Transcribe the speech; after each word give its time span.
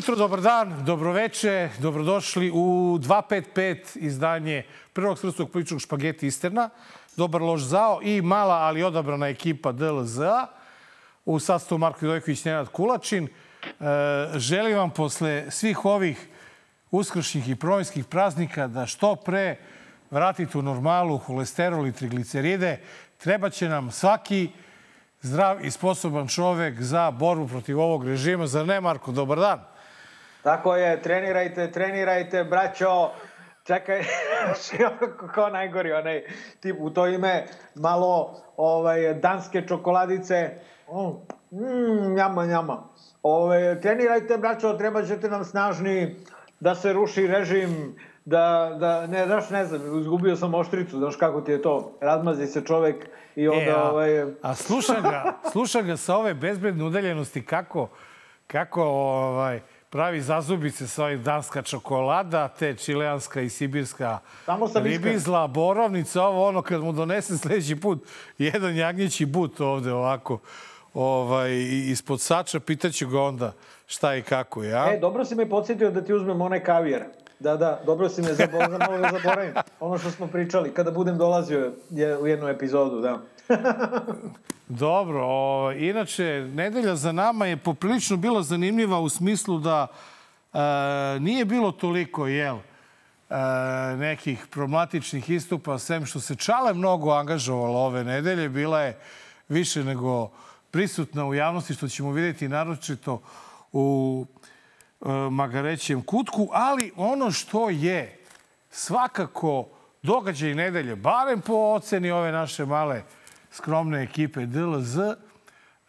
Jutro, 0.00 0.16
dobar 0.16 0.40
dan, 0.40 0.84
dobroveče, 0.84 1.68
dobrodošli 1.78 2.50
u 2.50 2.98
255 2.98 3.96
izdanje 3.96 4.62
prvog 4.92 5.18
srpskog 5.18 5.50
političkog 5.50 5.80
špageti 5.80 6.26
Isterna. 6.26 6.70
Dobar 7.16 7.42
lož 7.42 7.62
zao 7.62 8.00
i 8.02 8.22
mala, 8.22 8.54
ali 8.54 8.82
odabrana 8.82 9.28
ekipa 9.28 9.72
DLZ-a 9.72 10.46
u 11.24 11.38
sastavu 11.38 11.78
Marko 11.78 11.98
Vidojković, 12.00 12.44
Nenad 12.44 12.68
Kulačin. 12.68 13.24
E, 13.24 13.28
želim 14.34 14.76
vam 14.76 14.90
posle 14.90 15.50
svih 15.50 15.84
ovih 15.84 16.28
uskršnjih 16.90 17.48
i 17.48 17.56
provinskih 17.56 18.04
praznika 18.04 18.66
da 18.66 18.86
što 18.86 19.16
pre 19.16 19.56
vratite 20.10 20.58
u 20.58 20.62
normalu 20.62 21.18
holesterol 21.18 21.86
i 21.86 21.92
trigliceride. 21.92 22.80
Treba 23.18 23.50
će 23.50 23.68
nam 23.68 23.90
svaki 23.90 24.48
zdrav 25.22 25.64
i 25.64 25.70
sposoban 25.70 26.28
čovek 26.28 26.82
za 26.82 27.10
borbu 27.10 27.48
protiv 27.48 27.80
ovog 27.80 28.06
režima. 28.08 28.46
Zar 28.46 28.66
ne, 28.66 28.80
Marko? 28.80 29.12
Dobar 29.12 29.38
dan. 29.38 29.79
Tako 30.42 30.76
je, 30.76 31.02
trenirajte, 31.02 31.70
trenirajte, 31.70 32.44
braćo. 32.44 33.10
Čekaj, 33.64 34.02
kao 35.34 35.48
najgori 35.48 35.92
onaj 35.92 36.22
tip 36.60 36.76
u 36.80 36.90
to 36.90 37.06
ime, 37.06 37.46
malo 37.74 38.40
ovaj, 38.56 39.14
danske 39.14 39.62
čokoladice. 39.68 40.50
Mm, 41.50 42.14
njama, 42.14 42.46
njama. 42.46 42.82
Ove, 43.22 43.80
trenirajte, 43.80 44.38
braćo, 44.38 44.72
treba 44.72 45.02
ćete 45.02 45.28
nam 45.28 45.44
snažni 45.44 46.16
da 46.60 46.74
se 46.74 46.92
ruši 46.92 47.26
režim, 47.26 47.96
da, 48.24 48.76
da 48.80 49.06
ne, 49.06 49.26
znaš, 49.26 49.50
ne 49.50 49.64
znam, 49.64 50.00
izgubio 50.00 50.36
sam 50.36 50.54
oštricu, 50.54 50.98
znaš 50.98 51.16
kako 51.16 51.40
ti 51.40 51.52
je 51.52 51.62
to, 51.62 51.92
razmazi 52.00 52.46
se 52.46 52.64
čovek 52.64 53.08
i 53.36 53.48
onda... 53.48 53.70
E, 53.70 53.70
a, 53.70 53.90
ovaj... 53.90 54.22
a 54.42 54.54
sluša 54.54 55.00
ga, 55.00 55.34
sluša 55.52 55.82
ga 55.82 55.96
sa 55.96 56.16
ove 56.16 56.34
bezbedne 56.34 56.84
udaljenosti 56.84 57.44
kako, 57.44 57.88
kako 58.46 58.82
ovaj, 58.82 59.60
pravi 59.90 60.20
zazubice 60.20 60.86
sa 60.86 61.04
ovim 61.04 61.22
danska 61.22 61.62
čokolada, 61.62 62.48
te 62.48 62.74
čileanska 62.74 63.40
i 63.40 63.48
sibirska 63.48 64.18
ribizla, 64.74 65.46
borovnica, 65.46 66.22
ovo 66.22 66.48
ono 66.48 66.62
kad 66.62 66.80
mu 66.80 66.92
donese 66.92 67.38
sledeći 67.38 67.76
put 67.76 68.06
jedan 68.38 68.76
jagnjeći 68.76 69.26
but 69.26 69.60
ovde 69.60 69.92
ovako 69.92 70.38
ovaj, 70.94 71.50
ispod 71.90 72.20
sača, 72.20 72.60
pitaću 72.60 73.08
ga 73.08 73.20
onda 73.20 73.52
šta 73.86 74.16
i 74.16 74.22
kako, 74.22 74.64
ja? 74.64 74.94
E, 74.94 74.98
dobro 74.98 75.24
si 75.24 75.34
me 75.34 75.48
podsjetio 75.48 75.90
da 75.90 76.04
ti 76.04 76.12
uzmem 76.12 76.40
onaj 76.40 76.64
kavijer. 76.64 77.02
Da, 77.38 77.56
da, 77.56 77.80
dobro 77.86 78.08
si 78.08 78.22
me 78.22 78.34
zaboravio, 78.34 78.78
malo 78.78 78.98
da 78.98 79.10
zaboravim. 79.12 79.54
Ono 79.80 79.98
što 79.98 80.10
smo 80.10 80.26
pričali, 80.26 80.74
kada 80.74 80.90
budem 80.90 81.18
dolazio 81.18 81.72
je 81.90 82.18
u 82.18 82.26
jednu 82.26 82.48
epizodu, 82.48 83.00
da. 83.00 83.18
Dobro, 84.68 85.26
o, 85.26 85.72
inače, 85.72 86.48
nedelja 86.54 86.96
za 86.96 87.12
nama 87.12 87.46
je 87.46 87.56
poprilično 87.56 88.16
bila 88.16 88.42
zanimljiva 88.42 89.00
u 89.00 89.08
smislu 89.08 89.58
da 89.58 89.86
e, 90.52 90.58
nije 91.20 91.44
bilo 91.44 91.72
toliko, 91.72 92.26
jel, 92.26 92.56
e, 92.56 93.34
nekih 93.96 94.46
problematičnih 94.50 95.30
istupa, 95.30 95.78
sem 95.78 96.06
što 96.06 96.20
se 96.20 96.36
Čale 96.36 96.74
mnogo 96.74 97.10
angažovalo 97.10 97.78
ove 97.78 98.04
nedelje, 98.04 98.48
bila 98.48 98.80
je 98.80 98.98
više 99.48 99.84
nego 99.84 100.30
prisutna 100.70 101.26
u 101.26 101.34
javnosti, 101.34 101.74
što 101.74 101.88
ćemo 101.88 102.12
vidjeti 102.12 102.48
naročito 102.48 103.22
u 103.72 104.26
e, 104.26 105.08
Magarećem 105.30 106.02
kutku, 106.02 106.48
ali 106.52 106.92
ono 106.96 107.30
što 107.30 107.70
je 107.70 108.18
svakako 108.70 109.68
događaj 110.02 110.54
nedelje, 110.54 110.96
barem 110.96 111.40
po 111.40 111.54
oceni 111.54 112.10
ove 112.10 112.32
naše 112.32 112.64
male 112.64 113.02
skromne 113.50 114.02
ekipe 114.02 114.46
DLZ, 114.46 114.98
e, 114.98 115.16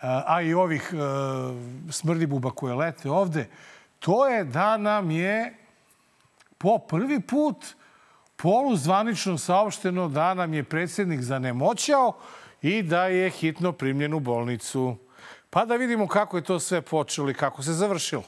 a 0.02 0.42
i 0.42 0.54
ovih 0.54 0.94
e, 0.94 0.98
smrdibuba 1.92 2.52
koje 2.52 2.76
lete 2.76 3.10
ovde, 3.10 3.50
to 4.00 4.28
je 4.28 4.44
da 4.44 4.78
nam 4.78 5.12
je 5.12 5.54
po 6.58 6.78
prvi 6.78 7.20
put 7.22 7.66
poluzvanično 8.36 9.38
saopšteno 9.38 10.10
da 10.10 10.34
nam 10.34 10.54
je 10.54 10.64
predsjednik 10.64 11.22
zanemoćao 11.22 12.14
i 12.62 12.84
da 12.84 13.06
je 13.06 13.30
hitno 13.30 13.72
primljen 13.72 14.14
u 14.14 14.20
bolnicu. 14.20 14.96
Pa 15.50 15.66
da 15.66 15.76
vidimo 15.76 16.08
kako 16.08 16.38
je 16.38 16.44
to 16.44 16.60
sve 16.60 16.82
počelo 16.82 17.30
i 17.30 17.34
kako 17.34 17.64
se 17.64 17.74
završilo. 17.74 18.24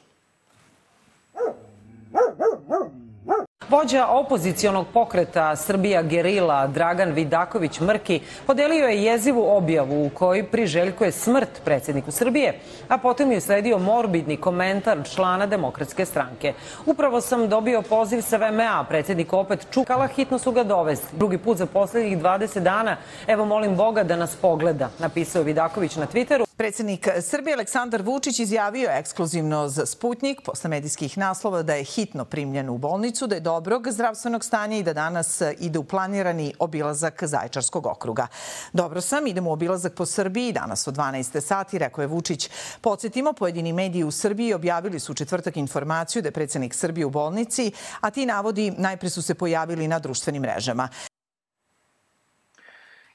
Vođa 3.69 4.07
opozicionog 4.07 4.88
pokreta 4.94 5.56
Srbija 5.56 6.01
Gerila 6.01 6.68
Dragan 6.68 7.12
Vidaković 7.12 7.79
Mrki 7.79 8.22
podelio 8.47 8.88
je 8.88 9.03
jezivu 9.03 9.57
objavu 9.57 10.06
u 10.06 10.09
kojoj 10.09 10.44
priželjkuje 10.44 11.12
smrt 11.12 11.62
predsjedniku 11.66 12.12
Srbije, 12.12 12.59
a 12.88 12.97
potom 12.97 13.31
je 13.31 13.41
sledio 13.41 13.78
morbidni 13.78 14.38
komentar 14.38 14.97
člana 15.13 15.46
Demokratske 15.46 16.06
stranke. 16.06 16.53
Upravo 16.85 17.22
sam 17.22 17.50
dobio 17.50 17.81
poziv 17.81 18.22
sa 18.22 18.38
VMA, 18.38 18.85
predsjednik 18.90 19.34
opet 19.34 19.68
čukala, 19.72 20.07
hitno 20.07 20.40
su 20.40 20.51
ga 20.51 20.63
dovesti. 20.63 21.16
Drugi 21.18 21.38
put 21.38 21.57
za 21.57 21.66
poslednjih 21.66 22.18
20 22.18 22.59
dana, 22.59 22.97
evo 23.28 23.45
molim 23.45 23.75
Boga 23.75 24.03
da 24.03 24.16
nas 24.16 24.35
pogleda, 24.35 24.90
napisao 25.00 25.44
Vidaković 25.44 25.95
na 25.95 26.07
Twitteru. 26.07 26.52
Predsjednik 26.57 27.07
Srbije 27.21 27.53
Aleksandar 27.53 28.01
Vučić 28.01 28.39
izjavio 28.39 28.89
ekskluzivno 28.91 29.67
za 29.67 29.85
Sputnik 29.85 30.41
posle 30.45 30.69
medijskih 30.69 31.17
naslova 31.17 31.63
da 31.63 31.73
je 31.73 31.83
hitno 31.83 32.25
primljen 32.25 32.69
u 32.69 32.77
bolnicu, 32.77 33.27
da 33.27 33.35
je 33.35 33.41
dobrog 33.41 33.91
zdravstvenog 33.91 34.43
stanja 34.43 34.77
i 34.77 34.83
da 34.83 34.93
danas 34.93 35.41
ide 35.59 35.79
u 35.79 35.83
planirani 35.83 36.53
obilazak 36.59 37.23
Zaječarskog 37.23 37.85
okruga. 37.85 38.27
Dobro 38.73 39.01
sam, 39.01 39.27
idemo 39.27 39.49
u 39.49 39.53
obilazak 39.53 39.93
po 39.95 40.05
Srbiji 40.05 40.51
danas 40.51 40.87
od 40.87 40.95
12. 40.95 41.41
sati, 41.41 41.79
rekao 41.79 42.01
je 42.01 42.07
Vučić. 42.07 42.49
Podsjetimo, 42.81 43.33
pojedini 43.33 43.73
mediji 43.73 44.03
u 44.03 44.11
Srbiji 44.11 44.53
objavili 44.53 44.99
su 44.99 45.11
u 45.11 45.15
četvrtak 45.15 45.57
informaciju 45.57 46.21
da 46.21 46.27
je 46.27 46.31
predsjednik 46.31 46.73
Srbije 46.73 47.05
u 47.05 47.09
bolnici, 47.09 47.71
a 48.01 48.09
ti 48.09 48.25
navodi 48.25 48.71
najpre 48.77 49.09
su 49.09 49.21
se 49.21 49.33
pojavili 49.33 49.87
na 49.87 49.99
društvenim 49.99 50.41
mrežama. 50.41 50.89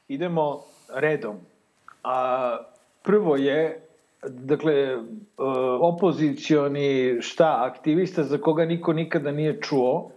Idemo 0.09 0.65
redom. 0.89 1.37
A 2.05 2.59
prvo 3.03 3.37
je, 3.37 3.89
dakle, 4.23 4.75
e, 4.75 4.99
opozicioni 5.81 7.19
šta, 7.21 7.57
aktivista 7.73 8.23
za 8.23 8.39
koga 8.39 8.65
niko 8.65 8.93
nikada 8.93 9.33
nije 9.33 9.61
čuo, 9.61 10.11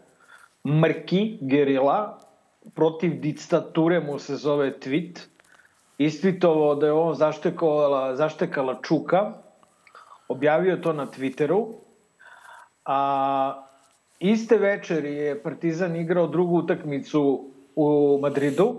Mrki, 0.66 1.38
gerila, 1.42 2.20
protiv 2.74 3.20
diktature 3.22 4.00
mu 4.00 4.20
se 4.20 4.36
zove 4.36 4.74
tweet, 4.80 5.20
istvitovao 5.98 6.76
da 6.76 6.86
je 6.86 6.92
on 6.92 7.16
zaštekala, 7.16 8.16
zaštekala 8.16 8.80
Čuka, 8.84 9.34
objavio 10.28 10.78
to 10.78 10.94
na 10.94 11.08
Twitteru, 11.08 11.74
a 12.86 13.64
iste 14.20 14.58
večeri 14.58 15.14
je 15.14 15.44
Partizan 15.44 15.96
igrao 15.96 16.28
drugu 16.28 16.58
utakmicu 16.58 17.50
u 17.76 18.20
Madridu, 18.22 18.76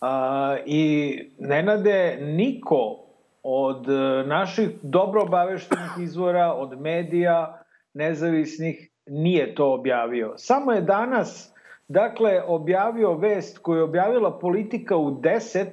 a, 0.00 0.56
i 0.66 1.18
Nenade, 1.38 2.18
niko 2.20 3.03
od 3.44 3.88
e, 3.88 4.26
naših 4.26 4.70
dobro 4.82 5.22
obaveštenih 5.22 5.90
izvora, 6.00 6.52
od 6.52 6.80
medija, 6.80 7.64
nezavisnih, 7.94 8.90
nije 9.06 9.54
to 9.54 9.74
objavio. 9.74 10.34
Samo 10.36 10.72
je 10.72 10.80
danas, 10.80 11.54
dakle, 11.88 12.42
objavio 12.46 13.12
vest 13.14 13.58
koju 13.58 13.76
je 13.76 13.82
objavila 13.82 14.38
politika 14.38 14.96
u 14.96 15.10
10, 15.10 15.66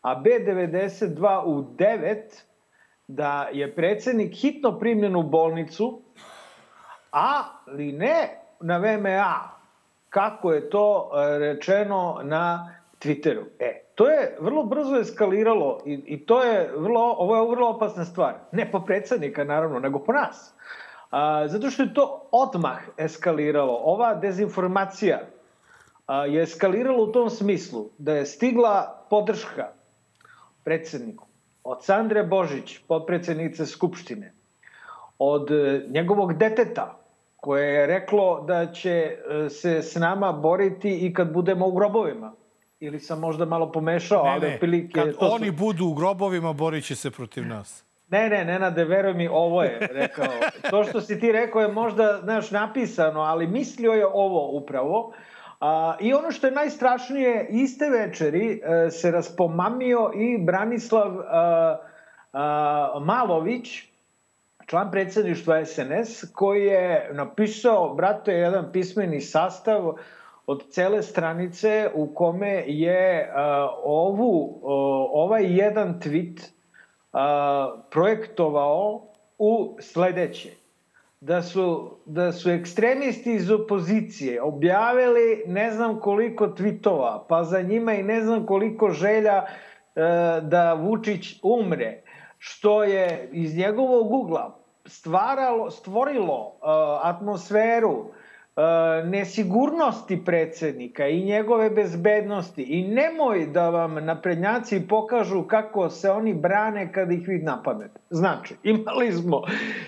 a 0.00 0.22
B92 0.22 1.42
u 1.44 1.62
9, 1.62 2.16
da 3.08 3.48
je 3.52 3.74
predsednik 3.74 4.34
hitno 4.34 4.78
primljen 4.78 5.16
u 5.16 5.22
bolnicu, 5.22 6.02
ali 7.10 7.92
ne 7.92 8.40
na 8.60 8.78
VMA, 8.78 9.50
kako 10.10 10.52
je 10.52 10.70
to 10.70 11.10
e, 11.14 11.38
rečeno 11.38 12.20
na 12.22 12.74
Twitteru. 13.02 13.44
E, 13.58 13.84
to 13.94 14.08
je 14.08 14.36
vrlo 14.40 14.64
brzo 14.64 14.96
eskaliralo 14.96 15.82
i, 15.86 15.92
i 16.06 16.26
to 16.26 16.42
je 16.42 16.70
vrlo, 16.76 17.14
ovo 17.18 17.36
je 17.36 17.50
vrlo 17.50 17.68
opasna 17.68 18.04
stvar. 18.04 18.34
Ne 18.52 18.70
po 18.70 18.80
predsednika, 18.80 19.44
naravno, 19.44 19.78
nego 19.78 19.98
po 19.98 20.12
nas. 20.12 20.54
A, 21.10 21.48
zato 21.48 21.70
što 21.70 21.82
je 21.82 21.94
to 21.94 22.28
odmah 22.30 22.78
eskaliralo. 22.96 23.80
Ova 23.84 24.14
dezinformacija 24.14 25.20
a, 26.06 26.26
je 26.26 26.42
eskalirala 26.42 27.02
u 27.02 27.12
tom 27.12 27.30
smislu 27.30 27.88
da 27.98 28.14
je 28.14 28.26
stigla 28.26 29.06
podrška 29.10 29.68
predsedniku 30.64 31.26
od 31.64 31.84
Sandre 31.84 32.22
Božić, 32.22 32.78
podpredsednice 32.88 33.66
Skupštine, 33.66 34.32
od 35.18 35.50
e, 35.50 35.86
njegovog 35.88 36.34
deteta, 36.34 36.98
koje 37.36 37.74
je 37.74 37.86
reklo 37.86 38.40
da 38.40 38.72
će 38.72 38.90
e, 38.90 39.48
se 39.48 39.82
s 39.82 39.94
nama 39.94 40.32
boriti 40.32 41.06
i 41.06 41.14
kad 41.14 41.32
budemo 41.32 41.66
u 41.66 41.72
grobovima 41.72 42.32
ili 42.82 43.00
sam 43.00 43.20
možda 43.20 43.44
malo 43.44 43.72
pomešao, 43.72 44.24
ne, 44.24 44.30
ali 44.30 44.48
ne. 44.48 44.54
otprilike... 44.54 45.00
Kad 45.00 45.18
to 45.18 45.26
oni 45.26 45.46
su... 45.46 45.52
budu 45.52 45.86
u 45.86 45.94
grobovima, 45.94 46.52
borit 46.52 46.84
će 46.84 46.96
se 46.96 47.10
protiv 47.10 47.46
nas. 47.46 47.84
Ne, 48.08 48.28
ne, 48.28 48.44
Nenade, 48.44 48.84
veruj 48.84 49.14
mi, 49.14 49.28
ovo 49.28 49.62
je 49.62 49.88
rekao. 49.92 50.26
To 50.70 50.84
što 50.84 51.00
si 51.00 51.20
ti 51.20 51.32
rekao 51.32 51.62
je 51.62 51.68
možda, 51.68 52.20
znaš, 52.22 52.50
napisano, 52.50 53.20
ali 53.20 53.46
mislio 53.46 53.92
je 53.92 54.06
ovo 54.06 54.50
upravo. 54.58 55.12
A, 55.60 55.96
I 56.00 56.14
ono 56.14 56.30
što 56.30 56.46
je 56.46 56.52
najstrašnije, 56.52 57.46
iste 57.50 57.90
večeri 57.90 58.60
e, 58.64 58.90
se 58.90 59.10
raspomamio 59.10 60.10
i 60.14 60.38
Branislav 60.38 61.18
a, 61.18 61.78
a, 62.32 63.00
Malović, 63.00 63.82
član 64.66 64.90
predsedništva 64.90 65.64
SNS, 65.64 66.24
koji 66.32 66.64
je 66.64 67.10
napisao, 67.12 67.94
brate, 67.94 68.32
jedan 68.32 68.72
pismeni 68.72 69.20
sastav 69.20 69.94
od 70.46 70.62
cele 70.70 71.02
stranice 71.02 71.90
u 71.94 72.14
kome 72.14 72.64
je 72.66 73.28
uh, 73.28 73.42
ovu, 73.84 74.44
uh, 74.44 74.60
ovaj 75.12 75.56
jedan 75.56 76.00
tweet 76.00 76.50
uh, 77.12 77.80
projektovao 77.90 79.12
u 79.38 79.76
sledeće. 79.80 80.50
Da 81.20 81.42
su, 81.42 81.90
da 82.06 82.32
su 82.32 82.50
ekstremisti 82.50 83.32
iz 83.32 83.50
opozicije 83.50 84.42
objavili 84.42 85.44
ne 85.46 85.70
znam 85.70 86.00
koliko 86.00 86.48
tvitova, 86.48 87.26
pa 87.28 87.44
za 87.44 87.60
njima 87.62 87.94
i 87.94 88.02
ne 88.02 88.20
znam 88.20 88.46
koliko 88.46 88.90
želja 88.90 89.42
e, 89.42 89.46
da 90.42 90.74
Vučić 90.74 91.40
umre, 91.42 92.02
što 92.38 92.84
je 92.84 93.28
iz 93.32 93.56
njegovog 93.56 94.12
ugla 94.12 94.58
stvaralo, 94.86 95.70
stvorilo 95.70 96.52
e, 96.52 96.58
atmosferu 97.02 97.92
e, 97.92 98.21
nesigurnosti 99.04 100.24
predsednika 100.24 101.08
i 101.08 101.24
njegove 101.24 101.70
bezbednosti 101.70 102.62
i 102.62 102.88
nemoj 102.88 103.46
da 103.46 103.70
vam 103.70 104.04
naprednjaci 104.04 104.88
pokažu 104.88 105.42
kako 105.42 105.90
se 105.90 106.10
oni 106.10 106.34
brane 106.34 106.92
kada 106.92 107.14
ih 107.14 107.28
vi 107.28 107.38
napadnete. 107.38 108.00
Znači, 108.10 108.54
imali 108.72 109.12
smo 109.12 109.42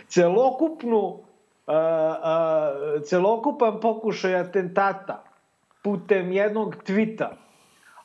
celokupnu 0.09 1.19
a, 1.67 1.75
a, 1.77 3.01
celokupan 3.05 3.81
pokušaj 3.81 4.35
atentata 4.35 5.23
putem 5.83 6.33
jednog 6.33 6.77
tvita 6.85 7.37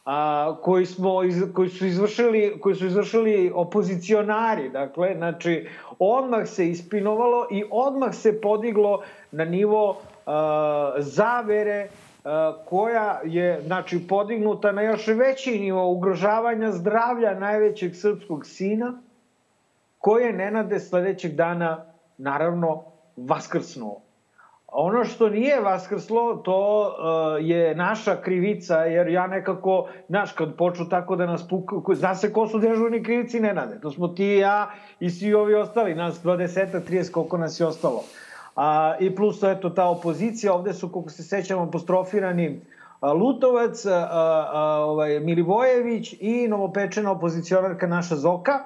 a, 0.06 0.56
koji, 0.62 0.86
smo, 0.86 1.22
koji, 1.54 1.70
su 1.70 1.86
izvršili, 1.86 2.60
koji 2.62 2.76
su 2.76 2.86
izvršili 2.86 3.52
opozicionari, 3.56 4.70
dakle, 4.70 5.16
znači, 5.18 5.68
odmah 6.00 6.48
se 6.48 6.70
ispinovalo 6.70 7.48
i 7.52 7.64
odmah 7.72 8.16
se 8.16 8.42
podiglo 8.42 9.02
na 9.32 9.46
nivo 9.46 10.02
zavere 10.98 11.88
koja 12.66 13.20
je, 13.24 13.62
znači, 13.62 14.08
podignuta 14.08 14.72
na 14.72 14.82
još 14.82 15.08
veći 15.08 15.60
nivo 15.60 15.92
ugrožavanja 15.92 16.72
zdravlja 16.72 17.40
najvećeg 17.40 17.96
srpskog 17.96 18.46
sina, 18.46 19.02
koje 19.98 20.26
je 20.26 20.34
Nenade 20.34 20.80
sledećeg 20.80 21.36
dana, 21.36 21.86
naravno, 22.18 22.84
vaskrsnuo. 23.18 24.02
Ono 24.72 25.04
što 25.06 25.30
nije 25.30 25.60
vaskrslo, 25.62 26.36
to 26.36 26.96
je 27.40 27.76
naša 27.76 28.22
krivica, 28.22 28.78
jer 28.78 29.08
ja 29.08 29.28
nekako, 29.28 29.88
znaš, 30.08 30.32
kad 30.32 30.56
počnu 30.56 30.90
tako 30.90 31.16
da 31.16 31.26
nas 31.26 31.48
puku, 31.48 31.96
zna 31.96 32.16
se 32.16 32.34
ko 32.34 32.48
su 32.48 32.60
dežurni 32.60 33.04
krivici, 33.04 33.40
ne 33.40 33.54
nade. 33.54 33.80
To 33.82 33.92
smo 33.92 34.08
ti 34.08 34.26
i 34.26 34.38
ja 34.38 34.72
i 35.00 35.10
svi 35.10 35.34
ovi 35.34 35.56
ostali, 35.56 35.96
nas 35.96 36.24
20, 36.24 36.80
30, 36.90 37.12
koliko 37.12 37.38
nas 37.38 37.60
je 37.60 37.66
ostalo. 37.66 38.04
A, 38.60 38.96
I 39.00 39.16
plus, 39.16 39.40
to, 39.40 39.50
eto, 39.50 39.70
ta 39.70 39.86
opozicija, 39.88 40.54
ovde 40.54 40.74
su, 40.74 40.90
koliko 40.92 41.10
se 41.10 41.24
sećam, 41.24 41.60
apostrofirani 41.60 42.62
Lutovac, 43.02 43.86
a, 43.86 44.10
a, 44.52 44.62
ovaj, 44.86 45.20
Milivojević 45.20 46.16
i 46.20 46.48
novopečena 46.48 47.12
opozicionarka 47.12 47.88
naša 47.88 48.16
Zoka. 48.16 48.60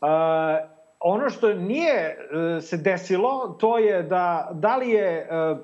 A, 0.00 0.58
ono 1.00 1.30
što 1.30 1.54
nije 1.54 1.94
e, 1.94 2.16
se 2.60 2.76
desilo, 2.76 3.56
to 3.60 3.78
je 3.78 4.02
da, 4.02 4.48
da 4.52 4.76
li 4.76 4.90
je 4.90 5.08
e, 5.10 5.26
e, 5.26 5.56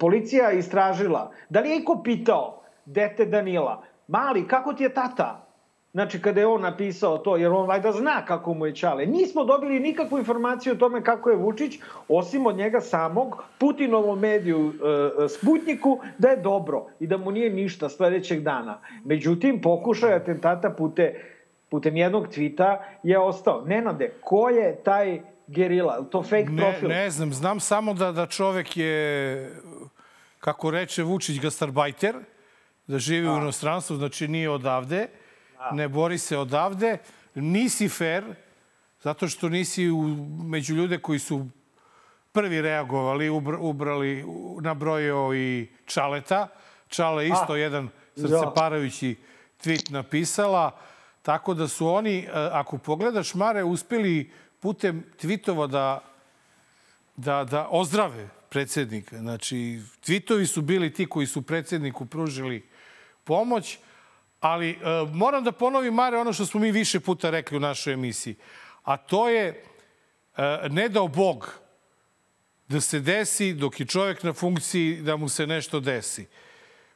policija 0.00 0.52
istražila, 0.52 1.30
da 1.48 1.60
li 1.60 1.70
je 1.70 1.76
iko 1.76 2.00
pitao 2.04 2.62
dete 2.84 3.24
Danila, 3.24 3.82
mali, 4.08 4.48
kako 4.48 4.72
ti 4.72 4.82
je 4.82 4.94
tata? 4.94 5.46
Znači, 5.92 6.22
kada 6.22 6.40
je 6.40 6.46
on 6.46 6.60
napisao 6.60 7.18
to, 7.18 7.36
jer 7.36 7.52
on 7.52 7.66
vajda 7.66 7.92
zna 7.92 8.24
kako 8.26 8.54
mu 8.54 8.66
je 8.66 8.74
čale. 8.74 9.06
Nismo 9.06 9.44
dobili 9.44 9.80
nikakvu 9.80 10.18
informaciju 10.18 10.72
o 10.72 10.76
tome 10.76 11.04
kako 11.04 11.30
je 11.30 11.36
Vučić, 11.36 11.78
osim 12.08 12.46
od 12.46 12.56
njega 12.56 12.80
samog, 12.80 13.44
Putinovom 13.58 14.18
mediju 14.18 14.72
e, 15.24 15.28
Sputniku, 15.28 16.00
da 16.18 16.28
je 16.28 16.36
dobro 16.36 16.86
i 17.00 17.06
da 17.06 17.16
mu 17.16 17.30
nije 17.30 17.50
ništa 17.50 17.88
sledećeg 17.88 18.40
dana. 18.40 18.80
Međutim, 19.04 19.60
pokušaj 19.60 20.14
atentata 20.14 20.70
pute 20.70 21.20
putem 21.70 21.96
jednog 21.96 22.28
tvita 22.28 22.84
je 23.02 23.18
ostao. 23.18 23.64
Nenade, 23.66 24.12
ko 24.20 24.48
je 24.48 24.76
taj 24.84 25.20
gerila? 25.46 26.04
To 26.10 26.22
fake 26.22 26.50
ne, 26.50 26.62
profil? 26.62 26.88
Ne 26.88 27.10
znam, 27.10 27.32
znam 27.32 27.60
samo 27.60 27.94
da, 27.94 28.12
da 28.12 28.26
čovek 28.26 28.76
je, 28.76 29.52
kako 30.40 30.70
reče 30.70 31.02
Vučić, 31.02 31.40
gastarbajter, 31.40 32.16
da 32.86 32.98
živi 32.98 33.28
A. 33.28 33.32
u 33.32 33.36
inostranstvu, 33.36 33.96
znači 33.96 34.28
nije 34.28 34.50
odavde. 34.50 35.06
Ne 35.72 35.88
bori 35.88 36.18
se 36.18 36.38
odavde, 36.38 36.98
nisi 37.34 37.88
fair, 37.88 38.24
zato 39.02 39.28
što 39.28 39.48
nisi 39.48 39.90
u, 39.90 40.02
među 40.44 40.74
ljude 40.74 40.98
koji 40.98 41.18
su 41.18 41.46
prvi 42.32 42.60
reagovali, 42.60 43.30
ubrali, 43.60 44.24
nabrojio 44.60 45.34
i 45.34 45.68
Čaleta. 45.86 46.48
Čale 46.88 47.28
isto 47.28 47.52
A. 47.52 47.56
jedan 47.56 47.88
srceparajući 48.16 49.16
tweet 49.64 49.90
napisala. 49.90 50.78
Tako 51.22 51.54
da 51.54 51.68
su 51.68 51.88
oni, 51.88 52.18
e, 52.18 52.30
ako 52.32 52.78
pogledaš, 52.78 53.34
Mare, 53.34 53.64
uspeli 53.64 54.30
putem 54.60 55.04
tvitova 55.16 55.66
da, 55.66 56.00
da, 57.16 57.44
da 57.44 57.68
ozdrave 57.70 58.28
predsednika. 58.48 59.18
Znači, 59.18 59.80
tvitovi 60.04 60.46
su 60.46 60.62
bili 60.62 60.92
ti 60.92 61.06
koji 61.06 61.26
su 61.26 61.42
predsedniku 61.42 62.06
pružili 62.06 62.68
pomoć, 63.24 63.78
ali 64.40 64.70
e, 64.70 64.76
moram 65.12 65.44
da 65.44 65.52
ponovim, 65.52 65.94
Mare, 65.94 66.18
ono 66.18 66.32
što 66.32 66.46
smo 66.46 66.60
mi 66.60 66.72
više 66.72 67.00
puta 67.00 67.30
rekli 67.30 67.56
u 67.56 67.60
našoj 67.60 67.92
emisiji, 67.92 68.36
a 68.82 68.96
to 68.96 69.28
je 69.28 69.64
e, 70.36 70.68
ne 70.70 70.88
dao 70.88 71.08
Bog 71.08 71.54
da 72.68 72.80
se 72.80 73.00
desi 73.00 73.54
dok 73.54 73.80
je 73.80 73.86
čovjek 73.86 74.22
na 74.22 74.32
funkciji 74.32 74.96
da 74.96 75.16
mu 75.16 75.28
se 75.28 75.46
nešto 75.46 75.80
desi. 75.80 76.26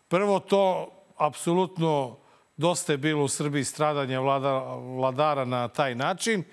Prvo 0.09 0.41
to 0.41 0.91
apsolutno 1.17 2.25
Dosta 2.57 2.93
je 2.93 2.99
bilo 2.99 3.25
u 3.25 3.29
Srbiji 3.29 3.65
stradanja 3.65 4.21
vlada, 4.21 4.59
vladara 4.75 5.45
na 5.45 5.69
taj 5.69 5.95
način. 5.95 6.45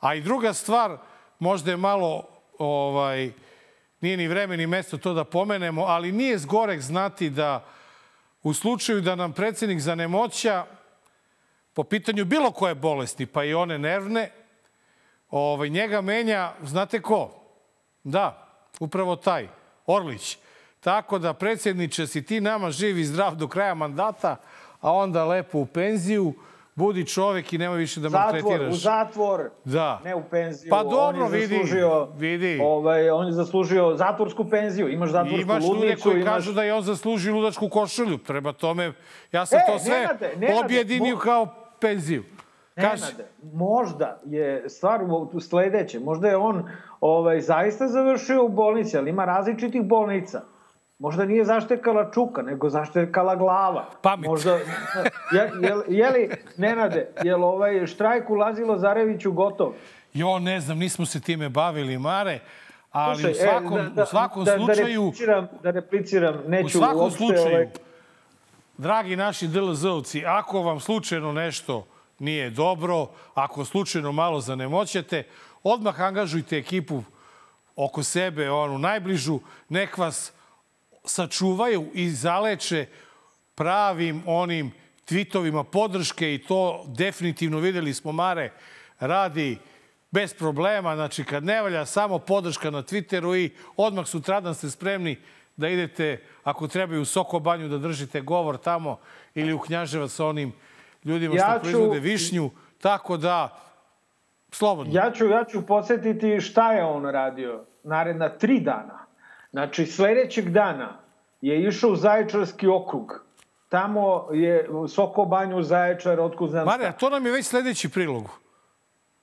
A 0.00 0.14
i 0.14 0.20
druga 0.20 0.52
stvar, 0.52 0.98
možda 1.38 1.70
je 1.70 1.76
malo, 1.76 2.24
ovaj, 2.58 3.32
nije 4.00 4.16
ni 4.16 4.28
vreme 4.28 4.56
ni 4.56 4.66
mesto 4.66 4.98
to 4.98 5.14
da 5.14 5.24
pomenemo, 5.24 5.82
ali 5.82 6.12
nije 6.12 6.38
zgorek 6.38 6.80
znati 6.80 7.30
da 7.30 7.66
u 8.42 8.54
slučaju 8.54 9.00
da 9.00 9.14
nam 9.14 9.32
predsednik 9.32 9.80
zanemoća 9.80 10.66
po 11.72 11.84
pitanju 11.84 12.24
bilo 12.24 12.50
koje 12.50 12.74
bolesti, 12.74 13.26
pa 13.26 13.44
i 13.44 13.54
one 13.54 13.78
nervne, 13.78 14.30
ovaj, 15.30 15.68
njega 15.68 16.00
menja, 16.00 16.52
znate 16.62 17.02
ko? 17.02 17.30
Da, 18.04 18.48
upravo 18.80 19.16
taj, 19.16 19.48
Orlić. 19.86 20.38
Tako 20.80 21.18
da, 21.18 21.32
predsjedniče, 21.32 22.06
si 22.06 22.22
ti 22.22 22.40
nama 22.40 22.70
živ 22.70 22.98
i 22.98 23.04
zdrav 23.04 23.34
do 23.34 23.48
kraja 23.48 23.74
mandata, 23.74 24.36
a 24.80 24.92
onda 24.92 25.24
lepo 25.24 25.58
u 25.58 25.66
penziju, 25.66 26.34
budi 26.74 27.06
čovek 27.06 27.52
i 27.52 27.58
nemoj 27.58 27.78
više 27.78 28.00
da 28.00 28.08
maltretiraš. 28.08 28.58
Zatvor, 28.58 28.70
u 28.70 28.76
zatvor, 28.76 29.50
da. 29.64 30.00
ne 30.04 30.14
u 30.14 30.22
penziju. 30.30 30.70
Pa 30.70 30.82
dobro, 30.82 31.24
on 31.24 31.34
je 31.34 31.40
vidi, 31.40 31.54
zaslužio, 31.54 32.08
vidi. 32.16 32.58
Ovaj, 32.62 33.10
on 33.10 33.26
je 33.26 33.32
zaslužio 33.32 33.96
zatvorsku 33.96 34.44
penziju, 34.50 34.88
imaš 34.88 35.10
zatvorsku 35.10 35.40
imaš 35.40 35.64
ludnicu. 35.64 35.76
Imaš 35.76 35.88
ljude 35.88 36.02
koji 36.02 36.20
imaš... 36.20 36.34
kažu 36.34 36.52
da 36.52 36.62
je 36.62 36.74
on 36.74 36.82
zaslužio 36.82 37.34
ludačku 37.34 37.68
košulju. 37.68 38.18
Prema 38.18 38.52
tome, 38.52 38.92
ja 39.32 39.46
sam 39.46 39.58
e, 39.58 39.62
to 39.66 39.78
sve 39.78 39.98
nenade, 39.98 40.32
nenade, 40.36 40.64
objedinio 40.64 41.14
mo... 41.14 41.20
kao 41.20 41.46
penziju. 41.80 42.24
Kaži. 42.74 43.02
Nenade, 43.02 43.24
možda 43.52 44.20
je 44.26 44.68
stvar 44.68 45.00
u 45.32 45.40
sledeće. 45.40 46.00
Možda 46.00 46.28
je 46.28 46.36
on 46.36 46.68
ovaj, 47.00 47.40
zaista 47.40 47.88
završio 47.88 48.44
u 48.44 48.48
bolnici, 48.48 48.98
ali 48.98 49.10
ima 49.10 49.24
različitih 49.24 49.82
bolnica. 49.82 50.42
Možda 51.00 51.24
nije 51.24 51.44
zaštekala 51.44 52.10
čuka, 52.14 52.42
nego 52.42 52.68
zaštekala 52.68 53.36
glava. 53.36 53.86
Pamet. 54.02 54.28
Možda, 54.28 54.52
je, 54.52 54.62
je, 55.62 55.74
je 55.88 56.10
li, 56.10 56.30
Nenade, 56.56 57.08
je 57.22 57.36
li 57.36 57.42
ovaj 57.42 57.86
štrajk 57.86 58.30
ulazilo 58.30 58.78
Zareviću 58.78 59.32
gotov? 59.32 59.72
Jo, 60.14 60.38
ne 60.38 60.60
znam, 60.60 60.78
nismo 60.78 61.06
se 61.06 61.20
time 61.20 61.48
bavili, 61.48 61.98
Mare, 61.98 62.38
ali 62.92 63.16
Slušaj, 63.16 63.32
u 63.32 63.34
svakom, 63.34 63.78
e, 63.78 63.82
da, 63.82 63.88
da, 63.88 64.02
u 64.02 64.06
svakom 64.06 64.44
da, 64.44 64.56
slučaju... 64.56 65.02
Da 65.02 65.06
repliciram, 65.06 65.48
da 65.62 65.70
repliciram, 65.70 66.34
neću 66.46 66.66
u 66.66 66.80
svakom 66.80 67.00
uopšte, 67.00 67.16
slučaju, 67.16 67.46
ovaj... 67.46 67.68
dragi 68.78 69.16
naši 69.16 69.48
DLZ-ovci, 69.48 70.24
ako 70.26 70.62
vam 70.62 70.80
slučajno 70.80 71.32
nešto 71.32 71.86
nije 72.18 72.50
dobro, 72.50 73.06
ako 73.34 73.64
slučajno 73.64 74.12
malo 74.12 74.40
zanemoćete, 74.40 75.22
odmah 75.62 76.00
angažujte 76.00 76.58
ekipu 76.58 77.02
oko 77.76 78.02
sebe, 78.02 78.50
onu 78.50 78.78
najbližu, 78.78 79.38
nek 79.68 79.98
vas 79.98 80.32
sačuvaju 81.04 81.90
i 81.94 82.10
zaleče 82.10 82.86
pravim 83.54 84.22
onim 84.26 84.72
tvitovima 85.04 85.64
podrške 85.64 86.34
i 86.34 86.38
to 86.38 86.84
definitivno 86.86 87.58
videli 87.58 87.94
smo 87.94 88.12
Mare 88.12 88.52
radi 88.98 89.58
bez 90.10 90.34
problema. 90.34 90.94
Znači 90.94 91.24
kad 91.24 91.44
ne 91.44 91.62
valja 91.62 91.86
samo 91.86 92.18
podrška 92.18 92.70
na 92.70 92.82
Twitteru 92.82 93.36
i 93.36 93.50
odmah 93.76 94.06
sutradan 94.06 94.54
ste 94.54 94.70
spremni 94.70 95.18
da 95.56 95.68
idete 95.68 96.24
ako 96.44 96.68
trebaju 96.68 97.02
u 97.02 97.04
Sokobanju 97.04 97.68
da 97.68 97.78
držite 97.78 98.20
govor 98.20 98.56
tamo 98.56 98.98
ili 99.34 99.52
u 99.52 99.58
Knjaževac 99.58 100.10
sa 100.10 100.26
onim 100.26 100.52
ljudima 101.04 101.34
ja 101.34 101.40
što 101.40 101.58
ću... 101.58 101.60
proizvode 101.60 102.00
višnju. 102.00 102.50
Tako 102.80 103.16
da 103.16 103.60
Slobodno. 104.52 104.92
Ja 104.94 105.10
ću, 105.10 105.26
ja 105.26 105.44
ću 105.44 105.66
podsjetiti 105.66 106.40
šta 106.40 106.72
je 106.72 106.84
on 106.84 107.04
radio 107.04 107.64
naredna 107.82 108.28
tri 108.28 108.60
dana. 108.60 108.99
Znači, 109.50 109.86
sledećeg 109.86 110.48
dana 110.48 110.88
je 111.40 111.62
išao 111.62 111.90
u 111.90 111.96
Zaječarski 111.96 112.68
okrug. 112.68 113.24
Tamo 113.68 114.26
je 114.32 114.54
Soko 114.88 115.24
banju 115.24 115.62
Zaječar, 115.62 116.20
otkud 116.20 116.50
znam 116.50 116.68
šta. 116.68 116.92
to 116.92 117.10
nam 117.10 117.26
je 117.26 117.32
već 117.32 117.46
sledeći 117.46 117.88
prilog. 117.90 118.24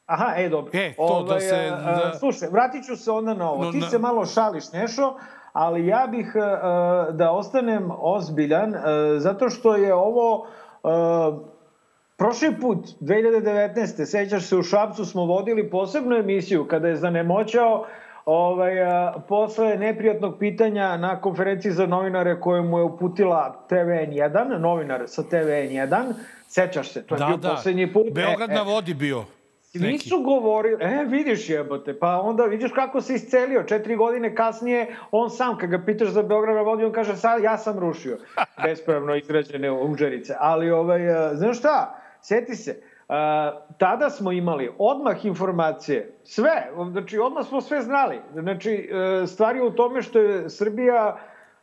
Aha, 0.05 0.33
e, 0.37 0.49
dobro. 0.49 0.71
E, 0.73 0.93
to 0.97 1.23
da 1.23 1.39
se- 1.39 1.69
a, 1.71 1.75
a, 1.75 1.95
da- 1.95 2.13
Slušaj, 2.13 2.49
vratit 2.49 2.85
ću 2.85 2.95
se 2.95 3.11
onda 3.11 3.33
na 3.33 3.51
ovo. 3.51 3.63
No, 3.63 3.71
Ti 3.71 3.77
na- 3.77 3.89
se 3.89 3.99
malo 3.99 4.25
šališ, 4.25 4.71
Nešo, 4.71 5.15
ali 5.53 5.87
ja 5.87 6.07
bih 6.07 6.33
a, 6.35 6.49
da 7.11 7.31
ostanem 7.31 7.89
ozbiljan, 7.91 8.73
zato 9.17 9.49
što 9.49 9.75
je 9.75 9.93
ovo... 9.93 10.47
Prošli 12.17 12.55
put, 12.55 12.77
2019. 13.01 14.05
sećaš 14.05 14.43
se, 14.43 14.57
u 14.57 14.63
Šapcu 14.63 15.05
smo 15.05 15.25
vodili 15.25 15.69
posebnu 15.69 16.15
emisiju 16.15 16.67
kada 16.67 16.87
je 16.87 16.95
zanemoćao 16.95 17.85
ovaj, 18.27 18.81
a, 18.81 19.13
posle 19.27 19.77
neprijatnog 19.77 20.39
pitanja 20.39 20.97
na 20.97 21.21
konferenciji 21.21 21.71
za 21.71 21.85
novinare 21.85 22.39
koju 22.39 22.63
mu 22.63 22.77
je 22.77 22.83
uputila 22.83 23.65
TVN1, 23.69 24.57
novinar 24.57 25.03
sa 25.07 25.23
TVN1. 25.23 26.13
Sećaš 26.47 26.91
se, 26.91 27.03
to 27.07 27.15
je 27.15 27.19
Da, 27.19 27.25
bio 27.25 27.37
da. 27.37 27.49
poslednji 27.49 27.93
put. 27.93 28.13
Beograd 28.13 28.49
E, 28.49 28.53
e, 28.53 28.55
na 28.55 28.61
vodi 28.61 28.93
bio. 28.93 29.23
Svi 29.63 29.79
neki. 29.79 30.09
su 30.09 30.21
govorili, 30.21 30.83
e, 30.83 31.05
vidiš 31.05 31.49
jebote, 31.49 31.99
pa 31.99 32.21
onda 32.21 32.45
vidiš 32.45 32.71
kako 32.71 33.01
se 33.01 33.13
iscelio. 33.13 33.63
Četiri 33.63 33.95
godine 33.95 34.35
kasnije, 34.35 34.95
on 35.11 35.29
sam, 35.29 35.57
kad 35.57 35.69
ga 35.69 35.79
pitaš 35.85 36.07
za 36.07 36.23
Beograd 36.23 36.55
na 36.55 36.61
vodi, 36.61 36.85
on 36.85 36.91
kaže, 36.91 37.15
sad 37.15 37.43
ja 37.43 37.57
sam 37.57 37.79
rušio. 37.79 38.17
Bespravno 38.63 39.15
izgrađene 39.15 39.71
užerice. 39.71 40.33
Ali, 40.39 40.71
ovaj, 40.71 41.31
e, 41.31 41.35
znaš 41.35 41.59
šta, 41.59 42.01
sjeti 42.21 42.55
se, 42.55 42.81
tada 43.77 44.09
smo 44.09 44.31
imali 44.31 44.71
odmah 44.77 45.25
informacije, 45.25 46.19
sve, 46.23 46.69
znači 46.91 47.19
odmah 47.19 47.45
smo 47.45 47.61
sve 47.61 47.81
znali. 47.81 48.19
Znači, 48.33 48.89
e, 49.23 49.27
stvar 49.27 49.55
je 49.55 49.63
u 49.63 49.71
tome 49.71 50.01
što 50.01 50.19
je 50.19 50.49
Srbija 50.49 51.17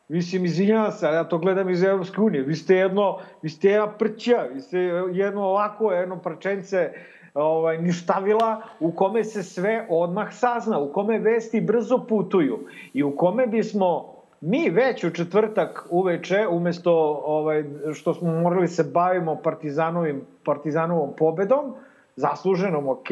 Mislim, 0.08 0.44
izvinjavam 0.44 0.92
se, 0.92 1.06
ja 1.06 1.24
to 1.24 1.38
gledam 1.38 1.70
iz 1.70 1.82
Evropske 1.82 2.20
unije. 2.20 2.42
Vi 2.42 2.54
ste 2.54 2.76
jedno, 2.76 3.18
vi 3.42 3.48
ste 3.48 3.68
jedna 3.68 3.92
prća, 3.98 4.42
vi 4.54 4.60
ste 4.60 4.78
jedno 5.12 5.44
ovako, 5.44 5.92
jedno 5.92 6.18
prčence 6.18 6.92
ovaj, 7.34 7.78
ništavila 7.78 8.62
u 8.80 8.92
kome 8.92 9.24
se 9.24 9.42
sve 9.42 9.86
odmah 9.90 10.32
sazna, 10.32 10.78
u 10.78 10.92
kome 10.92 11.18
vesti 11.18 11.60
brzo 11.60 12.06
putuju 12.08 12.58
i 12.92 13.02
u 13.02 13.16
kome 13.16 13.46
bismo 13.46 14.13
mi 14.46 14.70
već 14.70 15.04
u 15.04 15.10
četvrtak 15.10 15.86
uveče, 15.90 16.46
umesto 16.50 17.22
ovaj, 17.24 17.64
što 17.94 18.14
smo 18.14 18.40
morali 18.40 18.68
se 18.68 18.84
bavimo 18.84 19.36
partizanovim, 19.42 20.22
partizanovom 20.44 21.12
pobedom, 21.16 21.74
zasluženom 22.16 22.88
ok, 22.88 23.08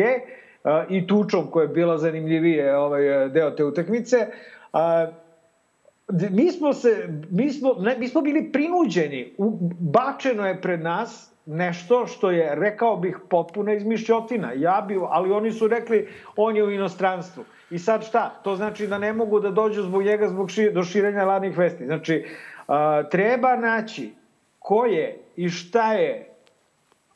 i 0.88 1.06
tučom 1.06 1.46
koja 1.50 1.62
je 1.62 1.68
bila 1.68 1.98
zanimljivije 1.98 2.76
ovaj, 2.76 3.28
deo 3.28 3.50
te 3.50 3.64
utakmice, 3.64 4.16
a, 4.72 5.06
mi 6.30 6.50
smo 6.50 6.72
se 6.72 7.08
mi 7.30 7.50
smo 7.50 7.74
ne, 7.78 7.96
mi 7.98 8.08
smo 8.08 8.20
bili 8.20 8.52
prinuđeni 8.52 9.34
bačeno 9.80 10.46
je 10.46 10.60
pred 10.60 10.82
nas 10.82 11.31
nešto 11.46 12.06
što 12.06 12.30
je 12.30 12.54
rekao 12.54 12.96
bih 12.96 13.18
potpuna 13.30 13.72
izmišljotina. 13.72 14.52
Ja 14.52 14.84
bi 14.88 14.99
ali 15.08 15.32
oni 15.32 15.52
su 15.52 15.68
rekli 15.68 16.08
on 16.37 16.56
je 16.56 16.64
u 16.64 16.70
inostranstvu. 16.70 17.44
I 17.70 17.78
sad 17.78 18.06
šta? 18.06 18.40
To 18.44 18.56
znači 18.56 18.87
da 18.87 18.99
ne 18.99 19.12
mogu 19.12 19.40
da 19.40 19.50
dođu 19.50 19.82
zbog 19.82 20.02
njega 20.02 20.28
zbog 20.28 20.50
ši, 20.50 20.70
do 20.70 20.84
širenja 20.84 21.25
ladnih 21.25 21.58
vesti. 21.58 21.87
Znači 21.87 22.26
a, 22.68 23.02
treba 23.11 23.56
naći 23.56 24.12
ko 24.58 24.84
je 24.84 25.18
i 25.37 25.49
šta 25.49 25.92
je 25.92 26.30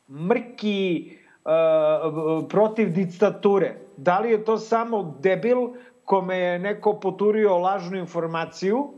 mrki 0.09 1.11
a, 1.45 2.45
protiv 2.49 2.93
diktature. 2.93 3.75
Da 3.97 4.19
li 4.19 4.31
je 4.31 4.45
to 4.45 4.57
samo 4.57 5.17
debil 5.19 5.57
kome 6.05 6.37
je 6.37 6.59
neko 6.59 6.99
poturio 6.99 7.57
lažnu 7.57 7.97
informaciju 7.97 8.93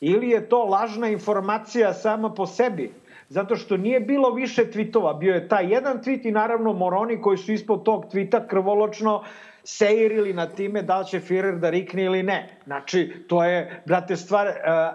ili 0.00 0.30
je 0.30 0.48
to 0.48 0.64
lažna 0.64 1.08
informacija 1.08 1.92
sama 1.94 2.34
po 2.34 2.46
sebi. 2.46 3.01
Zato 3.32 3.56
što 3.56 3.76
nije 3.76 4.00
bilo 4.00 4.30
više 4.30 4.70
tvitova. 4.70 5.14
Bio 5.14 5.34
je 5.34 5.48
taj 5.48 5.72
jedan 5.72 6.02
tvit 6.02 6.24
i 6.24 6.30
naravno 6.30 6.72
moroni 6.72 7.20
koji 7.20 7.38
su 7.38 7.52
ispod 7.52 7.82
tog 7.84 8.04
tvita 8.10 8.46
krvoločno 8.46 9.22
seirili 9.64 10.32
na 10.32 10.46
time 10.46 10.82
da 10.82 10.98
li 10.98 11.06
će 11.06 11.20
Führer 11.20 11.58
da 11.58 11.70
rikne 11.70 12.04
ili 12.04 12.22
ne. 12.22 12.60
Znači, 12.64 13.24
to 13.28 13.44
je, 13.44 13.82
brate, 13.86 14.16
stvar 14.16 14.46
uh, 14.46 14.52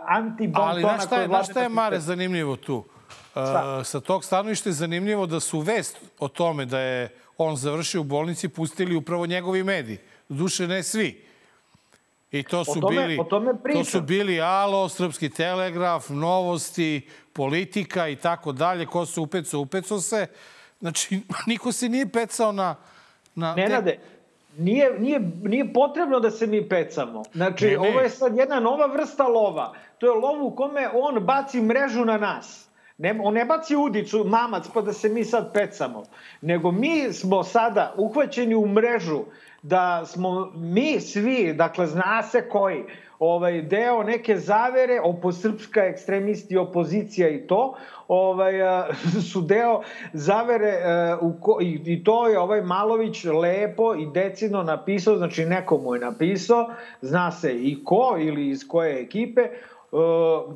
anti-bontona 0.08 0.70
Ali 0.70 0.82
znaš 0.82 1.06
šta 1.06 1.22
je, 1.22 1.28
znaš 1.28 1.50
šta 1.50 1.62
je 1.62 1.70
Mare 1.70 2.00
zanimljivo 2.00 2.56
tu? 2.56 2.84
Šta? 3.32 3.78
Uh, 3.80 3.86
sa 3.86 4.00
tog 4.00 4.24
stanovišta 4.24 4.70
je 4.70 4.74
zanimljivo 4.74 5.26
da 5.26 5.40
su 5.40 5.60
vest 5.60 5.98
o 6.20 6.28
tome 6.28 6.66
da 6.66 6.80
je 6.80 7.10
on 7.38 7.56
završio 7.56 8.02
u 8.02 8.04
bolnici 8.04 8.50
pustili 8.50 8.96
upravo 8.96 9.26
njegovi 9.26 9.64
mediji. 9.64 9.98
Duše 10.30 10.68
ne 10.68 10.84
svi. 10.84 11.27
I 12.32 12.44
to 12.44 12.66
su 12.66 12.80
tome- 12.82 12.96
bili 12.98 13.18
to 13.74 13.84
su 13.84 14.02
bili 14.02 14.42
Alo, 14.42 14.90
Srpski 14.90 15.30
telegraf, 15.30 16.10
Novosti, 16.10 17.02
Politika 17.34 18.08
i 18.08 18.16
tako 18.16 18.52
dalje. 18.52 18.86
Ko 18.86 19.06
se 19.06 19.20
upecao, 19.20 19.60
upecao 19.60 20.00
se. 20.00 20.28
Znači, 20.80 21.22
niko 21.48 21.72
se 21.72 21.90
nije 21.90 22.08
pecao 22.08 22.52
na... 22.52 22.76
na 23.36 23.56
te- 23.56 23.62
Nenade, 23.62 24.00
nije, 24.58 25.00
nije, 25.00 25.20
nije 25.44 25.74
potrebno 25.74 26.20
da 26.20 26.32
se 26.32 26.48
mi 26.48 26.70
pecamo. 26.70 27.24
Znači, 27.34 27.66
Ne, 27.66 27.72
ne. 27.72 27.78
ovo 27.80 28.00
je 28.00 28.10
sad 28.10 28.38
jedna 28.38 28.60
nova 28.60 28.86
vrsta 28.88 29.24
lova. 29.24 29.74
To 29.98 30.06
je 30.06 30.12
lov 30.14 30.44
u 30.44 30.52
kome 30.52 30.90
on 30.90 31.20
baci 31.20 31.62
mrežu 31.62 32.06
na 32.06 32.18
nas. 32.18 32.68
Ne, 32.98 33.20
on 33.24 33.34
ne 33.34 33.46
baci 33.46 33.76
udicu, 33.76 34.24
mamac, 34.24 34.66
pa 34.74 34.82
da 34.82 34.94
se 34.94 35.10
mi 35.10 35.24
sad 35.26 35.54
pecamo. 35.54 36.04
Nego 36.42 36.72
mi 36.72 37.14
smo 37.14 37.44
sada 37.44 37.94
uhvaćeni 37.98 38.56
u 38.56 38.68
mrežu 38.68 39.20
da 39.62 40.06
smo 40.06 40.52
mi 40.56 41.00
svi, 41.00 41.54
dakle 41.54 41.88
zna 41.88 42.24
se 42.24 42.50
koji, 42.50 42.84
ovaj 43.20 43.62
deo 43.62 44.04
neke 44.04 44.38
zavere, 44.38 45.00
oposrpska 45.04 45.86
ekstremisti, 45.86 46.58
opozicija 46.58 47.30
i 47.30 47.48
to, 47.48 47.76
ovaj 48.08 48.62
a, 48.62 48.88
su 49.32 49.42
deo 49.42 49.82
zavere 50.14 50.68
e, 50.70 51.16
u 51.22 51.34
ko, 51.42 51.58
i, 51.62 51.82
i 51.86 52.04
to 52.04 52.28
je 52.28 52.40
ovaj 52.40 52.62
Malović 52.62 53.26
lepo 53.26 53.96
i 53.96 54.08
decidno 54.14 54.64
napisao, 54.64 55.18
znači 55.18 55.46
neko 55.46 55.78
mu 55.78 55.96
je 55.96 56.02
napisao, 56.02 56.70
zna 57.02 57.32
se 57.32 57.54
i 57.54 57.84
ko 57.84 58.16
ili 58.20 58.50
iz 58.50 58.68
koje 58.68 59.02
ekipe, 59.02 59.42
e, 59.42 59.52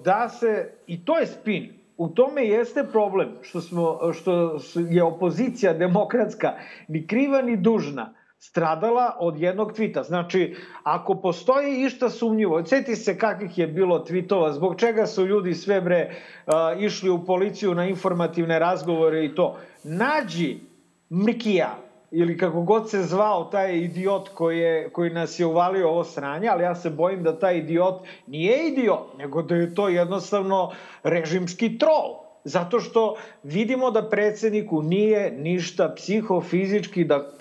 da 0.04 0.30
se, 0.30 0.74
i 0.88 1.06
to 1.06 1.18
je 1.18 1.28
spin, 1.28 1.82
u 1.98 2.08
tome 2.08 2.46
jeste 2.46 2.84
problem 2.92 3.30
što 3.42 3.62
smo 3.62 4.00
što 4.14 4.60
je 4.90 5.04
opozicija 5.04 5.74
demokratska 5.74 6.54
ni 6.88 7.08
kriva 7.08 7.42
ni 7.42 7.58
dužna 7.58 8.14
stradala 8.42 9.18
od 9.20 9.40
jednog 9.40 9.74
tvita. 9.74 10.04
Znači, 10.04 10.56
ako 10.84 11.16
postoji 11.16 11.84
išta 11.86 12.10
sumnjivo, 12.10 12.62
ceti 12.62 12.96
se 12.96 13.18
kakvih 13.18 13.58
je 13.58 13.68
bilo 13.68 14.00
tvitova, 14.00 14.54
zbog 14.54 14.80
čega 14.80 15.06
su 15.06 15.26
ljudi 15.26 15.54
sve 15.54 15.82
bre 15.82 16.10
uh, 16.10 16.54
išli 16.82 17.10
u 17.10 17.26
policiju 17.26 17.76
na 17.76 17.86
informativne 17.86 18.60
razgovore 18.60 19.26
i 19.26 19.36
to. 19.36 19.58
Nađi 19.84 20.60
Mrkija, 21.12 21.78
ili 22.12 22.38
kako 22.38 22.62
god 22.62 22.90
se 22.90 23.04
zvao 23.04 23.44
taj 23.44 23.78
idiot 23.78 24.30
koji, 24.30 24.60
je, 24.60 24.90
koji 24.90 25.10
nas 25.10 25.40
je 25.40 25.46
uvalio 25.46 25.90
ovo 25.90 26.04
sranje, 26.04 26.48
ali 26.48 26.64
ja 26.64 26.76
se 26.76 26.90
bojim 26.90 27.24
da 27.24 27.40
taj 27.40 27.58
idiot 27.58 28.02
nije 28.28 28.68
idiot, 28.68 29.18
nego 29.18 29.42
da 29.42 29.56
je 29.56 29.76
to 29.76 29.90
jednostavno 29.90 30.72
režimski 31.04 31.78
trol. 31.78 32.18
Zato 32.44 32.80
što 32.80 33.16
vidimo 33.44 33.92
da 33.92 34.10
predsedniku 34.10 34.82
nije 34.82 35.32
ništa 35.32 35.94
psihofizički 35.96 37.04
da 37.04 37.32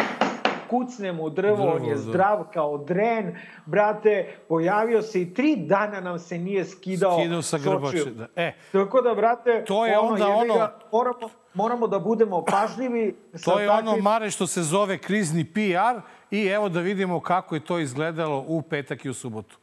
kucnemo 0.70 1.22
u 1.22 1.30
drvo, 1.30 1.56
Drvo, 1.56 1.72
on 1.72 1.84
je 1.84 1.90
da. 1.90 2.00
zdrav 2.00 2.44
kao 2.44 2.78
dren, 2.78 3.36
brate, 3.66 4.10
pojavio 4.48 5.02
se 5.02 5.22
i 5.22 5.34
tri 5.34 5.56
dana 5.58 6.00
nam 6.00 6.18
se 6.18 6.38
nije 6.38 6.64
skidao. 6.64 7.18
Skidao 7.18 7.42
sa 7.42 7.58
grbače. 7.58 8.04
Da. 8.06 8.26
E, 8.36 8.52
Tako 8.72 9.02
da, 9.02 9.14
brate, 9.14 9.64
To 9.64 9.86
je 9.86 9.98
onda 9.98 10.24
jebi 10.26 10.38
ono- 10.40 10.54
ga, 10.54 10.78
moramo, 10.92 11.18
moramo 11.54 11.86
da 11.86 11.98
budemo 11.98 12.44
pažljivi. 12.44 13.16
To 13.44 13.58
je 13.58 13.70
ono, 13.70 13.80
takvim- 13.82 14.02
Mare, 14.02 14.30
što 14.30 14.46
se 14.46 14.62
zove 14.62 14.98
krizni 14.98 15.44
PR 15.46 16.00
i 16.30 16.46
evo 16.46 16.68
da 16.68 16.80
vidimo 16.80 17.20
kako 17.20 17.54
je 17.54 17.60
to 17.62 17.78
izgledalo 17.78 18.44
u 18.48 18.62
petak 18.62 19.04
i 19.04 19.10
u 19.10 19.14
subotu. 19.14 19.59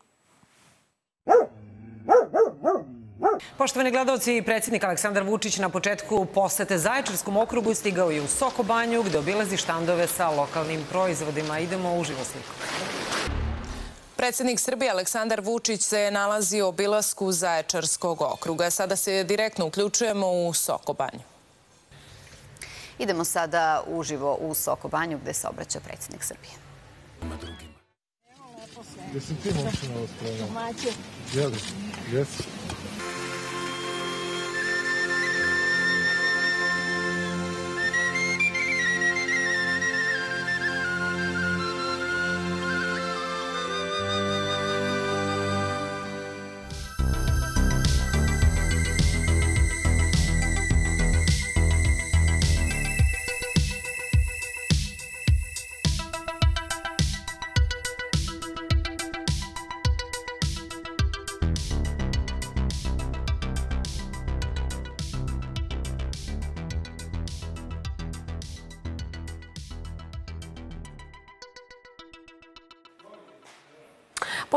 Poštovani 3.57 3.91
gledalci, 3.91 4.41
predsjednik 4.45 4.83
Aleksandar 4.83 5.23
Vučić 5.23 5.57
na 5.57 5.69
početku 5.69 6.25
posete 6.25 6.77
Zaječarskom 6.77 7.37
okrugu 7.37 7.73
stigao 7.73 8.11
je 8.11 8.21
u 8.21 8.27
Sokobanju 8.27 9.03
gde 9.03 9.17
obilazi 9.17 9.57
štandove 9.57 10.07
sa 10.07 10.29
lokalnim 10.29 10.85
proizvodima. 10.89 11.59
Idemo 11.59 11.95
u 11.97 12.03
živo 12.03 12.23
sliku. 12.23 12.49
Predsednik 14.15 14.59
Srbije 14.59 14.91
Aleksandar 14.91 15.41
Vučić 15.41 15.81
se 15.81 16.11
nalazi 16.11 16.61
u 16.61 16.67
obilasku 16.67 17.31
Zaječarskog 17.31 18.21
okruga. 18.21 18.69
Sada 18.69 18.95
se 18.95 19.23
direktno 19.23 19.65
uključujemo 19.65 20.31
u 20.31 20.53
Sokobanju. 20.53 21.23
Idemo 22.99 23.23
sada 23.23 23.83
uživo 23.87 24.37
u 24.41 24.53
Sokobanju 24.53 25.17
gde 25.17 25.33
se 25.33 25.47
obraća 25.47 25.79
predsjednik 25.79 26.23
Srbije. 26.23 26.53
Jesi 29.13 29.35
ti 29.43 29.53
momče 29.53 29.87
na 29.89 29.97
ovo 29.97 30.07
spremao? 30.07 30.47
Domaće. 30.47 30.89
Jeli? 31.33 31.57
Jesi? 32.11 32.43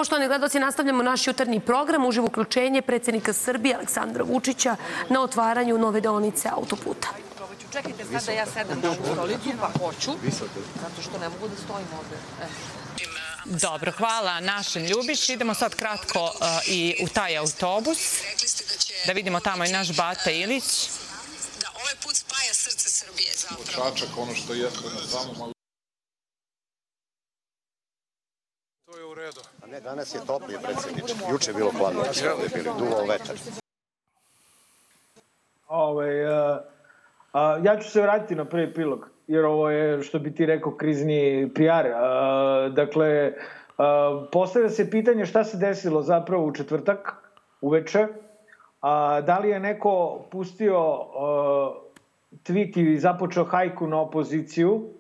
Poštovani 0.00 0.28
gledoci, 0.28 0.59
nastavljamo 0.61 1.02
naš 1.02 1.26
jutarnji 1.26 1.61
program. 1.61 2.07
Uživo 2.07 2.26
uključenje 2.26 2.83
predsjednika 2.83 3.33
Srbije 3.33 3.75
Aleksandra 3.75 4.25
Vučića 4.25 4.76
na 5.09 5.23
otvaranju 5.23 5.78
nove 5.78 6.00
deonice 6.00 6.49
autoputa. 6.52 7.09
Čekajte 7.73 8.04
sad 8.04 8.25
da 8.26 8.33
ja 8.33 8.47
sedem 8.47 8.80
na 8.80 8.88
ovu 8.88 9.12
stolicu, 9.12 9.50
pa 9.61 9.71
hoću, 9.78 10.11
zato 10.83 11.02
što 11.02 11.19
ne 11.19 11.28
mogu 11.28 11.49
da 11.49 11.57
stojim 11.57 11.87
ovde. 11.99 12.16
E. 12.42 12.47
Dobro, 13.45 13.92
hvala 13.92 14.40
našem 14.40 14.85
Ljubiš. 14.85 15.28
Idemo 15.28 15.54
sad 15.54 15.75
kratko 15.75 16.25
uh, 16.25 16.47
i 16.66 16.97
u 17.02 17.09
taj 17.09 17.38
autobus. 17.38 17.99
Da 19.07 19.12
vidimo 19.12 19.40
tamo 19.40 19.64
i 19.64 19.73
naš 19.73 19.97
Bata 19.97 20.30
Ilić. 20.30 20.88
Da 21.61 21.69
ovaj 21.80 21.95
put 22.02 22.16
spaja 22.16 22.54
srce 22.54 22.88
Srbije 22.90 23.33
zapravo. 23.37 23.64
Čačak, 23.64 24.09
ono 24.16 24.35
što 24.35 24.54
jeste 24.54 24.85
na 24.95 25.07
samom, 25.11 25.52
To 28.90 28.99
je 28.99 29.04
u 29.04 29.14
redu. 29.14 29.40
A 29.62 29.66
ne, 29.66 29.80
danas 29.80 30.14
je 30.14 30.20
toplije, 30.26 30.59
predsjedniče. 30.62 31.14
Juče 31.30 31.50
je 31.50 31.54
bilo 31.54 31.70
hladno, 31.78 32.00
ovde 32.00 32.49
bili, 32.54 32.70
duvao 32.78 33.04
vetar. 33.04 33.37
Ovaj, 35.68 36.25
uh, 36.25 36.59
a, 37.32 37.59
ja 37.62 37.78
ću 37.80 37.90
se 37.90 38.02
vratiti 38.02 38.35
na 38.35 38.44
prvi 38.44 38.75
prilog, 38.75 39.09
jer 39.26 39.44
ovo 39.44 39.70
je, 39.70 40.02
što 40.02 40.18
bi 40.18 40.35
ti 40.35 40.47
rekao, 40.47 40.76
krizni 40.76 41.50
PR. 41.54 41.87
A, 41.94 42.68
dakle, 42.73 43.32
a, 43.78 44.26
postavlja 44.32 44.68
se 44.68 44.90
pitanje 44.90 45.26
šta 45.26 45.44
se 45.44 45.56
desilo 45.56 46.02
zapravo 46.02 46.47
u 46.47 46.52
četvrtak, 46.52 47.14
uveče. 47.61 48.06
A, 48.80 49.20
da 49.20 49.38
li 49.38 49.49
je 49.49 49.61
neko 49.61 50.25
pustio 50.30 50.78
a, 50.78 51.75
tweet 52.44 52.76
i 52.76 52.99
započeo 52.99 53.44
hajku 53.44 53.87
na 53.87 54.00
opoziciju, 54.00 55.00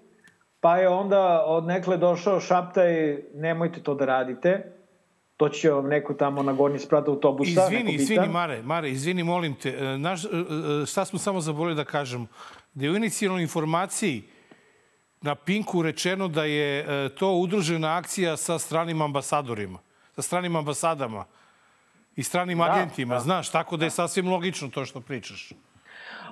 pa 0.60 0.76
je 0.76 0.88
onda 0.88 1.44
od 1.46 1.64
nekle 1.64 1.96
došao 1.96 2.40
šaptaj, 2.40 3.18
nemojte 3.34 3.82
to 3.82 3.94
da 3.94 4.04
radite, 4.04 4.72
to 5.36 5.48
će 5.48 5.70
vam 5.70 5.88
neko 5.88 6.14
tamo 6.14 6.42
na 6.42 6.52
gornji 6.52 6.78
sprat 6.78 7.08
autobusa. 7.08 7.64
Izvini, 7.64 7.92
izvini, 7.92 8.28
Mare, 8.28 8.62
Mare, 8.62 8.90
izvini, 8.90 9.22
molim 9.24 9.54
te. 9.54 9.70
E, 9.70 9.98
naš, 9.98 10.24
e, 10.24 10.28
e, 10.28 10.86
šta 10.86 11.04
smo 11.04 11.18
samo 11.18 11.40
zaboravili 11.40 11.76
da 11.76 11.84
kažem? 11.84 12.26
Da 12.74 12.84
je 12.84 12.90
u 12.90 12.96
inicijalnoj 12.96 13.42
informaciji 13.42 14.22
na 15.20 15.34
Pinku 15.34 15.82
rečeno 15.82 16.28
da 16.28 16.44
je 16.44 17.08
to 17.08 17.32
udružena 17.32 17.96
akcija 17.96 18.36
sa 18.36 18.58
stranim 18.58 19.02
ambasadorima, 19.02 19.78
sa 20.16 20.22
stranim 20.22 20.56
ambasadama 20.56 21.24
i 22.16 22.22
stranim 22.22 22.58
da, 22.58 22.64
agentima. 22.64 23.14
Da. 23.14 23.20
Znaš, 23.20 23.50
tako 23.50 23.76
da 23.76 23.84
je 23.84 23.90
sasvim 23.90 24.28
logično 24.28 24.68
to 24.68 24.84
što 24.84 25.00
pričaš. 25.00 25.52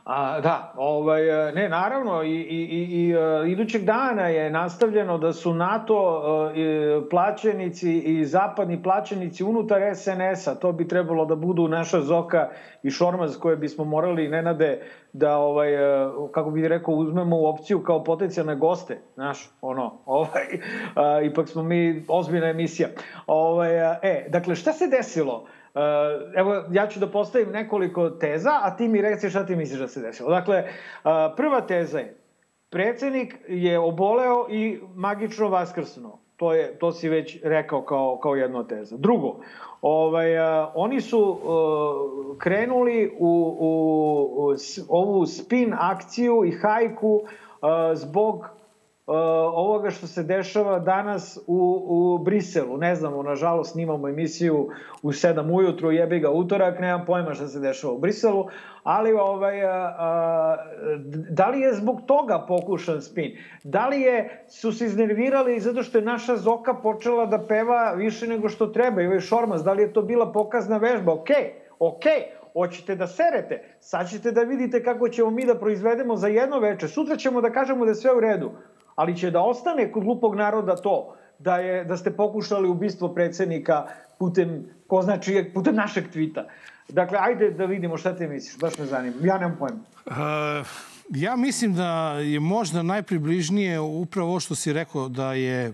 A, 0.08 0.40
da, 0.40 0.72
ovaj, 0.76 1.52
ne, 1.52 1.68
naravno, 1.68 2.22
i, 2.22 2.28
i, 2.28 2.62
i, 2.64 3.06
i 3.06 3.16
uh, 3.16 3.48
idućeg 3.48 3.84
dana 3.84 4.28
je 4.28 4.50
nastavljeno 4.50 5.18
da 5.18 5.32
su 5.32 5.54
NATO 5.54 6.18
uh, 6.18 7.08
plaćenici 7.10 7.98
i 7.98 8.24
zapadni 8.24 8.82
plaćenici 8.82 9.44
unutar 9.44 9.80
SNS-a, 9.94 10.54
to 10.54 10.72
bi 10.72 10.88
trebalo 10.88 11.24
da 11.24 11.34
budu 11.34 11.68
naša 11.68 12.00
Zoka 12.00 12.48
i 12.82 12.90
Šormaz 12.90 13.38
koje 13.38 13.56
bismo 13.56 13.84
morali, 13.84 14.28
Nenade, 14.28 14.80
da, 15.12 15.36
ovaj, 15.36 15.68
kako 16.32 16.50
bih 16.50 16.66
rekao, 16.66 16.94
uzmemo 16.94 17.36
u 17.36 17.46
opciju 17.46 17.82
kao 17.82 18.04
potencijalne 18.04 18.56
goste, 18.56 19.00
znaš, 19.14 19.50
ono, 19.60 19.98
ovaj, 20.06 20.46
uh, 20.54 21.26
ipak 21.26 21.48
smo 21.48 21.62
mi 21.62 22.04
ozbiljna 22.08 22.48
emisija. 22.48 22.88
Ovaj, 23.26 23.94
e, 24.02 24.26
dakle, 24.28 24.54
šta 24.54 24.72
se 24.72 24.86
desilo? 24.86 25.34
Uh, 25.42 25.48
evo, 26.34 26.64
ja 26.70 26.86
ću 26.86 27.00
da 27.00 27.06
postavim 27.06 27.50
nekoliko 27.50 28.10
teza, 28.10 28.50
a 28.62 28.76
ti 28.76 28.88
mi 28.88 29.02
reci 29.02 29.30
šta 29.30 29.46
ti 29.46 29.56
misliš 29.56 29.80
da 29.80 29.88
se 29.88 30.00
desilo. 30.00 30.30
Dakle, 30.30 30.64
uh, 30.64 31.10
prva 31.36 31.60
teza 31.60 31.98
je, 31.98 32.16
predsednik 32.70 33.34
je 33.48 33.78
oboleo 33.78 34.46
i 34.50 34.80
magično 34.94 35.48
vaskrsnuo. 35.48 36.18
To, 36.36 36.52
je, 36.54 36.78
to 36.78 36.92
si 36.92 37.08
već 37.08 37.38
rekao 37.44 37.82
kao, 37.82 38.18
kao 38.22 38.34
jedna 38.34 38.66
teza. 38.66 38.96
Drugo, 38.96 39.40
ovaj, 39.82 40.38
uh, 40.38 40.68
oni 40.74 41.00
su 41.00 41.20
uh, 41.20 42.38
krenuli 42.38 43.16
u, 43.18 43.56
u, 43.58 43.70
u 44.38 44.54
ovu 44.88 45.26
spin 45.26 45.74
akciju 45.78 46.44
i 46.44 46.50
hajku 46.50 47.14
uh, 47.14 47.68
zbog 47.94 48.38
Uh, 48.38 48.57
ovoga 49.12 49.90
što 49.90 50.06
se 50.06 50.22
dešava 50.22 50.78
danas 50.78 51.38
u, 51.46 51.84
u 51.88 52.18
Briselu. 52.18 52.76
Ne 52.76 52.94
znamo, 52.94 53.22
nažalost, 53.22 53.72
snimamo 53.72 54.08
emisiju 54.08 54.68
u 55.02 55.12
7 55.12 55.54
ujutru, 55.54 55.92
jebi 55.92 56.20
ga 56.20 56.30
utorak, 56.30 56.80
nemam 56.80 57.04
pojma 57.06 57.34
šta 57.34 57.48
se 57.48 57.60
dešava 57.60 57.92
u 57.92 57.98
Briselu, 57.98 58.46
ali 58.82 59.12
ovaj, 59.12 59.64
a, 59.64 60.56
da 61.30 61.48
li 61.48 61.60
je 61.60 61.74
zbog 61.74 62.00
toga 62.06 62.44
pokušan 62.48 63.02
spin? 63.02 63.36
Da 63.64 63.88
li 63.88 64.00
je, 64.00 64.44
su 64.48 64.72
se 64.72 64.84
iznervirali 64.84 65.60
zato 65.60 65.82
što 65.82 65.98
je 65.98 66.04
naša 66.04 66.36
Zoka 66.36 66.74
počela 66.74 67.26
da 67.26 67.38
peva 67.48 67.92
više 67.92 68.26
nego 68.26 68.48
što 68.48 68.66
treba 68.66 69.02
i 69.02 69.06
ovaj 69.06 69.20
Šormaz, 69.20 69.64
da 69.64 69.72
li 69.72 69.82
je 69.82 69.92
to 69.92 70.02
bila 70.02 70.32
pokazna 70.32 70.76
vežba? 70.76 71.12
Okej, 71.12 71.36
okay, 71.36 71.50
okej, 71.78 72.12
okay 72.12 72.38
hoćete 72.52 72.94
da 72.94 73.06
serete, 73.06 73.62
sad 73.80 74.10
ćete 74.10 74.32
da 74.32 74.42
vidite 74.42 74.82
kako 74.82 75.08
ćemo 75.08 75.30
mi 75.30 75.46
da 75.46 75.54
proizvedemo 75.54 76.16
za 76.16 76.28
jedno 76.28 76.58
veče, 76.58 76.88
sutra 76.88 77.16
ćemo 77.16 77.40
da 77.40 77.52
kažemo 77.52 77.84
da 77.84 77.90
je 77.90 77.94
sve 77.94 78.16
u 78.16 78.20
redu 78.20 78.50
ali 78.98 79.16
će 79.16 79.30
da 79.30 79.40
ostane 79.40 79.92
kod 79.92 80.04
glupog 80.04 80.34
naroda 80.34 80.76
to 80.76 81.14
da, 81.38 81.56
je, 81.56 81.84
da 81.84 81.96
ste 81.96 82.10
pokušali 82.10 82.68
ubistvo 82.68 83.08
predsednika 83.14 83.86
putem, 84.18 84.64
ko 84.86 85.02
znači, 85.02 85.50
putem 85.54 85.74
našeg 85.74 86.10
tvita. 86.12 86.46
Dakle, 86.88 87.18
ajde 87.20 87.50
da 87.50 87.64
vidimo 87.64 87.96
šta 87.96 88.16
te 88.16 88.26
misliš, 88.28 88.58
baš 88.58 88.78
me 88.78 88.86
zanima. 88.86 89.16
Ja 89.22 89.38
nemam 89.38 89.56
pojma. 89.58 89.78
Uh, 90.06 90.66
ja 91.10 91.36
mislim 91.36 91.74
da 91.74 92.12
je 92.12 92.40
možda 92.40 92.82
najpribližnije 92.82 93.80
upravo 93.80 94.30
ovo 94.30 94.40
što 94.40 94.54
si 94.54 94.72
rekao, 94.72 95.08
da 95.08 95.32
je 95.32 95.72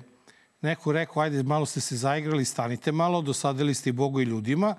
neko 0.60 0.92
rekao, 0.92 1.22
ajde, 1.22 1.42
malo 1.42 1.66
ste 1.66 1.80
se 1.80 1.96
zaigrali, 1.96 2.44
stanite 2.44 2.92
malo, 2.92 3.22
dosadili 3.22 3.74
ste 3.74 3.90
i 3.90 3.92
Bogu 3.92 4.20
i 4.20 4.24
ljudima, 4.24 4.74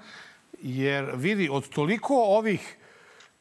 jer 0.62 1.12
vidi, 1.16 1.50
od 1.52 1.70
toliko 1.70 2.14
ovih 2.14 2.78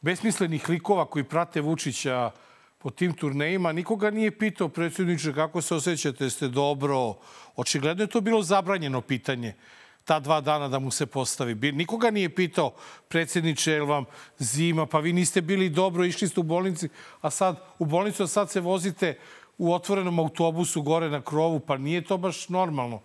besmislenih 0.01 0.69
likova 0.69 1.05
koji 1.05 1.23
prate 1.23 1.61
Vučića, 1.61 2.31
uh, 2.33 2.44
po 2.85 2.91
tim 2.91 3.13
turnejima. 3.13 3.71
Nikoga 3.71 4.11
nije 4.11 4.31
pitao, 4.31 4.69
predsjedniče, 4.69 5.33
kako 5.33 5.61
se 5.61 5.75
osjećate, 5.75 6.29
ste 6.29 6.47
dobro. 6.47 7.15
Očigledno 7.55 8.03
je 8.03 8.07
to 8.07 8.21
bilo 8.21 8.41
zabranjeno 8.43 9.01
pitanje 9.01 9.55
ta 10.03 10.19
dva 10.19 10.41
dana 10.41 10.67
da 10.67 10.79
mu 10.79 10.91
se 10.91 11.05
postavi. 11.05 11.71
Nikoga 11.71 12.11
nije 12.11 12.29
pitao, 12.35 12.73
predsjedniče, 13.07 13.71
je 13.71 13.81
vam 13.81 14.05
zima, 14.37 14.85
pa 14.85 14.99
vi 14.99 15.13
niste 15.13 15.41
bili 15.41 15.69
dobro, 15.69 16.05
išli 16.05 16.27
ste 16.27 16.39
u 16.39 16.43
bolnici, 16.43 16.89
a 17.21 17.29
sad 17.29 17.57
u 17.79 17.85
bolnicu, 17.85 18.23
a 18.23 18.27
sad 18.27 18.51
se 18.51 18.61
vozite 18.61 19.17
u 19.57 19.73
otvorenom 19.73 20.19
autobusu 20.19 20.81
gore 20.81 21.09
na 21.09 21.21
krovu, 21.21 21.59
pa 21.59 21.77
nije 21.77 22.05
to 22.05 22.17
baš 22.17 22.49
normalno. 22.49 23.01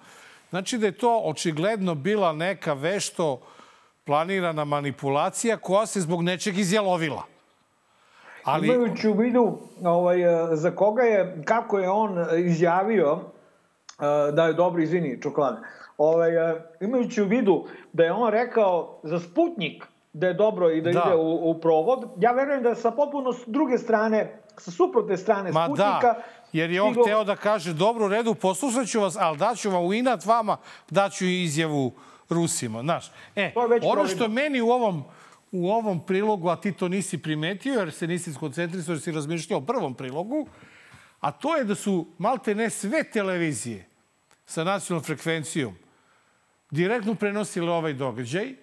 Znači 0.51 0.79
da 0.79 0.87
je 0.87 0.99
to 0.99 1.21
očigledno 1.25 1.95
bila 1.95 2.33
neka 2.33 2.73
vešto 2.73 3.41
planirana 4.05 4.65
manipulacija 4.65 5.57
koja 5.57 5.87
se 5.87 6.01
zbog 6.01 6.23
nečeg 6.23 6.59
izjalovila. 6.59 7.40
Ali... 8.45 8.69
Imajući 8.69 9.09
u 9.09 9.13
vidu 9.13 9.59
ovaj, 9.85 10.19
za 10.53 10.71
koga 10.71 11.03
je, 11.03 11.43
kako 11.45 11.79
je 11.79 11.91
on 11.91 12.27
izjavio 12.39 13.19
eh, 13.19 14.33
da 14.33 14.47
je 14.47 14.53
dobro, 14.53 14.83
izvini, 14.83 15.23
čokolade, 15.23 15.57
ovaj, 15.99 16.31
imajući 16.81 17.23
u 17.23 17.27
vidu 17.27 17.65
da 17.93 18.05
je 18.05 18.13
on 18.13 18.31
rekao 18.31 19.01
za 19.03 19.19
Sputnik 19.19 19.85
da 20.13 20.27
je 20.27 20.35
dobro 20.35 20.71
i 20.71 20.81
da, 20.81 20.91
da. 20.91 21.03
ide 21.07 21.17
u, 21.17 21.51
u 21.51 21.61
provod, 21.61 22.05
ja 22.19 22.33
verujem 22.33 22.63
da 22.63 22.75
sa 22.75 22.91
potpuno 22.91 23.33
s 23.33 23.43
druge 23.47 23.79
strane, 23.79 24.41
sa 24.57 24.71
suprotne 24.71 25.17
strane 25.17 25.53
Ma 25.53 25.65
Sputnika... 25.65 26.01
Da. 26.03 26.23
Jer 26.53 26.71
je 26.71 26.83
on 26.83 26.93
stigo... 26.93 27.03
hteo 27.03 27.25
da 27.25 27.37
kaže, 27.37 27.73
dobro, 27.73 28.07
u 28.07 28.09
redu, 28.09 28.35
poslušat 28.35 28.87
ću 28.87 29.01
vas, 29.01 29.17
ali 29.21 29.39
daću 29.39 29.71
vam 29.71 29.85
u 29.85 29.95
inat 29.95 30.27
vama, 30.27 30.57
daću 30.91 31.25
izjavu 31.25 31.93
Rusima, 32.31 32.83
znaš. 32.83 33.13
E, 33.37 33.53
ono 33.83 34.07
što 34.07 34.29
meni 34.29 34.61
u 34.61 34.71
ovom 34.71 35.05
u 35.53 35.71
ovom 35.71 36.07
prilogu, 36.07 36.49
a 36.49 36.61
ti 36.61 36.73
to 36.73 36.89
nisi 36.89 37.23
primetio 37.23 37.79
jer 37.79 37.93
se 37.93 38.07
nisi 38.07 38.33
skoncentrisao, 38.33 38.93
jer 38.93 39.01
si 39.01 39.13
razmišljao 39.13 39.59
o 39.59 39.67
prvom 39.67 39.95
prilogu, 39.95 40.47
a 41.21 41.33
to 41.33 41.57
je 41.57 41.65
da 41.65 41.75
su 41.75 42.07
malte 42.19 42.55
ne 42.55 42.71
sve 42.71 43.05
televizije 43.05 43.89
sa 44.47 44.65
nacionalnom 44.65 45.05
frekvencijom 45.05 45.75
direktno 46.71 47.15
prenosile 47.15 47.73
ovaj 47.73 47.93
događaj. 47.93 48.55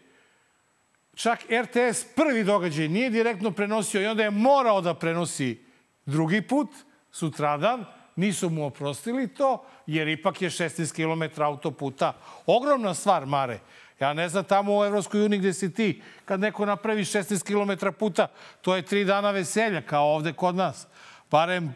Čak 1.16 1.40
RTS 1.40 2.06
prvi 2.16 2.44
događaj 2.44 2.88
nije 2.88 3.10
direktno 3.10 3.52
prenosio 3.52 4.02
i 4.02 4.06
onda 4.06 4.24
je 4.24 4.32
morao 4.32 4.82
da 4.82 4.94
prenosi 4.94 5.60
drugi 6.06 6.42
put, 6.42 6.70
sutradan. 7.12 7.86
Nisu 8.16 8.50
mu 8.50 8.66
oprostili 8.66 9.28
to, 9.28 9.66
jer 9.88 10.08
ipak 10.08 10.42
je 10.42 10.50
16 10.50 10.94
km 10.96 11.42
autoputa. 11.42 12.14
Ogromna 12.46 12.94
stvar, 12.94 13.26
Mare. 13.26 13.60
Ja 14.00 14.14
ne 14.14 14.30
znam 14.30 14.44
tamo 14.44 14.78
u 14.78 14.86
Evropskoj 14.86 15.26
uniji 15.26 15.40
gde 15.40 15.54
si 15.54 15.74
ti, 15.74 16.02
kad 16.26 16.40
neko 16.40 16.66
napravi 16.66 17.04
16 17.04 17.44
km 17.44 17.88
puta, 18.00 18.28
to 18.62 18.76
je 18.76 18.82
tri 18.82 19.06
dana 19.06 19.32
veselja, 19.32 19.82
kao 19.82 20.16
ovde 20.16 20.34
kod 20.34 20.56
nas. 20.56 20.88
Barem 21.32 21.74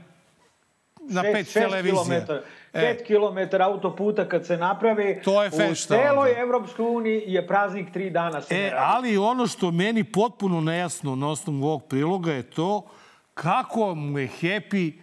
na 1.09 1.21
pet 1.21 1.53
televizija. 1.53 2.25
5 2.73 3.03
km 3.05 3.61
autoputa 3.61 4.29
kad 4.29 4.45
se 4.45 4.57
napravi 4.57 5.21
to 5.23 5.43
je 5.43 5.49
fešta, 5.49 5.95
u 5.95 5.97
celoj 5.97 6.41
Evropskoj 6.41 6.85
uniji 6.85 7.23
je 7.25 7.47
praznik 7.47 7.93
tri 7.93 8.09
dana. 8.09 8.41
Se 8.41 8.55
e, 8.55 8.73
ali 8.77 9.17
ono 9.17 9.47
što 9.47 9.71
meni 9.71 10.03
potpuno 10.03 10.61
nejasno 10.61 11.15
na 11.15 11.29
osnovu 11.29 11.65
ovog 11.65 11.87
priloga 11.87 12.33
je 12.33 12.43
to 12.43 12.87
kako 13.33 13.95
mu 13.95 14.19
je 14.19 14.29
Happy 14.41 14.93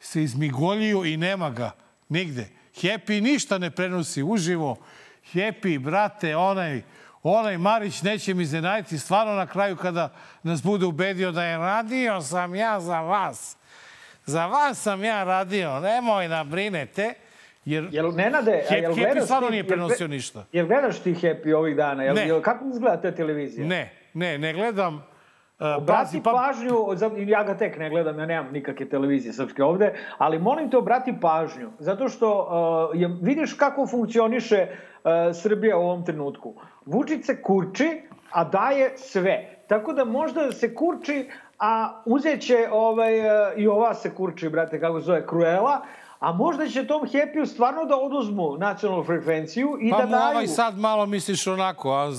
se 0.00 0.22
izmigoljio 0.22 1.04
i 1.04 1.16
nema 1.16 1.50
ga 1.50 1.70
nigde. 2.08 2.48
Happy 2.74 3.20
ništa 3.20 3.58
ne 3.58 3.70
prenosi 3.70 4.22
uživo 4.22 4.76
Happy, 5.32 5.78
brate, 5.78 6.36
onaj, 6.36 6.82
onaj 7.22 7.58
Marić 7.58 8.02
neće 8.02 8.34
mi 8.34 8.42
iznenaditi 8.42 8.98
stvarno 8.98 9.32
na 9.34 9.46
kraju 9.46 9.76
kada 9.76 10.08
nas 10.42 10.62
bude 10.62 10.86
ubedio 10.86 11.32
da 11.32 11.44
je 11.44 11.58
radio 11.58 12.20
sam 12.20 12.54
ja 12.54 12.80
za 12.80 13.00
vas. 13.00 13.56
Za 14.26 14.46
vas 14.46 14.78
sam 14.78 15.04
ja 15.04 15.24
radio, 15.24 15.80
nemoj 15.80 16.28
da 16.28 16.44
brinete. 16.44 17.14
Jer 17.64 17.88
Jel, 17.90 18.12
Nenade, 18.12 18.64
Happy, 18.70 18.82
jel 18.82 18.92
Happy 18.94 19.24
stvarno 19.24 19.46
ti- 19.46 19.50
nije 19.50 19.62
jel- 19.62 19.68
prenosio 19.68 20.08
ništa. 20.08 20.44
Jel 20.52 20.66
gledaš 20.66 20.98
ti 20.98 21.14
Happy 21.14 21.54
ovih 21.54 21.76
dana? 21.76 22.02
Jel, 22.02 22.14
Ne. 22.14 22.26
jel, 22.26 22.42
kako 22.42 22.64
izgleda 22.66 22.96
te 22.98 23.12
televizije? 23.12 23.66
Ne, 23.66 23.92
ne, 24.14 24.38
ne 24.38 24.52
gledam. 24.52 24.94
Uh, 24.94 25.66
Obrati 25.76 26.22
pažnju, 26.24 26.70
za- 26.94 27.10
ja 27.18 27.44
ga 27.44 27.56
tek 27.56 27.78
ne 27.78 27.90
gledam, 27.90 28.18
ja 28.18 28.26
nemam 28.26 28.52
nikakve 28.52 28.88
televizije 28.88 29.32
srpske 29.32 29.64
ovde, 29.64 29.92
ali 30.18 30.38
molim 30.38 30.70
te 30.70 30.76
obrati 30.76 31.14
pažnju, 31.20 31.70
zato 31.78 32.08
što 32.08 32.48
uh, 32.92 33.00
je, 33.00 33.10
vidiš 33.22 33.52
kako 33.54 33.86
funkcioniše 33.86 34.66
uh, 34.70 34.76
Srbija 35.34 35.76
u 35.76 35.82
ovom 35.82 36.04
trenutku. 36.04 36.54
Vučić 36.86 37.24
se 37.24 37.42
kurči, 37.42 38.02
a 38.30 38.44
daje 38.44 38.92
sve. 38.98 39.64
Tako 39.68 39.92
da 39.92 40.04
možda 40.04 40.52
se 40.52 40.74
kurči, 40.74 41.28
a 41.58 42.02
uzeće 42.04 42.68
ovaj, 42.72 43.20
uh, 43.20 43.26
i 43.56 43.68
ova 43.68 43.94
se 43.94 44.14
kurči, 44.14 44.48
brate, 44.48 44.80
kako 44.80 45.00
se 45.00 45.06
zove, 45.06 45.26
Kruela, 45.26 45.80
a 46.18 46.32
možda 46.32 46.68
će 46.68 46.86
tom 46.86 47.02
Happy-u 47.02 47.46
stvarno 47.46 47.84
da 47.84 47.96
oduzmu 47.96 48.56
nacionalnu 48.58 49.04
frekvenciju 49.04 49.78
i 49.80 49.90
pa 49.90 49.98
da 49.98 50.04
mu 50.04 50.10
daju... 50.10 50.30
ovaj 50.30 50.46
sad 50.46 50.78
malo 50.78 51.06
misliš 51.06 51.46
onako, 51.46 51.90
a 51.90 52.10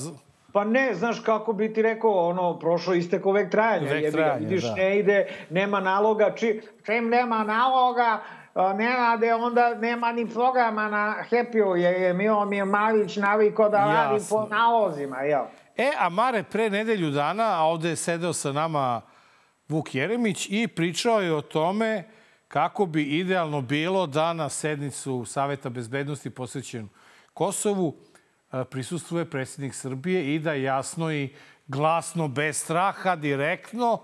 Pa 0.53 0.63
ne, 0.63 0.93
znaš 0.93 1.19
kako 1.19 1.53
bi 1.53 1.73
ti 1.73 1.81
rekao, 1.81 2.29
ono, 2.29 2.59
prošlo 2.59 2.93
isteko 2.93 3.31
vek 3.31 3.51
trajanja. 3.51 3.93
Vek 3.93 4.03
jebi 4.03 4.17
trajanja, 4.17 4.47
vidiš, 4.47 4.63
da. 4.63 4.75
ne 4.75 4.99
ide, 4.99 5.27
nema 5.49 5.79
naloga, 5.79 6.33
či, 6.35 6.61
čim 6.85 7.09
nema 7.09 7.43
naloga, 7.43 8.19
da 8.53 9.37
onda 9.39 9.75
nema 9.75 10.11
ni 10.11 10.29
programa 10.29 10.89
na 10.89 11.15
Happy-u, 11.29 11.75
jer 11.75 12.01
je 12.01 12.13
Milo 12.13 12.45
Mijamavić 12.45 13.15
naviko 13.15 13.69
da 13.69 13.77
radi 13.77 14.15
Jasno. 14.15 14.37
po 14.37 14.47
nalozima, 14.55 15.17
jel? 15.17 15.43
E, 15.77 15.91
a 15.97 16.09
Mare, 16.09 16.43
pre 16.43 16.69
nedelju 16.69 17.11
dana, 17.11 17.59
a 17.59 17.63
ovde 17.63 17.89
je 17.89 17.95
sedeo 17.95 18.33
sa 18.33 18.51
nama 18.51 19.01
Vuk 19.69 19.95
Jeremić 19.95 20.47
i 20.49 20.67
pričao 20.67 21.21
je 21.21 21.35
o 21.35 21.41
tome 21.41 22.03
kako 22.47 22.85
bi 22.85 23.03
idealno 23.03 23.61
bilo 23.61 24.07
da 24.07 24.33
na 24.33 24.49
sednicu 24.49 25.25
Saveta 25.25 25.69
bezbednosti 25.69 26.29
posvećenu 26.29 26.87
Kosovu 27.33 27.95
e, 28.51 28.63
prisustuje 28.63 29.25
predsjednik 29.25 29.75
Srbije 29.75 30.35
i 30.35 30.39
da 30.39 30.53
jasno 30.53 31.13
i 31.13 31.35
glasno, 31.67 32.27
bez 32.27 32.57
straha, 32.57 33.15
direktno 33.15 34.01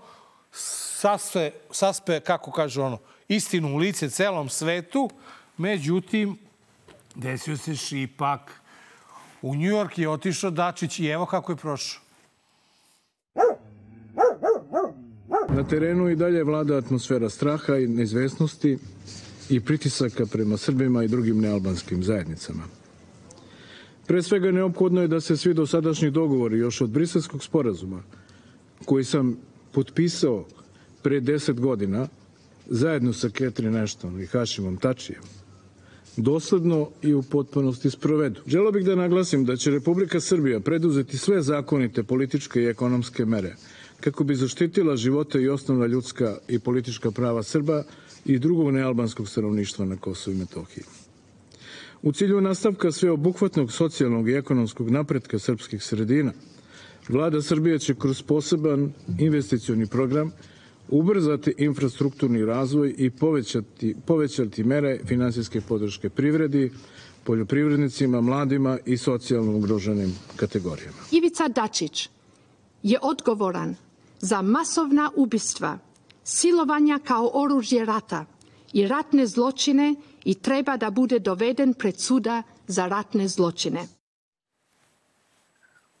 saspe, 0.50 1.50
saspe 1.70 2.20
kako 2.20 2.50
kaže 2.50 2.82
ono, 2.82 2.98
istinu 3.28 3.74
u 3.74 3.76
lice 3.76 4.10
celom 4.10 4.48
svetu. 4.48 5.10
Međutim, 5.56 6.38
desio 7.14 7.56
se 7.56 7.76
šipak. 7.76 8.60
U 9.42 9.54
Njujork 9.54 9.98
je 9.98 10.08
otišao 10.08 10.50
Dačić 10.50 10.98
i 10.98 11.06
evo 11.06 11.26
kako 11.26 11.52
je 11.52 11.56
prošao. 11.56 12.02
Na 15.48 15.64
terenu 15.64 16.08
i 16.08 16.16
dalje 16.16 16.44
vlada 16.44 16.76
atmosfera 16.76 17.28
straha 17.28 17.76
i 17.76 17.86
neizvesnosti 17.86 18.78
i 19.50 19.60
pritisaka 19.60 20.26
prema 20.26 20.56
Srbima 20.56 21.04
i 21.04 21.08
drugim 21.08 21.40
nealbanskim 21.40 22.02
zajednicama. 22.02 22.62
Pre 24.06 24.22
svega 24.22 24.50
neophodno 24.50 25.00
je 25.00 25.08
da 25.08 25.20
se 25.20 25.36
svi 25.36 25.54
dosadašnji 25.54 26.10
dogovori 26.10 26.58
još 26.58 26.80
od 26.80 26.90
Briselskog 26.90 27.44
sporazuma, 27.44 28.02
koji 28.84 29.04
sam 29.04 29.36
potpisao 29.72 30.46
pre 31.02 31.20
10 31.20 31.60
godina, 31.60 32.08
zajedno 32.68 33.12
sa 33.12 33.28
Catherine 33.28 33.82
Ashton 33.82 34.20
i 34.20 34.26
Hašimom 34.26 34.76
Tačijem, 34.76 35.22
dosledno 36.16 36.90
i 37.02 37.14
u 37.14 37.22
potpunosti 37.22 37.90
sprovedu. 37.90 38.40
Želo 38.46 38.72
bih 38.72 38.84
da 38.84 38.94
naglasim 38.94 39.44
da 39.44 39.56
će 39.56 39.70
Republika 39.70 40.20
Srbija 40.20 40.60
preduzeti 40.60 41.18
sve 41.18 41.42
zakonite 41.42 42.02
političke 42.02 42.62
i 42.62 42.66
ekonomske 42.66 43.24
mere 43.24 43.54
kako 44.00 44.24
bi 44.24 44.34
zaštitila 44.34 44.96
živote 44.96 45.42
i 45.42 45.48
osnovna 45.48 45.86
ljudska 45.86 46.36
i 46.48 46.58
politička 46.58 47.10
prava 47.10 47.42
Srba 47.42 47.84
i 48.24 48.38
drugog 48.38 48.70
nealbanskog 48.70 49.28
stanovništva 49.28 49.84
na 49.84 49.96
Kosovu 49.96 50.36
i 50.36 50.38
Metohiji. 50.38 50.84
U 52.02 52.12
cilju 52.12 52.40
nastavka 52.40 52.92
sveobuhvatnog 52.92 53.72
socijalnog 53.72 54.28
i 54.28 54.32
ekonomskog 54.32 54.90
napretka 54.90 55.38
srpskih 55.38 55.82
sredina, 55.82 56.32
Vlada 57.08 57.42
Srbije 57.42 57.78
će 57.78 57.94
kroz 57.94 58.22
poseban 58.22 58.92
investicioni 59.18 59.86
program 59.86 60.32
ubrzati 60.88 61.54
infrastrukturni 61.58 62.44
razvoj 62.44 62.94
i 62.98 63.10
povećati, 63.10 63.96
povećati 64.06 64.64
mere 64.64 64.98
finansijske 65.06 65.60
podrške 65.60 66.10
privredi, 66.10 66.72
poljoprivrednicima, 67.24 68.20
mladima 68.20 68.78
i 68.84 68.96
socijalno 68.96 69.56
ugroženim 69.56 70.14
kategorijama. 70.36 70.96
Ivica 71.10 71.48
Dačić 71.48 72.08
je 72.82 72.98
odgovoran 73.02 73.74
za 74.20 74.42
masovna 74.42 75.10
ubistva, 75.16 75.78
silovanja 76.24 76.98
kao 77.04 77.30
oružje 77.34 77.84
rata 77.84 78.24
i 78.72 78.88
ratne 78.88 79.26
zločine 79.26 79.94
i 80.24 80.34
treba 80.34 80.76
da 80.76 80.90
bude 80.90 81.18
doveden 81.18 81.74
pred 81.74 82.00
suda 82.00 82.42
za 82.66 82.86
ratne 82.86 83.28
zločine. 83.28 83.80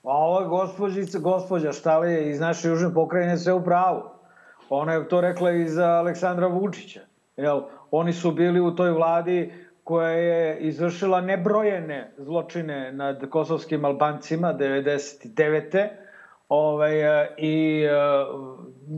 A 0.02 0.10
ova 0.10 0.48
gospođica, 0.48 1.18
gospođa 1.18 1.72
Štalije 1.72 2.30
iz 2.30 2.40
naše 2.40 2.68
južne 2.68 2.94
pokrajine 2.94 3.38
sve 3.38 3.52
u 3.52 3.64
pravu. 3.64 4.17
Ona 4.70 4.92
je 4.92 5.08
to 5.08 5.20
rekla 5.20 5.50
i 5.50 5.68
za 5.68 5.86
Aleksandra 5.86 6.46
Vučića. 6.46 7.00
Jel, 7.36 7.60
oni 7.90 8.12
su 8.12 8.32
bili 8.32 8.60
u 8.60 8.76
toj 8.76 8.90
vladi 8.90 9.52
koja 9.84 10.08
je 10.08 10.58
izvršila 10.58 11.20
nebrojene 11.20 12.12
zločine 12.18 12.92
nad 12.92 13.28
kosovskim 13.30 13.84
Albancima 13.84 14.54
99. 14.54 15.88
Ovaj, 16.48 16.94
I 17.36 17.84
e, 17.84 17.90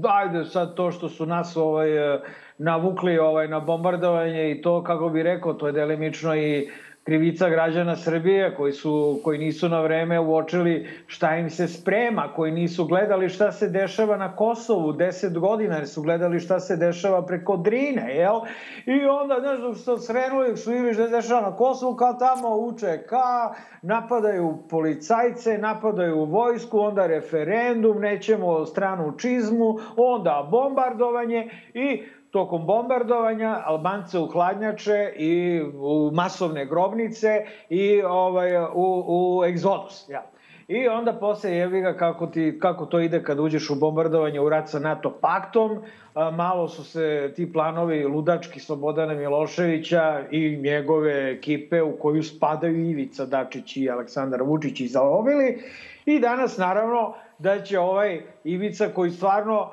ajde 0.08 0.44
sad 0.44 0.74
to 0.74 0.90
što 0.90 1.08
su 1.08 1.26
nas 1.26 1.56
ovaj, 1.56 2.14
e, 2.14 2.20
navukli 2.58 3.18
ovaj, 3.18 3.48
na 3.48 3.60
bombardovanje 3.60 4.50
i 4.50 4.62
to, 4.62 4.82
kako 4.82 5.08
bi 5.08 5.22
rekao, 5.22 5.54
to 5.54 5.66
je 5.66 5.72
delimično 5.72 6.36
i 6.36 6.70
krivica 7.10 7.48
građana 7.48 7.96
Srbije 7.96 8.54
koji, 8.54 8.72
su, 8.72 9.20
koji 9.24 9.38
nisu 9.38 9.68
na 9.68 9.80
vreme 9.80 10.20
uočili 10.20 10.88
šta 11.06 11.36
im 11.36 11.50
se 11.50 11.68
sprema, 11.68 12.32
koji 12.36 12.52
nisu 12.52 12.84
gledali 12.84 13.28
šta 13.28 13.52
se 13.52 13.68
dešava 13.68 14.16
na 14.16 14.36
Kosovu 14.36 14.92
10 14.92 15.38
godina, 15.38 15.76
jer 15.76 15.88
su 15.88 16.02
gledali 16.02 16.40
šta 16.40 16.60
se 16.60 16.76
dešava 16.76 17.26
preko 17.26 17.56
Drine, 17.56 18.14
jel? 18.14 18.40
I 18.86 19.04
onda, 19.04 19.36
znaš, 19.40 19.58
dok 19.58 19.76
su 19.76 20.06
srenuli, 20.06 20.56
su 20.56 20.70
vidjeli 20.70 20.94
šta 20.94 21.04
se 21.04 21.10
dešava 21.10 21.40
na 21.40 21.56
Kosovu, 21.56 21.96
kao 21.96 22.12
tamo 22.12 22.56
uče, 22.56 23.02
ka, 23.06 23.54
napadaju 23.82 24.58
policajce, 24.68 25.58
napadaju 25.58 26.24
vojsku, 26.24 26.78
onda 26.78 27.06
referendum, 27.06 28.00
nećemo 28.00 28.66
stranu 28.66 29.18
čizmu, 29.18 29.78
onda 29.96 30.48
bombardovanje 30.50 31.50
i 31.74 32.02
tokom 32.30 32.66
bombardovanja 32.66 33.62
Albance 33.66 34.18
u 34.18 34.26
hladnjače 34.26 35.12
i 35.16 35.62
u 35.74 36.10
masovne 36.14 36.66
grobnice 36.66 37.46
i 37.68 38.02
ovaj, 38.02 38.58
u, 38.74 39.04
u 39.06 39.44
egzodus. 39.44 40.08
Ja. 40.08 40.30
I 40.70 40.88
onda 40.88 41.12
posle 41.12 41.50
jebi 41.50 41.80
ga 41.80 41.96
kako, 41.96 42.26
ti, 42.26 42.58
kako 42.60 42.86
to 42.86 43.00
ide 43.00 43.22
kad 43.22 43.40
uđeš 43.40 43.70
u 43.70 43.74
bombardovanje 43.74 44.40
u 44.40 44.48
rat 44.48 44.68
sa 44.68 44.78
NATO 44.78 45.10
paktom, 45.20 45.78
a, 46.14 46.30
malo 46.30 46.68
su 46.68 46.84
se 46.84 47.32
ti 47.36 47.52
planovi 47.52 48.04
ludački 48.04 48.60
Slobodana 48.60 49.14
Miloševića 49.14 50.22
i 50.30 50.56
njegove 50.62 51.32
ekipe 51.32 51.82
u 51.82 51.96
koju 51.98 52.22
spadaju 52.22 52.90
Ivica 52.90 53.26
Dačić 53.26 53.76
i 53.76 53.90
Aleksandar 53.90 54.42
Vučić 54.42 54.80
izalovili 54.80 55.62
i 56.06 56.20
danas 56.20 56.58
naravno 56.58 57.14
da 57.38 57.62
će 57.62 57.78
ovaj 57.78 58.20
Ivica 58.44 58.88
koji 58.94 59.10
stvarno, 59.10 59.70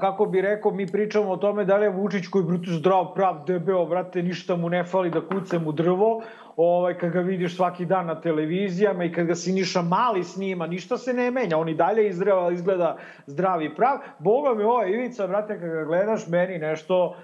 kako 0.00 0.26
bi 0.26 0.40
rekao, 0.40 0.72
mi 0.72 0.86
pričamo 0.86 1.30
o 1.30 1.36
tome 1.36 1.64
da 1.64 1.76
li 1.76 1.84
je 1.84 1.90
Vučić 1.90 2.26
koji 2.26 2.44
brutu 2.44 2.70
zdrav, 2.70 3.14
prav, 3.14 3.44
debeo, 3.46 3.86
brate, 3.86 4.22
ništa 4.22 4.56
mu 4.56 4.68
ne 4.68 4.84
fali 4.84 5.10
da 5.10 5.20
kuce 5.20 5.58
mu 5.58 5.72
drvo, 5.72 6.22
ovaj, 6.56 6.98
kad 6.98 7.10
ga 7.10 7.20
vidiš 7.20 7.56
svaki 7.56 7.84
dan 7.84 8.06
na 8.06 8.20
televizijama 8.20 9.04
i 9.04 9.12
kad 9.12 9.26
ga 9.26 9.34
Siniša 9.34 9.82
Mali 9.82 10.24
snima, 10.24 10.66
ništa 10.66 10.98
se 10.98 11.12
ne 11.12 11.30
menja, 11.30 11.58
on 11.58 11.68
i 11.68 11.74
dalje 11.74 12.08
izgleda, 12.08 12.50
izgleda 12.52 12.96
zdrav 13.26 13.62
i 13.62 13.74
prav. 13.74 13.98
Boga 14.18 14.54
mi 14.54 14.62
ovaj 14.62 14.90
Ivica, 14.90 15.26
brate, 15.26 15.60
kad 15.60 15.70
ga 15.70 15.84
gledaš, 15.84 16.26
meni 16.28 16.58
nešto 16.58 17.16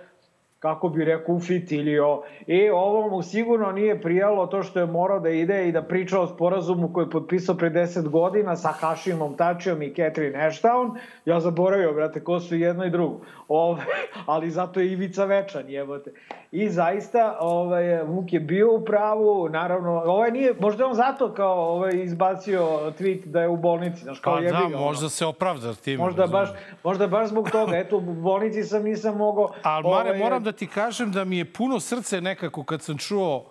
kako 0.61 0.88
bi 0.88 1.05
rekao, 1.05 1.35
ufitilio. 1.35 2.23
I 2.46 2.70
ovo 2.70 3.09
mu 3.09 3.23
sigurno 3.23 3.73
nije 3.73 4.01
prijalo 4.01 4.46
to 4.46 4.62
što 4.62 4.81
je 4.81 4.87
morao 4.87 5.20
da 5.20 5.31
ide 5.31 5.68
i 5.68 5.73
da 5.73 5.83
priča 5.83 6.20
o 6.20 6.27
sporazumu 6.27 6.92
koji 6.92 7.05
je 7.05 7.11
potpisao 7.11 7.55
pre 7.55 7.70
10 7.70 8.09
godina 8.09 8.57
sa 8.57 8.68
Hašimom 8.68 9.37
Tačijom 9.37 9.83
i 9.83 9.94
Catherine 9.94 10.46
Ashton. 10.46 10.99
Ja 11.25 11.40
zaboravio, 11.40 11.92
brate, 11.92 12.25
ko 12.25 12.40
su 12.40 12.57
jedno 12.57 12.85
i 12.85 12.90
drugo. 12.90 13.20
Ove, 13.49 13.83
ali 14.27 14.51
zato 14.51 14.81
je 14.81 14.92
Ivica 14.92 15.25
večan, 15.25 15.62
jebote. 15.68 16.12
I 16.53 16.68
zaista, 16.68 17.37
ovaj, 17.40 18.03
Vuk 18.03 18.33
je 18.33 18.40
bio 18.40 18.75
u 18.75 18.85
pravu, 18.85 19.49
naravno, 19.49 20.03
ovaj 20.05 20.31
nije, 20.31 20.55
možda 20.61 20.83
je 20.85 20.88
on 20.88 20.94
zato 20.94 21.35
kao 21.35 21.75
ovaj, 21.75 21.92
izbacio 21.94 22.61
tweet 22.99 23.27
da 23.27 23.40
je 23.40 23.49
u 23.49 23.57
bolnici, 23.57 24.03
znaš, 24.03 24.20
kao 24.20 24.35
Pa 24.35 24.40
jebi 24.40 24.53
da, 24.62 24.68
ga, 24.68 24.79
možda 24.79 25.09
se 25.09 25.27
opravda 25.27 25.75
time. 25.75 25.96
Možda 25.96 26.27
baš, 26.27 26.49
možda 26.85 27.07
baš 27.07 27.29
zbog 27.29 27.51
toga. 27.51 27.77
Eto, 27.77 27.96
u 27.96 28.01
bolnici 28.01 28.62
sam 28.62 28.83
nisam 28.83 29.16
mogao... 29.16 29.53
Ali, 29.62 29.88
Mare, 29.88 30.09
ovaj, 30.09 30.18
moram 30.18 30.42
da 30.42 30.49
ti 30.52 30.66
kažem 30.66 31.12
da 31.12 31.24
mi 31.24 31.38
je 31.38 31.52
puno 31.52 31.80
srce 31.80 32.20
nekako 32.20 32.64
kad 32.64 32.82
sam 32.82 32.98
čuo 32.98 33.50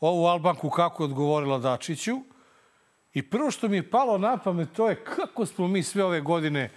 ovu 0.00 0.26
Albanku 0.26 0.70
kako 0.70 1.02
je 1.02 1.04
odgovorila 1.04 1.58
Dačiću. 1.58 2.16
I 3.14 3.30
prvo 3.30 3.50
što 3.50 3.68
mi 3.68 3.76
je 3.76 3.90
palo 3.90 4.18
na 4.18 4.36
pamet 4.36 4.68
to 4.72 4.88
je 4.88 5.04
kako 5.04 5.46
smo 5.46 5.68
mi 5.68 5.82
sve 5.82 6.04
ove 6.04 6.20
godine 6.20 6.70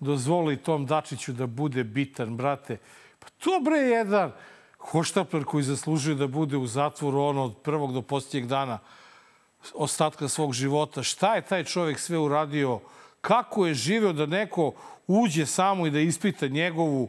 dozvolili 0.00 0.56
tom 0.56 0.86
Dačiću 0.86 1.32
da 1.32 1.46
bude 1.46 1.84
bitan, 1.84 2.36
brate. 2.36 2.78
Pa 3.18 3.26
to 3.28 3.60
bre 3.60 3.76
je 3.76 3.90
jedan 3.90 4.32
hoštapler 4.78 5.44
koji 5.44 5.64
zaslužuje 5.64 6.16
da 6.16 6.26
bude 6.26 6.56
u 6.56 6.66
zatvoru 6.66 7.20
ono 7.20 7.44
od 7.44 7.56
prvog 7.62 7.92
do 7.92 8.02
posljednjeg 8.02 8.46
dana 8.46 8.78
ostatka 9.74 10.28
svog 10.28 10.52
života. 10.52 11.02
Šta 11.02 11.34
je 11.34 11.42
taj 11.42 11.64
čovjek 11.64 11.98
sve 11.98 12.18
uradio? 12.18 12.80
Kako 13.20 13.66
je 13.66 13.74
živeo 13.74 14.12
da 14.12 14.26
neko 14.26 14.72
uđe 15.06 15.46
samo 15.46 15.86
i 15.86 15.90
da 15.90 16.00
ispita 16.00 16.48
njegovu 16.48 17.08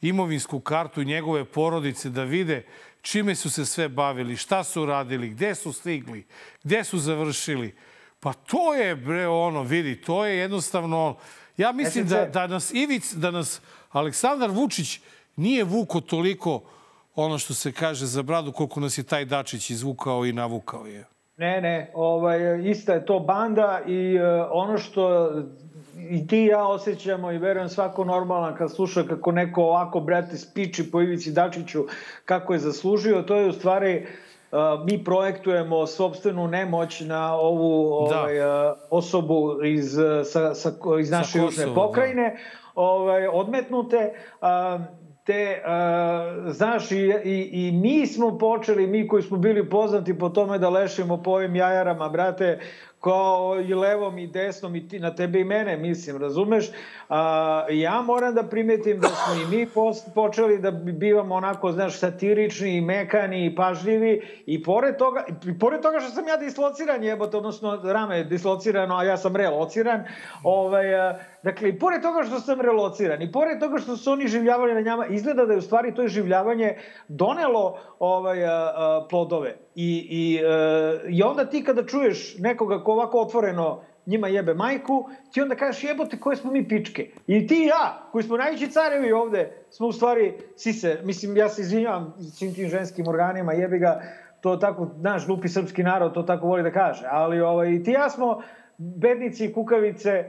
imovinsku 0.00 0.60
kartu 0.60 1.02
njegove 1.02 1.44
porodice, 1.44 2.10
da 2.10 2.24
vide 2.24 2.64
čime 3.02 3.34
su 3.34 3.50
se 3.50 3.66
sve 3.66 3.88
bavili, 3.88 4.36
šta 4.36 4.64
su 4.64 4.86
radili, 4.86 5.28
gde 5.28 5.54
su 5.54 5.72
stigli, 5.72 6.26
gde 6.64 6.84
su 6.84 6.98
završili. 6.98 7.74
Pa 8.20 8.32
to 8.32 8.74
je, 8.74 8.96
bre, 8.96 9.28
ono, 9.28 9.62
vidi, 9.62 10.00
to 10.00 10.26
je 10.26 10.38
jednostavno... 10.38 11.16
Ja 11.56 11.72
mislim 11.72 12.06
da, 12.06 12.26
da 12.26 12.46
nas 12.46 12.74
Ivic, 12.74 13.12
da 13.12 13.30
nas 13.30 13.60
Aleksandar 13.90 14.50
Vučić 14.50 15.00
nije 15.36 15.64
vuko 15.64 16.00
toliko 16.00 16.62
ono 17.14 17.38
što 17.38 17.54
se 17.54 17.72
kaže 17.72 18.06
za 18.06 18.22
bradu 18.22 18.52
koliko 18.52 18.80
nas 18.80 18.98
je 18.98 19.02
taj 19.02 19.24
Dačić 19.24 19.70
izvukao 19.70 20.26
i 20.26 20.32
navukao 20.32 20.86
je. 20.86 21.04
Ne, 21.36 21.60
ne, 21.60 21.90
ovaj, 21.94 22.70
ista 22.70 22.92
je 22.92 23.06
to 23.06 23.18
banda 23.18 23.80
i 23.86 24.18
uh, 24.18 24.22
ono 24.50 24.78
što 24.78 25.30
i 25.96 26.26
ti 26.26 26.42
i 26.42 26.46
ja 26.46 26.66
osjećamo 26.66 27.32
i 27.32 27.38
verujem 27.38 27.68
svako 27.68 28.04
normalan 28.04 28.56
kad 28.56 28.72
sluša 28.72 29.02
kako 29.02 29.32
neko 29.32 29.62
ovako, 29.62 30.00
brate, 30.00 30.36
spiči 30.36 30.90
po 30.90 31.00
Ivici 31.00 31.32
Dačiću 31.32 31.84
kako 32.24 32.52
je 32.52 32.58
zaslužio, 32.58 33.22
to 33.22 33.36
je 33.36 33.48
u 33.48 33.52
stvari 33.52 34.06
uh, 34.52 34.58
mi 34.86 35.04
projektujemo 35.04 35.86
sobstvenu 35.86 36.48
nemoć 36.48 37.00
na 37.00 37.34
ovu 37.34 37.92
ovaj, 37.92 38.38
da. 38.38 38.70
uh, 38.70 38.78
osobu 38.90 39.64
iz, 39.64 39.98
sa, 40.24 40.54
sa, 40.54 40.72
iz 41.00 41.10
naše 41.10 41.38
južne 41.38 41.66
da. 41.66 41.74
pokrajine, 41.74 42.30
da. 42.30 42.40
ovaj, 42.74 43.26
odmetnute. 43.26 44.12
Uh, 44.40 44.80
te, 45.24 45.62
uh, 45.64 46.52
znaš, 46.52 46.90
i, 46.90 47.12
i, 47.24 47.50
i 47.52 47.72
mi 47.72 48.06
smo 48.06 48.38
počeli, 48.38 48.86
mi 48.86 49.08
koji 49.08 49.22
smo 49.22 49.36
bili 49.36 49.68
poznati 49.70 50.18
po 50.18 50.28
tome 50.28 50.58
da 50.58 50.68
lešimo 50.68 51.22
po 51.22 51.30
ovim 51.30 51.56
jajarama, 51.56 52.08
brate, 52.08 52.58
kao 53.00 53.60
i 53.68 53.74
levom 53.74 54.18
i 54.18 54.26
desnom 54.26 54.76
i 54.76 54.88
ti, 54.88 54.98
na 54.98 55.14
tebe 55.14 55.40
i 55.40 55.44
mene, 55.44 55.76
mislim, 55.76 56.16
razumeš? 56.16 56.70
A, 57.08 57.66
ja 57.70 58.02
moram 58.02 58.34
da 58.34 58.42
primetim 58.42 59.00
da 59.00 59.08
smo 59.08 59.42
i 59.42 59.56
mi 59.56 59.66
post, 59.66 60.08
počeli 60.14 60.58
da 60.58 60.70
bivamo 60.70 61.34
onako, 61.34 61.72
znaš, 61.72 61.98
satirični 61.98 62.76
i 62.76 62.80
mekani 62.80 63.46
i 63.46 63.54
pažljivi 63.54 64.42
i 64.46 64.62
pored 64.62 64.96
toga, 64.96 65.24
i 65.46 65.58
pored 65.58 65.80
toga 65.80 66.00
što 66.00 66.10
sam 66.10 66.28
ja 66.28 66.36
dislociran 66.36 67.04
jebote, 67.04 67.36
odnosno 67.36 67.80
rame 67.84 68.18
je 68.18 68.24
dislocirano, 68.24 68.96
a 68.96 69.04
ja 69.04 69.16
sam 69.16 69.36
relociran, 69.36 70.04
ovaj, 70.42 70.84
dakle, 71.42 71.68
i 71.68 71.78
pored 71.78 72.02
toga 72.02 72.22
što 72.22 72.40
sam 72.40 72.60
relociran 72.60 73.22
i 73.22 73.32
pored 73.32 73.60
toga 73.60 73.78
što 73.78 73.96
su 73.96 74.12
oni 74.12 74.28
življavali 74.28 74.74
na 74.74 74.80
njama, 74.80 75.06
izgleda 75.06 75.46
da 75.46 75.52
je 75.52 75.58
u 75.58 75.62
stvari 75.62 75.94
to 75.94 76.08
življavanje 76.08 76.76
donelo 77.08 77.78
ovaj, 77.98 78.44
a, 78.44 78.50
a, 78.50 79.06
plodove. 79.10 79.56
I, 79.74 80.06
i, 80.10 80.44
a, 80.44 80.98
I 81.08 81.22
onda 81.22 81.44
ti 81.44 81.64
kada 81.64 81.86
čuješ 81.86 82.38
nekoga 82.38 82.84
ko 82.84 82.92
ovako 82.92 83.20
otvoreno 83.20 83.82
njima 84.06 84.28
jebe 84.28 84.54
majku, 84.54 85.08
ti 85.32 85.42
onda 85.42 85.54
kažeš 85.54 85.84
jebote 85.84 86.20
koje 86.20 86.36
smo 86.36 86.52
mi 86.52 86.68
pičke. 86.68 87.10
I 87.26 87.46
ti 87.46 87.54
i 87.54 87.66
ja, 87.66 88.08
koji 88.12 88.24
smo 88.24 88.36
najveći 88.36 88.70
carevi 88.70 89.12
ovde, 89.12 89.52
smo 89.70 89.86
u 89.86 89.92
stvari 89.92 90.34
sise. 90.56 90.98
Mislim, 91.04 91.36
ja 91.36 91.48
se 91.48 91.62
izvinjavam 91.62 92.14
svim 92.38 92.54
tim 92.54 92.68
ženskim 92.68 93.08
organima, 93.08 93.52
jebi 93.52 93.78
ga, 93.78 94.02
to 94.40 94.56
tako, 94.56 94.90
znaš, 95.00 95.26
glupi 95.26 95.48
srpski 95.48 95.82
narod 95.82 96.14
to 96.14 96.22
tako 96.22 96.46
voli 96.46 96.62
da 96.62 96.72
kaže. 96.72 97.06
Ali 97.10 97.40
ovaj, 97.40 97.70
i 97.70 97.82
ti 97.82 97.90
ja 97.90 98.10
smo 98.10 98.42
bednici 98.78 99.44
i 99.44 99.52
kukavice 99.52 100.24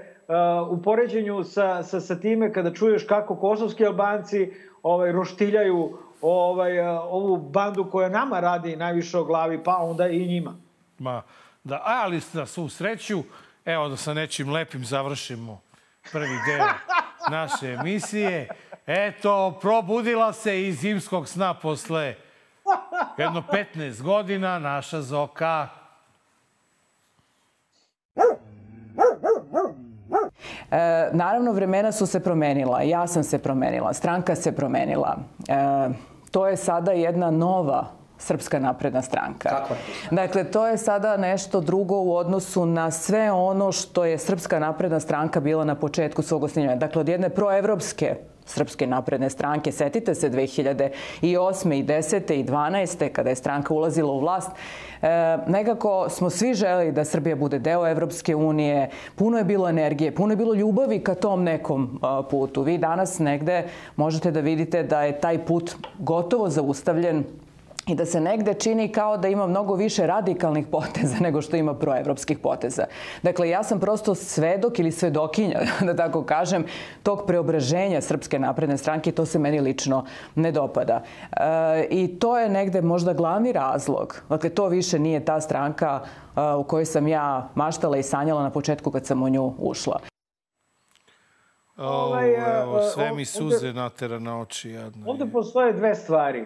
u 0.70 0.82
poređenju 0.82 1.44
sa, 1.44 1.84
sa, 1.84 2.00
sa 2.00 2.20
time 2.20 2.54
kada 2.54 2.74
čuješ 2.74 3.04
kako 3.08 3.36
kosovski 3.36 3.86
albanci 3.86 4.54
ovaj, 4.84 5.12
roštiljaju 5.12 5.98
ovaj, 6.22 6.80
ovu 6.89 7.38
bandu 7.38 7.89
koja 7.91 8.10
nama 8.10 8.39
radi 8.39 8.76
najviše 8.76 9.17
o 9.17 9.24
glavi, 9.24 9.63
pa 9.63 9.78
onda 9.78 10.08
i 10.08 10.28
njima. 10.28 10.56
Ma, 11.00 11.22
da, 11.63 11.82
ali 11.86 12.22
na 12.34 12.46
svu 12.46 12.70
sreću, 12.70 13.24
Evo 13.65 13.89
da 13.89 13.98
sa 13.98 14.13
nečim 14.13 14.50
lepim 14.50 14.86
završimo 14.86 15.62
prvi 16.12 16.38
deo 16.48 16.67
naše 17.30 17.67
emisije. 17.67 18.48
Eto, 18.86 19.58
probudila 19.62 20.34
se 20.34 20.67
iz 20.67 20.80
zimskog 20.80 21.28
sna 21.28 21.54
posle 21.54 22.15
jedno 23.17 23.44
15 23.76 24.02
godina 24.02 24.60
naša 24.60 25.02
Zoka. 25.02 25.67
E, 30.72 31.10
naravno, 31.12 31.52
vremena 31.52 31.92
su 31.92 32.06
se 32.06 32.20
promenila. 32.20 32.82
Ja 32.82 33.08
sam 33.08 33.24
se 33.24 33.38
promenila. 33.38 33.94
Stranka 33.94 34.36
se 34.36 34.52
promenila. 34.52 35.18
E, 35.48 35.90
to 36.32 36.48
je 36.48 36.58
sada 36.58 36.92
jedna 36.92 37.32
nova 37.32 37.86
Srpska 38.18 38.60
napredna 38.60 39.02
stranka. 39.02 39.50
Kako? 39.50 39.74
Dakle, 40.12 40.44
to 40.44 40.68
je 40.68 40.78
sada 40.78 41.18
nešto 41.18 41.62
drugo 41.62 41.96
u 42.02 42.16
odnosu 42.16 42.66
na 42.66 42.92
sve 42.92 43.32
ono 43.32 43.72
što 43.72 44.06
je 44.06 44.18
Srpska 44.18 44.60
napredna 44.60 45.00
stranka 45.00 45.40
bila 45.40 45.64
na 45.66 45.76
početku 45.76 46.22
svog 46.22 46.44
osnivanja. 46.44 46.76
Dakle, 46.76 47.02
od 47.02 47.10
jedne 47.10 47.30
proevropske 47.30 48.16
Srpske 48.52 48.88
napredne 48.88 49.30
stranke. 49.30 49.72
Setite 49.72 50.16
se 50.16 50.30
2008. 50.30 50.90
i 51.22 51.84
10. 51.84 52.34
i 52.34 52.44
12. 52.44 53.10
kada 53.10 53.30
je 53.30 53.36
stranka 53.36 53.74
ulazila 53.74 54.12
u 54.12 54.20
vlast. 54.20 54.52
E, 55.02 55.38
nekako 55.48 56.10
smo 56.10 56.30
svi 56.30 56.54
želi 56.54 56.92
da 56.92 57.06
Srbija 57.06 57.36
bude 57.36 57.60
deo 57.60 57.88
Evropske 57.88 58.36
unije. 58.36 58.90
Puno 59.16 59.38
je 59.38 59.44
bilo 59.44 59.70
energije, 59.70 60.16
puno 60.16 60.34
je 60.34 60.38
bilo 60.38 60.54
ljubavi 60.54 61.00
ka 61.00 61.16
tom 61.16 61.44
nekom 61.44 62.00
a, 62.02 62.24
putu. 62.32 62.62
Vi 62.62 62.78
danas 62.78 63.20
negde 63.20 63.64
možete 63.96 64.32
da 64.32 64.40
vidite 64.40 64.84
da 64.84 65.04
je 65.04 65.20
taj 65.20 65.46
put 65.46 65.76
gotovo 66.00 66.50
zaustavljen 66.50 67.24
i 67.91 67.95
da 67.95 68.06
se 68.06 68.21
negde 68.21 68.54
čini 68.54 68.91
kao 68.91 69.17
da 69.17 69.27
ima 69.27 69.47
mnogo 69.47 69.75
više 69.75 70.08
radikalnih 70.08 70.67
poteza 70.67 71.15
nego 71.25 71.41
što 71.41 71.56
ima 71.58 71.73
proevropskih 71.73 72.39
poteza. 72.39 72.86
Dakle, 73.23 73.49
ja 73.49 73.63
sam 73.63 73.80
prosto 73.80 74.15
svedok 74.15 74.80
ili 74.80 74.91
svedokinja, 74.91 75.60
da 75.88 75.95
tako 75.95 76.23
kažem, 76.23 76.65
tog 77.04 77.23
preobraženja 77.27 78.01
Srpske 78.01 78.39
napredne 78.39 78.77
stranke, 78.77 79.12
to 79.12 79.25
se 79.25 79.39
meni 79.39 79.60
lično 79.60 80.06
ne 80.36 80.51
dopada. 80.51 81.04
E, 81.32 81.88
I 81.89 82.19
to 82.19 82.38
je 82.39 82.49
negde 82.49 82.82
možda 82.82 83.13
glavni 83.13 83.51
razlog. 83.51 84.21
Dakle, 84.30 84.49
to 84.49 84.67
više 84.67 84.99
nije 84.99 85.25
ta 85.25 85.41
stranka 85.41 85.99
e, 86.01 86.54
u 86.54 86.63
kojoj 86.63 86.86
sam 86.86 87.08
ja 87.08 87.49
maštala 87.56 87.97
i 87.97 88.04
sanjala 88.04 88.43
na 88.43 88.49
početku 88.49 88.91
kad 88.91 89.06
sam 89.06 89.23
u 89.23 89.30
nju 89.30 89.54
ušla. 89.58 90.11
Ovaj, 91.82 92.62
evo, 92.62 92.82
sve 92.82 93.12
mi 93.13 93.26
suze 93.26 93.67
ovde, 93.67 93.74
natera 93.74 94.20
na 94.20 94.39
oči. 94.39 94.72
Jadno. 94.72 95.10
Ovde 95.10 95.26
postoje 95.34 95.74
dve 95.74 95.96
stvari. 95.96 96.46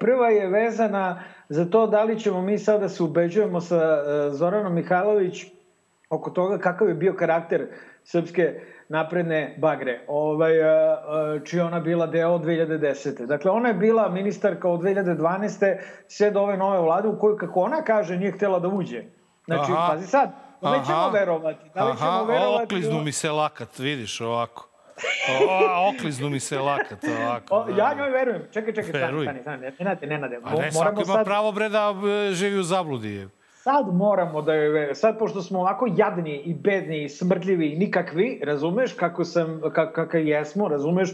Prva 0.00 0.28
je 0.28 0.46
vezana 0.46 1.22
za 1.48 1.64
to 1.64 1.86
da 1.86 2.02
li 2.02 2.20
ćemo 2.20 2.42
mi 2.42 2.58
sada 2.58 2.78
da 2.78 2.88
se 2.88 3.02
ubeđujemo 3.02 3.60
sa 3.60 3.76
e, 3.76 4.30
Zoranom 4.30 4.74
Mihajlović 4.74 5.46
oko 6.10 6.30
toga 6.30 6.58
kakav 6.58 6.88
je 6.88 6.94
bio 6.94 7.14
karakter 7.14 7.66
srpske 8.04 8.60
napredne 8.88 9.54
bagre, 9.58 10.00
ovaj, 10.06 10.52
čiji 11.44 11.60
ona 11.60 11.80
bila 11.80 12.06
deo 12.06 12.30
od 12.30 12.44
2010. 12.44 13.26
Dakle, 13.26 13.50
ona 13.50 13.68
je 13.68 13.74
bila 13.74 14.08
ministarka 14.08 14.68
od 14.68 14.80
2012. 14.80 15.76
sve 16.08 16.30
do 16.30 16.40
ove 16.40 16.56
nove 16.56 16.80
vlade 16.80 17.08
u 17.08 17.18
kojoj, 17.18 17.36
kako 17.36 17.60
ona 17.60 17.82
kaže, 17.82 18.16
nije 18.16 18.32
htela 18.32 18.58
da 18.58 18.68
uđe. 18.68 19.02
Znači, 19.46 19.72
Aha. 19.72 19.88
pazi 19.90 20.06
sad, 20.06 20.30
Da 20.62 20.70
li 20.70 20.86
ćemo 20.86 21.10
verovati? 21.10 21.70
Da 21.74 21.84
li 21.84 21.96
ćemo 21.96 22.10
Aha, 22.10 22.22
verovati? 22.22 22.64
okliznu 22.64 23.00
mi 23.00 23.12
se 23.12 23.30
lakat, 23.30 23.78
vidiš 23.78 24.20
ovako. 24.20 24.68
O, 25.50 25.88
okliznu 25.88 26.30
mi 26.30 26.40
se 26.40 26.58
lakat 26.58 26.98
ovako. 27.20 27.54
O, 27.54 27.66
ja 27.78 27.94
njoj 27.94 28.10
verujem. 28.10 28.42
Čekaj, 28.52 28.74
čekaj, 28.74 28.90
stani, 28.90 29.22
stani, 29.22 29.40
stani. 29.40 29.72
Nenade, 29.78 30.06
nenade. 30.06 30.38
A 30.44 30.54
ne, 30.54 30.72
svako 30.72 31.02
ima 31.02 31.14
sad... 31.14 31.24
pravo 31.24 31.52
bre 31.52 31.68
da 31.68 31.94
e, 32.28 32.32
živi 32.32 32.58
u 32.58 32.62
zabludi. 32.62 33.28
Sad 33.54 33.94
moramo 33.94 34.42
da 34.42 34.54
joj 34.54 34.68
verujemo. 34.68 34.94
Sad, 34.94 35.18
pošto 35.18 35.42
smo 35.42 35.60
ovako 35.60 35.86
jadni 35.96 36.36
i 36.36 36.54
bedni 36.54 37.04
i 37.04 37.08
smrdljivi 37.08 37.72
i 37.72 37.78
nikakvi, 37.78 38.40
razumeš 38.44 38.92
kako 38.92 39.24
sam, 39.24 39.60
kak, 39.74 39.94
kakav 39.94 40.26
jesmo, 40.26 40.68
razumeš, 40.68 41.10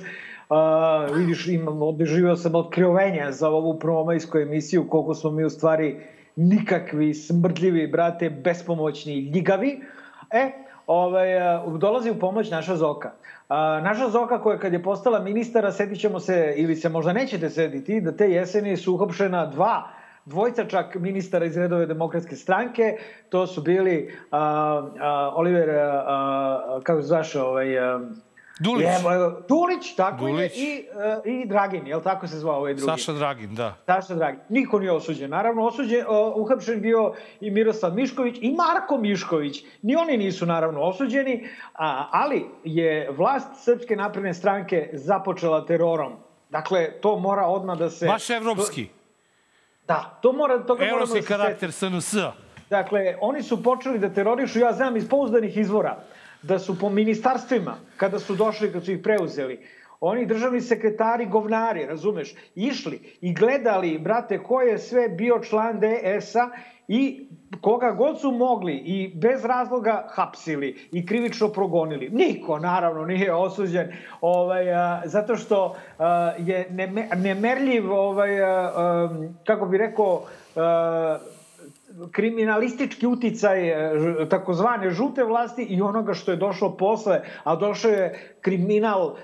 Uh, 0.49 1.17
vidiš, 1.17 1.47
imam, 1.47 1.83
odživio 1.83 2.37
sam 2.37 2.55
otkrivenja 2.55 3.33
za 3.33 3.49
ovu 3.49 3.79
promajsku 3.79 4.39
emisiju, 4.39 4.89
koliko 4.89 5.15
smo 5.15 5.31
mi 5.31 5.45
u 5.45 5.51
stvari 5.51 6.01
nikakvi, 6.37 7.15
smrdljivi, 7.15 7.87
brate, 7.87 8.31
bespomoćni, 8.31 9.31
ljigavi. 9.35 9.81
E, 10.31 10.51
ovaj, 10.87 11.29
dolazi 11.79 12.11
u 12.11 12.19
pomoć 12.19 12.51
naša 12.51 12.77
Zoka. 12.77 13.13
A, 13.49 13.81
naša 13.81 14.09
Zoka 14.09 14.43
koja 14.43 14.59
kad 14.59 14.73
je 14.73 14.83
postala 14.83 15.21
ministara, 15.21 15.73
sedit 15.73 16.01
ćemo 16.01 16.21
se, 16.21 16.55
ili 16.57 16.77
se 16.77 16.89
možda 16.89 17.13
nećete 17.13 17.51
sediti, 17.51 18.01
da 18.01 18.17
te 18.17 18.31
jeseni 18.31 18.77
su 18.77 18.95
uhopšena 18.95 19.47
dva 19.47 19.89
dvojca 20.25 20.65
čak 20.65 20.95
ministara 20.95 21.47
iz 21.47 21.57
redove 21.57 21.87
demokratske 21.87 22.37
stranke, 22.37 22.97
to 23.29 23.47
su 23.47 23.63
bili 23.63 24.15
a, 24.31 24.41
a, 25.01 25.33
Oliver, 25.35 25.71
a, 25.71 26.05
a, 26.07 26.81
kako 26.83 27.03
se 27.03 27.09
zvaše, 27.09 27.41
ovaj, 27.41 27.79
a, 27.79 28.01
Dulić. 28.61 28.87
Je, 28.87 28.99
Dulić, 29.49 29.95
tako 29.97 30.17
Dulić. 30.17 30.57
je, 30.57 30.65
i, 30.65 30.87
uh, 31.25 31.43
i 31.43 31.47
Dragin, 31.47 31.87
jel 31.87 32.03
tako 32.03 32.27
se 32.27 32.39
zvao 32.39 32.57
ovaj 32.57 32.75
drugi? 32.75 32.91
Saša 32.91 33.13
Dragin, 33.13 33.55
da. 33.55 33.75
Saša 33.87 34.15
Dragin. 34.15 34.41
Niko 34.49 34.79
nije 34.79 34.93
osuđen. 34.93 35.31
Naravno, 35.31 35.67
osuđen, 35.67 36.01
uh, 36.01 36.37
uhapšen 36.37 36.81
bio 36.81 37.13
i 37.41 37.51
Miroslav 37.51 37.95
Mišković 37.95 38.37
i 38.41 38.51
Marko 38.51 38.99
Mišković. 38.99 39.65
Ni 39.83 39.97
oni 39.97 40.17
nisu 40.17 40.47
naravno 40.47 40.81
osuđeni, 40.81 41.49
a, 41.75 42.09
ali 42.13 42.47
je 42.65 43.11
vlast 43.11 43.65
Srpske 43.65 43.97
napredne 43.97 44.35
stranke 44.35 44.91
započela 44.93 45.67
terorom. 45.67 46.13
Dakle, 46.51 47.01
to 47.01 47.19
mora 47.19 47.47
odmah 47.47 47.79
da 47.79 47.91
se... 47.91 48.07
Baš 48.07 48.31
evropski. 48.31 48.89
Da, 49.87 50.19
to 50.23 50.33
mora, 50.33 50.59
toga 50.59 50.81
moramo 50.81 50.97
Evropski 50.97 51.19
da 51.19 51.23
se 51.23 51.29
karakter 51.29 51.73
SNS-a. 51.73 52.33
Dakle, 52.71 53.17
oni 53.21 53.43
su 53.43 53.63
počeli 53.63 53.99
da 53.99 54.09
terorišu, 54.09 54.59
ja 54.59 54.73
znam 54.73 54.97
iz 54.97 55.09
pouzdanih 55.09 55.57
izvora, 55.57 56.05
da 56.49 56.59
su 56.59 56.79
po 56.79 56.91
ministarstvima, 56.91 57.77
kada 57.97 58.19
su 58.19 58.35
došli, 58.35 58.73
kad 58.73 58.85
su 58.85 58.93
ih 58.93 59.01
preuzeli, 59.03 59.59
oni 60.01 60.27
državni 60.27 60.61
sekretari, 60.61 61.27
govnari, 61.27 61.87
razumeš, 61.87 62.35
išli 62.55 63.01
i 63.21 63.35
gledali, 63.35 63.99
brate, 63.99 64.39
ko 64.43 64.61
je 64.61 64.79
sve 64.79 65.09
bio 65.09 65.41
član 65.43 65.81
DS-a 65.81 66.51
i 66.89 67.29
koga 67.61 67.91
god 67.93 68.21
su 68.21 68.33
mogli 68.33 68.73
i 68.73 69.13
bez 69.15 69.45
razloga 69.45 70.09
hapsili 70.11 70.89
i 70.93 71.07
krivično 71.07 71.49
progonili. 71.49 72.09
Niko, 72.13 72.59
naravno, 72.59 73.05
nije 73.05 73.35
osuđen, 73.35 73.93
ovaj, 74.21 74.75
a, 74.75 75.03
zato 75.05 75.37
što 75.37 75.77
a, 75.99 76.33
je 76.39 76.67
neme, 76.71 77.09
nemerljiv, 77.17 77.93
ovaj, 77.93 78.43
a, 78.43 78.73
a, 78.77 79.09
kako 79.45 79.67
bi 79.67 79.79
rekao, 79.79 80.23
a, 80.57 81.19
kriminalistički 82.13 83.07
uticaj 83.07 83.69
e, 83.69 84.29
takozvane 84.29 84.91
žute 84.91 85.25
vlasti 85.25 85.63
i 85.63 85.83
onoga 85.83 86.15
što 86.15 86.31
je 86.31 86.37
došlo 86.37 86.77
posle, 86.77 87.21
a 87.45 87.57
došao 87.57 87.91
je 87.91 88.35
kriminal 88.41 89.07
uh, 89.07 89.17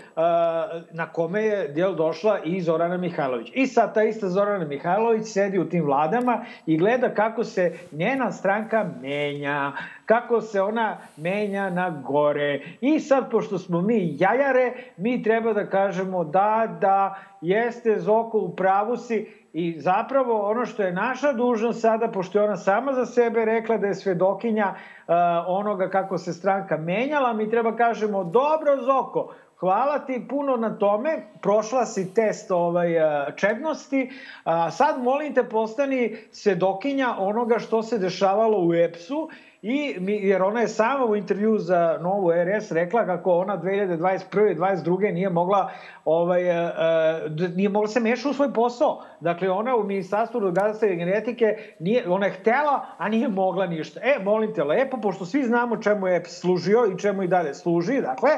na 0.92 1.06
kome 1.12 1.42
je 1.42 1.68
del 1.68 1.94
došla 1.94 2.38
i 2.44 2.60
Zorana 2.60 2.96
Mihajlović. 2.96 3.50
I 3.54 3.66
sad 3.66 3.94
ta 3.94 4.02
ista 4.02 4.28
Zorana 4.28 4.64
Mihajlović 4.64 5.26
sedi 5.26 5.58
u 5.58 5.68
tim 5.68 5.84
vladama 5.84 6.44
i 6.66 6.78
gleda 6.78 7.14
kako 7.14 7.44
se 7.44 7.78
njena 7.92 8.32
stranka 8.32 8.90
menja, 9.02 9.72
kako 10.10 10.40
se 10.40 10.62
ona 10.62 10.96
menja 11.16 11.70
na 11.70 11.90
gore. 11.90 12.60
I 12.80 13.00
sad, 13.00 13.30
pošto 13.30 13.58
smo 13.58 13.80
mi 13.82 14.16
jajare, 14.18 14.72
mi 14.96 15.22
treba 15.22 15.52
da 15.52 15.66
kažemo 15.66 16.24
da, 16.24 16.78
da, 16.80 17.14
jeste 17.40 17.98
Zoko 17.98 18.38
u 18.38 18.56
pravu 18.56 18.96
si, 18.96 19.26
I 19.52 19.80
zapravo 19.80 20.34
ono 20.50 20.66
što 20.66 20.82
je 20.82 20.92
naša 20.92 21.32
dužnost 21.32 21.80
sada, 21.80 22.08
pošto 22.08 22.38
je 22.38 22.44
ona 22.44 22.56
sama 22.56 22.92
za 22.92 23.06
sebe 23.06 23.44
rekla 23.44 23.78
da 23.82 23.86
je 23.86 23.94
svedokinja 23.94 24.68
uh, 24.74 25.14
onoga 25.46 25.88
kako 25.90 26.18
se 26.18 26.32
stranka 26.32 26.76
menjala, 26.76 27.32
mi 27.32 27.50
treba 27.50 27.76
kažemo, 27.76 28.24
dobro 28.24 28.76
Zoko, 28.84 29.34
hvala 29.60 29.98
ti 29.98 30.26
puno 30.28 30.56
na 30.56 30.70
tome, 30.78 31.26
prošla 31.42 31.86
si 31.86 32.14
test 32.14 32.50
ovaj, 32.50 32.94
čednosti, 33.36 34.10
a 34.44 34.70
sad 34.70 35.02
molim 35.02 35.34
te 35.34 35.44
postani 35.44 36.16
svedokinja 36.32 37.14
onoga 37.18 37.58
što 37.58 37.82
se 37.82 37.98
dešavalo 37.98 38.66
u 38.66 38.74
EPS-u, 38.74 39.28
I, 39.62 39.96
jer 40.06 40.42
ona 40.42 40.60
je 40.60 40.68
sama 40.68 41.04
u 41.04 41.16
intervju 41.16 41.58
za 41.58 41.98
novu 42.00 42.30
RS 42.32 42.72
rekla 42.72 43.06
kako 43.06 43.32
ona 43.32 43.58
2021. 43.58 44.52
i 44.52 44.54
2022. 44.54 45.12
nije 45.12 45.30
mogla 45.30 45.70
ovaj, 46.04 46.50
uh, 46.50 47.56
nije 47.56 47.68
mogla 47.68 47.88
se 47.88 48.00
meša 48.00 48.28
u 48.28 48.32
svoj 48.32 48.52
posao. 48.52 49.02
Dakle, 49.20 49.50
ona 49.50 49.76
u 49.76 49.84
Ministarstvu 49.84 50.40
rudarstva 50.40 50.88
i 50.88 50.96
genetike 50.96 51.44
nije, 51.78 52.08
ona 52.08 52.26
je 52.26 52.32
htela, 52.32 52.86
a 52.98 53.08
nije 53.08 53.28
mogla 53.28 53.66
ništa. 53.66 54.00
E, 54.02 54.18
molim 54.24 54.54
te 54.54 54.64
lepo, 54.64 54.96
pošto 55.02 55.24
svi 55.24 55.42
znamo 55.42 55.76
čemu 55.76 56.06
je 56.06 56.24
služio 56.24 56.86
i 56.86 56.98
čemu 56.98 57.22
i 57.22 57.28
dalje 57.28 57.54
služi, 57.54 58.00
dakle, 58.00 58.30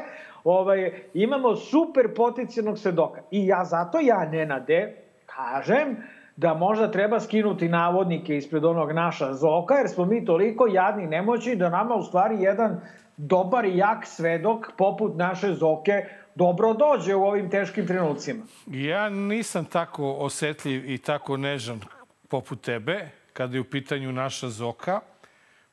ovaj, 0.44 0.92
imamo 1.14 1.56
super 1.56 2.14
potencijalnog 2.16 2.78
svedoka. 2.78 3.20
I 3.30 3.46
ja 3.46 3.64
zato 3.64 3.98
ja, 4.00 4.28
Nenade, 4.30 4.96
kažem, 5.26 5.96
da 6.36 6.54
možda 6.54 6.90
treba 6.90 7.20
skinuti 7.20 7.68
navodnike 7.68 8.36
ispred 8.36 8.64
onog 8.64 8.92
naša 8.92 9.34
Zoka, 9.34 9.74
jer 9.74 9.88
smo 9.88 10.04
mi 10.04 10.24
toliko 10.24 10.66
jadni 10.66 11.04
i 11.04 11.06
nemoćni 11.06 11.56
da 11.56 11.68
nama 11.68 11.94
u 11.94 12.02
stvari 12.02 12.42
jedan 12.42 12.80
dobar 13.16 13.64
i 13.64 13.76
jak 13.76 14.06
svedok 14.06 14.66
poput 14.78 15.16
naše 15.16 15.54
Zoke 15.54 16.04
dobro 16.34 16.74
dođe 16.74 17.14
u 17.14 17.24
ovim 17.24 17.50
teškim 17.50 17.86
trenucima. 17.86 18.44
Ja 18.66 19.08
nisam 19.08 19.64
tako 19.64 20.12
osetljiv 20.12 20.90
i 20.90 20.98
tako 20.98 21.36
nežan 21.36 21.80
poput 22.28 22.60
tebe, 22.60 23.08
kada 23.32 23.56
je 23.56 23.60
u 23.60 23.64
pitanju 23.64 24.12
naša 24.12 24.48
Zoka. 24.48 25.00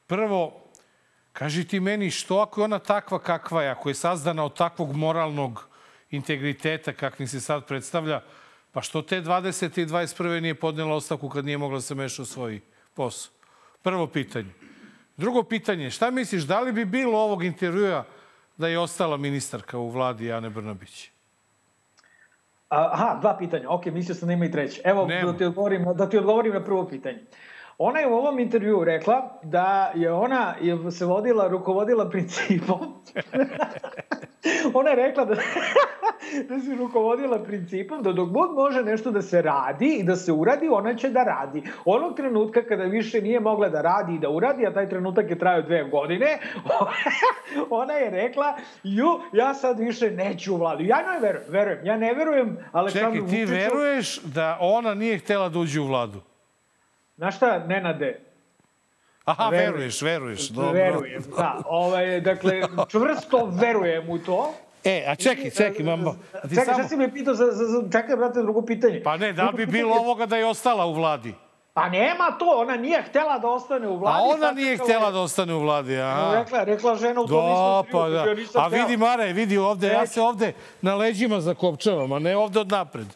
Prvo, 0.08 0.54
kaži 1.34 1.68
ti 1.68 1.80
meni 1.80 2.12
što 2.12 2.38
ako 2.38 2.62
je 2.62 2.66
ona 2.66 2.80
takva 2.80 3.20
kakva 3.20 3.64
je, 3.64 3.70
ako 3.70 3.90
je 3.90 3.96
sazdana 3.96 4.46
od 4.46 4.58
takvog 4.58 4.96
moralnog 4.96 5.70
integriteta 6.10 6.94
kakvim 6.94 7.28
se 7.28 7.40
sad 7.40 7.66
predstavlja, 7.68 8.22
Pa 8.72 8.82
što 8.82 9.02
te 9.02 9.22
20. 9.22 9.82
i 9.82 9.86
21. 9.86 10.40
nije 10.40 10.56
podnela 10.56 10.96
ostavku 10.96 11.30
kad 11.30 11.46
nije 11.46 11.58
mogla 11.58 11.78
da 11.78 11.82
se 11.82 11.96
meša 11.96 12.22
u 12.22 12.26
svoj 12.26 12.62
posao? 12.94 13.34
Prvo 13.82 14.08
pitanje. 14.08 14.54
Drugo 15.18 15.44
pitanje, 15.44 15.92
šta 15.92 16.12
misliš, 16.12 16.44
da 16.44 16.62
li 16.62 16.72
bi 16.72 16.86
bilo 16.86 17.20
ovog 17.20 17.44
intervjua 17.44 18.06
da 18.58 18.68
je 18.68 18.80
ostala 18.80 19.18
ministarka 19.18 19.78
u 19.78 19.90
vladi 19.90 20.32
Ane 20.32 20.50
Brnabić? 20.50 21.10
Aha, 22.70 23.18
dva 23.22 23.38
pitanja. 23.38 23.70
Ok, 23.70 23.86
mislio 23.86 24.16
sam 24.16 24.28
da 24.28 24.34
ima 24.34 24.46
i 24.46 24.52
treće. 24.52 24.82
Evo, 24.86 25.06
da 25.06 25.38
ti, 25.38 25.46
odgovorim, 25.46 25.86
da 25.96 26.10
ti 26.10 26.18
odgovorim 26.18 26.54
na 26.54 26.64
prvo 26.64 26.88
pitanje. 26.88 27.20
Ona 27.82 28.00
je 28.00 28.08
u 28.08 28.14
ovom 28.14 28.40
intervjuu 28.40 28.84
rekla 28.84 29.40
da 29.44 29.92
je 29.96 30.12
ona 30.12 30.56
je 30.62 30.92
se 30.92 31.06
vodila, 31.06 31.48
rukovodila 31.48 32.10
principom. 32.10 32.80
ona 34.80 34.90
je 34.90 34.96
rekla 34.96 35.26
da, 35.26 35.36
da 36.50 36.60
se 36.60 36.76
rukovodila 36.76 37.44
principom 37.44 38.04
da 38.04 38.12
dok 38.12 38.30
god 38.30 38.54
može 38.54 38.84
nešto 38.84 39.12
da 39.12 39.22
se 39.22 39.42
radi 39.42 39.98
i 40.00 40.04
da 40.04 40.16
se 40.16 40.32
uradi, 40.32 40.68
ona 40.68 40.94
će 40.96 41.10
da 41.10 41.24
radi. 41.24 41.64
Onog 41.86 42.16
trenutka 42.16 42.62
kada 42.64 42.84
više 42.84 43.22
nije 43.22 43.40
mogla 43.40 43.70
da 43.70 43.82
radi 43.82 44.16
i 44.16 44.20
da 44.20 44.30
uradi, 44.30 44.68
a 44.68 44.74
taj 44.74 44.90
trenutak 44.90 45.30
je 45.30 45.40
trajao 45.40 45.62
dve 45.62 45.84
godine, 45.84 46.40
ona 47.70 47.94
je 47.94 48.10
rekla, 48.10 48.58
ju, 48.84 49.20
ja 49.34 49.54
sad 49.54 49.80
više 49.80 50.12
neću 50.12 50.54
u 50.54 50.58
vladu. 50.58 50.84
Ja 50.84 50.98
ne 50.98 51.20
verujem, 51.20 51.46
verujem. 51.50 51.86
Ja 51.86 51.98
ne 51.98 52.14
verujem 52.14 52.58
Aleksandru 52.72 53.14
Čekaj, 53.14 53.30
ti 53.30 53.46
Vučiću. 53.46 53.54
veruješ 53.54 54.22
da 54.22 54.58
ona 54.62 54.94
nije 54.94 55.18
htela 55.18 55.50
da 55.50 55.60
uđe 55.60 55.80
u 55.80 55.88
vladu? 55.88 56.29
Znaš 57.20 57.36
šta, 57.36 57.66
Nenade? 57.68 58.20
Aha, 59.26 59.50
veruješ, 59.50 60.02
veruješ. 60.02 60.50
Dobro. 60.50 60.72
Verujem, 60.72 61.24
da. 61.38 61.62
Ovaj, 61.66 62.22
dakle, 62.22 62.62
čvrsto 62.88 63.46
verujem 63.46 64.10
u 64.10 64.18
to. 64.18 64.54
E, 64.84 65.04
a 65.08 65.16
čekaj, 65.16 65.52
čekaj, 65.52 65.86
mamo. 65.86 66.16
A 66.34 66.48
ti 66.48 66.50
čekaj, 66.50 66.66
samo... 66.66 66.78
šta 66.78 66.88
si 66.88 66.98
me 66.98 67.14
pitao 67.14 67.34
za, 67.34 67.46
za, 67.46 67.66
za... 67.66 67.82
Čekaj, 67.92 68.16
brate, 68.16 68.42
drugo 68.42 68.62
pitanje. 68.62 69.02
Pa 69.04 69.18
ne, 69.18 69.34
da 69.34 69.52
bi 69.56 69.66
bilo 69.66 69.96
ovoga 69.96 70.26
da 70.26 70.38
je 70.38 70.46
ostala 70.46 70.86
u 70.86 70.94
vladi. 70.94 71.34
Pa 71.80 71.90
nema 71.90 72.32
to, 72.32 72.46
ona 72.46 72.78
nije 72.78 73.04
htela 73.04 73.40
da 73.40 73.48
ostane 73.48 73.88
u 73.88 73.98
vladi. 73.98 74.18
A 74.18 74.36
ona 74.36 74.52
nije 74.52 74.78
htela 74.78 75.12
da 75.12 75.20
ostane 75.20 75.54
u 75.54 75.60
vladi, 75.60 75.98
a? 75.98 76.32
Rekla, 76.36 76.64
rekla 76.64 76.96
žena 76.96 77.22
u 77.22 77.28
tom 77.28 77.52
istom 77.52 77.86
pa 77.92 78.10
da. 78.10 78.26
A 78.56 78.68
vidi, 78.68 78.98
Mare, 78.98 79.34
vidi 79.34 79.58
ovde, 79.58 79.88
ja 79.88 80.08
se 80.08 80.22
ovde 80.22 80.54
na 80.82 80.96
leđima 80.96 81.42
zakopčavam, 81.42 82.12
a 82.12 82.20
ne 82.20 82.38
ovde 82.38 82.60
od 82.60 82.72
napred, 82.72 83.08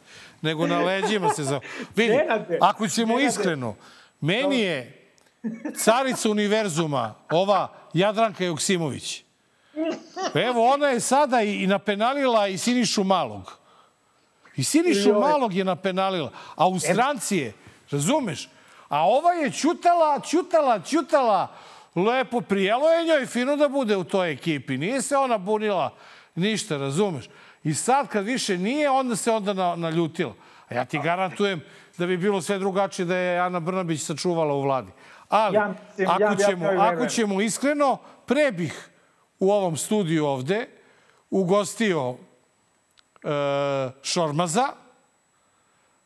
nego 0.42 0.68
na 0.68 0.80
leđima 0.80 1.30
se 1.30 1.44
za... 1.44 1.60
Vidi, 1.96 2.20
ako 2.62 2.88
ćemo 2.88 3.20
iskreno, 3.20 3.76
meni 4.22 4.60
je 4.60 5.10
carica 5.76 6.30
univerzuma, 6.30 7.14
ova 7.32 7.68
Jadranka 7.94 8.44
Joksimović. 8.44 9.24
Evo, 10.34 10.72
ona 10.74 10.88
je 10.88 11.00
sada 11.00 11.42
i 11.42 11.68
napenalila 11.68 12.48
i 12.48 12.58
Sinišu 12.58 13.04
Malog. 13.04 13.58
I 14.56 14.64
Sinišu 14.64 15.14
Malog 15.14 15.54
je 15.54 15.64
napenalila. 15.64 16.32
A 16.56 16.68
u 16.68 16.80
stranci 16.80 17.38
je, 17.38 17.54
razumeš? 17.92 18.50
A 18.90 19.08
ova 19.08 19.32
je 19.32 19.52
čutala, 19.52 20.20
čutala, 20.20 20.80
čutala. 20.80 21.48
Lepo 21.96 22.42
prijelo 22.42 22.90
je 22.90 23.06
njoj 23.06 23.26
fino 23.26 23.56
da 23.56 23.70
bude 23.70 23.98
u 23.98 24.04
toj 24.04 24.32
ekipi. 24.32 24.78
Nije 24.78 25.02
se 25.02 25.18
ona 25.18 25.38
bunila 25.38 25.94
ništa, 26.36 26.78
razumeš? 26.78 27.30
I 27.64 27.74
sad 27.74 28.08
kad 28.08 28.26
više 28.26 28.58
nije, 28.58 28.90
onda 28.90 29.16
se 29.16 29.32
onda 29.32 29.76
naljutila. 29.76 30.34
A 30.70 30.76
ja 30.76 30.86
ti 30.86 31.00
garantujem 31.04 31.62
da 31.98 32.06
bi 32.06 32.18
bilo 32.18 32.42
sve 32.42 32.60
drugačije 32.60 33.06
da 33.06 33.16
je 33.16 33.40
Ana 33.40 33.60
Brnabić 33.60 34.02
sačuvala 34.02 34.54
u 34.54 34.62
vladi. 34.62 34.92
Ali, 35.30 35.56
ja, 35.56 35.74
mislim, 35.98 36.10
ako, 36.10 36.24
ja, 36.24 36.36
ćemo, 36.50 36.66
ja 36.66 36.82
ako 36.82 37.06
ćemo 37.06 37.42
iskreno, 37.42 37.98
pre 38.26 38.52
bih 38.52 38.90
u 39.40 39.52
ovom 39.52 39.78
studiju 39.78 40.26
ovde 40.26 40.68
ugostio 41.30 42.16
e, 43.24 43.28
Šormaza 44.04 44.68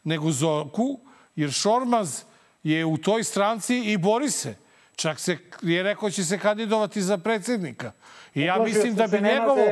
nego 0.03 0.31
Zoku, 0.31 0.99
jer 1.37 1.51
Šormaz 1.51 2.23
je 2.63 2.85
u 2.85 2.97
toj 2.97 3.23
stranci 3.23 3.79
i 3.79 3.97
bori 3.97 4.29
se. 4.29 4.55
Čak 4.95 5.19
se, 5.19 5.37
je 5.61 5.83
rekao 5.83 6.09
će 6.09 6.23
se 6.23 6.39
kandidovati 6.39 7.01
za 7.01 7.17
predsednika. 7.17 7.91
I 8.35 8.41
ja 8.41 8.57
mislim 8.59 8.95
da 8.95 9.07
bi, 9.07 9.21
njegovo, 9.21 9.65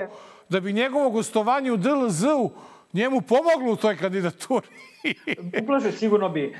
da 0.49 0.59
bi 0.59 0.73
njegovo 0.73 1.09
gostovanje 1.09 1.71
u 1.71 1.77
DLZ-u 1.77 2.51
njemu 2.93 3.21
pomoglo 3.21 3.73
u 3.73 3.75
toj 3.75 3.97
kandidaturi. 3.97 4.67
Uplašio, 5.61 5.91
sigurno 5.91 6.29
bi. 6.29 6.55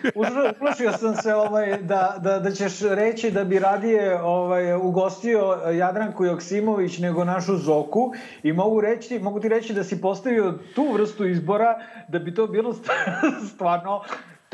Uplašio 0.56 0.92
sam 0.92 1.16
se 1.16 1.36
ovaj, 1.36 1.78
da, 1.78 2.18
da, 2.22 2.40
da 2.40 2.52
ćeš 2.52 2.80
reći 2.82 3.32
da 3.32 3.44
bi 3.44 3.60
radije 3.60 4.22
ovaj, 4.22 4.74
ugostio 4.74 5.60
Jadranku 5.74 6.26
Joksimović 6.26 6.98
nego 6.98 7.24
našu 7.24 7.58
Zoku 7.58 8.14
i 8.44 8.54
mogu, 8.54 8.82
reći, 8.82 9.20
mogu 9.20 9.40
ti 9.40 9.50
reći 9.50 9.74
da 9.74 9.84
si 9.84 10.02
postavio 10.02 10.60
tu 10.76 10.92
vrstu 10.94 11.28
izbora 11.28 11.80
da 12.08 12.20
bi 12.20 12.34
to 12.34 12.48
bilo 12.48 12.74
st- 12.74 12.92
stvarno 13.54 14.02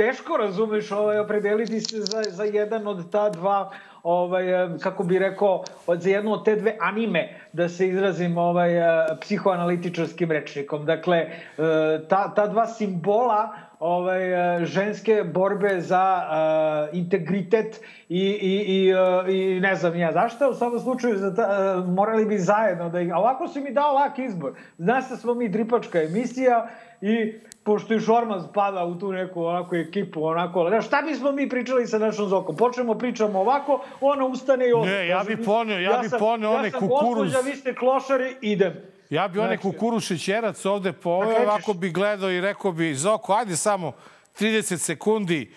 teško, 0.02 0.38
razumeš, 0.38 0.92
ovaj, 0.92 1.20
opredeliti 1.20 1.80
se 1.80 2.00
za, 2.00 2.24
za 2.30 2.44
jedan 2.44 2.88
od 2.88 3.12
ta 3.12 3.30
dva 3.30 3.72
ovaj, 4.04 4.44
kako 4.80 5.04
bi 5.04 5.20
rekao, 5.20 5.64
od, 5.88 6.02
za 6.02 6.10
jednu 6.10 6.34
od 6.34 6.46
te 6.46 6.56
dve 6.56 6.78
anime, 6.80 7.30
da 7.54 7.70
se 7.70 7.88
izrazim 7.88 8.38
ovaj, 8.38 8.78
eh, 8.78 9.06
psihoanalitičarskim 9.22 10.32
rečnikom. 10.32 10.86
Dakle, 10.86 11.18
eh, 11.18 11.30
ta, 12.10 12.34
ta 12.34 12.48
dva 12.48 12.66
simbola 12.68 13.50
ovaj, 13.80 14.24
eh, 14.34 14.66
ženske 14.66 15.24
borbe 15.24 15.82
za 15.82 16.04
uh, 16.22 16.98
integritet 16.98 17.82
i, 18.10 18.20
i, 18.20 18.54
i, 18.68 18.94
uh, 18.94 19.30
i 19.30 19.60
ne 19.60 19.76
znam 19.76 19.96
ja 19.96 20.12
zašto, 20.12 20.50
u 20.50 20.54
svakom 20.54 20.80
slučaju 20.80 21.18
za 21.18 21.36
ta, 21.36 21.48
uh, 21.78 21.90
morali 21.90 22.26
bi 22.26 22.38
zajedno 22.38 22.90
da 22.90 23.02
ih... 23.02 23.14
A 23.14 23.18
ovako 23.18 23.48
si 23.48 23.62
mi 23.62 23.74
dao 23.74 23.94
lak 23.94 24.20
izbor. 24.20 24.54
Znaš 24.78 25.10
da 25.10 25.18
smo 25.18 25.34
mi 25.34 25.50
dripačka 25.50 26.02
emisija 26.04 26.68
i 27.02 27.40
pošto 27.64 27.94
i 27.94 28.00
Šormaz 28.00 28.44
pada 28.54 28.84
u 28.84 28.96
tu 28.96 29.12
neku 29.12 29.44
onako 29.44 29.76
ekipu, 29.78 30.24
onako, 30.24 30.66
znaš, 30.70 30.88
šta 30.88 31.02
bismo 31.02 31.32
mi 31.32 31.50
pričali 31.50 31.88
sa 31.88 31.98
našom 32.00 32.28
Zokom? 32.28 32.56
Počnemo 32.56 32.96
pričamo 32.96 33.40
ovako, 33.40 33.80
ona 34.02 34.26
ustane 34.26 34.70
i 34.70 34.74
odmah. 34.74 34.90
Ne, 34.90 35.08
ja 35.08 35.24
bi 35.24 35.38
poneo, 35.38 35.80
ja 35.80 35.98
bi 35.98 36.10
sam- 36.10 36.20
poneo 36.20 36.52
one 36.52 36.68
Ja 36.68 36.72
sam 36.72 36.80
kukuruz. 36.82 37.06
gospođa, 37.24 37.40
vi 37.42 37.56
ste 37.56 37.76
klošari, 37.76 38.36
idem. 38.42 38.74
Ja 39.10 39.28
bi 39.28 39.40
onaj 39.40 39.58
Znači- 39.58 39.68
šećerac 40.02 40.66
ovde 40.66 40.94
poveo, 40.94 41.28
krećeš. 41.28 41.46
ovako 41.46 41.74
bi 41.74 41.90
gledao 41.90 42.32
i 42.32 42.42
rekao 42.42 42.72
bi, 42.72 42.96
Zoko, 42.96 43.34
ajde 43.34 43.56
samo 43.56 43.92
30 44.34 44.78
sekundi 44.78 45.52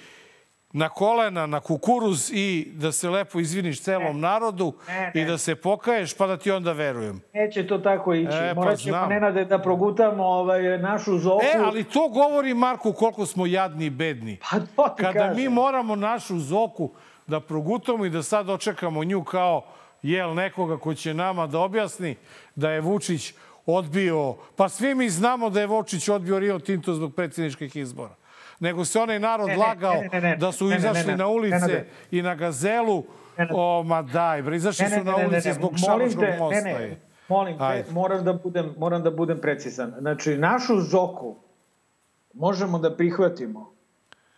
na 0.75 0.89
kolena, 0.89 1.47
na 1.47 1.61
kukuruz 1.61 2.31
i 2.33 2.73
da 2.75 2.93
se 2.93 3.11
lepo 3.11 3.41
izviniš 3.41 3.83
celom 3.83 4.21
narodu 4.21 4.73
Ne, 4.89 5.13
i 5.15 5.19
ne. 5.19 5.25
da 5.25 5.39
se 5.39 5.55
pokaješ, 5.55 6.15
pa 6.15 6.27
da 6.27 6.37
ti 6.37 6.51
onda 6.51 6.73
verujem. 6.73 7.21
Neće 7.35 7.67
to 7.67 7.79
tako 7.79 8.15
ići. 8.15 8.33
E, 8.33 8.55
pa 8.55 8.61
Morat 8.61 8.79
ćemo, 8.79 8.97
znam. 8.97 9.09
Nenade, 9.09 9.45
da 9.45 9.59
progutamo 9.59 10.25
ovaj, 10.25 10.79
našu 10.79 11.19
Zoku. 11.19 11.45
E, 11.45 11.59
ali 11.65 11.85
to 11.85 12.09
govori, 12.09 12.55
Marko, 12.55 12.93
koliko 12.93 13.27
smo 13.27 13.47
jadni 13.47 13.87
i 13.87 13.91
bedni. 13.91 14.39
Pa 14.51 14.57
to 14.77 14.95
ti 14.97 15.03
Kada 15.03 15.13
kažem. 15.19 15.37
mi 15.37 15.49
moramo 15.49 15.97
našu 15.97 16.39
Zoku 16.39 16.91
da 17.27 17.41
progutamo 17.41 18.05
i 18.05 18.11
da 18.11 18.23
sad 18.23 18.51
očekamo 18.51 19.05
nju 19.05 19.25
kao 19.25 19.65
jel 20.03 20.35
nekoga 20.35 20.77
ko 20.79 20.95
će 20.95 21.15
nama 21.15 21.47
da 21.47 21.59
objasni 21.59 22.17
da 22.55 22.71
je 22.71 22.81
Vučić 22.81 23.35
odbio, 23.67 24.35
pa 24.57 24.69
svi 24.69 24.95
mi 24.95 25.09
znamo 25.11 25.51
da 25.51 25.61
je 25.61 25.67
Vučić 25.67 26.09
odbio 26.09 26.39
Rio 26.39 26.59
Tinto 26.59 26.95
zbog 26.95 27.15
predsjedničkih 27.15 27.77
izbora. 27.77 28.15
Nego 28.61 28.85
se 28.85 29.01
onaj 29.01 29.19
narod 29.19 29.49
Ne, 29.49 29.57
lagao 29.57 29.95
ne, 29.95 30.09
ne, 30.13 30.21
ne, 30.21 30.37
da 30.37 30.53
su 30.53 30.65
ne, 30.65 30.71
ne, 30.71 30.81
ne, 30.83 30.91
izašli 30.91 31.11
ne, 31.11 31.17
na 31.17 31.29
ulice 31.29 31.85
i 32.11 32.23
na 32.23 32.35
gazelu. 32.35 33.05
O, 33.51 33.83
ma 33.83 34.03
daj, 34.03 34.43
bre, 34.43 34.57
izašli 34.57 34.89
su 34.89 35.05
na 35.05 35.17
ulice 35.17 35.53
zbog 35.53 35.73
Šabačkog 35.87 36.25
mosta. 36.39 36.61
Ne, 36.61 36.71
je. 36.71 36.89
ne, 36.89 37.01
molim 37.29 37.59
te, 37.59 37.65
Ajde. 37.65 37.91
moram 37.91 38.25
da, 38.25 38.33
budem, 38.33 38.75
moram 38.79 39.03
da 39.03 39.11
budem 39.11 39.41
precizan. 39.41 39.95
Znači, 39.99 40.37
našu 40.39 40.81
Zoku 40.81 41.37
možemo 42.35 42.79
da 42.79 42.97
prihvatimo 42.97 43.75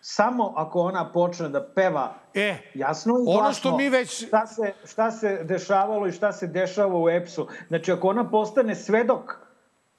samo 0.00 0.52
ako 0.56 0.80
ona 0.80 1.12
počne 1.12 1.48
da 1.48 1.68
peva 1.74 2.14
e, 2.34 2.56
jasno 2.74 3.12
i 3.12 3.22
ono 3.28 3.40
glasno 3.40 3.52
što 3.70 3.76
mi 3.76 3.88
već- 3.88 4.26
šta, 4.26 4.46
se, 4.46 4.72
šta 4.84 5.10
se 5.10 5.44
dešavalo 5.44 6.06
i 6.06 6.12
šta 6.12 6.32
se 6.32 6.46
dešava 6.46 6.98
u 7.02 7.08
EPS-u. 7.08 7.46
Znači, 7.68 7.92
ako 7.92 8.08
ona 8.08 8.30
postane 8.30 8.74
svedok 8.74 9.36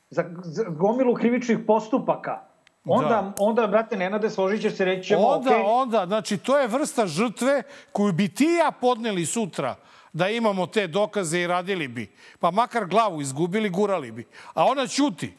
za, 0.09 0.23
za 0.43 0.63
gomilu 0.63 1.13
krivičnih 1.13 1.57
postupaka, 1.67 2.46
onda, 2.87 3.09
Da. 3.09 3.33
onda 3.39 3.67
brate, 3.67 3.97
Nenade, 3.97 4.29
složit 4.29 4.61
će 4.61 4.71
se 4.71 4.85
reći 4.85 5.07
ćemo, 5.07 5.27
Onda, 5.27 5.49
okej, 5.49 5.63
onda, 5.65 6.05
znači, 6.05 6.37
to 6.37 6.57
je 6.57 6.67
vrsta 6.67 7.07
žrtve 7.07 7.63
koju 7.91 8.13
bi 8.13 8.27
ti 8.27 8.45
ja 8.45 8.71
podneli 8.71 9.25
sutra 9.25 9.75
da 10.13 10.29
imamo 10.29 10.67
te 10.67 10.87
dokaze 10.87 11.39
i 11.39 11.47
radili 11.47 11.87
bi. 11.87 12.11
Pa 12.39 12.51
makar 12.51 12.85
glavu 12.85 13.21
izgubili, 13.21 13.69
gurali 13.69 14.11
bi. 14.11 14.27
A 14.53 14.65
ona 14.65 14.87
ćuti. 14.87 15.33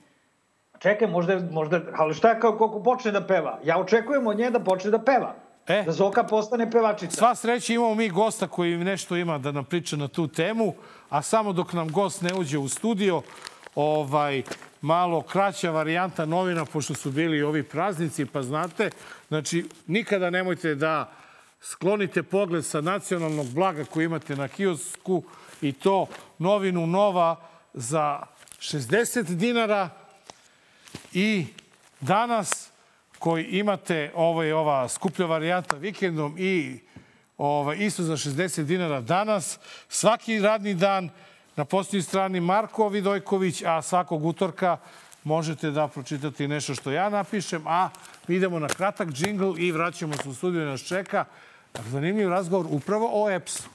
Čekaj, 0.78 1.08
možda, 1.08 1.40
možda, 1.50 1.80
ali 1.96 2.14
šta 2.14 2.40
kao 2.40 2.58
koliko 2.58 2.82
počne 2.82 3.10
da 3.10 3.26
peva? 3.26 3.58
Ja 3.64 3.78
očekujem 3.78 4.26
od 4.26 4.38
nje 4.38 4.50
da 4.50 4.60
počne 4.60 4.90
da 4.90 4.98
peva. 4.98 5.34
E. 5.68 5.82
Da 5.82 5.92
Zoka 5.92 6.24
postane 6.24 6.70
pevačica. 6.70 7.16
Sva 7.16 7.34
sreća 7.34 7.72
imamo 7.72 7.94
mi 7.94 8.08
gosta 8.08 8.46
koji 8.46 8.76
nešto 8.76 9.16
ima 9.16 9.38
da 9.38 9.52
nam 9.52 9.64
priča 9.64 9.96
na 9.96 10.08
tu 10.08 10.28
temu, 10.28 10.74
a 11.10 11.22
samo 11.22 11.52
dok 11.52 11.72
nam 11.72 11.92
gost 11.92 12.22
ne 12.22 12.34
uđe 12.34 12.58
u 12.58 12.68
studio, 12.68 13.22
ovaj, 13.74 14.42
malo 14.80 15.22
kraća 15.22 15.70
varijanta 15.70 16.26
novina, 16.26 16.64
pošto 16.64 16.94
su 16.94 17.10
bili 17.10 17.42
ovi 17.42 17.62
praznici, 17.62 18.26
pa 18.26 18.42
znate, 18.42 18.90
znači, 19.28 19.64
nikada 19.86 20.30
nemojte 20.30 20.74
da 20.74 21.12
sklonite 21.60 22.22
pogled 22.22 22.64
sa 22.64 22.80
nacionalnog 22.80 23.46
blaga 23.54 23.84
koji 23.84 24.04
imate 24.04 24.36
na 24.36 24.48
kiosku 24.48 25.22
i 25.62 25.72
to 25.72 26.06
novinu 26.38 26.86
Nova 26.86 27.36
za 27.74 28.22
60 28.60 29.22
dinara 29.22 29.90
i 31.12 31.46
danas 32.00 32.70
koji 33.18 33.44
imate 33.44 34.12
ovo 34.14 34.42
je 34.42 34.54
ova 34.54 34.88
skuplja 34.88 35.26
varijanta 35.26 35.76
vikendom 35.76 36.34
i 36.38 36.80
ovaj, 37.38 37.76
isto 37.80 38.02
za 38.02 38.16
60 38.16 38.62
dinara 38.62 39.00
danas. 39.00 39.58
Svaki 39.88 40.38
radni 40.38 40.74
dan 40.74 41.10
na 41.58 41.64
posljednjoj 41.64 42.02
strani 42.02 42.40
Marko 42.40 42.88
Vidojković, 42.88 43.62
a 43.66 43.82
svakog 43.82 44.24
utorka 44.24 44.76
možete 45.24 45.70
da 45.70 45.88
pročitate 45.88 46.48
nešto 46.48 46.74
što 46.74 46.90
ja 46.90 47.08
napišem, 47.10 47.66
a 47.66 47.88
mi 48.28 48.34
idemo 48.34 48.58
na 48.58 48.68
kratak 48.68 49.08
džingl 49.08 49.58
i 49.58 49.72
vraćamo 49.72 50.14
se 50.22 50.28
u 50.28 50.34
studiju 50.34 50.66
nas 50.66 50.80
čeka 50.80 51.24
zanimljiv 51.90 52.28
razgovor 52.28 52.66
upravo 52.70 53.10
o 53.12 53.30
EPS-u. 53.30 53.68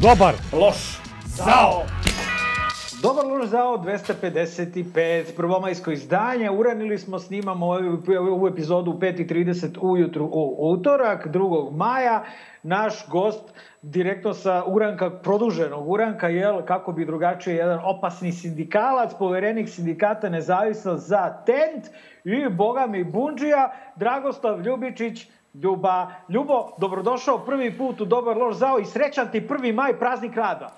Dobar. 0.00 0.34
Loš. 0.52 0.98
Zao. 1.24 1.86
Dobar 3.02 3.26
loš 3.26 3.46
zao 3.46 3.78
255, 3.78 5.36
prvomajsko 5.36 5.90
izdanje. 5.90 6.50
Uranili 6.50 6.98
smo, 6.98 7.18
snimamo 7.18 7.66
ovu, 7.66 8.48
epizodu 8.48 8.90
u 8.90 8.94
5.30 8.94 9.78
ujutru 9.80 10.24
u 10.32 10.70
utorak, 10.70 11.26
2. 11.26 11.76
maja. 11.76 12.24
Naš 12.62 13.08
gost 13.08 13.54
direktno 13.82 14.34
sa 14.34 14.64
uranka, 14.66 15.10
produženog 15.10 15.88
uranka, 15.88 16.28
jel, 16.28 16.62
kako 16.62 16.92
bi 16.92 17.06
drugačije, 17.06 17.56
jedan 17.56 17.80
opasni 17.84 18.32
sindikalac, 18.32 19.14
poverenik 19.18 19.68
sindikata 19.68 20.28
nezavisnost 20.28 21.08
za 21.08 21.42
tent 21.46 21.84
i, 22.24 22.48
boga 22.48 22.86
mi, 22.86 23.04
Bunđija, 23.04 23.72
Dragoslav 23.96 24.60
Ljubičić, 24.60 25.28
Ljuba. 25.54 26.10
Ljubo, 26.28 26.70
dobrodošao 26.78 27.38
prvi 27.38 27.78
put 27.78 28.00
u 28.00 28.04
Dobar 28.04 28.36
loš 28.36 28.54
zao 28.54 28.78
i 28.78 28.84
srećan 28.84 29.30
ti 29.32 29.48
prvi 29.48 29.72
maj, 29.72 29.98
praznik 29.98 30.36
rada. 30.36 30.74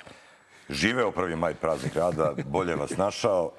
Živeo 0.68 1.10
prvi 1.10 1.36
maj 1.36 1.54
praznik 1.54 1.96
rada, 1.96 2.32
bolje 2.46 2.76
vas 2.76 2.96
našao 2.96 3.50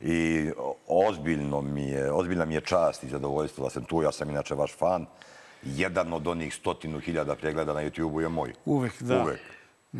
i 0.00 0.50
ozbiljno 0.88 1.60
mi 1.60 1.88
je, 1.88 2.12
ozbiljna 2.12 2.44
mi 2.44 2.54
je 2.54 2.60
čast 2.60 3.04
i 3.04 3.08
zadovoljstvo 3.08 3.64
da 3.64 3.70
sam 3.70 3.84
tu. 3.84 4.02
Ja 4.02 4.12
sam 4.12 4.30
inače 4.30 4.54
vaš 4.54 4.76
fan. 4.76 5.06
Jedan 5.62 6.12
od 6.12 6.26
onih 6.26 6.54
stotinu 6.54 7.00
hiljada 7.00 7.34
pregleda 7.34 7.72
na 7.72 7.80
YouTube-u 7.80 8.20
je 8.20 8.28
moj. 8.28 8.52
Uvek, 8.64 9.02
da. 9.02 9.22
Uvek. 9.22 9.40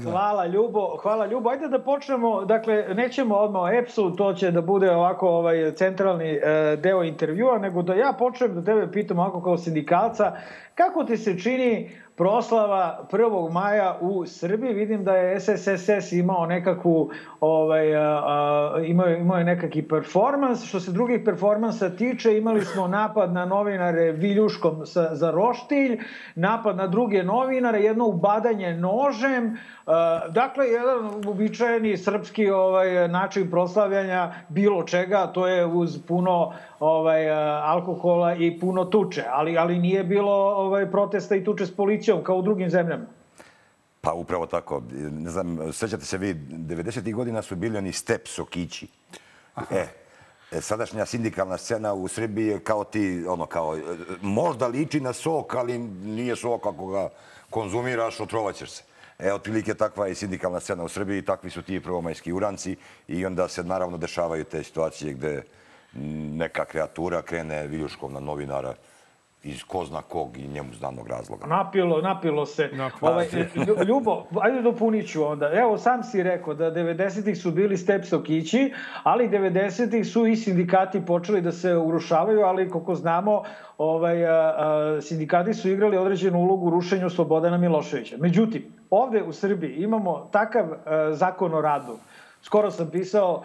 Hvala 0.02 0.46
Ljubo, 0.46 0.96
hvala 1.02 1.26
Ljubo. 1.26 1.50
Ajde 1.50 1.68
da 1.68 1.78
počnemo, 1.78 2.44
dakle, 2.44 2.94
nećemo 2.94 3.36
odmah 3.36 3.62
o 3.62 3.68
EPS-u, 3.68 4.10
to 4.16 4.34
će 4.34 4.50
da 4.50 4.60
bude 4.60 4.90
ovako 4.90 5.28
ovaj 5.28 5.74
centralni 5.74 6.30
e, 6.30 6.76
deo 6.76 7.02
intervjua, 7.02 7.58
nego 7.58 7.82
da 7.82 7.94
ja 7.94 8.12
počnem 8.18 8.54
da 8.54 8.64
tebe 8.64 8.92
pitam 8.92 9.18
ovako 9.18 9.42
kao 9.42 9.58
sindikalca, 9.58 10.36
kako 10.74 11.04
ti 11.04 11.16
se 11.16 11.38
čini 11.38 11.90
proslava 12.16 13.06
1. 13.12 13.52
maja 13.52 13.98
u 14.00 14.26
Srbiji? 14.26 14.74
Vidim 14.74 15.04
da 15.04 15.16
je 15.16 15.40
SSSS 15.40 16.12
imao 16.12 16.46
nekakvu, 16.46 17.10
ovaj, 17.40 17.96
a, 17.96 18.22
a, 18.26 18.80
imao, 18.84 19.08
imao 19.08 19.38
je 19.38 19.44
nekakvi 19.44 19.88
performans. 19.88 20.64
Što 20.64 20.80
se 20.80 20.92
drugih 20.92 21.20
performansa 21.24 21.90
tiče, 21.90 22.38
imali 22.38 22.64
smo 22.64 22.88
napad 22.88 23.32
na 23.32 23.44
novinare 23.44 24.12
viljuškom 24.12 24.86
sa, 24.86 25.08
za 25.14 25.30
roštilj, 25.30 26.00
napad 26.34 26.76
na 26.76 26.86
druge 26.86 27.22
novinare, 27.22 27.80
jedno 27.80 28.06
ubadanje 28.06 28.76
nožem, 28.76 29.58
dakle, 30.28 30.66
jedan 30.66 31.26
uobičajeni 31.26 31.96
srpski 31.96 32.50
ovaj, 32.50 33.08
način 33.08 33.50
proslavljanja 33.50 34.34
bilo 34.48 34.82
čega, 34.82 35.26
to 35.26 35.46
je 35.46 35.66
uz 35.66 35.98
puno 36.08 36.52
ovaj, 36.80 37.30
alkohola 37.62 38.34
i 38.34 38.60
puno 38.60 38.84
tuče, 38.84 39.24
ali, 39.30 39.58
ali 39.58 39.78
nije 39.78 40.04
bilo 40.04 40.32
ovaj, 40.32 40.90
protesta 40.90 41.36
i 41.36 41.44
tuče 41.44 41.66
s 41.66 41.76
policijom 41.76 42.24
kao 42.24 42.36
u 42.36 42.42
drugim 42.42 42.70
zemljama. 42.70 43.04
Pa 44.00 44.12
upravo 44.12 44.46
tako. 44.46 44.82
Ne 45.10 45.30
znam, 45.30 45.72
sećate 45.72 46.04
se 46.04 46.18
vi, 46.18 46.34
90. 46.34 47.14
godina 47.14 47.42
su 47.42 47.56
bili 47.56 47.78
oni 47.78 47.92
step 47.92 48.28
sokići. 48.28 48.88
E, 49.70 49.86
e, 50.52 50.60
sadašnja 50.60 51.06
sindikalna 51.06 51.58
scena 51.58 51.94
u 51.94 52.08
Srbiji 52.08 52.46
je 52.46 52.60
kao 52.60 52.84
ti, 52.84 53.24
ono, 53.28 53.46
kao, 53.46 53.76
e, 53.76 53.80
možda 54.22 54.66
liči 54.66 55.00
na 55.00 55.12
sok, 55.12 55.54
ali 55.54 55.78
nije 55.78 56.36
sok 56.36 56.66
ako 56.66 56.86
ga 56.86 57.08
konzumiraš, 57.50 58.20
otrovaćeš 58.20 58.70
se. 58.70 58.91
E, 59.18 59.32
otprilike 59.32 59.74
takva 59.74 60.06
je 60.06 60.14
sindikalna 60.14 60.60
scena 60.60 60.84
u 60.84 60.88
Srbiji, 60.88 61.22
takvi 61.22 61.50
su 61.50 61.62
ti 61.62 61.80
prvomajski 61.80 62.32
uranci 62.32 62.76
i 63.08 63.26
onda 63.26 63.48
se 63.48 63.64
naravno 63.64 63.96
dešavaju 63.98 64.44
te 64.44 64.62
situacije 64.62 65.12
gde 65.12 65.42
neka 66.36 66.64
kreatura 66.64 67.22
krene 67.22 67.66
viljuškom 67.66 68.12
na 68.12 68.20
novinara 68.20 68.74
iz 69.44 69.64
ko 69.64 69.84
zna 69.84 70.02
kog 70.02 70.38
i 70.38 70.48
njemu 70.48 70.72
znanog 70.74 71.08
razloga. 71.08 71.46
Napilo, 71.46 72.00
napilo 72.00 72.46
se. 72.46 72.70
Ovaj, 73.00 73.26
Lju- 73.54 73.86
Ljubo, 73.88 74.24
ajde 74.40 74.62
dopunit 74.62 75.08
ću 75.08 75.24
onda. 75.24 75.50
Evo, 75.52 75.78
sam 75.78 76.02
si 76.02 76.22
rekao 76.22 76.54
da 76.54 76.70
90-ih 76.70 77.38
su 77.38 77.50
bili 77.50 77.76
step 77.76 78.04
sokići, 78.04 78.72
ali 79.02 79.28
90-ih 79.28 80.06
su 80.06 80.26
i 80.26 80.36
sindikati 80.36 81.06
počeli 81.06 81.40
da 81.40 81.52
se 81.52 81.76
urušavaju, 81.76 82.40
ali 82.40 82.70
koliko 82.70 82.94
znamo, 82.94 83.42
ovaj, 83.78 84.26
a, 84.26 84.54
a, 84.56 84.98
sindikati 85.00 85.54
su 85.54 85.68
igrali 85.70 85.96
određenu 85.96 86.38
ulogu 86.38 86.66
u 86.66 86.70
rušenju 86.70 87.10
Slobodana 87.10 87.58
Miloševića. 87.58 88.16
Međutim, 88.18 88.64
ovde 88.90 89.22
u 89.22 89.32
Srbiji 89.32 89.74
imamo 89.76 90.28
takav 90.32 90.66
a, 90.86 91.12
zakon 91.12 91.54
o 91.54 91.60
radu. 91.60 91.96
Skoro 92.42 92.70
sam 92.70 92.90
pisao, 92.90 93.42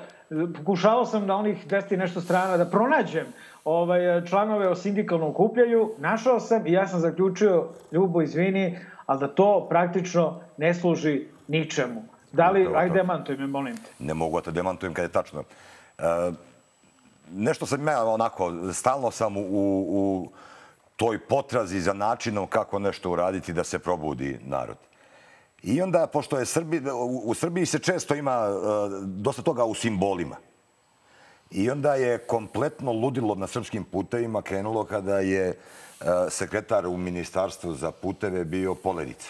pokušavao 0.58 1.06
sam 1.06 1.26
na 1.26 1.36
onih 1.38 1.68
200 1.68 1.94
i 1.94 1.98
nešto 1.98 2.22
strana 2.22 2.58
da 2.58 2.66
pronađem 2.66 3.26
ovaj, 3.68 4.26
članove 4.26 4.70
o 4.70 4.76
sindikalnom 4.76 5.30
okupljaju, 5.30 5.92
našao 5.98 6.40
sam 6.40 6.68
i 6.68 6.72
ja 6.72 6.88
sam 6.88 7.00
zaključio, 7.00 7.68
Ljubo, 7.92 8.22
izvini, 8.22 8.80
ali 9.06 9.20
da 9.20 9.28
to 9.28 9.68
praktično 9.70 10.40
ne 10.58 10.74
služi 10.74 11.28
ničemu. 11.48 12.04
Da 12.32 12.50
li, 12.50 12.62
Upravo 12.62 12.78
ajde 12.78 12.94
demantuj 12.94 13.38
me, 13.38 13.48
molim 13.48 13.76
te. 13.78 13.90
Ne 14.00 14.14
mogu 14.14 14.38
da 14.38 14.42
te 14.42 14.52
demantujem 14.52 14.94
kad 14.94 15.04
je 15.04 15.12
tačno. 15.12 15.44
E, 15.98 16.04
nešto 17.32 17.66
sam 17.66 17.88
ja 17.88 18.06
onako, 18.06 18.54
stalno 18.74 19.12
sam 19.12 19.38
u, 19.38 19.42
u 19.42 20.32
toj 20.96 21.20
potrazi 21.20 21.80
za 21.80 21.94
načinom 21.94 22.48
kako 22.48 22.80
nešto 22.80 23.12
uraditi 23.12 23.54
da 23.54 23.64
se 23.64 23.80
probudi 23.80 24.40
narod. 24.46 24.78
I 25.64 25.82
onda, 25.82 26.08
pošto 26.08 26.40
je 26.40 26.46
Srbi, 26.46 26.82
u, 26.92 27.22
u 27.26 27.34
Srbiji 27.34 27.66
se 27.66 27.80
često 27.80 28.16
ima 28.16 28.32
e, 28.32 28.50
dosta 29.04 29.42
toga 29.42 29.66
u 29.66 29.74
simbolima. 29.74 30.36
I 31.52 31.72
onda 31.72 31.96
je 31.96 32.18
kompletno 32.18 32.92
ludilo 32.92 33.36
na 33.36 33.48
srpskim 33.48 33.84
putevima 33.84 34.42
krenulo 34.42 34.84
kada 34.84 35.20
je 35.20 35.48
e, 35.48 35.56
sekretar 36.30 36.88
u 36.88 36.98
ministarstvu 36.98 37.74
za 37.74 37.92
puteve 37.92 38.46
bio 38.46 38.76
Poledica. 38.76 39.30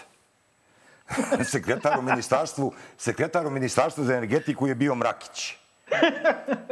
sekretar 1.52 1.98
u 1.98 2.02
ministarstvu, 2.02 2.72
sekretar 2.98 3.46
u 3.46 3.50
ministarstvu 3.50 4.04
za 4.04 4.14
energetiku 4.14 4.66
je 4.66 4.74
bio 4.74 4.94
Mrakić. 4.94 5.56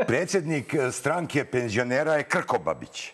Predsjednik 0.07 0.75
e, 0.75 0.93
stranke 0.93 1.45
penzionera 1.45 2.15
je 2.15 2.23
Krkobabić. 2.23 3.13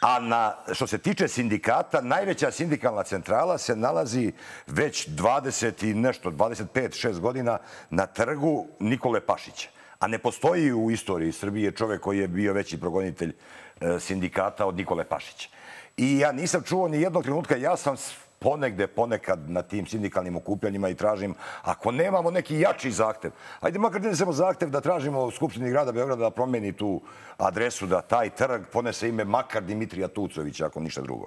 A 0.00 0.20
na, 0.20 0.56
što 0.72 0.86
se 0.86 0.98
tiče 0.98 1.28
sindikata, 1.28 2.00
najveća 2.00 2.50
sindikalna 2.50 3.02
centrala 3.02 3.58
se 3.58 3.76
nalazi 3.76 4.32
već 4.66 5.08
20 5.08 5.90
i 5.90 5.94
nešto, 5.94 6.30
25-6 6.30 7.20
godina 7.20 7.58
na 7.90 8.06
trgu 8.06 8.66
Nikole 8.78 9.20
Pašića. 9.20 9.68
A 10.04 10.06
ne 10.06 10.18
postoji 10.18 10.72
u 10.72 10.90
istoriji 10.90 11.32
Srbije 11.32 11.72
čovek 11.72 12.00
koji 12.00 12.18
je 12.18 12.28
bio 12.28 12.52
veći 12.52 12.80
progonitelj 12.80 13.32
e, 13.80 14.00
sindikata 14.00 14.66
od 14.66 14.76
Nikole 14.76 15.04
Pašića. 15.04 15.48
I 15.96 16.18
ja 16.18 16.32
nisam 16.32 16.62
čuo 16.62 16.88
ni 16.88 17.00
jednog 17.00 17.22
trenutka, 17.22 17.56
ja 17.56 17.76
sam 17.76 17.96
ponegde, 18.44 18.86
ponekad 18.86 19.50
na 19.50 19.62
tim 19.62 19.86
sindikalnim 19.86 20.36
okupljanjima 20.36 20.88
i 20.88 20.94
tražim, 20.94 21.34
ako 21.62 21.92
nemamo 21.92 22.30
neki 22.30 22.58
jači 22.60 22.90
zahtev, 22.90 23.30
ajde 23.60 23.78
makar 23.78 24.02
ne 24.02 24.16
samo 24.16 24.32
zahtev 24.32 24.70
da 24.70 24.80
tražimo 24.80 25.22
u 25.24 25.30
Skupštini 25.30 25.70
grada 25.70 25.92
Beograda 25.92 26.28
da 26.28 26.30
promeni 26.30 26.72
tu 26.72 27.00
adresu, 27.38 27.86
da 27.86 28.02
taj 28.02 28.30
trg 28.30 28.66
ponese 28.72 29.08
ime 29.08 29.24
makar 29.24 29.62
Dimitrija 29.62 30.08
Tucovića, 30.08 30.66
ako 30.66 30.80
ništa 30.80 31.00
drugo. 31.00 31.26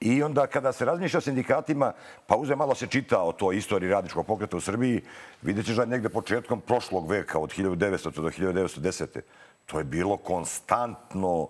I 0.00 0.22
onda 0.22 0.46
kada 0.46 0.72
se 0.72 0.84
razmišlja 0.84 1.18
o 1.18 1.20
sindikatima, 1.20 1.92
pa 2.26 2.36
uze 2.36 2.56
malo 2.56 2.74
se 2.74 2.86
čita 2.86 3.22
o 3.22 3.32
toj 3.32 3.56
istoriji 3.56 3.90
radničkog 3.90 4.26
pokreta 4.26 4.56
u 4.56 4.60
Srbiji, 4.60 5.02
vidjet 5.42 5.66
ćeš 5.66 5.76
da 5.76 5.82
je 5.82 5.94
negde 5.96 6.08
početkom 6.08 6.60
prošlog 6.60 7.10
veka, 7.10 7.38
od 7.38 7.54
1900. 7.56 8.20
do 8.20 8.28
1910. 8.28 9.20
To 9.66 9.78
je 9.78 9.84
bilo 9.84 10.16
konstantno 10.16 11.48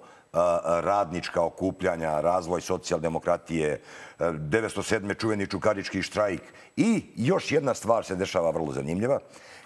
radnička 0.64 1.42
okupljanja, 1.42 2.20
razvoj 2.20 2.60
socijaldemokratije, 2.60 3.80
a, 4.18 4.32
907. 4.32 5.18
čuveni 5.18 5.46
čukarički 5.46 6.02
štrajk. 6.02 6.42
I 6.76 7.02
još 7.16 7.52
jedna 7.52 7.74
stvar 7.74 8.04
se 8.04 8.16
dešava 8.16 8.50
vrlo 8.50 8.72
zanimljiva. 8.72 9.20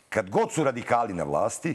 Kad 0.09 0.31
god 0.31 0.53
su 0.53 0.65
radikali 0.65 1.15
na 1.15 1.25
vlasti, 1.25 1.75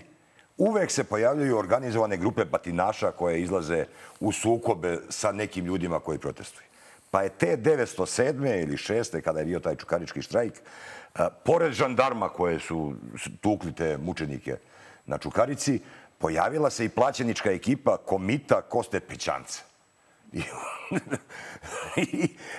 uvek 0.57 0.91
se 0.91 1.03
pojavljaju 1.03 1.57
organizovane 1.57 2.17
grupe 2.17 2.45
batinaša 2.45 3.11
koje 3.11 3.41
izlaze 3.41 3.85
u 4.19 4.31
sukobe 4.31 4.99
sa 5.09 5.31
nekim 5.31 5.65
ljudima 5.65 5.99
koji 5.99 6.19
protestuju. 6.19 6.67
Pa 7.11 7.21
je 7.21 7.29
te 7.29 7.57
907. 7.57 8.63
ili 8.63 8.77
6. 8.77 9.21
kada 9.21 9.39
je 9.39 9.45
bio 9.45 9.59
taj 9.59 9.75
čukarički 9.75 10.21
štrajk, 10.21 10.53
a, 11.15 11.29
pored 11.29 11.71
žandarma 11.73 12.29
koje 12.29 12.59
su 12.59 12.93
tukli 13.41 13.73
te 13.73 13.97
mučenike 13.97 14.57
na 15.07 15.17
Čukarici, 15.17 15.79
pojavila 16.17 16.69
se 16.69 16.85
i 16.85 16.89
plaćenička 16.89 17.51
ekipa 17.51 17.97
komita 17.97 18.61
Koste 18.61 18.99
Pećanca. 18.99 19.61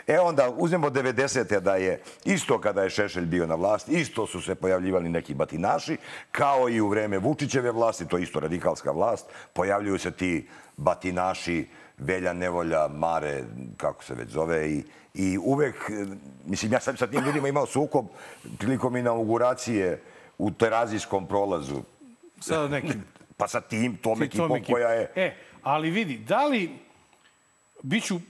E 0.06 0.20
onda 0.20 0.50
uzmemo 0.56 0.90
90. 0.90 1.60
da 1.60 1.74
je 1.74 2.02
isto 2.24 2.60
kada 2.60 2.82
je 2.82 2.90
Šešelj 2.90 3.26
bio 3.26 3.46
na 3.46 3.54
vlasti, 3.54 3.92
isto 3.92 4.26
su 4.26 4.42
se 4.42 4.54
pojavljivali 4.54 5.08
neki 5.08 5.34
batinaši, 5.34 5.96
kao 6.32 6.68
i 6.68 6.80
u 6.80 6.88
vreme 6.88 7.18
Vučićeve 7.18 7.72
vlasti, 7.72 8.08
to 8.08 8.16
je 8.16 8.22
isto 8.22 8.40
radikalska 8.40 8.90
vlast, 8.90 9.26
pojavljuju 9.52 9.98
se 9.98 10.10
ti 10.10 10.48
batinaši 10.76 11.68
Velja 11.98 12.32
Nevolja, 12.32 12.88
Mare, 12.88 13.44
kako 13.76 14.04
se 14.04 14.14
već 14.14 14.28
zove, 14.28 14.70
i, 14.70 14.84
i 15.14 15.38
uvek, 15.38 15.90
mislim, 16.46 16.72
ja 16.72 16.80
sam 16.80 16.96
sa 16.96 17.06
tim 17.06 17.24
ljudima 17.24 17.48
imao 17.48 17.66
sukob 17.66 18.06
prilikom 18.58 18.96
inauguracije 18.96 20.02
u 20.38 20.50
terazijskom 20.50 21.26
prolazu. 21.26 21.82
Sa 22.40 22.68
nekim. 22.68 23.17
Pa 23.38 23.46
sa 23.48 23.60
tim, 23.60 23.96
tom 23.96 24.22
ekipom 24.22 24.48
tom 24.48 24.64
koja 24.64 24.88
je... 24.88 25.12
E, 25.16 25.34
ali 25.62 25.90
vidi, 25.90 26.18
da 26.18 26.46
li 26.46 26.70
biću, 27.82 28.20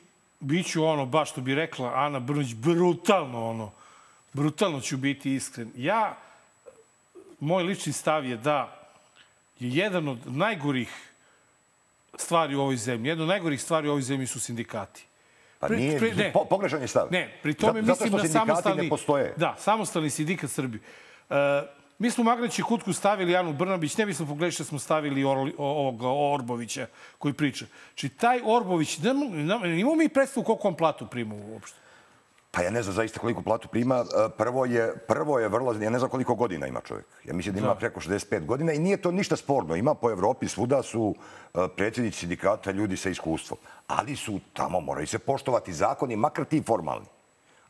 biću 0.41 0.85
ono, 0.85 1.07
baš 1.07 1.31
što 1.31 1.41
bi 1.41 1.55
rekla 1.55 1.93
Ana 1.95 2.21
Brnoć, 2.21 2.55
brutalno 2.55 3.51
ono, 3.51 3.73
brutalno 4.33 4.81
ću 4.81 4.97
biti 4.97 5.35
iskren. 5.35 5.73
Ja, 5.77 6.17
moj 7.41 7.63
lični 7.63 7.93
stav 7.93 8.27
je 8.27 8.37
da 8.37 8.87
je 9.59 9.71
jedan 9.71 10.09
od 10.09 10.19
najgorih 10.37 11.13
stvari 12.19 12.55
u 12.55 12.61
ovoj 12.61 12.77
zemlji, 12.77 13.09
jedna 13.09 13.25
od 13.25 13.29
najgorih 13.29 13.63
stvari 13.63 13.89
u 13.89 13.91
ovoj 13.91 14.03
zemlji 14.03 14.27
su 14.27 14.41
sindikati. 14.41 15.05
Pa 15.59 15.69
nije, 15.69 16.01
pri- 16.01 16.17
ne. 16.17 16.33
po, 16.33 16.45
pogrešan 16.45 16.83
je 16.83 16.89
stav. 16.89 17.09
Ne, 17.11 17.39
pri 17.43 17.55
tome 17.55 17.83
Zato- 17.83 18.05
mislim 18.05 18.09
sindikati 18.09 18.33
samostalni... 18.33 18.83
ne 18.83 18.89
postoje. 18.89 19.35
Da, 19.37 19.57
samostalni 19.59 20.11
sindikat 20.11 20.51
Srbije. 20.51 20.81
E, 21.31 21.35
mi 21.99 22.11
smo 22.11 22.25
Magreći 22.25 22.63
kutku 22.63 22.93
stavili 22.93 23.37
Anu 23.37 23.53
Brnabić, 23.53 23.97
ne 23.97 24.07
bismo 24.07 24.27
pogrešili 24.27 24.65
da 24.65 24.69
smo 24.69 24.79
stavili 24.79 25.25
Orli, 25.25 25.55
ovog 25.59 26.03
Orbovića 26.35 26.87
koji 27.19 27.35
priča. 27.35 27.67
Či 27.95 28.09
taj 28.09 28.41
Orbović, 28.45 28.99
ne, 28.99 29.15
ne, 29.15 29.81
imamo 29.81 29.97
mi 29.97 30.09
predstavu 30.09 30.45
koliko 30.45 30.69
on 30.69 30.75
platu 30.75 31.07
prima 31.07 31.35
uopšte. 31.35 31.79
Pa 32.51 32.63
ja 32.63 32.71
ne 32.71 32.83
znam 32.83 32.95
zaista 32.95 33.21
koliko 33.21 33.43
platu 33.43 33.69
prima. 33.69 33.97
E, 34.27 34.29
Prvo 34.37 34.65
je, 34.65 34.97
prvo 35.09 35.39
je 35.39 35.49
vrlo... 35.49 35.73
Ja 35.73 35.91
ne 35.91 35.99
znam 35.99 36.11
koliko 36.11 36.35
godina 36.35 36.67
ima 36.67 36.81
čovjek. 36.81 37.07
Ja 37.25 37.35
mislim 37.35 37.55
da 37.55 37.61
ima 37.61 37.69
Da. 37.69 37.75
preko 37.75 38.01
65 38.01 38.47
godina 38.47 38.73
i 38.73 38.79
nije 38.79 38.97
to 38.97 39.11
ništa 39.11 39.37
sporno. 39.37 39.77
Ima 39.77 39.95
po 39.95 40.11
Evropi, 40.11 40.49
svuda 40.49 40.83
su 40.83 41.15
e, 41.55 41.59
predsjednici 41.77 42.19
sindikata 42.19 42.71
ljudi 42.71 42.97
sa 42.97 43.11
iskustvom. 43.11 43.59
Ali 43.87 44.17
su 44.17 44.41
tamo, 44.53 44.81
moraju 44.81 45.07
se 45.07 45.19
poštovati 45.19 45.73
zakoni, 45.73 46.17
makar 46.17 46.45
ti 46.45 46.63
formalni. 46.67 47.07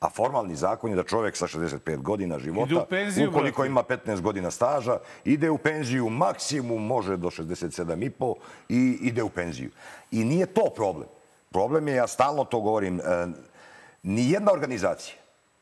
A 0.01 0.11
formalni 0.11 0.57
zakon 0.57 0.91
je 0.91 0.97
da 0.97 1.03
čovjek 1.03 1.37
sa 1.37 1.47
65 1.47 1.97
godina 1.97 2.39
života, 2.39 2.87
penziju, 2.91 3.31
ukoliko 3.31 3.63
brate. 3.63 3.71
ima 3.71 3.83
15 3.83 4.21
godina 4.21 4.51
staža, 4.51 4.99
ide 5.25 5.51
u 5.51 5.59
penziju 5.59 6.09
maksimum, 6.09 6.87
može 6.87 7.17
do 7.17 7.31
67,5 7.31 8.35
i 8.69 8.99
ide 9.01 9.23
u 9.23 9.29
penziju. 9.29 9.71
I 10.11 10.25
nije 10.25 10.47
to 10.47 10.71
problem. 10.77 11.09
Problem 11.51 11.89
je, 11.89 11.95
ja 11.95 12.07
stalno 12.07 12.45
to 12.45 12.61
govorim, 12.61 13.01
e, 13.01 13.03
nijedna 14.03 14.53
organizacija, 14.53 15.17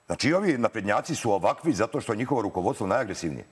znači 0.06 0.32
ovi 0.32 0.58
naprednjaci 0.58 1.14
su 1.14 1.32
ovakvi 1.32 1.72
zato 1.72 2.00
što 2.00 2.12
je 2.12 2.16
njihovo 2.16 2.42
rukovodstvo 2.42 2.86
najagresivnije. 2.86 3.44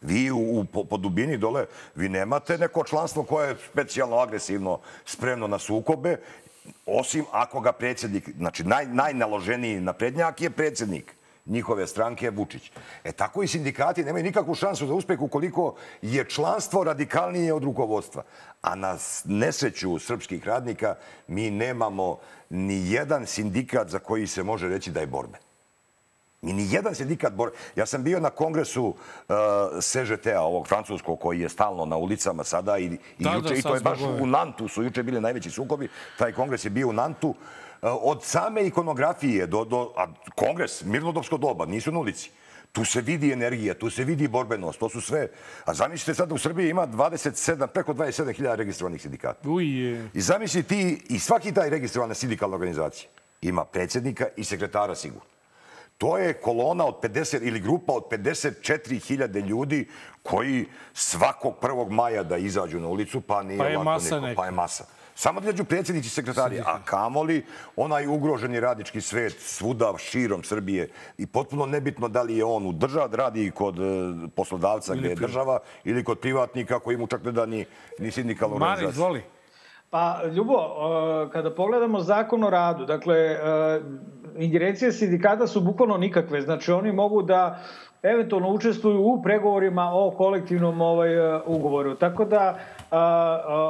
Vi 0.00 0.30
u, 0.30 0.60
u, 0.60 0.64
po, 0.64 0.84
po 0.84 0.96
dubini 0.96 1.36
dole, 1.36 1.66
vi 1.94 2.08
nemate 2.08 2.58
neko 2.58 2.84
članstvo 2.84 3.22
koje 3.22 3.48
je 3.48 3.56
specijalno 3.70 4.16
agresivno, 4.16 4.78
spremno 5.04 5.46
na 5.46 5.58
sukobe, 5.58 6.16
osim 6.86 7.24
ako 7.32 7.60
ga 7.60 7.72
predsjednik, 7.72 8.30
znači 8.36 8.64
naj, 8.64 8.86
najnaloženiji 8.86 9.80
naprednjak 9.80 10.40
je 10.40 10.50
predsjednik 10.50 11.14
njihove 11.48 11.86
stranke 11.86 12.30
Vučić. 12.30 12.70
E 13.04 13.12
tako 13.12 13.42
i 13.42 13.48
sindikati 13.48 14.04
nemaju 14.04 14.24
nikakvu 14.24 14.54
šansu 14.54 14.86
za 14.86 14.94
uspeh 14.94 15.20
ukoliko 15.20 15.74
je 16.02 16.24
članstvo 16.24 16.84
radikalnije 16.84 17.52
od 17.52 17.64
rukovodstva. 17.64 18.22
A 18.62 18.74
na 18.74 18.96
nesreću 19.24 19.98
srpskih 19.98 20.46
radnika 20.46 20.94
mi 21.26 21.50
nemamo 21.50 22.18
ni 22.50 22.90
jedan 22.90 23.26
sindikat 23.26 23.88
za 23.88 23.98
koji 23.98 24.26
se 24.26 24.42
može 24.42 24.68
reći 24.68 24.90
da 24.90 25.00
je 25.00 25.06
borbe. 25.06 25.38
Mi 26.42 26.52
ni 26.52 26.66
jedan 26.70 26.94
sindikat 26.94 27.32
bor... 27.32 27.50
Ja 27.76 27.86
sam 27.86 28.02
bio 28.02 28.20
na 28.20 28.30
kongresu 28.30 28.84
uh, 28.84 28.94
CGT-a, 29.80 30.40
ovog 30.40 30.68
francuskog, 30.68 31.20
koji 31.20 31.40
je 31.40 31.48
stalno 31.48 31.84
na 31.84 31.96
ulicama 31.96 32.44
sada 32.44 32.78
i, 32.78 32.84
i 32.84 32.98
Da, 33.18 33.32
juče, 33.32 33.48
da, 33.48 33.54
i 33.54 33.62
to 33.62 33.74
je 33.74 33.80
baš 33.80 33.98
u 34.20 34.26
Nantu, 34.26 34.68
su 34.68 34.82
juče 34.82 35.02
bili 35.02 35.20
najveći 35.20 35.50
sukobi. 35.50 35.88
Taj 36.18 36.32
kongres 36.32 36.64
je 36.64 36.70
bio 36.70 36.88
u 36.88 36.92
Nantu. 36.92 37.28
Uh, 37.28 37.36
od 38.02 38.24
same 38.24 38.66
ikonografije 38.66 39.46
do, 39.46 39.64
do 39.64 39.92
a 39.96 40.06
kongres, 40.34 40.84
mirnodopsko 40.84 41.36
doba, 41.36 41.66
nisu 41.66 41.92
na 41.92 41.98
ulici. 41.98 42.30
Tu 42.72 42.84
se 42.84 43.00
vidi 43.00 43.32
energija, 43.32 43.74
tu 43.74 43.90
se 43.90 44.04
vidi 44.04 44.28
borbenost, 44.28 44.78
to 44.78 44.88
su 44.88 45.00
sve. 45.00 45.28
A 45.64 45.74
zamislite 45.74 46.14
sad 46.14 46.28
da 46.28 46.34
u 46.34 46.38
Srbiji 46.38 46.70
ima 46.70 46.86
27, 46.86 47.66
preko 47.66 47.94
27.000 47.94 48.54
registrovanih 48.54 49.02
sindikata. 49.02 49.48
Uje. 49.48 50.10
I 50.14 50.20
zamisli 50.20 50.62
ti, 50.62 51.02
i 51.08 51.18
svaki 51.18 51.52
taj 51.52 51.70
registrovana 51.70 52.14
sindikalna 52.14 52.56
organizacija 52.56 53.10
ima 53.42 53.64
predsjednika 53.64 54.26
i 54.36 54.44
sekretara 54.44 54.94
sigurno. 54.94 55.37
To 55.98 56.18
je 56.18 56.32
kolona 56.32 56.86
od 56.86 57.00
50 57.02 57.38
ili 57.42 57.60
grupa 57.60 57.92
od 57.92 58.04
54.000 58.10 59.46
ljudi 59.46 59.88
koji 60.22 60.66
svakog 60.92 61.54
1. 61.62 61.90
maja 61.90 62.22
da 62.22 62.36
izađu 62.36 62.80
na 62.80 62.88
ulicu, 62.88 63.20
pa 63.20 63.42
nije 63.42 63.58
Pa 63.58 63.64
je 63.64 63.76
ovako 63.76 63.90
masa 63.90 64.20
neko, 64.20 64.40
pa 64.40 64.44
je 64.44 64.50
masa. 64.50 64.84
Samo 65.14 65.40
da 65.40 65.48
izađu 65.48 65.64
predsjednici 65.64 66.08
sekretari, 66.08 66.60
a 66.60 66.78
kamoli 66.84 67.44
onaj 67.76 68.06
ugroženi 68.06 68.60
radnički 68.60 69.00
svet 69.00 69.36
svuda 69.40 69.94
širom 69.98 70.42
Srbije 70.42 70.88
i 71.18 71.26
potpuno 71.26 71.66
nebitno 71.66 72.08
da 72.08 72.22
li 72.22 72.36
je 72.36 72.44
on 72.44 72.66
u 72.66 72.72
državi, 72.72 73.16
radi 73.16 73.50
kod 73.50 73.78
e, 73.78 73.82
poslodavca 74.36 74.92
Ili 74.92 74.98
gdje 74.98 75.10
je 75.10 75.14
država 75.16 75.58
ili 75.84 76.04
kod 76.04 76.18
privatnika 76.18 76.78
koji 76.78 76.96
mu 76.96 77.06
čak 77.06 77.24
ne 77.24 77.32
da 77.32 77.46
ni, 77.46 77.64
ni 77.98 78.10
sindikalna 78.10 78.58
Mari, 78.58 78.70
organizacija. 78.70 79.02
izvoli. 79.02 79.37
Pa, 79.90 80.20
Ljubo, 80.34 80.54
uh, 80.54 81.30
kada 81.32 81.50
pogledamo 81.54 82.00
zakon 82.00 82.44
o 82.44 82.50
radu, 82.50 82.84
dakle, 82.86 83.16
uh, 83.30 83.84
ingerencije 84.42 84.92
sindikata 84.92 85.46
su 85.46 85.60
bukvalno 85.60 85.96
nikakve. 85.96 86.40
Znači, 86.40 86.72
oni 86.72 86.92
mogu 86.92 87.22
da 87.22 87.58
eventualno 88.02 88.48
učestvuju 88.48 89.00
u 89.02 89.22
pregovorima 89.22 89.90
o 89.94 90.10
kolektivnom 90.10 90.80
ovaj, 90.80 91.18
uh, 91.18 91.42
ugovoru. 91.46 91.94
Tako 91.94 92.24
da, 92.24 92.58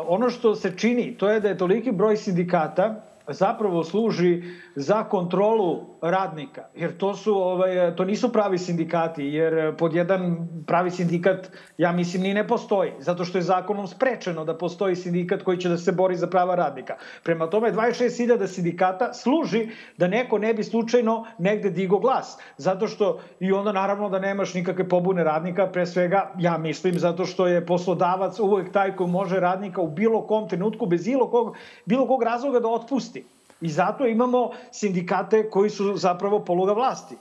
ono 0.06 0.30
što 0.30 0.54
se 0.54 0.76
čini, 0.76 1.14
to 1.18 1.28
je 1.28 1.40
da 1.40 1.48
je 1.48 1.58
toliki 1.58 1.92
broj 1.92 2.16
sindikata 2.16 2.94
zapravo 3.28 3.84
služi 3.84 4.42
za 4.74 5.04
kontrolu 5.04 5.98
radnika. 6.02 6.62
Jer 6.74 6.96
to 6.96 7.14
su 7.14 7.34
ovaj 7.34 7.96
to 7.96 8.04
nisu 8.04 8.32
pravi 8.32 8.58
sindikati 8.58 9.24
jer 9.24 9.76
pod 9.76 9.94
jedan 9.94 10.48
pravi 10.66 10.90
sindikat 10.90 11.48
ja 11.78 11.92
mislim 11.92 12.22
ni 12.22 12.34
ne 12.34 12.46
postoji 12.46 12.92
zato 12.98 13.24
što 13.24 13.38
je 13.38 13.42
zakonom 13.42 13.86
sprečeno 13.86 14.44
da 14.44 14.58
postoji 14.58 14.96
sindikat 14.96 15.42
koji 15.42 15.58
će 15.58 15.68
da 15.68 15.76
se 15.76 15.92
bori 15.92 16.16
za 16.16 16.26
prava 16.26 16.54
radnika. 16.54 16.96
Prema 17.22 17.50
tome 17.50 17.72
26.000 17.72 18.46
sindikata 18.46 19.12
služi 19.12 19.68
da 19.96 20.08
neko 20.08 20.38
ne 20.38 20.54
bi 20.54 20.64
slučajno 20.64 21.24
negde 21.38 21.70
digo 21.70 21.98
glas 21.98 22.38
zato 22.56 22.86
što 22.86 23.20
i 23.40 23.52
onda 23.52 23.72
naravno 23.72 24.08
da 24.08 24.18
nemaš 24.18 24.54
nikakve 24.54 24.88
pobune 24.88 25.24
radnika 25.24 25.66
pre 25.66 25.86
svega 25.86 26.32
ja 26.38 26.58
mislim 26.58 26.98
zato 26.98 27.26
što 27.26 27.46
je 27.46 27.66
poslodavac 27.66 28.38
uvek 28.38 28.72
taj 28.72 28.96
koji 28.96 29.10
može 29.10 29.40
radnika 29.40 29.80
u 29.80 29.90
bilo 29.90 30.26
kom 30.26 30.48
trenutku 30.48 30.86
bez 30.86 31.04
bilo 31.04 31.30
kog 31.30 31.56
bilo 31.84 32.06
kog 32.06 32.22
razloga 32.22 32.60
da 32.60 32.68
otpusti. 32.68 33.17
I 33.60 33.68
zato 33.68 34.06
imamo 34.06 34.50
sindikate 34.72 35.50
koji 35.50 35.70
su 35.70 35.96
zapravo 35.96 36.44
poluga 36.44 36.72
vlasti. 36.72 37.16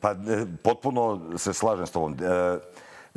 Pa 0.00 0.10
e, 0.10 0.14
potpuno 0.62 1.20
se 1.38 1.52
slažem 1.52 1.86
s 1.86 1.90
tobom. 1.90 2.12
E, 2.12 2.58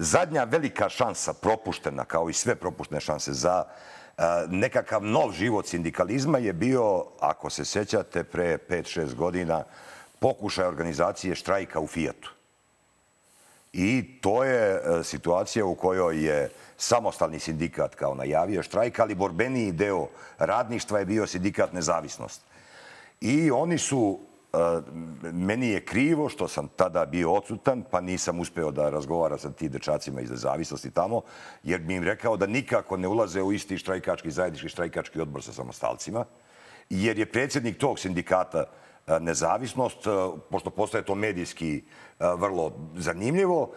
Zadnja 0.01 0.43
velika 0.43 0.89
šansa 0.89 1.33
propuštena, 1.33 2.05
kao 2.05 2.29
i 2.29 2.33
sve 2.33 2.55
propuštene 2.55 3.01
šanse 3.01 3.33
za 3.33 3.63
e, 3.63 4.23
nekakav 4.47 5.03
nov 5.03 5.31
život 5.31 5.67
sindikalizma 5.67 6.37
je 6.37 6.53
bio, 6.53 7.05
ako 7.19 7.49
se 7.49 7.65
sećate, 7.65 8.23
pre 8.23 8.57
5-6 8.69 9.15
godina 9.15 9.63
pokušaj 10.19 10.65
organizacije 10.67 11.35
štrajka 11.35 11.79
u 11.79 11.87
Fijatu. 11.87 12.31
I 13.73 14.19
to 14.21 14.43
je 14.43 14.75
e, 14.75 15.03
situacija 15.03 15.65
u 15.65 15.75
kojoj 15.75 16.25
je 16.25 16.49
samostalni 16.77 17.39
sindikat 17.39 17.95
kao 17.95 18.15
najavio 18.15 18.63
štrajk, 18.63 18.99
ali 18.99 19.15
borbeniji 19.15 19.71
deo 19.71 20.07
radništva 20.37 20.99
je 20.99 21.05
bio 21.05 21.27
sindikat 21.27 21.73
nezavisnost. 21.73 22.41
I 23.21 23.51
oni 23.51 23.77
su, 23.77 24.19
e, 24.53 24.57
meni 25.31 25.67
je 25.67 25.85
krivo 25.85 26.29
što 26.29 26.47
sam 26.47 26.67
tada 26.67 27.05
bio 27.05 27.33
odsutan, 27.33 27.83
pa 27.91 28.01
nisam 28.01 28.39
uspeo 28.39 28.71
da 28.71 28.89
razgovaram 28.89 29.39
sa 29.39 29.51
tim 29.51 29.71
dečacima 29.71 30.21
iz 30.21 30.31
nezavisnosti 30.31 30.91
tamo, 30.91 31.21
jer 31.63 31.81
bi 31.81 31.95
im 31.95 32.03
rekao 32.03 32.37
da 32.37 32.45
nikako 32.45 32.97
ne 32.97 33.07
ulaze 33.07 33.41
u 33.41 33.53
isti 33.53 33.77
štrajkački, 33.77 34.31
zajednički 34.31 34.69
štrajkački 34.69 35.21
odbor 35.21 35.43
sa 35.43 35.53
samostalcima, 35.53 36.25
jer 36.89 37.19
je 37.19 37.31
predsjednik 37.31 37.77
tog 37.77 37.99
sindikata 37.99 38.63
e, 39.07 39.19
nezavisnost, 39.19 40.07
e, 40.07 40.09
pošto 40.49 40.69
postaje 40.69 41.05
to 41.05 41.15
medijski 41.15 41.83
vrlo 42.19 42.73
zanimljivo, 42.95 43.71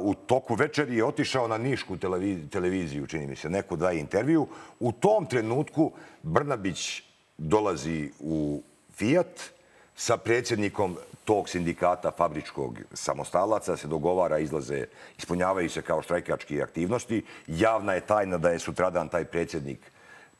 u 0.00 0.14
toku 0.14 0.54
večeri 0.54 0.96
je 0.96 1.04
otišao 1.04 1.48
na 1.48 1.58
Nišku 1.58 1.96
televi- 1.96 2.48
televiziju, 2.50 3.06
čini 3.06 3.26
mi 3.26 3.36
se, 3.36 3.50
neko 3.50 3.76
daje 3.76 4.00
intervju. 4.00 4.46
U 4.80 4.92
tom 4.92 5.26
trenutku 5.26 5.92
Brnabić 6.22 7.07
dolazi 7.38 8.10
u 8.20 8.62
Fiat 8.94 9.50
sa 9.96 10.16
predsjednikom 10.16 10.96
tog 11.24 11.48
sindikata 11.48 12.10
fabričkog 12.16 12.78
samostalaca, 12.92 13.76
se 13.76 13.88
dogovara, 13.88 14.38
izlaze, 14.38 14.86
ispunjavaju 15.18 15.70
se 15.70 15.82
kao 15.82 16.02
štrajkački 16.02 16.62
aktivnosti. 16.62 17.24
Javna 17.46 17.92
je 17.92 18.06
tajna 18.06 18.38
da 18.38 18.50
je 18.50 18.58
sutradan 18.58 19.08
taj 19.08 19.24
predsjednik 19.24 19.92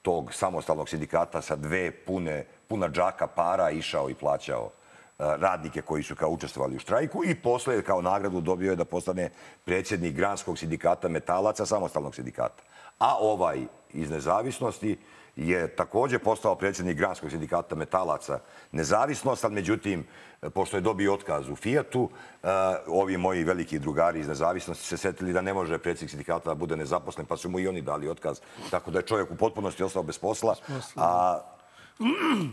tog 0.03 0.35
samostalnog 0.35 0.89
sindikata 0.89 1.43
sa 1.43 1.57
dve 1.57 1.91
pune, 1.91 2.45
puna 2.69 2.89
džaka 2.89 3.27
para 3.27 3.71
išao 3.71 4.11
i 4.11 4.15
plaćao 4.15 4.71
e, 4.71 4.71
radnike 5.19 5.83
koji 5.83 6.03
su 6.03 6.15
kao 6.15 6.31
učestvovali 6.31 6.77
u 6.77 6.79
štrajku 6.79 7.25
i 7.25 7.35
posle 7.35 7.83
kao 7.83 8.03
nagradu 8.03 8.41
dobio 8.41 8.71
je 8.71 8.77
da 8.77 8.85
postane 8.85 9.31
predsjednik 9.65 10.15
granskog 10.15 10.59
sindikata 10.59 11.09
metalaca, 11.09 11.67
samostalnog 11.67 12.15
sindikata. 12.15 12.63
A 12.99 13.17
ovaj 13.21 13.67
iz 13.93 14.11
nezavisnosti 14.11 14.97
je 15.39 15.69
takođe 15.77 16.19
postao 16.19 16.55
predsjednik 16.55 16.97
granskog 16.97 17.31
sindikata 17.31 17.75
metalaca 17.75 18.41
nezavisnost, 18.73 19.45
ali 19.45 19.55
međutim, 19.55 20.07
pošto 20.55 20.77
je 20.77 20.81
dobio 20.81 21.15
otkaz 21.15 21.49
u 21.49 21.57
Fijatu, 21.57 22.11
e, 22.43 22.49
ovi 22.87 23.17
moji 23.17 23.45
veliki 23.45 23.79
drugari 23.79 24.21
iz 24.21 24.29
nezavisnosti 24.29 24.85
se 24.85 24.97
setili 24.97 25.33
da 25.33 25.41
ne 25.41 25.55
može 25.55 25.79
predsjednik 25.79 26.11
sindikata 26.11 26.51
da 26.51 26.55
bude 26.55 26.77
nezaposlen, 26.77 27.27
pa 27.27 27.37
su 27.37 27.49
mu 27.49 27.61
i 27.61 27.69
oni 27.69 27.83
dali 27.83 28.09
otkaz. 28.09 28.41
Tako 28.71 28.91
da 28.91 28.99
je 28.99 29.07
čovjek 29.07 29.31
u 29.31 29.37
potpunosti 29.37 29.83
ostao 29.83 30.03
bez 30.03 30.19
posla. 30.19 30.55
A, 30.97 31.41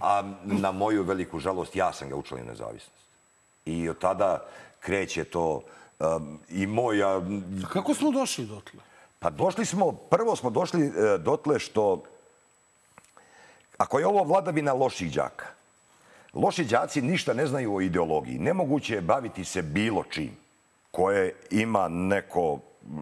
a 0.01 0.23
na 0.43 0.71
moju 0.71 1.03
veliku 1.03 1.39
žalost 1.39 1.75
ja 1.75 1.93
sam 1.93 2.09
ga 2.09 2.15
učlanio 2.15 2.45
nezavisnost. 2.45 3.05
I 3.65 3.89
od 3.89 3.99
tada 3.99 4.45
kreće 4.79 5.23
to 5.23 5.61
um, 5.99 6.39
i 6.49 6.67
moja... 6.67 7.21
Kako 7.73 7.93
smo 7.93 8.11
došli 8.11 8.45
dotle? 8.45 8.79
Pa 9.19 9.29
došli 9.29 9.65
smo, 9.65 9.91
prvo 9.91 10.35
smo 10.35 10.49
došli 10.49 10.85
e, 10.85 11.17
dotle 11.17 11.59
što 11.59 12.03
ako 13.77 13.99
je 13.99 14.07
ovo 14.07 14.23
vladavina 14.23 14.73
loših 14.73 15.13
đaka, 15.13 15.45
loši 16.33 16.65
đaci 16.65 17.01
ništa 17.01 17.33
ne 17.33 17.47
znaju 17.47 17.75
o 17.75 17.81
ideologiji. 17.81 18.39
Nemoguće 18.39 18.95
je 18.95 19.01
baviti 19.01 19.45
se 19.45 19.61
bilo 19.61 20.03
čim 20.03 20.31
koje 20.91 21.33
ima 21.51 21.87
neko, 21.87 22.59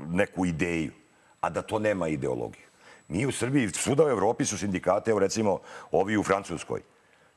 neku 0.09 0.45
ideju, 0.45 0.91
a 1.41 1.49
da 1.49 1.61
to 1.61 1.80
nema 1.80 2.07
ideologiju. 2.07 2.65
Mi 3.07 3.26
u 3.26 3.32
Srbiji, 3.32 3.69
svuda 3.69 4.05
u 4.05 4.09
Evropi 4.09 4.45
su 4.45 4.57
sindikate, 4.57 5.11
evo 5.11 5.19
recimo 5.19 5.59
ovi 5.91 6.17
u 6.17 6.24
Francuskoj. 6.24 6.82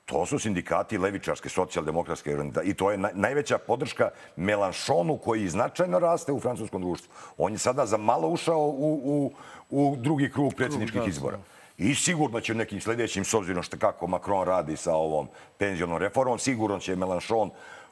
To 0.07 0.27
su 0.27 0.39
sindikati 0.39 0.99
levičarske, 0.99 1.49
socijaldemokratske 1.49 2.31
organizacije. 2.31 2.71
I 2.71 2.75
to 2.75 2.91
je 2.91 2.99
naj, 2.99 3.11
najveća 3.15 3.59
podrška 3.59 4.11
Melanchonu 4.37 5.19
koji 5.19 5.49
značajno 5.49 5.99
raste 5.99 6.33
u 6.33 6.41
francuskom 6.41 6.83
društvu. 6.83 7.13
On 7.37 7.53
je 7.53 7.59
sada 7.59 7.87
za 7.87 7.97
malo 7.97 8.29
ušao 8.29 8.59
u, 8.59 9.01
u, 9.05 9.33
u 9.71 9.97
drugi 9.99 10.31
krug 10.33 10.55
predsjedničkih 10.57 11.01
da, 11.01 11.09
izbora. 11.09 11.39
I 11.79 11.95
sigurno 11.95 12.41
će 12.41 12.55
nekim 12.55 12.81
sljedećim, 12.81 13.25
s 13.25 13.35
obzirom 13.35 13.63
što 13.63 13.79
kako 13.79 14.07
Macron 14.07 14.47
radi 14.47 14.77
sa 14.77 14.95
ovom 14.95 15.29
penzionom 15.59 15.99
reformom, 15.99 16.39
sigurno 16.39 16.79
će 16.79 16.97
Melanchon, 16.97 17.51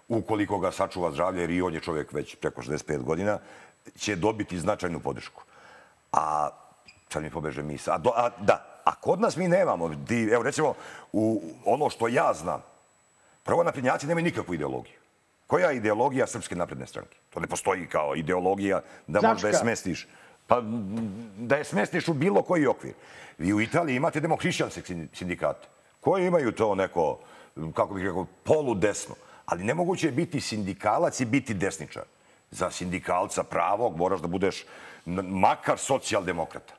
ukoliko 0.09 0.59
ga 0.59 0.73
sačuva 0.73 1.11
zdravlje, 1.11 1.41
jer 1.41 1.51
i 1.51 1.63
on 1.63 1.75
je 1.75 1.81
čovjek 1.81 2.13
već 2.13 2.35
preko 2.35 2.63
65 2.63 3.03
godina, 3.03 3.39
će 3.97 4.17
dobiti 4.17 4.59
značajnu 4.59 5.01
podršku. 5.01 5.43
A 6.13 6.49
sad 7.09 7.23
mi 7.23 7.31
pobeže 7.31 7.63
misla. 7.63 7.95
A, 7.95 7.99
do, 7.99 8.11
a, 8.17 8.31
da, 8.41 8.81
a 8.85 8.95
kod 8.95 9.21
nas 9.21 9.37
mi 9.37 9.49
nemamo. 9.49 9.89
Di, 9.89 10.29
evo 10.33 10.43
recimo, 10.43 10.75
u 11.13 11.43
ono 11.65 11.91
što 11.91 12.09
ja 12.09 12.33
znam, 12.35 12.63
prvo 13.43 13.65
naprednjaci 13.65 14.07
nemaju 14.07 14.25
nikakvu 14.25 14.55
ideologiju. 14.55 14.99
Koja 15.47 15.71
je 15.71 15.77
ideologija 15.77 16.27
Srpske 16.27 16.57
napredne 16.57 16.87
stranke? 16.87 17.17
To 17.31 17.41
ne 17.41 17.47
postoji 17.47 17.87
kao 17.87 18.17
ideologija 18.17 18.81
da 19.07 19.21
možeš 19.29 19.43
da 19.43 19.49
je 19.49 19.55
smestiš. 19.55 20.09
Pa 20.47 20.63
da 21.37 21.57
je 21.57 21.65
smestiš 21.65 22.09
u 22.09 22.15
bilo 22.15 22.43
koji 22.43 22.67
okvir. 22.67 22.95
Vi 23.39 23.53
u 23.53 23.61
Italiji 23.61 23.97
imate 23.97 24.21
demohrišćanske 24.21 24.81
sin- 24.81 25.09
sindikate 25.13 25.69
koji 26.01 26.27
imaju 26.27 26.53
to 26.53 26.75
neko, 26.75 27.19
kako 27.75 27.95
bih 27.95 28.05
rekao, 28.05 28.27
poludesno. 28.45 29.15
Ali 29.47 29.65
nemoguće 29.65 30.07
je 30.07 30.13
biti 30.13 30.41
sindikalac 30.41 31.21
i 31.21 31.25
biti 31.25 31.55
desničar. 31.55 32.03
Za 32.51 32.71
sindikalca 32.71 33.43
pravog 33.43 33.97
moraš 33.97 34.21
da 34.21 34.27
budeš 34.29 34.65
makar 35.07 35.79
socijaldemokrata. 35.79 36.75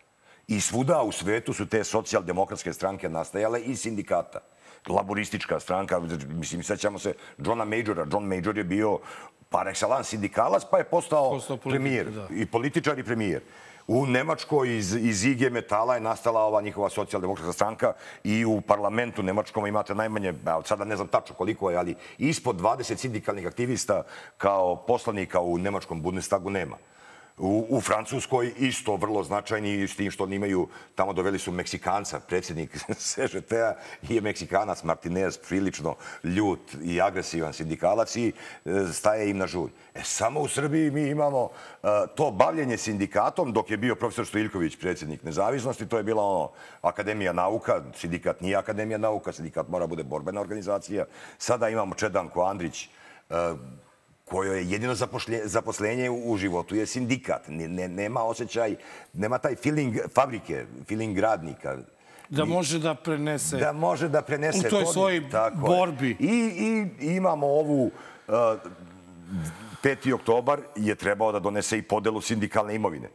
I 0.47 0.61
svuda 0.61 1.01
u 1.01 1.11
svetu 1.11 1.53
su 1.53 1.65
te 1.65 1.83
socijaldemokratske 1.83 2.73
stranke 2.73 3.09
nastajale 3.09 3.61
i 3.61 3.75
sindikata. 3.75 4.39
Laboristička 4.87 5.59
stranka, 5.59 5.99
mislim, 6.27 6.63
sećamo 6.63 6.99
se 6.99 7.13
Johna 7.37 7.65
Majora. 7.65 8.05
John 8.11 8.25
Major 8.25 8.57
je 8.57 8.63
bio 8.63 8.99
par 9.55 9.67
excellence 9.67 10.09
sindikalac, 10.09 10.65
pa 10.71 10.77
je 10.77 10.83
postao, 10.83 11.29
Postao 11.29 11.57
premijer. 11.57 12.11
da. 12.11 12.27
I 12.35 12.45
političar 12.45 12.99
i 12.99 13.03
premijer. 13.03 13.41
U 13.87 14.05
Nemačkoj 14.05 14.77
iz, 14.77 14.95
iz 14.95 15.25
IG 15.25 15.51
metala 15.51 15.95
je 15.95 16.01
nastala 16.01 16.41
ova 16.41 16.61
njihova 16.61 16.89
socijaldemokratska 16.89 17.53
stranka 17.53 17.93
i 18.23 18.45
u 18.45 18.61
parlamentu 18.61 19.23
nemačkom 19.23 19.67
imate 19.67 19.95
najmanje, 19.95 20.33
sada 20.65 20.85
ne 20.85 20.95
znam 20.95 21.07
tačno 21.07 21.35
koliko 21.35 21.69
je, 21.69 21.77
ali 21.77 21.95
ispod 22.17 22.55
20 22.55 22.97
sindikalnih 22.97 23.47
aktivista 23.47 24.03
kao 24.37 24.75
poslanika 24.75 25.41
u 25.41 25.57
nemačkom 25.57 26.01
Bundestagu 26.01 26.49
nema. 26.49 26.75
U, 27.37 27.65
u 27.69 27.81
Francuskoj 27.81 28.53
isto 28.57 28.95
vrlo 28.95 29.23
značajni 29.23 29.87
s 29.87 29.95
tim 29.95 30.11
što 30.11 30.23
oni 30.23 30.35
imaju, 30.35 30.67
tamo 30.95 31.13
doveli 31.13 31.39
su 31.39 31.51
Meksikanca, 31.51 32.19
predsjednik 32.19 32.77
CŽT-a 33.07 33.73
je 34.01 34.21
Meksikanac 34.21 34.83
Martinez, 34.83 35.37
prilično 35.37 35.95
ljut 36.23 36.59
i 36.83 37.01
agresivan 37.01 37.53
sindikalac 37.53 38.15
i 38.15 38.27
e, 38.65 38.71
staje 38.93 39.29
im 39.29 39.37
na 39.37 39.47
žulj. 39.47 39.69
E, 39.95 40.03
samo 40.03 40.39
u 40.39 40.47
Srbiji 40.47 40.91
mi 40.91 41.09
imamo 41.09 41.49
e, 41.83 41.87
to 42.15 42.31
bavljenje 42.31 42.77
sindikatom 42.77 43.53
dok 43.53 43.71
je 43.71 43.77
bio 43.77 43.95
profesor 43.95 44.25
Stojiljković 44.25 44.75
predsjednik 44.75 45.23
nezavisnosti, 45.23 45.87
to 45.87 45.97
je 45.97 46.03
bila 46.03 46.23
ono 46.23 46.51
Akademija 46.81 47.33
nauka, 47.33 47.81
sindikat 47.95 48.41
nije 48.41 48.55
Akademija 48.55 48.97
nauka, 48.97 49.31
sindikat 49.31 49.67
mora 49.67 49.87
bude 49.87 50.03
borbena 50.03 50.41
organizacija. 50.41 51.05
Sada 51.37 51.69
imamo 51.69 51.95
Čedanko 51.95 52.43
Andrić, 52.43 52.89
e, 53.29 53.35
kojoj 54.25 54.57
je 54.57 54.69
jedino 54.71 54.95
zapošlje, 54.95 55.41
zaposlenje 55.45 56.09
u, 56.09 56.31
u 56.31 56.37
životu 56.37 56.75
je 56.75 56.85
sindikat. 56.85 57.47
Ne, 57.47 57.67
ne, 57.67 57.87
nema 57.87 58.23
osjećaj, 58.23 58.75
nema 59.13 59.37
taj 59.37 59.55
feeling 59.55 59.95
fabrike, 60.13 60.65
feeling 60.87 61.19
radnika. 61.19 61.77
Da 62.29 62.45
može 62.45 62.79
da 62.79 62.95
prenese... 62.95 63.57
Da 63.57 63.71
može 63.71 64.07
da 64.09 64.21
prenese... 64.21 64.67
U 64.67 64.69
toj 64.69 64.83
to- 64.83 64.93
svojoj 64.93 65.29
tako 65.29 65.55
je. 65.55 65.77
borbi. 65.77 66.17
I, 66.19 66.51
I 67.01 67.15
imamo 67.15 67.47
ovu... 67.47 67.91
Uh, 68.27 68.33
5. 69.83 70.13
oktobar 70.13 70.59
je 70.75 70.95
trebao 70.95 71.31
da 71.31 71.39
donese 71.39 71.77
i 71.77 71.81
podelu 71.81 72.21
sindikalne 72.21 72.75
imovine. 72.75 73.09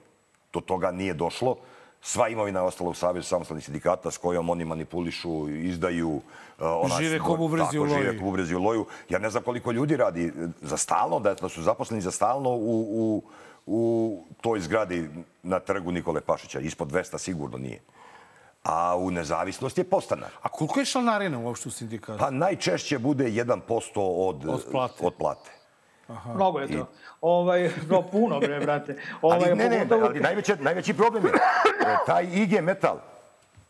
Do 0.53 0.61
toga 0.61 0.91
nije 0.91 1.15
došlo. 1.15 1.57
Sva 2.03 2.29
imovina 2.29 2.61
je 2.61 2.65
ostala 2.65 2.91
u 2.91 2.95
Savezu 2.95 3.29
samostalnih 3.29 3.65
sindikata 3.65 4.11
s 4.11 4.19
kojom 4.19 4.51
oni 4.51 4.65
manipulišu, 4.65 5.49
izdaju... 5.51 6.09
uh, 6.11 6.23
ona- 6.59 6.95
Žive 6.97 7.19
ko 7.19 7.37
bubrezi 7.37 7.79
u 7.79 7.87
žive 7.87 7.99
loju. 8.01 8.19
ko 8.19 8.25
bubrezi 8.25 8.55
u 8.55 8.63
loju. 8.63 8.87
Ja 9.09 9.19
ne 9.19 9.31
znam 9.31 9.43
koliko 9.43 9.73
ljudi 9.73 9.97
radi 9.97 10.25
e, 10.27 10.33
za 10.61 10.77
stalno, 10.77 11.21
da, 11.21 11.35
da 11.35 11.49
su 11.49 11.63
zaposleni 11.63 12.03
za 12.03 12.11
stalno 12.11 12.51
u, 12.51 12.81
u, 12.91 13.23
u 13.67 13.81
toj 14.41 14.61
zgradi 14.61 15.11
na 15.43 15.59
trgu 15.61 15.93
Nikole 15.93 16.21
Pašića. 16.21 16.61
Ispod 16.61 16.89
200 16.89 17.19
sigurno 17.19 17.59
nije. 17.59 17.81
A 18.63 18.97
u 18.97 19.11
nezavisnost 19.11 19.79
je 19.79 19.85
postanar. 19.85 20.31
A 20.43 20.49
koliko 20.49 20.81
je 20.81 20.87
članarina 20.87 21.39
uopšte 21.39 21.69
u 21.69 21.73
sindikatu? 21.73 22.19
Pa 22.19 22.31
najčešće 22.31 22.99
bude 22.99 23.25
1% 23.25 23.61
od, 23.97 24.45
Od 24.47 24.65
plate. 24.71 25.07
Od 25.07 25.15
plate. 25.15 25.51
Mnogo 26.27 26.59
je 26.59 26.69
to. 26.69 26.89
Ovaj, 27.21 27.71
no, 27.89 28.03
puno, 28.03 28.41
bre, 28.41 28.61
brate. 28.61 28.97
Ovaj, 29.23 29.39
ali 29.41 29.55
ne, 29.55 29.69
ne, 29.69 29.79
pogotovo- 29.81 30.07
ali 30.07 30.21
najveći, 30.21 30.53
najveći 30.55 30.95
problem 30.95 31.25
je 31.25 31.31
e, 31.31 31.97
taj 32.07 32.25
IG 32.33 32.61
Metal, 32.63 32.97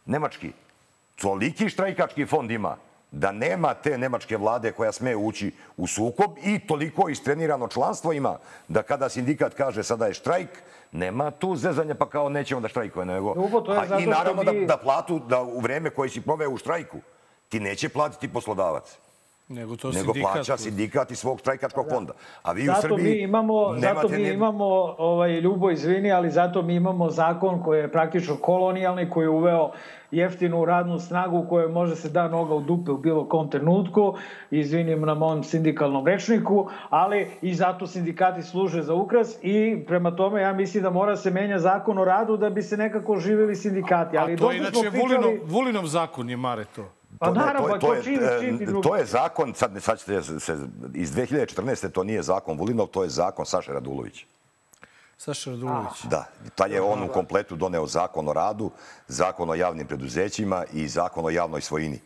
nemački, 0.07 0.53
toliki 1.17 1.69
štrajkački 1.69 2.27
fond 2.27 2.51
ima 2.51 2.77
da 3.13 3.33
nema 3.33 3.75
te 3.75 3.99
nemačke 3.99 4.37
vlade 4.37 4.73
koja 4.73 4.93
sme 4.93 5.17
ući 5.17 5.53
u 5.77 5.87
sukob 5.87 6.31
i 6.43 6.59
toliko 6.59 7.09
istrenirano 7.09 7.69
članstvo 7.69 8.13
ima 8.13 8.37
da 8.69 8.83
kada 8.83 9.09
sindikat 9.09 9.55
kaže 9.55 9.83
sada 9.83 10.07
je 10.07 10.15
štrajk, 10.15 10.49
nema 10.93 11.31
tu 11.31 11.57
zezanja 11.57 11.95
pa 11.95 12.09
kao 12.09 12.29
nećemo 12.29 12.61
da 12.61 12.69
štrajkuje, 12.69 13.07
nego... 13.07 13.35
Drugo, 13.35 13.61
to 13.61 13.73
je 13.73 13.79
A 13.79 13.87
zato 13.87 14.01
I 14.01 14.07
naravno 14.07 14.43
mi- 14.43 14.61
da, 14.61 14.67
da 14.67 14.77
platu, 14.77 15.19
da 15.19 15.43
u 15.43 15.61
vreme 15.61 15.91
koje 15.91 16.11
si 16.11 16.21
proveo 16.21 16.51
u 16.51 16.57
štrajku, 16.57 16.99
ti 17.49 17.61
neće 17.61 17.89
platiti 17.89 18.29
poslodavac. 18.29 18.99
Nego 19.51 19.77
to 19.77 19.89
nego 19.89 20.05
sindikat. 20.05 20.33
plaća 20.33 20.57
sindikat 20.57 21.11
iz 21.11 21.19
svog 21.19 21.41
štrajkačkog 21.41 21.87
fonda. 21.91 22.13
A 22.43 22.53
vi 22.53 22.63
u 22.63 22.67
Zato 22.67 22.81
Srbiji 22.81 23.05
mi 23.07 23.19
imamo, 23.19 23.55
zato 23.71 23.81
nemate 23.83 24.17
mi 24.17 24.23
ni- 24.23 24.29
imamo 24.31 24.65
ovaj, 24.99 25.31
Ljubo, 25.33 25.71
izvini, 25.71 26.13
ali 26.13 26.31
zato 26.31 26.63
mi 26.63 26.75
imamo 26.75 27.11
zakon 27.11 27.63
koji 27.63 27.81
je 27.81 27.93
praktično 27.93 28.37
kolonijalni, 28.37 29.11
koji 29.11 29.25
je 29.25 29.29
uveo 29.31 29.71
jeftinu 30.13 30.65
radnu 30.65 30.99
snagu 30.99 31.47
koja 31.49 31.69
može 31.69 31.97
se 31.97 32.09
da 32.11 32.29
noga 32.29 32.55
u 32.55 32.61
dupe 32.61 32.91
u 32.91 32.99
bilo 32.99 33.25
kom 33.25 33.51
trenutku, 33.51 34.15
izvinim 34.51 35.01
na 35.01 35.15
mom 35.15 35.45
sindikalnom 35.45 36.07
rečniku, 36.07 36.61
ali 36.91 37.27
i 37.43 37.55
zato 37.55 37.87
sindikati 37.87 38.43
služe 38.43 38.83
za 38.83 38.95
ukras 38.95 39.39
i 39.43 39.85
prema 39.87 40.11
tome 40.13 40.43
ja 40.43 40.53
mislim 40.53 40.83
da 40.83 40.91
mora 40.91 41.17
se 41.17 41.31
menja 41.31 41.59
zakon 41.59 41.99
o 41.99 42.05
radu 42.05 42.37
da 42.37 42.51
bi 42.51 42.63
se 42.63 42.77
nekako 42.77 43.17
živeli 43.19 43.57
sindikati. 43.57 44.19
Ali 44.19 44.33
A 44.33 44.37
to 44.37 44.51
je 44.51 44.57
inače 44.59 44.71
pričali- 44.83 45.01
Vulinov, 45.17 45.47
Vulinov 45.47 45.87
zakon 45.87 46.31
je 46.31 46.37
Mare 46.39 46.65
to. 46.67 46.85
Pa 47.19 47.31
naravno, 47.31 47.69
to 47.69 47.75
je- 47.75 47.81
to, 47.81 47.87
to 47.87 47.95
je, 47.95 48.03
čim, 48.03 48.55
e, 48.55 48.67
drugi. 48.67 48.83
To 48.83 48.97
je 48.97 49.05
zakon, 49.05 49.55
sad, 49.55 49.73
sad 49.81 49.99
ćete 49.99 50.23
se, 50.23 50.57
iz 50.95 51.11
2014. 51.11 51.91
to 51.91 52.05
nije 52.05 52.23
zakon 52.23 52.59
Vulinov, 52.59 52.87
to 52.87 53.03
je 53.03 53.09
zakon 53.09 53.47
Saše 53.47 53.73
Radulović. 53.73 54.27
Saša 55.17 55.51
Radulović. 55.51 56.03
Da, 56.05 56.25
taj 56.55 56.71
je 56.71 56.81
on 56.81 57.03
u 57.03 57.09
kompletu 57.09 57.57
doneo 57.57 57.87
zakon 57.87 58.29
o 58.29 58.33
radu, 58.33 58.71
zakon 59.09 59.51
o 59.51 59.55
javnim 59.55 59.87
preduzećima 59.87 60.65
i 60.73 60.89
zakon 60.89 61.25
o 61.25 61.31
javnoj 61.31 61.61
svojini 61.61 62.01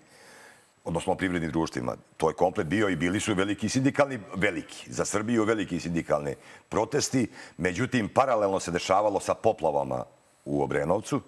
odnosno 0.84 1.12
o 1.12 1.16
privrednim 1.16 1.50
društvima. 1.50 1.96
To 2.16 2.28
je 2.28 2.34
komplet 2.34 2.66
bio 2.66 2.88
i 2.88 2.96
bili 2.96 3.20
su 3.20 3.34
veliki 3.34 3.68
sindikalni, 3.68 4.20
veliki, 4.34 4.92
za 4.92 5.04
Srbiju 5.04 5.44
veliki 5.44 5.80
sindikalni 5.80 6.34
protesti. 6.68 7.26
Međutim, 7.56 8.08
paralelno 8.08 8.60
se 8.60 8.70
dešavalo 8.70 9.20
sa 9.20 9.34
poplavama 9.34 10.04
u 10.44 10.62
Obrenovcu. 10.62 11.20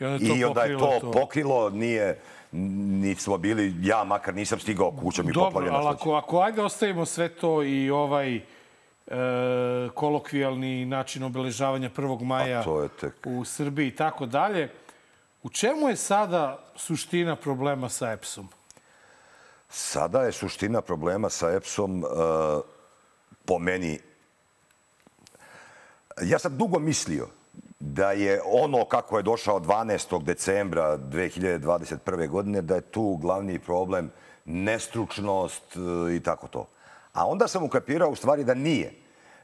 I 0.00 0.04
onda 0.04 0.16
je 0.16 0.28
to 0.28 0.34
I 0.36 0.44
onda 0.44 0.62
je 0.62 0.72
to, 0.72 0.78
pokrilo 0.80 1.00
to. 1.02 1.10
pokrilo, 1.12 1.70
nije, 1.70 2.18
ni 2.52 3.14
smo 3.14 3.38
bili, 3.38 3.74
ja 3.80 4.04
makar 4.04 4.34
nisam 4.34 4.58
stigao 4.58 4.90
kućom 4.90 5.28
i 5.28 5.32
Dobro, 5.32 5.50
poplavljena 5.50 5.76
ali 5.76 5.84
što 5.84 5.92
će. 5.92 6.02
ako, 6.02 6.14
ako 6.14 6.40
ajde 6.40 6.62
ostavimo 6.62 7.06
sve 7.06 7.28
to 7.28 7.62
i 7.62 7.90
ovaj 7.90 8.36
e, 8.36 8.42
kolokvijalni 9.94 10.84
način 10.84 11.22
obeležavanja 11.22 11.90
1. 11.96 12.24
maja 12.24 12.64
tek... 13.00 13.14
u 13.24 13.44
Srbiji 13.44 13.88
i 13.88 13.96
tako 13.96 14.26
dalje, 14.26 14.70
u 15.42 15.50
čemu 15.50 15.88
je 15.88 15.96
sada 15.96 16.64
suština 16.76 17.36
problema 17.36 17.88
sa 17.88 18.12
EPS-om? 18.12 18.48
Sada 19.68 20.22
je 20.22 20.32
suština 20.32 20.80
problema 20.80 21.30
sa 21.30 21.50
EPS-om 21.50 22.04
uh, 22.04 22.08
po 23.44 23.58
meni... 23.58 23.98
Ja 26.22 26.38
sam 26.38 26.58
dugo 26.58 26.78
mislio 26.78 27.28
da 27.84 28.12
je 28.12 28.40
ono 28.44 28.84
kako 28.84 29.16
je 29.16 29.22
došao 29.22 29.60
12. 29.60 30.22
decembra 30.22 30.98
2021. 30.98 32.28
godine, 32.28 32.62
da 32.62 32.74
je 32.74 32.80
tu 32.80 33.16
glavni 33.16 33.58
problem 33.58 34.10
nestručnost 34.44 35.76
uh, 35.76 36.12
i 36.12 36.20
tako 36.20 36.48
to. 36.48 36.68
A 37.12 37.26
onda 37.26 37.48
sam 37.48 37.64
ukapirao 37.64 38.10
u 38.10 38.16
stvari 38.16 38.44
da 38.44 38.54
nije. 38.54 38.92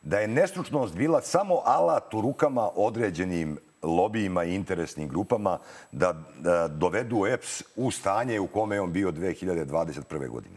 Da 0.02 0.18
je 0.18 0.28
nestručnost 0.28 0.94
bila 0.94 1.20
samo 1.22 1.62
alat 1.64 2.14
u 2.14 2.20
rukama 2.20 2.70
određenim 2.74 3.58
lobijima 3.82 4.44
i 4.44 4.54
interesnim 4.54 5.08
grupama 5.08 5.58
da, 5.92 6.14
da 6.38 6.68
dovedu 6.68 7.26
EPS 7.26 7.62
u 7.76 7.90
stanje 7.90 8.40
u 8.40 8.46
kome 8.46 8.76
je 8.76 8.80
on 8.80 8.92
bio 8.92 9.12
2021. 9.12 10.28
godine. 10.28 10.56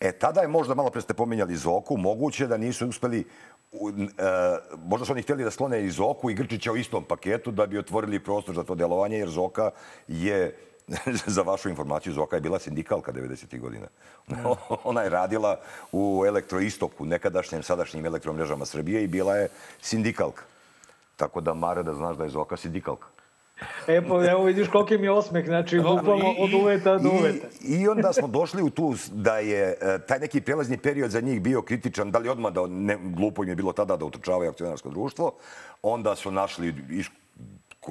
E, 0.00 0.12
tada 0.12 0.40
je 0.40 0.48
možda, 0.48 0.74
malo 0.74 0.90
pre 0.90 1.00
ste 1.00 1.14
pominjali 1.14 1.56
Zoku, 1.56 1.96
moguće 1.96 2.46
da 2.46 2.56
nisu 2.56 2.88
uspeli, 2.88 3.24
u- 3.72 3.90
e, 3.90 4.04
možda 4.78 5.06
su 5.06 5.12
oni 5.12 5.22
htjeli 5.22 5.44
da 5.44 5.50
sklone 5.50 5.84
i 5.84 5.90
Zoku 5.90 6.30
i 6.30 6.34
Grčića 6.34 6.72
u 6.72 6.76
istom 6.76 7.04
paketu 7.04 7.50
da 7.50 7.66
bi 7.66 7.78
otvorili 7.78 8.20
prostor 8.20 8.54
za 8.54 8.62
to 8.62 8.74
delovanje, 8.74 9.18
jer 9.18 9.28
Zoka 9.28 9.70
je, 10.08 10.56
za 11.26 11.42
vašu 11.42 11.68
informaciju, 11.68 12.12
Zoka 12.12 12.36
je 12.36 12.40
bila 12.40 12.58
sindikalka 12.58 13.12
90. 13.12 13.60
godina. 13.60 13.86
Ona 14.84 15.02
je 15.02 15.10
radila 15.10 15.60
u 15.92 16.24
Elektroistoku, 16.26 17.04
nekadašnjem, 17.04 17.62
sadašnjim 17.62 18.06
elektromrežama 18.06 18.66
Srbije 18.66 19.04
i 19.04 19.08
bila 19.08 19.36
je 19.36 19.48
sindikalka. 19.80 20.42
Tako 21.16 21.40
da, 21.40 21.54
Mare, 21.54 21.82
da 21.82 21.94
znaš 21.94 22.16
da 22.16 22.24
je 22.24 22.30
Zoka 22.30 22.56
sindikalka. 22.56 23.06
E, 23.86 24.02
pa 24.08 24.30
evo 24.30 24.44
vidiš 24.44 24.68
koliki 24.68 24.98
mi 24.98 25.06
je 25.06 25.10
osmeh, 25.10 25.46
znači, 25.46 25.80
bukvalno 25.80 26.34
od 26.38 26.54
uveta 26.54 26.98
do 26.98 27.08
uveta. 27.08 27.46
I, 27.60 27.80
I 27.80 27.88
onda 27.88 28.12
smo 28.12 28.28
došli 28.28 28.62
u 28.62 28.70
tu 28.70 28.94
da 29.12 29.38
je 29.38 29.76
e, 29.80 29.98
taj 29.98 30.18
neki 30.18 30.40
prelazni 30.40 30.78
period 30.78 31.10
za 31.10 31.20
njih 31.20 31.42
bio 31.42 31.62
kritičan, 31.62 32.10
da 32.10 32.18
li 32.18 32.28
odmah 32.28 32.52
da 32.52 32.66
ne, 32.66 32.98
glupo 33.02 33.42
im 33.42 33.48
je 33.48 33.54
bilo 33.54 33.72
tada 33.72 33.96
da 33.96 34.04
utrčavaju 34.04 34.50
akcionarsko 34.50 34.90
društvo, 34.90 35.32
onda 35.82 36.16
su 36.16 36.30
našli 36.30 36.74
iš, 36.90 37.10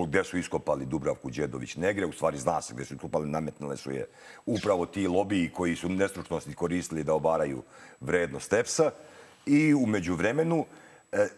gde 0.08 0.24
su 0.24 0.38
iskopali 0.38 0.86
Dubravku 0.86 1.30
Đedović 1.30 1.76
Negre, 1.76 2.06
u 2.06 2.12
stvari 2.12 2.38
zna 2.38 2.62
se 2.62 2.74
gde 2.74 2.86
su 2.86 2.94
iskopali, 2.94 3.30
nametnule 3.30 3.78
su 3.78 3.92
je 3.92 4.08
upravo 4.46 4.86
ti 4.86 5.08
lobiji 5.08 5.50
koji 5.50 5.76
su 5.76 5.90
nestručnosti 5.90 6.54
koristili 6.54 7.04
da 7.04 7.14
obaraju 7.14 7.64
vrednost 8.02 8.54
EPS-a 8.54 8.92
i 9.46 9.74
umeđu 9.74 10.16
vremenu 10.16 10.66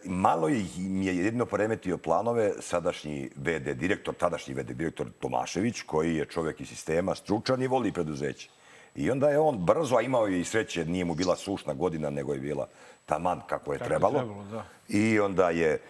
malo 0.04 0.48
ih 0.48 0.78
im 0.78 1.02
je 1.02 1.16
jedino 1.16 1.46
poremetio 1.46 1.98
planove 1.98 2.52
sadašnji 2.60 3.30
VD 3.36 3.74
direktor, 3.74 4.14
tadašnji 4.14 4.54
VD 4.54 4.72
direktor 4.72 5.06
Tomašević, 5.20 5.82
koji 5.82 6.16
je 6.16 6.24
čovjek 6.24 6.60
iz 6.60 6.68
sistema, 6.68 7.14
stručan 7.14 7.62
i 7.62 7.66
voli 7.66 7.92
preduzeće. 7.92 8.48
I 8.94 9.10
onda 9.10 9.28
je 9.28 9.38
on 9.38 9.58
brzo, 9.58 9.96
a 9.96 10.02
imao 10.02 10.26
je 10.26 10.40
i 10.40 10.44
sreće, 10.44 10.84
nije 10.84 11.04
mu 11.04 11.14
bila 11.14 11.36
sušna 11.36 11.74
godina, 11.74 12.10
nego 12.10 12.32
je 12.32 12.40
bila 12.40 12.68
taman 13.06 13.40
kako 13.48 13.72
je 13.72 13.78
Kako 13.78 13.84
je 13.84 13.88
trebalo. 13.88 14.18
trebalo, 14.18 14.44
da. 14.44 14.64
I 14.88 15.20
onda 15.20 15.50
je 15.50 15.80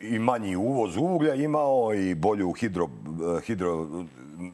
i 0.00 0.18
manji 0.18 0.56
uvoz 0.56 0.96
uglja 0.96 1.34
imao 1.34 1.94
i 1.94 2.14
bolju 2.14 2.52
hidro, 2.52 2.88
hidro 3.46 3.86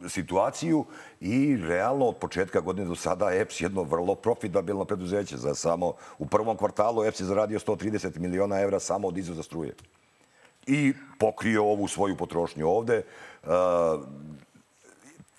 situaciju 0.09 0.85
i 1.21 1.57
realno 1.57 2.07
od 2.07 2.17
početka 2.17 2.61
godine 2.61 2.87
do 2.87 2.95
sada 2.95 3.31
EPS 3.33 3.61
jedno 3.61 3.83
vrlo 3.83 4.15
profitabilno 4.15 4.85
preduzeće. 4.85 5.37
Za 5.37 5.55
samo 5.55 5.93
u 6.19 6.27
prvom 6.27 6.57
kvartalu 6.57 7.05
EPS 7.05 7.21
je 7.21 7.27
zaradio 7.27 7.59
130 7.59 8.19
miliona 8.19 8.61
evra 8.61 8.81
samo 8.81 9.09
od 9.09 9.19
izvoza 9.19 9.43
struje. 9.43 9.75
I 10.67 10.93
pokrio 11.19 11.65
ovu 11.65 11.89
svoju 11.89 12.17
potrošnju 12.17 12.69
ovde. 12.69 13.03
Uh, 13.43 13.51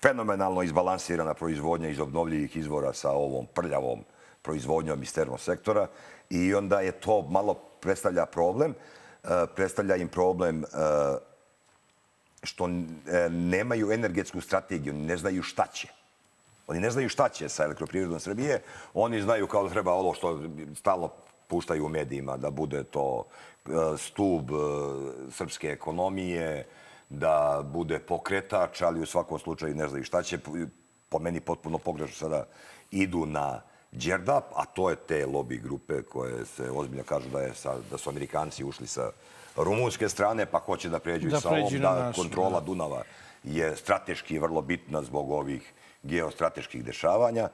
fenomenalno 0.02 0.62
izbalansirana 0.62 1.34
proizvodnja 1.34 1.88
iz 1.88 2.00
obnovljivih 2.00 2.56
izvora 2.56 2.92
sa 2.92 3.10
ovom 3.10 3.46
prljavom 3.54 4.04
proizvodnjom 4.42 5.02
iz 5.02 5.14
termosektora 5.14 5.86
i 6.30 6.54
onda 6.54 6.80
je 6.80 6.92
to 6.92 7.22
malo 7.22 7.54
predstavlja 7.54 8.26
problem. 8.26 8.74
Predstavlja 9.54 9.96
im 9.96 10.08
problem 10.08 10.64
uh, 10.64 10.68
što 12.44 12.68
e, 12.68 13.28
nemaju 13.30 13.92
energetsku 13.92 14.40
strategiju, 14.40 14.94
ne 14.94 15.16
znaju 15.16 15.42
šta 15.42 15.66
će. 15.72 15.88
Oni 16.66 16.80
ne 16.80 16.90
znaju 16.90 17.08
šta 17.08 17.28
će 17.28 17.48
sa 17.48 17.64
elektroprivredom 17.64 18.20
Srbije. 18.20 18.62
Oni 18.94 19.22
znaju 19.22 19.46
kao 19.46 19.62
da 19.62 19.70
treba 19.70 19.92
ovo 19.92 20.14
što 20.14 20.40
stalno 20.74 21.10
puštaju 21.48 21.86
u 21.86 21.88
medijima, 21.88 22.36
da 22.36 22.50
bude 22.50 22.84
to 22.84 23.24
e, 23.66 23.70
stub 23.98 24.50
e, 24.50 24.54
srpske 25.30 25.68
ekonomije, 25.68 26.66
da 27.08 27.62
bude 27.64 27.98
pokretač, 27.98 28.82
ali 28.82 29.00
u 29.00 29.06
svakom 29.06 29.38
slučaju 29.38 29.74
ne 29.74 29.88
znaju 29.88 30.04
šta 30.04 30.22
će. 30.22 30.38
Po 31.08 31.18
meni 31.18 31.40
potpuno 31.40 31.78
pogrešno 31.78 32.14
sada 32.14 32.46
idu 32.90 33.26
na 33.26 33.60
Đerdap, 33.94 34.44
a 34.56 34.64
to 34.64 34.90
je 34.90 34.96
te 34.96 35.26
lobby 35.26 35.62
grupe 35.62 36.02
koje 36.02 36.44
se 36.44 36.70
ozbiljno 36.70 37.04
kažu 37.04 37.28
da, 37.28 37.40
je 37.40 37.54
sa, 37.54 37.74
da 37.90 37.98
su 37.98 38.10
Amerikanci 38.10 38.64
ušli 38.64 38.86
sa 38.86 39.10
rumunske 39.56 40.08
strane, 40.08 40.46
pa 40.46 40.58
hoće 40.58 40.88
da 40.88 40.98
pređu 40.98 41.28
Da 41.28 41.36
i 41.36 41.40
sa 41.40 41.48
ovom, 41.48 41.60
pređu 41.60 41.82
na 41.82 41.94
da 41.94 42.06
našu, 42.06 42.22
kontrola 42.22 42.60
da. 42.60 42.66
Dunava 42.66 43.02
je 43.44 43.76
strateški 43.76 44.38
vrlo 44.38 44.62
bitna 44.62 45.02
zbog 45.02 45.30
ovih 45.30 45.72
geostrateških 46.02 46.84
dešavanja. 46.84 47.48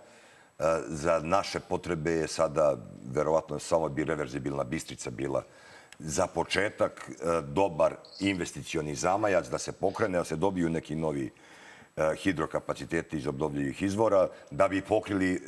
E, 0.58 0.64
Za 0.86 1.20
naše 1.22 1.60
potrebe 1.60 2.10
je 2.10 2.28
sada, 2.28 2.76
verovatno, 3.12 3.58
samo 3.58 3.88
bi 3.88 4.04
reverzibilna 4.04 4.64
Bistrica 4.64 5.10
bila 5.10 5.42
za 5.98 6.26
početak 6.26 7.10
e, 7.10 7.42
dobar 7.42 7.94
investicioni 8.20 8.94
zamajac 8.94 9.48
da 9.48 9.58
se 9.58 9.72
pokrene, 9.72 10.18
da 10.18 10.24
se 10.24 10.36
dobiju 10.36 10.70
neki 10.70 10.96
novi 10.96 11.30
e, 11.96 12.14
hidrokapaciteti 12.16 13.16
iz 13.16 13.26
obnovljivih 13.26 13.82
izvora, 13.82 14.28
da 14.50 14.68
bi 14.68 14.82
pokrili 14.82 15.34
e, 15.34 15.38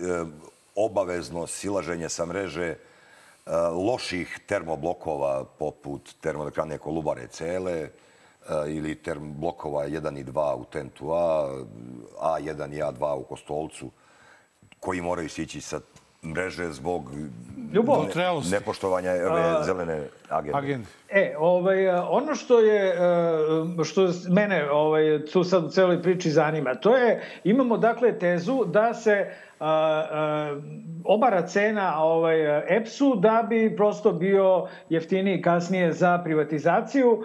obavezno 0.77 1.47
silaženje 1.47 2.09
sa 2.09 2.27
mreže 2.27 2.69
e, 2.69 2.77
loših 3.71 4.39
termoblokova 4.47 5.45
poput 5.45 6.15
termoelektrane 6.21 6.79
Kolubare 6.79 7.27
cele 7.27 7.79
e, 7.81 7.91
ili 8.69 8.95
termoblokova 8.95 9.87
1 9.89 10.21
i 10.21 10.25
2 10.25 10.55
u 10.55 10.65
Tentu 10.65 11.13
A, 11.13 11.49
A1 12.21 12.75
i 12.75 12.83
A2 12.83 13.15
u 13.15 13.23
Kostolcu, 13.23 13.91
koji 14.81 15.01
moraju 15.01 15.29
sići 15.29 15.61
sa 15.61 15.81
mreže 16.25 16.73
zbog 16.73 17.11
Ljubav. 17.73 18.05
ne, 18.15 18.51
nepoštovanja 18.51 19.11
ove 19.11 19.65
zelene 19.65 20.09
agende. 20.29 20.59
Agende. 20.59 20.87
E, 21.09 21.35
ovaj, 21.39 21.89
ono 21.89 22.35
što 22.35 22.61
je, 22.61 22.89
e, 22.89 23.85
što 23.85 24.09
mene 24.31 24.71
ovaj, 24.71 25.25
tu 25.33 25.45
sad 25.45 25.65
u 25.65 25.69
celoj 25.69 26.03
priči 26.03 26.31
zanima, 26.31 26.75
to 26.75 26.97
je, 26.97 27.23
imamo 27.45 27.79
dakle 27.79 28.19
tezu 28.19 28.65
da 28.65 28.95
se 28.95 29.35
obara 31.05 31.43
cena 31.47 32.03
ovaj, 32.03 32.67
EPS-u 32.77 33.17
da 33.17 33.47
bi 33.49 33.77
prosto 33.77 34.13
bio 34.13 34.67
jeftiniji 34.89 35.43
kasnije 35.43 35.93
za 35.93 36.19
privatizaciju, 36.25 37.25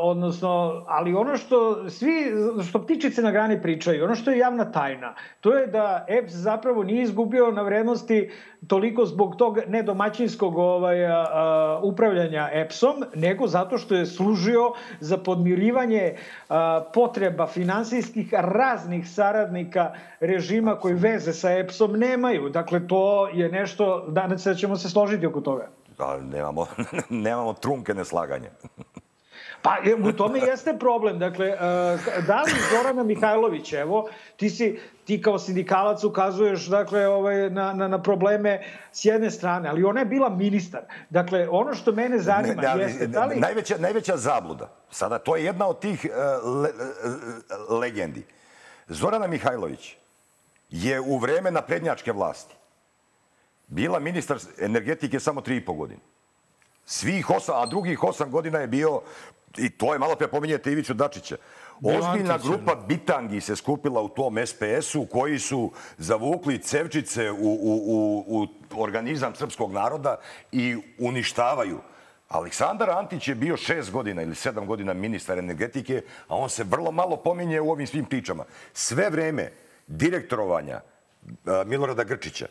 odnosno, 0.00 0.84
ali 0.88 1.14
ono 1.14 1.36
što 1.36 1.90
svi, 1.90 2.26
što 2.68 2.82
ptičice 2.82 3.22
na 3.22 3.30
grani 3.30 3.62
pričaju, 3.62 4.04
ono 4.04 4.14
što 4.14 4.30
je 4.30 4.38
javna 4.38 4.72
tajna, 4.72 5.14
to 5.40 5.54
je 5.54 5.66
da 5.66 6.06
EPS 6.08 6.32
zapravo 6.32 6.82
nije 6.82 7.02
izgubio 7.02 7.50
na 7.50 7.62
vrednosti 7.62 8.30
toliko 8.66 9.06
zbog 9.06 9.36
tog 9.36 9.58
nedomaćinskog 9.68 10.58
ovaj, 10.58 10.96
upravljanja 11.82 12.48
EPS-om, 12.52 13.04
nego 13.14 13.46
zato 13.46 13.78
što 13.78 13.94
je 13.94 14.06
služio 14.06 14.72
za 15.00 15.16
podmirivanje 15.16 16.16
potreba 16.94 17.46
finansijskih 17.46 18.28
raznih 18.32 19.08
saradnika 19.08 19.92
režima 20.20 20.76
koji 20.76 20.94
veze 20.94 21.31
sa 21.32 21.52
EPS-om 21.52 21.92
nemaju. 21.92 22.48
Dakle, 22.48 22.86
to 22.88 23.28
je 23.28 23.48
nešto, 23.48 24.04
danas 24.08 24.46
ćemo 24.58 24.76
se 24.76 24.90
složiti 24.90 25.26
oko 25.26 25.40
toga. 25.40 25.68
Da, 25.98 26.18
nemamo, 26.20 26.66
nemamo 27.08 27.52
trunke 27.52 27.94
neslaganja. 27.94 28.50
Pa 29.62 29.76
u 30.08 30.12
tome 30.12 30.38
jeste 30.38 30.76
problem. 30.78 31.18
Dakle, 31.18 31.46
e, 31.46 31.56
da 32.26 32.42
li 32.42 32.52
Zorana 32.70 33.02
Mihajlović, 33.02 33.72
evo, 33.72 34.08
ti 34.36 34.50
si 34.50 34.78
ti 35.04 35.22
kao 35.22 35.38
sindikalac 35.38 36.04
ukazuješ 36.04 36.66
dakle 36.66 37.06
ovaj 37.06 37.50
na 37.50 37.72
na 37.72 37.88
na 37.88 38.02
probleme 38.02 38.62
s 38.92 39.04
jedne 39.04 39.30
strane, 39.30 39.68
ali 39.68 39.84
ona 39.84 40.00
je 40.00 40.06
bila 40.06 40.28
ministar. 40.28 40.80
Dakle, 41.10 41.48
ono 41.50 41.74
što 41.74 41.92
mene 41.92 42.18
zanima 42.18 42.62
Ne, 42.62 42.68
ali, 42.68 42.82
jeste 42.82 43.06
da 43.06 43.24
li 43.24 43.36
najveća, 43.36 43.76
najveća 43.78 44.16
zabluda, 44.16 44.68
sada 44.90 45.18
to 45.18 45.36
je 45.36 45.44
jedna 45.44 45.66
od 45.66 45.80
tih 45.80 46.06
uh, 46.06 46.50
le, 46.62 46.68
uh, 46.68 47.78
legendi. 47.80 48.26
Zorana 48.88 49.26
Mihajlović 49.26 49.96
je 50.72 51.00
u 51.00 51.18
vreme 51.18 51.50
naprednjačke 51.50 52.12
vlasti 52.12 52.54
bila 53.72 53.98
ministar 53.98 54.38
energetike 54.58 55.20
samo 55.20 55.40
tri 55.40 55.56
i 55.56 55.64
po 55.64 55.72
godine. 55.72 56.00
Svih 56.84 57.30
osam, 57.30 57.62
a 57.62 57.66
drugih 57.66 58.04
osam 58.04 58.30
godina 58.30 58.58
je 58.58 58.66
bio, 58.66 59.00
i 59.56 59.70
to 59.70 59.92
je 59.92 59.98
malo 59.98 60.16
pre 60.16 60.28
pominjete 60.28 60.72
Iviću 60.72 60.94
Dačića, 60.94 61.36
Ozbiljna 61.82 62.38
grupa 62.38 62.74
bitangi 62.74 63.40
se 63.40 63.56
skupila 63.56 64.02
u 64.02 64.08
tom 64.08 64.38
SPS-u 64.46 65.06
koji 65.06 65.38
su 65.38 65.72
zavukli 65.98 66.62
cevčice 66.62 67.30
u, 67.30 67.36
u, 67.36 67.82
u, 67.86 68.42
u 68.70 68.82
organizam 68.82 69.34
srpskog 69.34 69.72
naroda 69.72 70.16
i 70.52 70.76
uništavaju. 70.98 71.78
Aleksandar 72.28 72.90
Antić 72.90 73.28
je 73.28 73.34
bio 73.34 73.56
šest 73.56 73.90
godina 73.90 74.22
ili 74.22 74.34
sedam 74.34 74.66
godina 74.66 74.92
ministar 74.92 75.38
energetike, 75.38 76.02
a 76.28 76.36
on 76.36 76.50
se 76.50 76.64
vrlo 76.64 76.90
malo 76.90 77.16
pominje 77.16 77.60
u 77.60 77.70
ovim 77.70 77.86
svim 77.86 78.04
pričama. 78.04 78.44
Sve 78.72 79.10
vreme 79.10 79.52
direktorovanja 79.92 80.80
a, 81.46 81.64
Milorada 81.66 82.04
Grčića, 82.04 82.46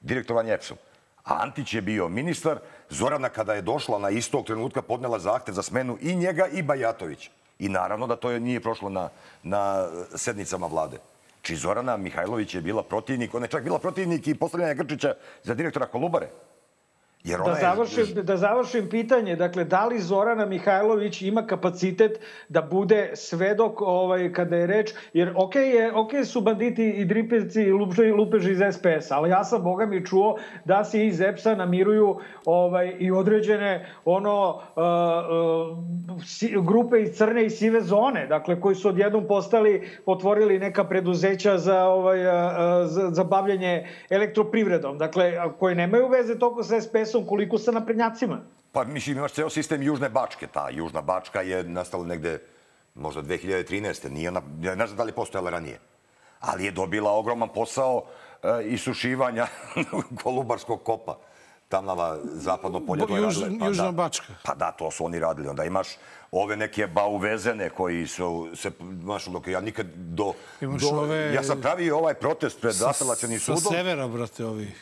direktorovanja 0.00 0.54
EPS-om, 0.54 0.78
Antić 1.24 1.74
je 1.74 1.82
bio 1.82 2.08
ministar, 2.08 2.58
Zorana 2.90 3.28
kada 3.28 3.54
je 3.54 3.62
došla 3.62 3.98
na 3.98 4.10
istog 4.10 4.46
trenutka 4.46 4.82
podnela 4.82 5.18
zahtev 5.18 5.54
za 5.54 5.62
smenu 5.62 5.98
i 6.00 6.16
njega 6.16 6.46
i 6.46 6.62
Bajatovića. 6.62 7.30
I 7.58 7.68
naravno 7.68 8.06
da 8.06 8.16
to 8.16 8.30
je 8.30 8.40
nije 8.40 8.60
prošlo 8.60 8.88
na, 8.88 9.08
na 9.42 9.88
sednicama 10.14 10.66
vlade. 10.66 10.98
Či 11.42 11.56
Zorana 11.56 11.96
Mihajlović 11.96 12.54
je 12.54 12.60
bila 12.60 12.82
protivnik, 12.82 13.34
ona 13.34 13.44
je 13.44 13.50
čak 13.50 13.64
bila 13.64 13.78
protivnik 13.78 14.26
i 14.26 14.34
postavljanja 14.34 14.74
Grčića 14.74 15.14
za 15.42 15.54
direktora 15.54 15.86
Kolubare. 15.86 16.28
Jer 17.24 17.40
ona 17.40 17.52
Da 17.52 17.60
završim, 17.60 18.06
da 18.22 18.36
završim 18.36 18.88
pitanje, 18.88 19.36
dakle, 19.36 19.64
da 19.64 19.86
li 19.86 20.00
Zorana 20.00 20.46
Mihajlović 20.46 21.22
ima 21.22 21.46
kapacitet 21.46 22.20
da 22.48 22.62
bude 22.62 23.10
svedok 23.14 23.80
ovaj, 23.80 24.32
kada 24.32 24.56
je 24.56 24.66
reč, 24.66 24.92
jer 25.12 25.32
ok, 25.36 25.54
je, 25.54 25.92
ok 25.94 26.10
su 26.24 26.40
banditi 26.40 26.90
i 26.90 27.04
dripevci 27.04 27.62
i 27.62 27.72
lupeži, 27.72 28.10
lupeži 28.10 28.52
iz 28.52 28.58
SPS, 28.72 29.10
ali 29.10 29.30
ja 29.30 29.44
sam, 29.44 29.62
boga 29.62 29.86
mi, 29.86 30.06
čuo 30.06 30.36
da 30.64 30.84
se 30.84 31.06
iz 31.06 31.20
EPS-a 31.20 31.54
namiruju 31.54 32.16
ovaj, 32.44 32.96
i 32.98 33.10
određene 33.10 33.86
ono, 34.04 34.48
uh, 34.50 34.82
uh, 36.16 36.24
si, 36.24 36.54
grupe 36.66 37.00
iz 37.00 37.16
crne 37.16 37.46
i 37.46 37.50
sive 37.50 37.80
zone, 37.80 38.26
dakle, 38.26 38.60
koji 38.60 38.74
su 38.74 38.88
odjednom 38.88 39.26
postali, 39.28 39.88
otvorili 40.06 40.58
neka 40.58 40.84
preduzeća 40.84 41.58
za, 41.58 41.84
ovaj, 41.84 42.26
uh, 42.26 42.32
za, 42.84 43.10
za 43.10 43.24
bavljanje 43.24 43.88
elektroprivredom, 44.10 44.98
dakle, 44.98 45.36
a 45.38 45.52
koje 45.52 45.74
nemaju 45.74 46.08
veze 46.08 46.38
toliko 46.38 46.62
sa 46.62 46.76
SPS-om 47.14 47.26
koliko 47.26 47.58
sa 47.58 47.70
naprednjacima. 47.70 48.40
Pa 48.72 48.84
mislim, 48.84 49.16
imaš 49.18 49.32
ceo 49.32 49.50
sistem 49.50 49.82
Južne 49.82 50.08
Bačke. 50.08 50.46
Ta 50.46 50.68
Južna 50.70 51.00
Bačka 51.02 51.40
je 51.42 51.64
nastala 51.64 52.06
negde 52.06 52.38
možda 52.94 53.22
2013. 53.22 54.08
Nije 54.08 54.28
ona, 54.28 54.42
ja 54.60 54.74
ne 54.74 54.86
znam 54.86 54.96
da 54.96 55.02
li 55.02 55.10
je 55.10 55.14
postojala 55.14 55.50
ranije. 55.50 55.78
Ali 56.40 56.64
je 56.64 56.70
dobila 56.72 57.12
ogroman 57.12 57.48
posao 57.48 58.04
e, 58.42 58.64
isušivanja 58.64 59.46
Kolubarskog 60.22 60.82
kopa. 60.82 61.18
Tamnava 61.68 62.18
zapadno 62.24 62.80
polje. 62.80 63.06
to 63.06 63.16
je 63.16 63.22
Juž, 63.22 63.36
radila- 63.36 63.58
pa 63.58 63.66
Južna 63.66 63.84
da. 63.84 63.92
Bačka. 63.92 64.32
Pa 64.42 64.54
da, 64.54 64.72
to 64.72 64.90
su 64.90 65.04
oni 65.04 65.18
radili. 65.18 65.48
Onda 65.48 65.64
imaš 65.64 65.88
ove 66.32 66.56
neke 66.56 66.86
bauvezene 66.86 67.70
koji 67.70 68.06
su 68.06 68.48
se, 68.54 68.70
znaš, 69.02 69.24
dok 69.26 69.46
ja 69.46 69.60
nikad 69.60 69.86
do... 69.94 70.32
Imaš 70.60 70.82
do 70.82 70.88
ove- 70.88 71.32
Ja 71.34 71.42
sam 71.42 71.60
pravio 71.60 71.98
ovaj 71.98 72.14
protest 72.14 72.60
pred 72.60 72.74
apelacijanim 72.84 73.38
Sa 73.38 73.56
sudom. 73.56 73.72
severa, 73.72 74.08
brate, 74.08 74.44
ovi 74.44 74.72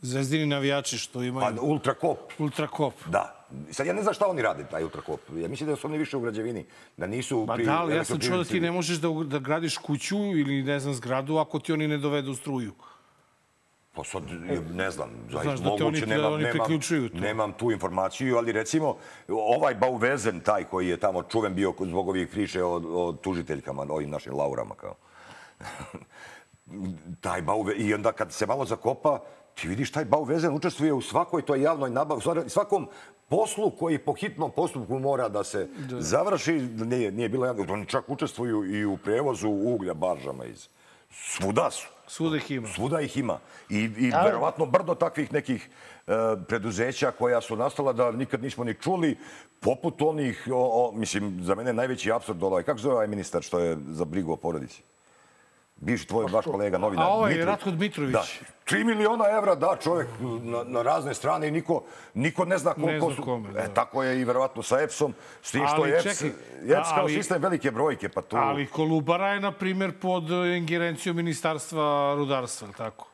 zvezdini 0.00 0.46
navijači 0.46 0.98
što 0.98 1.22
imaju. 1.22 1.56
Pa, 1.56 1.62
Ultrakop. 1.62 2.18
Ultrakop. 2.38 2.94
Da. 3.06 3.46
Sad 3.70 3.86
ja 3.86 3.92
ne 3.92 4.02
znam 4.02 4.14
šta 4.14 4.26
oni 4.26 4.42
rade, 4.42 4.64
taj 4.70 4.84
ultrakop. 4.84 5.20
Ja 5.36 5.48
mislim 5.48 5.68
da 5.68 5.76
su 5.76 5.86
oni 5.86 5.98
više 5.98 6.16
u 6.16 6.20
građevini. 6.20 6.64
Da 6.96 7.06
nisu 7.06 7.44
Pa 7.46 7.54
pri 7.54 7.64
da, 7.64 7.80
ali 7.80 7.96
ja 7.96 8.04
sam 8.04 8.20
čuo 8.20 8.36
da 8.36 8.44
ti 8.44 8.60
ne 8.60 8.70
možeš 8.70 8.98
da, 8.98 9.08
da 9.24 9.38
gradiš 9.38 9.76
kuću 9.76 10.16
ili 10.16 10.62
ne 10.62 10.80
znam 10.80 10.94
zgradu 10.94 11.36
ako 11.36 11.58
ti 11.58 11.72
oni 11.72 11.88
ne 11.88 11.98
dovedu 11.98 12.34
struju. 12.34 12.72
Pa 13.94 14.04
sad, 14.04 14.22
ne 14.70 14.90
znam, 14.90 15.10
Znaš 15.30 15.44
zaista 15.44 15.70
da 15.70 15.76
te 15.76 15.84
moguće, 15.84 16.06
da 16.06 16.14
nemam, 16.14 16.32
oni 16.32 16.42
nemam, 16.42 16.58
priključuju 16.58 17.08
tu. 17.08 17.16
nemam 17.16 17.52
tu 17.52 17.70
informaciju, 17.72 18.36
ali 18.36 18.52
recimo 18.52 18.96
ovaj 19.28 19.74
Bauvezen, 19.74 20.40
taj 20.40 20.64
koji 20.64 20.88
je 20.88 20.96
tamo 20.96 21.22
čuven 21.22 21.54
bio 21.54 21.74
zbog 21.80 22.08
ovih 22.08 22.28
priče 22.28 22.62
o, 22.62 22.74
o 22.74 23.12
tužiteljkama, 23.12 23.86
ovim 23.88 24.10
našim 24.10 24.34
Laurama, 24.34 24.74
kao. 24.74 24.94
taj 27.20 27.42
Bauve, 27.42 27.74
i 27.74 27.94
onda 27.94 28.12
kad 28.12 28.32
se 28.32 28.46
malo 28.46 28.64
zakopa, 28.64 29.20
ti 29.60 29.68
vidiš 29.68 29.92
taj 29.92 30.04
Bauvezen 30.04 30.54
učestvuje 30.54 30.92
u 30.92 31.00
svakoj 31.00 31.42
toj 31.42 31.62
javnoj 31.62 31.90
nabavi, 31.90 32.20
svakom 32.48 32.88
poslu 33.28 33.70
koji 33.70 33.98
po 33.98 34.12
hitnom 34.12 34.50
postupku 34.50 34.98
mora 34.98 35.28
da 35.28 35.44
se 35.44 35.68
završi, 35.98 36.52
nije, 36.76 37.12
nije 37.12 37.28
bilo 37.28 37.46
javno, 37.46 37.72
oni 37.72 37.86
čak 37.86 38.08
učestvuju 38.08 38.64
i 38.64 38.84
u 38.84 38.96
prevozu 38.96 39.48
uglja 39.48 39.94
baržama 39.94 40.44
iz 40.44 40.68
svuda 41.10 41.70
su. 41.70 41.88
Svuda 42.06 42.36
ih 42.36 42.50
ima. 42.50 42.68
Svuda 42.68 43.00
ih 43.00 43.16
ima. 43.16 43.38
I, 43.68 43.78
i 43.98 44.12
Ali- 44.14 44.24
verovatno 44.24 44.66
brdo 44.66 44.94
takvih 44.94 45.32
nekih 45.32 45.68
e, 46.06 46.12
preduzeća 46.48 47.10
koja 47.10 47.40
su 47.40 47.56
nastala 47.56 47.92
da 47.92 48.10
nikad 48.10 48.42
nismo 48.42 48.64
ni 48.64 48.74
čuli, 48.74 49.18
poput 49.60 50.02
onih, 50.02 50.48
o, 50.52 50.88
o, 50.88 50.92
mislim, 50.92 51.38
za 51.42 51.54
mene 51.54 51.72
najveći 51.72 52.12
absurd 52.12 52.42
ovaj, 52.42 52.62
kako 52.62 52.78
zove 52.78 52.94
ovaj 52.94 53.06
ministar 53.06 53.42
što 53.42 53.58
je 53.58 53.78
za 53.90 54.04
brigu 54.04 54.32
o 54.32 54.36
porodici? 54.36 54.82
Bivši 55.80 56.06
tvoj 56.06 56.26
vaš 56.26 56.44
kolega, 56.44 56.78
novinar. 56.78 57.06
A 57.06 57.08
ovaj 57.08 57.30
Dmitrović. 57.30 57.46
Ratko 57.48 57.70
Dmitrović. 57.70 58.12
Da. 58.12 58.24
3 58.66 58.84
miliona 58.84 59.24
evra 59.28 59.54
da 59.54 59.76
čovjek 59.76 60.08
na, 60.42 60.64
na 60.64 60.82
razne 60.82 61.14
strane 61.14 61.48
i 61.48 61.50
niko, 61.50 61.82
niko 62.14 62.44
ne 62.44 62.58
zna 62.58 62.74
koliko 62.74 62.90
Ne 62.92 63.00
zna 63.00 63.14
su. 63.16 63.22
kome, 63.22 63.50
da. 63.50 63.60
E, 63.60 63.74
tako 63.74 64.02
je 64.02 64.20
i 64.20 64.24
verovatno 64.24 64.62
sa 64.62 64.80
EPS-om, 64.80 65.14
s 65.42 65.52
tim 65.52 65.66
što 65.66 65.86
je 65.86 65.94
EPS, 65.94 66.02
čekaj, 66.04 66.28
EPS 66.70 66.88
kao 66.88 67.02
ali- 67.02 67.14
sistem 67.14 67.42
velike 67.42 67.70
brojke, 67.70 68.08
pa 68.08 68.22
tu... 68.22 68.36
Ali 68.36 68.66
Kolubara 68.66 69.28
je, 69.28 69.40
na 69.40 69.52
primjer, 69.52 69.92
pod 69.92 70.24
ingerencijom 70.56 71.16
Ministarstva 71.16 72.14
rudarstva, 72.14 72.68
je 72.68 72.74
tako? 72.74 73.06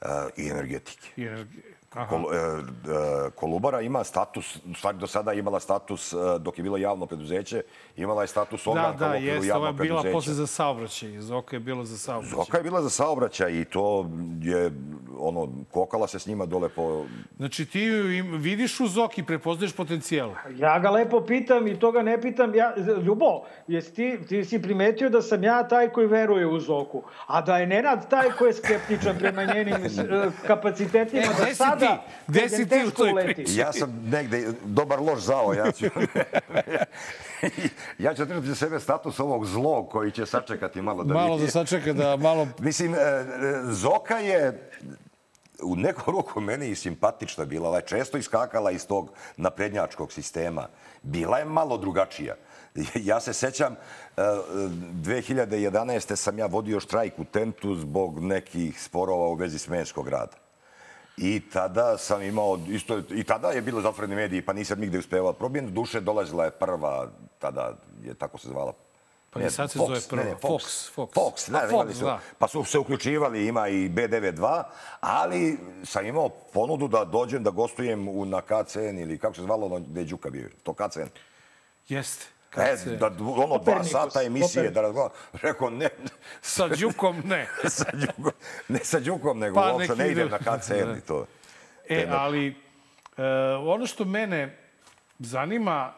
e, 0.00 0.06
i 0.36 0.48
energetike. 0.48 1.08
Jer, 1.16 1.32
aha. 1.34 1.75
Kol, 2.04 2.18
e, 2.18 2.36
e, 2.36 3.30
Kolubara 3.34 3.80
ima 3.80 4.04
status, 4.04 4.56
u 4.56 4.74
stvari 4.74 4.98
do 4.98 5.06
sada 5.06 5.32
je 5.32 5.38
imala 5.38 5.60
status, 5.60 6.12
e, 6.12 6.16
dok 6.38 6.58
je 6.58 6.62
bilo 6.62 6.76
javno 6.76 7.06
preduzeće, 7.06 7.62
imala 7.96 8.22
je 8.22 8.28
status 8.28 8.64
Da, 8.64 8.70
ogranka 8.70 8.98
da, 8.98 9.06
u 9.06 9.08
okviru 9.08 9.26
jeste, 9.26 9.54
ova 9.54 9.66
je 9.66 9.68
javnog 9.68 9.76
bila 9.76 10.00
preduzeća. 10.02 10.12
posle 10.12 10.34
za 10.34 10.46
saobraćaj. 10.46 11.20
Zoka 11.20 11.56
je 11.56 11.60
bila 11.60 11.84
za 11.84 11.98
saobraćaj. 11.98 12.36
Zoka 12.36 12.56
je 12.56 12.62
bila 12.62 12.82
za 12.82 12.90
saobraćaj 12.90 13.52
i 13.52 13.64
to 13.64 14.06
je, 14.42 14.70
ono, 15.18 15.48
kokala 15.70 16.06
se 16.06 16.18
s 16.18 16.26
njima 16.26 16.46
dole 16.46 16.68
po... 16.68 17.04
Znači 17.36 17.66
ti 17.66 17.82
im, 18.18 18.36
vidiš 18.36 18.80
u 18.80 18.86
Zoki, 18.86 19.22
prepoznaješ 19.22 19.72
potencijal. 19.72 20.30
Ja 20.56 20.78
ga 20.78 20.90
lepo 20.90 21.20
pitam 21.20 21.66
i 21.66 21.78
toga 21.78 22.02
ne 22.02 22.20
pitam. 22.20 22.54
Ja, 22.54 22.74
Ljubo, 23.06 23.42
jesi 23.68 23.94
ti, 23.94 24.18
ti 24.28 24.44
si 24.44 24.62
primetio 24.62 25.10
da 25.10 25.22
sam 25.22 25.44
ja 25.44 25.68
taj 25.68 25.88
koji 25.88 26.06
veruje 26.06 26.46
u 26.46 26.60
Zoku, 26.60 27.02
a 27.26 27.40
da 27.40 27.58
je 27.58 27.66
Nenad 27.66 28.10
taj 28.10 28.30
koji 28.38 28.48
je 28.48 28.54
skeptičan 28.54 29.18
prema 29.18 29.44
njenim 29.44 29.74
eh, 29.84 30.30
kapacitetima 30.46 31.22
E, 31.22 31.46
da 31.46 31.54
sada 31.54 31.85
ti? 31.88 31.94
Gde 32.26 32.48
si 32.48 32.68
ti 32.68 32.84
u 32.86 32.90
toj 32.90 33.24
priči? 33.24 33.58
Ja 33.58 33.72
sam 33.72 34.02
negde, 34.10 34.52
dobar 34.64 35.00
loš 35.00 35.20
zao, 35.20 35.52
ja 35.52 35.72
ću... 35.72 35.84
ja 38.04 38.14
ću 38.14 38.24
držati 38.24 38.46
za 38.46 38.54
sebe 38.54 38.80
status 38.80 39.20
ovog 39.20 39.46
zlog 39.46 39.88
koji 39.88 40.10
će 40.10 40.26
sačekati 40.26 40.82
malo 40.82 41.04
da 41.04 41.14
Malo 41.14 41.34
vidi. 41.34 41.46
da 41.46 41.50
sačeka 41.50 41.92
da 41.92 42.16
malo... 42.16 42.48
Mislim, 42.58 42.94
e, 42.94 42.98
e, 42.98 43.24
Zoka 43.64 44.18
je 44.18 44.70
u 45.62 45.76
neku 45.76 46.10
ruku 46.10 46.40
meni 46.40 46.68
i 46.68 46.74
simpatična 46.74 47.44
bila. 47.44 47.68
Ona 47.68 47.78
je 47.78 47.86
često 47.86 48.18
iskakala 48.18 48.70
iz 48.70 48.86
tog 48.86 49.10
naprednjačkog 49.36 50.12
sistema. 50.12 50.68
Bila 51.02 51.38
je 51.38 51.44
malo 51.44 51.78
drugačija. 51.78 52.34
Ja 52.94 53.20
se 53.20 53.32
sećam, 53.32 53.72
e, 53.72 53.76
2011. 54.16 56.16
sam 56.16 56.38
ja 56.38 56.46
vodio 56.46 56.80
štrajk 56.80 57.18
u 57.18 57.24
tentu 57.24 57.74
zbog 57.74 58.20
nekih 58.20 58.82
sporova 58.82 59.28
u 59.28 59.34
vezi 59.34 59.58
smenskog 59.58 60.08
rada. 60.08 60.45
I 61.16 61.40
tada 61.52 61.98
sam 61.98 62.22
imao, 62.22 62.58
isto, 62.68 63.02
i 63.10 63.24
tada 63.24 63.50
je 63.50 63.62
bilo 63.62 63.80
zatvoreni 63.80 64.14
mediji, 64.14 64.42
pa 64.42 64.52
nisam 64.52 64.80
nigde 64.80 64.98
uspevao 64.98 65.32
probijem. 65.32 65.74
Duše 65.74 66.00
dolazila 66.00 66.44
je 66.44 66.50
prva, 66.50 67.10
tada 67.38 67.72
je 68.04 68.14
tako 68.14 68.38
se 68.38 68.48
zvala. 68.48 68.72
Pa 69.30 69.40
i 69.40 69.50
sad 69.50 69.70
se 69.70 69.78
zove 69.78 70.00
prva. 70.08 70.24
Ne, 70.24 70.30
ne, 70.30 70.36
Fox, 70.36 70.90
Fox. 70.94 71.12
Fox. 71.14 71.14
Fox, 71.14 71.50
da, 71.50 71.58
A, 71.58 71.68
Fox, 71.68 71.92
su, 71.92 72.04
da. 72.04 72.20
pa 72.38 72.48
su 72.48 72.64
se 72.64 72.78
uključivali, 72.78 73.46
ima 73.46 73.68
i 73.68 73.88
B92, 73.88 74.62
ali 75.00 75.58
sam 75.84 76.06
imao 76.06 76.28
ponudu 76.28 76.88
da 76.88 77.04
dođem 77.04 77.42
da 77.42 77.50
gostujem 77.50 78.08
u, 78.08 78.24
na 78.24 78.40
KCN 78.40 78.98
ili 78.98 79.18
kako 79.18 79.34
se 79.34 79.42
zvalo 79.42 79.78
gde 79.78 80.00
je 80.00 80.04
Đuka 80.04 80.30
bio, 80.30 80.48
to 80.62 80.74
KCN. 80.74 81.08
Jeste. 81.88 82.35
E, 82.56 82.76
se- 82.76 82.90
da, 82.90 83.06
ono 83.18 83.58
dva 83.58 83.84
sata 83.84 84.22
emisije 84.22 84.48
Kopernikus. 84.48 84.74
da 84.74 84.80
razgovaram. 84.80 85.16
Rekao, 85.32 85.70
ne. 85.70 85.88
Sa 86.40 86.68
Đukom 86.68 87.22
ne. 87.24 87.46
sa 87.68 87.84
Đukom, 87.92 88.32
ne 88.68 88.78
sa 88.78 89.00
Đukom, 89.00 89.38
nego 89.38 89.54
Pa 89.54 89.72
uopšte 89.72 89.96
ne 89.96 90.10
idem 90.10 90.28
na 90.28 90.38
KCN 90.38 90.96
i 90.98 91.00
to. 91.00 91.26
E, 91.88 92.06
ali 92.10 92.46
e, 93.16 93.22
ono 93.56 93.86
što 93.86 94.04
mene 94.04 94.58
zanima, 95.18 95.92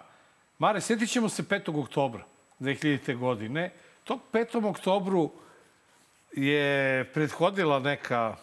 Mare, 0.59 0.81
sjetit 0.81 1.11
ćemo 1.11 1.29
se 1.29 1.43
5. 1.43 1.83
oktobra 1.83 2.23
2000. 2.61 3.17
godine. 3.19 3.71
Tog 4.05 4.21
5. 4.33 4.69
oktobru 4.69 5.31
je 6.33 7.05
prethodila 7.15 7.79
neka 7.79 8.37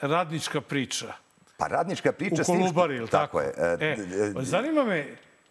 radnička 0.00 0.60
priča. 0.60 1.12
Pa 1.56 1.66
radnička 1.66 2.12
priča... 2.12 2.42
U 2.42 2.44
Kolubari, 2.44 2.96
ili 2.96 3.08
tako? 3.08 3.40
je. 3.40 3.52
E, 3.56 3.76
E, 3.80 3.86
e, 3.90 3.96
zanima 4.36 4.84
me, 4.84 5.06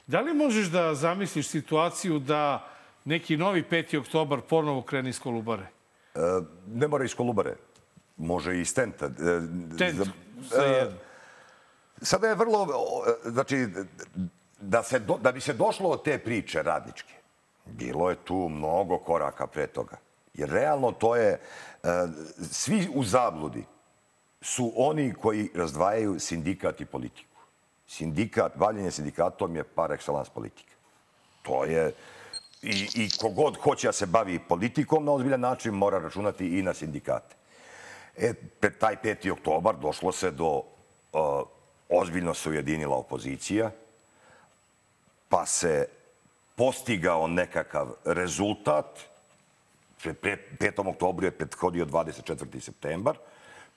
da 0.07 0.21
li 0.21 0.33
možeš 0.33 0.67
da 0.67 0.95
zamisliš 0.95 1.47
situaciju 1.47 2.19
da 2.19 2.67
neki 3.05 3.37
novi 3.37 3.63
5. 3.71 3.97
oktobar 3.99 4.41
ponovo 4.41 4.81
krene 4.81 5.09
iz 5.09 5.19
Kolubare? 5.19 5.67
E, 6.15 6.19
ne 6.67 6.87
mora 6.87 7.05
iz 7.05 7.15
Kolubare. 7.15 7.55
Može 8.17 8.57
i 8.57 8.61
iz 8.61 8.73
Tenta. 8.73 9.05
E, 9.05 9.09
Tent, 9.77 9.95
za- 10.49 10.61
e, 10.63 10.91
Sada 12.01 12.27
je 12.27 12.35
vrlo, 12.35 12.67
znači, 13.25 13.67
da, 14.59 14.83
se 14.83 14.99
do, 14.99 15.17
da 15.17 15.31
bi 15.31 15.41
se 15.41 15.53
došlo 15.53 15.89
od 15.89 16.03
te 16.03 16.17
priče 16.17 16.63
radničke, 16.63 17.13
bilo 17.65 18.09
je 18.09 18.15
tu 18.15 18.49
mnogo 18.49 18.97
koraka 18.97 19.47
pre 19.47 19.67
toga. 19.67 19.97
Jer 20.33 20.49
realno 20.49 20.91
to 20.91 21.15
je, 21.15 21.39
e, 21.83 21.87
svi 22.51 22.87
u 22.93 23.03
zabludi 23.03 23.65
su 24.41 24.73
oni 24.75 25.13
koji 25.13 25.49
razdvajaju 25.55 26.19
sindikat 26.19 26.81
i 26.81 26.85
politiku. 26.85 27.36
Sindikat, 27.87 28.55
bavljenje 28.55 28.91
sindikatom 28.91 29.55
je 29.55 29.63
par 29.63 29.89
excellence 29.89 30.29
politika. 30.33 30.73
To 31.41 31.63
je, 31.63 31.93
i, 32.61 32.87
i 32.95 33.09
kogod 33.21 33.57
hoće 33.57 33.87
da 33.87 33.91
se 33.91 34.05
bavi 34.05 34.39
politikom 34.39 35.05
na 35.05 35.11
ozbiljan 35.11 35.39
način 35.39 35.73
mora 35.73 35.99
računati 35.99 36.59
i 36.59 36.61
na 36.61 36.73
sindikate. 36.73 37.35
E, 38.17 38.33
taj 38.79 38.95
5. 39.03 39.31
oktobar 39.31 39.75
došlo 39.75 40.11
se 40.11 40.31
do, 40.31 40.63
uh, 41.13 41.47
ozbiljno 41.89 42.33
se 42.33 42.49
ujedinila 42.49 42.97
opozicija, 42.97 43.71
pa 45.29 45.45
se 45.45 45.87
postigao 46.55 47.27
nekakav 47.27 47.87
rezultat. 48.05 48.85
Pre 50.21 50.37
5. 50.59 50.89
oktobru 50.89 51.25
je 51.25 51.31
prethodio 51.31 51.85
24. 51.85 52.59
septembar, 52.59 53.17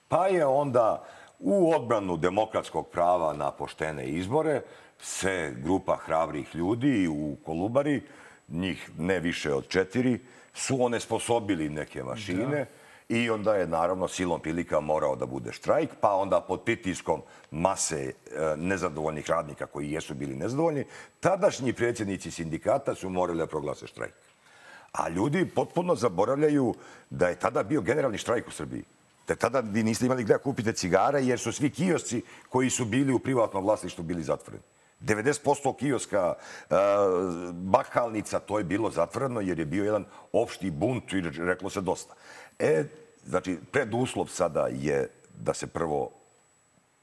pa 0.07 0.27
je 0.27 0.45
onda 0.45 1.03
u 1.41 1.73
odbranu 1.75 2.17
demokratskog 2.17 2.87
prava 2.87 3.33
na 3.33 3.51
poštene 3.51 4.05
izbore 4.07 4.61
se 4.99 5.53
grupa 5.63 5.95
hrabrih 5.95 6.55
ljudi 6.55 7.07
u 7.07 7.35
Kolubari, 7.45 8.01
njih 8.47 8.89
ne 8.97 9.19
više 9.19 9.53
od 9.53 9.67
četiri, 9.67 10.19
su 10.53 10.83
onesposobili 10.83 11.69
neke 11.69 12.03
mašine 12.03 12.65
i 13.09 13.29
onda 13.29 13.55
je 13.55 13.67
naravno 13.67 14.07
silom 14.07 14.39
prilika 14.39 14.79
morao 14.79 15.15
da 15.15 15.25
bude 15.25 15.51
štrajk, 15.51 15.89
pa 16.01 16.13
onda 16.13 16.41
pod 16.41 16.61
pritiskom 16.63 17.21
mase 17.51 17.97
e, 18.05 18.13
nezadovoljnih 18.57 19.29
radnika 19.29 19.65
koji 19.65 19.91
jesu 19.91 20.13
bili 20.13 20.35
nezadovoljni, 20.35 20.85
tadašnji 21.19 21.73
predsjednici 21.73 22.31
sindikata 22.31 22.95
su 22.95 23.09
morali 23.09 23.37
da 23.37 23.47
proglase 23.47 23.87
štrajk. 23.87 24.13
A 24.91 25.09
ljudi 25.09 25.45
potpuno 25.55 25.95
zaboravljaju 25.95 26.73
da 27.09 27.27
je 27.27 27.39
tada 27.39 27.63
bio 27.63 27.81
generalni 27.81 28.17
štrajk 28.17 28.47
u 28.47 28.51
Srbiji. 28.51 28.83
Da 29.27 29.35
tada 29.35 29.59
vi 29.59 29.83
niste 29.83 30.05
imali 30.05 30.23
gde 30.23 30.33
da 30.33 30.39
kupite 30.39 30.73
cigare 30.73 31.21
jer 31.23 31.39
su 31.39 31.51
svi 31.51 31.69
kiosci 31.69 32.21
koji 32.49 32.69
su 32.69 32.85
bili 32.85 33.13
u 33.13 33.19
privatnom 33.19 33.63
vlasništvu 33.63 34.03
bili 34.03 34.23
zatvoreni. 34.23 34.63
90% 35.01 35.75
kioska, 35.77 36.33
e, 36.69 36.75
bakalnica, 37.53 38.39
to 38.39 38.57
je 38.57 38.63
bilo 38.63 38.91
zatvoreno 38.91 39.41
jer 39.41 39.59
je 39.59 39.65
bio 39.65 39.83
jedan 39.83 40.05
opšti 40.31 40.71
bunt 40.71 41.13
i 41.13 41.21
reklo 41.21 41.69
se 41.69 41.81
dosta. 41.81 42.13
E, 42.59 42.83
znači, 43.25 43.57
preduslov 43.71 44.27
sada 44.27 44.67
je 44.71 45.09
da 45.39 45.53
se 45.53 45.67
prvo 45.67 46.11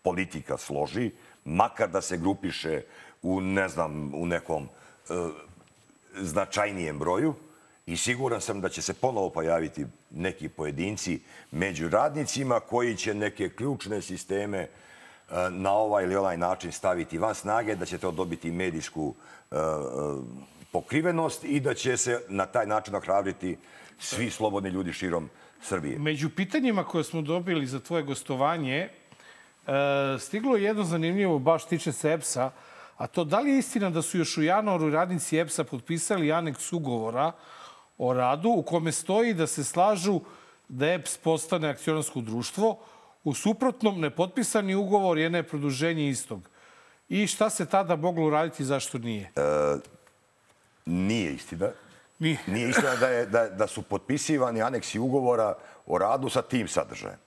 politika 0.02 0.58
složi, 0.58 1.10
makar 1.44 1.90
da 1.90 2.00
se 2.00 2.16
grupiše 2.16 2.82
u, 3.22 3.40
ne 3.40 3.68
znam, 3.68 4.14
u 4.14 4.26
nekom 4.26 4.64
e, 4.64 5.14
značajnijem 6.20 6.98
broju 6.98 7.34
i 7.88 7.96
siguran 7.96 8.40
sam 8.40 8.60
da 8.60 8.68
će 8.68 8.82
se 8.82 8.94
ponovo 8.94 9.30
pojaviti 9.30 9.86
neki 10.10 10.48
pojedinci 10.48 11.20
među 11.50 11.88
radnicima 11.88 12.60
koji 12.60 12.96
će 12.96 13.14
neke 13.14 13.48
ključne 13.48 14.02
sisteme 14.02 14.58
e, 14.58 14.68
na 15.50 15.72
ovaj 15.72 16.04
ili 16.04 16.16
onaj 16.16 16.36
način 16.36 16.72
staviti 16.72 17.18
van 17.18 17.34
snage, 17.34 17.76
da 17.76 17.86
će 17.86 17.98
to 17.98 18.10
dobiti 18.10 18.50
medijsku 18.50 19.14
e, 19.50 19.56
e, 19.56 19.58
pokrivenost 20.72 21.44
i 21.44 21.60
da 21.60 21.74
će 21.74 21.96
se 21.96 22.20
na 22.28 22.46
taj 22.46 22.66
način 22.66 22.94
ohrabriti 22.94 23.56
svi 23.98 24.30
slobodni 24.30 24.70
ljudi 24.70 24.92
širom 24.92 25.30
Srbije. 25.62 25.98
Među 25.98 26.30
pitanjima 26.30 26.84
koje 26.84 27.04
smo 27.04 27.22
dobili 27.22 27.66
za 27.66 27.80
tvoje 27.80 28.02
gostovanje, 28.02 28.88
stiglo 30.18 30.56
je 30.56 30.62
jedno 30.62 30.84
zanimljivo, 30.84 31.38
baš 31.38 31.64
tiče 31.66 31.92
se 31.92 32.12
EPS-a, 32.12 32.50
a 32.96 33.06
to 33.06 33.24
da 33.24 33.40
li 33.40 33.50
je 33.50 33.58
istina 33.58 33.90
da 33.90 34.02
su 34.02 34.18
još 34.18 34.36
u 34.38 34.42
januaru 34.42 34.90
radnici 34.90 35.38
EPS-a 35.38 35.64
potpisali 35.64 36.32
aneks 36.32 36.72
ugovora 36.72 37.32
o 37.98 38.12
radu 38.12 38.48
u 38.48 38.62
kome 38.62 38.92
stoji 38.92 39.34
da 39.34 39.46
se 39.46 39.64
slažu 39.64 40.20
da 40.68 40.86
EPS 40.86 41.16
postane 41.18 41.68
akcionarsko 41.68 42.20
društvo, 42.20 42.78
u 43.24 43.34
suprotnom 43.34 44.00
nepotpisani 44.00 44.74
ugovor 44.74 45.18
je 45.18 45.30
neproduženje 45.30 46.08
istog. 46.08 46.48
I 47.08 47.26
šta 47.26 47.50
se 47.50 47.66
tada 47.66 47.96
moglo 47.96 48.26
uraditi 48.26 48.62
i 48.62 48.66
zašto 48.66 48.98
nije? 48.98 49.32
E, 49.36 49.78
nije 50.86 51.34
istina. 51.34 51.70
Nije. 52.18 52.38
Nije 52.46 52.68
istina 52.68 52.96
da, 52.96 53.08
je, 53.08 53.26
da, 53.26 53.48
da 53.48 53.66
su 53.66 53.82
potpisivani 53.82 54.62
aneksi 54.62 54.98
ugovora 54.98 55.54
o 55.86 55.98
radu 55.98 56.28
sa 56.28 56.42
tim 56.42 56.68
sadržajem. 56.68 57.18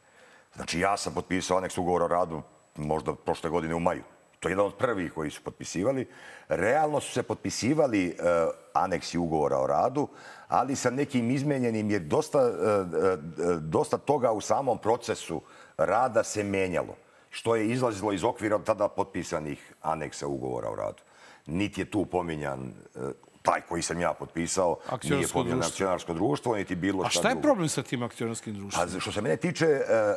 Znači, 0.56 0.80
ja 0.80 0.98
sam 0.98 1.14
potpisao 1.14 1.58
aneks 1.58 1.78
ugovora 1.78 2.06
o 2.06 2.08
radu 2.08 2.42
možda 2.76 3.16
prošle 3.16 3.50
godine 3.50 3.76
u 3.76 3.80
maju. 3.80 4.04
To 4.42 4.50
je 4.50 4.52
jedan 4.52 4.66
od 4.66 4.76
prvih 4.76 5.14
koji 5.14 5.32
su 5.32 5.42
potpisivali. 5.44 6.08
Realno 6.48 7.00
su 7.00 7.12
se 7.12 7.24
potpisivali 7.24 8.08
uh, 8.20 8.26
aneksi 8.74 9.18
ugovora 9.18 9.60
o 9.60 9.68
radu, 9.68 10.08
ali 10.48 10.76
sa 10.76 10.90
nekim 10.90 11.32
izmenjenim 11.32 11.92
je 11.92 12.00
dosta, 12.00 12.40
uh, 12.40 12.50
uh, 12.50 13.62
dosta 13.62 13.98
toga 13.98 14.32
u 14.32 14.42
samom 14.42 14.78
procesu 14.78 15.42
rada 15.78 16.24
se 16.24 16.44
menjalo, 16.44 16.96
što 17.30 17.56
je 17.56 17.70
izlazilo 17.70 18.12
iz 18.12 18.24
okvira 18.24 18.60
tada 18.60 18.88
potpisanih 18.88 19.74
aneksa 19.82 20.28
ugovora 20.28 20.70
o 20.70 20.76
radu. 20.76 21.04
Niti 21.46 21.82
je 21.82 21.92
tu 21.92 22.06
pominjan 22.06 22.74
uh, 22.96 23.02
taj 23.42 23.62
koji 23.62 23.82
sam 23.82 24.00
ja 24.00 24.14
potpisao, 24.14 24.78
nije 25.04 25.20
društvo. 25.20 25.46
akcionarsko 25.68 26.14
društvo, 26.14 26.56
niti 26.56 26.76
bilo 26.76 27.04
A 27.04 27.10
šta 27.10 27.20
šta 27.20 27.30
je 27.30 27.36
drugo. 27.36 27.48
problem 27.48 27.70
sa 27.70 27.84
tim 27.84 28.04
akcionarskim 28.04 28.54
društvom? 28.54 28.90
Pa 28.94 29.00
što 29.00 29.12
se 29.12 29.22
mene 29.22 29.38
tiče, 29.38 29.66
e, 29.66 30.16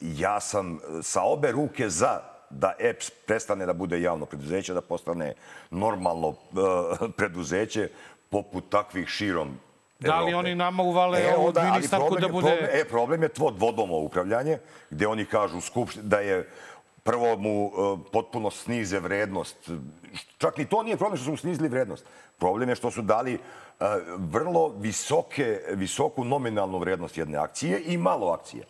ja 0.00 0.40
sam 0.40 0.80
sa 1.02 1.22
obe 1.22 1.52
ruke 1.52 1.88
za 1.88 2.31
da 2.52 2.72
EPS 2.78 3.10
prestane 3.26 3.66
da 3.66 3.72
bude 3.72 4.02
javno 4.02 4.26
preduzeće, 4.26 4.74
da 4.74 4.80
postane 4.80 5.34
normalno 5.70 6.28
e, 6.28 7.08
preduzeće 7.16 7.88
poput 8.30 8.68
takvih 8.68 9.08
širom 9.08 9.58
Da 10.02 10.20
li 10.20 10.30
Evrope. 10.30 10.36
oni 10.36 10.54
nama 10.54 10.82
uvale 10.82 11.18
E, 11.18 11.34
ovu 11.36 11.52
ministarku 11.72 12.16
da 12.20 12.28
bude... 12.28 12.48
Problem, 12.48 12.70
e, 12.72 12.84
problem 12.84 13.22
je 13.22 13.28
tvo 13.28 13.50
dvodomo 13.50 13.96
upravljanje, 13.96 14.58
gde 14.90 15.06
oni 15.06 15.24
kažu 15.24 15.60
skupšt, 15.60 15.98
da 15.98 16.18
je 16.18 16.48
prvo 17.02 17.36
mu 17.36 17.66
e, 17.66 17.70
potpuno 18.12 18.50
snize 18.50 19.00
vrednost. 19.00 19.70
Čak 20.38 20.56
ni 20.58 20.64
to 20.64 20.82
nije 20.82 20.96
problem 20.96 21.16
što 21.16 21.24
su 21.24 21.30
mu 21.30 21.36
snizili 21.36 21.68
vrednost. 21.68 22.04
Problem 22.38 22.68
je 22.68 22.74
što 22.74 22.90
su 22.90 23.02
dali 23.02 23.34
e, 23.34 23.38
vrlo 24.16 24.68
visoke, 24.68 25.60
visoku 25.74 26.24
nominalnu 26.24 26.78
vrednost 26.78 27.18
jedne 27.18 27.38
akcije 27.38 27.82
i 27.86 27.96
malo 27.96 28.30
akcije. 28.30 28.64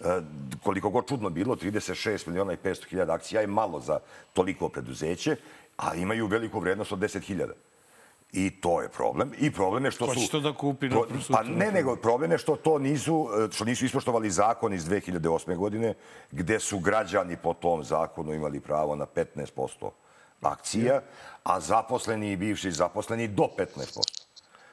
E, 0.00 0.20
koliko 0.62 0.90
god 0.90 1.08
čudno 1.08 1.30
bilo, 1.30 1.56
36 1.56 2.26
miliona 2.26 2.52
i 2.52 2.56
500 2.56 2.88
hiljada 2.88 3.12
akcija 3.12 3.40
je 3.40 3.46
malo 3.46 3.80
za 3.80 3.98
toliko 4.32 4.68
preduzeće, 4.68 5.36
a 5.76 5.94
imaju 5.94 6.26
veliku 6.26 6.60
vrednost 6.60 6.92
od 6.92 6.98
10 6.98 7.20
hiljada. 7.20 7.52
I 8.32 8.50
to 8.50 8.82
je 8.82 8.88
problem. 8.88 9.32
I 9.38 9.50
problem 9.52 9.84
je 9.84 9.90
što 9.90 10.06
Ko 10.06 10.14
su... 10.14 10.20
će 10.20 10.30
to 10.30 10.40
da 10.40 10.52
kupi 10.52 10.90
Pro-? 10.90 11.06
Pa 11.32 11.42
ne, 11.42 11.72
nego 11.72 11.96
problem 11.96 12.32
je 12.32 12.38
što 12.38 12.56
to 12.56 12.78
nisu, 12.78 13.28
e, 13.44 13.52
što 13.52 13.64
nisu 13.64 13.84
ispoštovali 13.84 14.30
zakon 14.30 14.74
iz 14.74 14.84
2008. 14.84 15.56
godine, 15.56 15.94
gde 16.30 16.60
su 16.60 16.78
građani 16.78 17.36
po 17.36 17.54
tom 17.54 17.84
zakonu 17.84 18.34
imali 18.34 18.60
pravo 18.60 18.96
na 18.96 19.06
15% 19.06 19.90
akcija, 20.42 21.00
a 21.44 21.60
zaposleni 21.60 22.32
i 22.32 22.36
bivši 22.36 22.70
zaposleni 22.70 23.28
do 23.28 23.48
15%. 23.58 24.27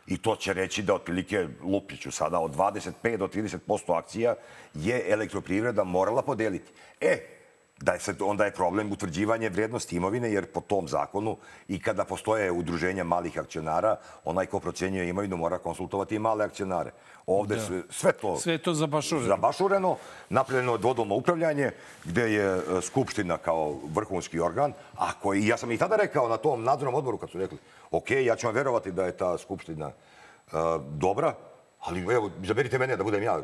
I 0.08 0.18
to 0.18 0.36
će 0.36 0.54
reći 0.54 0.84
da 0.84 0.94
otprilike 0.94 1.48
Lupiću 1.64 2.12
sada 2.12 2.40
od 2.40 2.56
25 2.56 3.18
do 3.18 3.28
30% 3.28 3.98
akcija 3.98 4.36
je 4.74 5.04
elektroprivreda 5.08 5.84
morala 5.84 6.22
podeliti. 6.22 6.72
E, 7.02 7.35
da 7.82 7.92
je 7.92 8.00
sad, 8.00 8.22
onda 8.22 8.46
je 8.46 8.52
problem 8.52 8.92
utvrđivanje 8.92 9.50
vrednosti 9.50 9.96
imovine, 9.96 10.32
jer 10.32 10.46
po 10.46 10.62
tom 10.62 10.88
zakonu 10.88 11.38
i 11.68 11.82
kada 11.82 12.06
postoje 12.06 12.52
udruženja 12.52 13.04
malih 13.04 13.40
akcionara, 13.40 13.98
onaj 14.24 14.46
ko 14.46 14.60
procenjuje 14.60 15.10
imovinu 15.10 15.38
mora 15.38 15.58
konsultovati 15.58 16.16
i 16.16 16.20
male 16.20 16.46
akcionare. 16.46 16.92
Ovde 17.28 17.56
Da. 17.56 17.62
sve, 17.62 17.82
sve 17.90 18.12
to... 18.12 18.38
Sve 18.38 18.58
to 18.58 18.74
zabašureno. 18.74 19.28
Zabašureno, 19.28 19.98
napravljeno 20.30 20.72
je 20.72 20.78
dvodomno 20.78 21.16
upravljanje, 21.16 21.72
gde 22.06 22.34
je 22.34 22.46
e, 22.46 22.82
Skupština 22.82 23.38
kao 23.38 23.76
vrhunski 23.94 24.40
organ, 24.40 24.74
a 24.98 25.12
koji, 25.22 25.48
ja 25.48 25.58
sam 25.58 25.72
i 25.72 25.78
tada 25.78 25.96
rekao 25.96 26.30
na 26.30 26.38
tom 26.38 26.64
nadzornom 26.64 26.96
odboru 26.96 27.18
kad 27.18 27.30
su 27.30 27.38
rekli, 27.38 27.58
ok, 27.92 28.12
ja 28.12 28.36
ću 28.36 28.48
vam 28.48 28.56
verovati 28.56 28.92
da 28.92 29.06
je 29.06 29.18
ta 29.18 29.38
Skupština 29.38 29.88
e, 29.88 29.92
dobra, 30.90 31.34
ali 31.80 32.00
evo, 32.14 32.32
izaberite 32.44 32.78
mene 32.78 32.96
da 32.96 33.04
budem 33.04 33.24
ja 33.24 33.40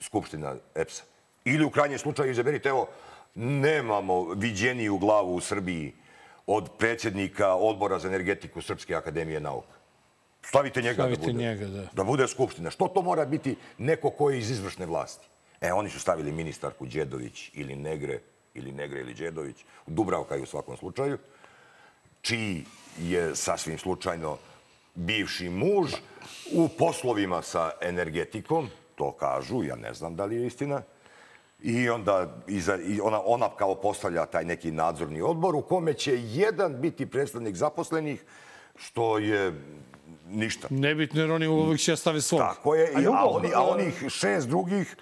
Skupština 0.00 0.54
EPS-a. 0.74 1.02
Ili 1.44 1.64
u 1.64 1.70
krajnjem 1.70 1.98
slučaju 1.98 2.30
izaberite, 2.30 2.68
evo, 2.68 2.88
nemamo 3.34 4.34
viđeniju 4.34 4.98
glavu 4.98 5.34
u 5.34 5.40
Srbiji 5.40 5.92
od 6.46 6.70
predsjednika 6.78 7.54
odbora 7.54 7.98
za 7.98 8.08
energetiku 8.08 8.62
Srpske 8.62 8.94
akademije 8.94 9.40
nauka. 9.40 9.80
Stavite 10.42 10.82
njega 10.82 10.94
Stavite 10.94 11.20
da 11.20 11.32
bude. 11.32 11.44
njega, 11.44 11.66
da. 11.66 11.86
Da 11.92 12.04
bude 12.04 12.28
skupština. 12.28 12.70
Što 12.70 12.88
to 12.88 13.02
mora 13.02 13.24
biti 13.24 13.56
neko 13.78 14.10
ko 14.10 14.30
je 14.30 14.38
iz 14.38 14.50
izvršne 14.50 14.86
vlasti? 14.86 15.26
E, 15.60 15.72
oni 15.72 15.90
su 15.90 16.00
stavili 16.00 16.32
ministarku 16.32 16.86
Đedović 16.86 17.50
ili 17.54 17.76
Negre, 17.76 18.20
ili 18.54 18.72
Negre 18.72 19.00
ili 19.00 19.14
Đedović, 19.14 19.56
Dubravka 19.86 20.34
je 20.34 20.42
u 20.42 20.46
svakom 20.46 20.76
slučaju, 20.76 21.18
čiji 22.20 22.64
je 22.98 23.36
sasvim 23.36 23.78
slučajno 23.78 24.38
bivši 24.94 25.48
muž 25.48 25.92
u 26.52 26.68
poslovima 26.68 27.42
sa 27.42 27.70
energetikom, 27.80 28.68
to 28.94 29.12
kažu, 29.12 29.62
ja 29.62 29.76
ne 29.76 29.94
znam 29.94 30.16
da 30.16 30.24
li 30.24 30.36
je 30.36 30.46
istina, 30.46 30.82
I 31.62 31.90
onda 31.90 32.36
iza, 32.46 32.76
i 32.76 33.00
ona, 33.00 33.20
ona 33.24 33.48
kao 33.58 33.74
postavlja 33.74 34.26
taj 34.26 34.44
neki 34.44 34.70
nadzorni 34.70 35.22
odbor 35.22 35.54
u 35.54 35.62
kome 35.62 35.94
će 35.94 36.18
jedan 36.22 36.80
biti 36.80 37.06
predstavnik 37.06 37.56
zaposlenih, 37.56 38.24
što 38.76 39.18
je 39.18 39.52
ništa. 40.28 40.68
Nebitno 40.70 41.20
jer 41.20 41.30
oni 41.30 41.46
uvijek 41.46 41.80
će 41.80 41.96
stave 41.96 42.20
svog. 42.20 42.40
Tako 42.40 42.74
je, 42.74 42.92
A 42.94 43.10
a, 43.12 43.24
oni, 43.24 43.48
a 43.54 43.62
onih 43.62 44.04
šest 44.08 44.48
drugih, 44.48 44.96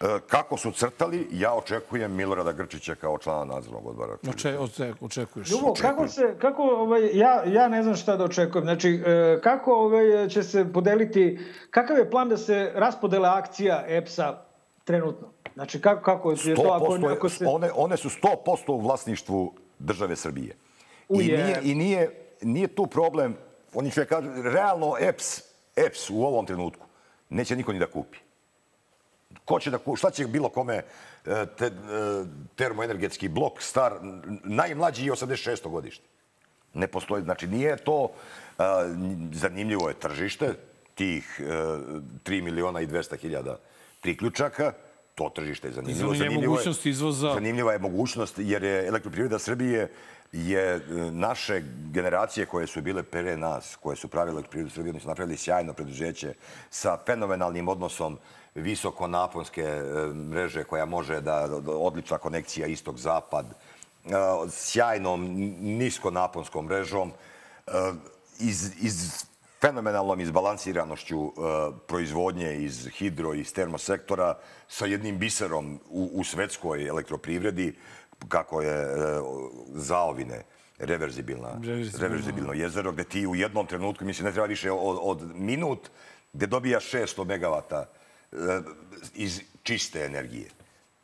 e, 0.00 0.04
kako 0.26 0.56
su 0.56 0.70
crtali, 0.72 1.28
ja 1.32 1.54
očekujem 1.54 2.14
Milorada 2.14 2.52
Grčića 2.52 2.94
kao 2.94 3.18
člana 3.18 3.54
nadzornog 3.54 3.86
odbora. 3.86 4.16
Oče, 4.28 4.58
oče, 4.58 4.94
očekuješ. 5.00 5.50
Ljubo, 5.50 5.74
kako 5.80 6.08
se, 6.08 6.34
kako, 6.40 6.62
ovaj, 6.62 7.10
ja, 7.12 7.44
ja 7.46 7.68
ne 7.68 7.82
znam 7.82 7.96
šta 7.96 8.16
da 8.16 8.24
očekujem. 8.24 8.64
Znači, 8.64 9.02
e, 9.06 9.40
kako 9.42 9.74
ovaj, 9.74 10.28
će 10.28 10.42
se 10.42 10.72
podeliti, 10.72 11.38
kakav 11.70 11.98
je 11.98 12.10
plan 12.10 12.28
da 12.28 12.36
se 12.36 12.72
raspodele 12.74 13.28
akcija 13.28 13.84
EPS-a 13.86 14.49
trenutno? 14.90 15.28
Znači, 15.54 15.80
kako, 15.80 16.02
kako 16.02 16.30
je 16.32 16.54
to 16.54 16.62
ako, 16.62 16.86
100% 16.86 17.06
je- 17.06 17.12
ako 17.12 17.28
se... 17.28 17.46
one, 17.46 17.70
one 17.74 17.96
su 17.96 18.08
100% 18.08 18.72
u 18.72 18.80
vlasništvu 18.80 19.54
države 19.78 20.16
Srbije. 20.16 20.56
I 21.08 21.16
Uje. 21.16 21.44
nije, 21.44 21.60
i 21.62 21.74
nije, 21.74 22.10
nije 22.42 22.68
tu 22.68 22.86
problem, 22.86 23.36
oni 23.74 23.90
će 23.90 24.04
kažu, 24.04 24.28
realno 24.42 24.94
EPS, 25.00 25.42
EPS 25.76 26.10
u 26.10 26.22
ovom 26.22 26.46
trenutku 26.46 26.86
neće 27.30 27.56
niko 27.56 27.72
ni 27.72 27.78
da 27.78 27.86
kupi. 27.86 28.18
Ko 29.44 29.60
će 29.60 29.70
da 29.70 29.78
kupi, 29.78 29.98
šta 29.98 30.10
će 30.10 30.26
bilo 30.26 30.48
kome 30.48 30.74
e, 30.74 30.82
te, 31.58 31.66
e, 31.66 31.70
termoenergetski 32.56 33.28
blok 33.28 33.62
star, 33.62 33.92
najmlađi 34.44 35.06
je 35.06 35.12
86. 35.12 35.68
godište. 35.68 36.04
Ne 36.74 36.86
postoji, 36.86 37.22
znači 37.22 37.46
nije 37.46 37.76
to, 37.76 38.10
a, 38.58 38.94
zanimljivo 39.32 39.88
je 39.88 39.94
tržište, 39.94 40.54
tih 40.94 41.40
e, 41.40 41.44
3 42.24 42.42
miliona 42.42 42.80
i 42.80 42.86
200 42.86 43.16
hiljada 43.16 43.58
priključaka, 44.00 44.72
to 45.14 45.28
tržište 45.34 45.68
je 45.68 45.72
zanimljivo. 45.72 46.14
Zanimljiva 46.14 46.42
je 46.42 46.48
mogućnost 46.48 46.86
izvoza. 46.86 47.34
Zanimljiva 47.34 47.72
je 47.72 47.78
mogućnost 47.78 48.34
jer 48.38 48.64
je 48.64 48.86
elektroprivreda 48.86 49.38
Srbije 49.38 49.88
je 50.32 50.74
e, 50.74 50.80
naše 51.10 51.62
generacije 51.92 52.46
koje 52.46 52.66
su 52.66 52.82
bile 52.82 53.02
pre 53.02 53.36
nas, 53.36 53.76
koje 53.76 53.96
su 53.96 54.08
pravile 54.08 54.34
elektroprivredu 54.34 54.70
Srbije, 54.70 54.90
oni 54.90 55.00
su 55.00 55.08
napravili 55.08 55.36
sjajno 55.36 55.72
preduzeće 55.72 56.34
sa 56.70 56.98
fenomenalnim 57.06 57.68
odnosom 57.68 58.18
visokonaponske 58.54 59.62
e, 59.62 59.82
mreže 60.14 60.64
koja 60.64 60.84
može 60.84 61.20
da, 61.20 61.46
da 61.46 61.72
odlična 61.72 62.18
konekcija 62.18 62.66
istok-zapad, 62.66 63.44
e, 63.44 64.10
sjajnom 64.50 65.24
niskonaponskom 65.60 66.66
mrežom, 66.66 67.12
e, 67.66 67.72
iz, 68.38 68.72
iz 68.80 69.24
fenomenalnom 69.60 70.20
izbalansiranošću 70.20 71.24
e, 71.24 71.30
proizvodnje 71.86 72.56
iz 72.56 72.88
hidro 72.88 73.34
i 73.34 73.44
termosektora 73.44 74.38
sa 74.68 74.86
jednim 74.86 75.18
biserom 75.18 75.80
u, 75.88 76.10
u 76.12 76.24
svetskoj 76.24 76.86
elektroprivredi, 76.88 77.74
kako 78.28 78.62
je 78.62 78.82
e, 78.82 78.86
zaovine 79.68 80.42
reverzibilna, 80.78 81.48
Reverzibilno. 81.48 82.08
reverzibilno 82.08 82.52
jezero, 82.52 82.92
gde 82.92 83.04
ti 83.04 83.26
u 83.26 83.34
jednom 83.34 83.66
trenutku, 83.66 84.04
mislim, 84.04 84.26
ne 84.26 84.32
treba 84.32 84.46
više 84.46 84.70
od, 84.72 84.98
od 85.02 85.36
minut, 85.36 85.90
gde 86.32 86.46
dobijaš 86.46 86.90
600 86.92 87.24
megavata 87.24 87.86
e, 88.32 88.36
iz 89.14 89.40
čiste 89.62 90.04
energije 90.04 90.50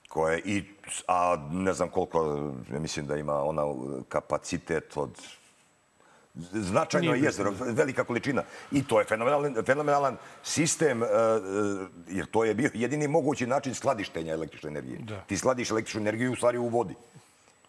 koje 0.09 0.43
i 0.45 0.65
a 1.09 1.49
ne 1.53 1.73
znam 1.73 1.89
koliko 1.89 2.53
mislim 2.69 3.07
da 3.07 3.17
ima 3.17 3.43
ona 3.43 3.63
kapacitet 4.09 4.97
od 4.97 5.11
Značajno 6.53 7.11
je 7.11 7.17
Nije 7.17 7.27
jezero, 7.27 7.53
velika 7.61 8.05
količina. 8.05 8.43
I 8.73 8.85
to 8.85 8.99
je 8.99 9.05
fenomenalan, 9.05 9.55
fenomenalan 9.67 10.17
sistem, 10.43 11.03
e, 11.03 11.07
e, 11.07 11.09
jer 12.09 12.27
to 12.27 12.45
je 12.45 12.55
bio 12.55 12.71
jedini 12.75 13.09
mogući 13.09 13.47
način 13.47 13.75
skladištenja 13.75 14.33
električne 14.33 14.69
energije. 14.69 14.99
Da. 14.99 15.21
Ti 15.21 15.39
skladiš 15.39 15.71
električnu 15.71 16.01
energiju 16.01 16.33
u 16.33 16.37
stvari 16.37 16.59
u 16.59 16.69
vodi. 16.69 16.95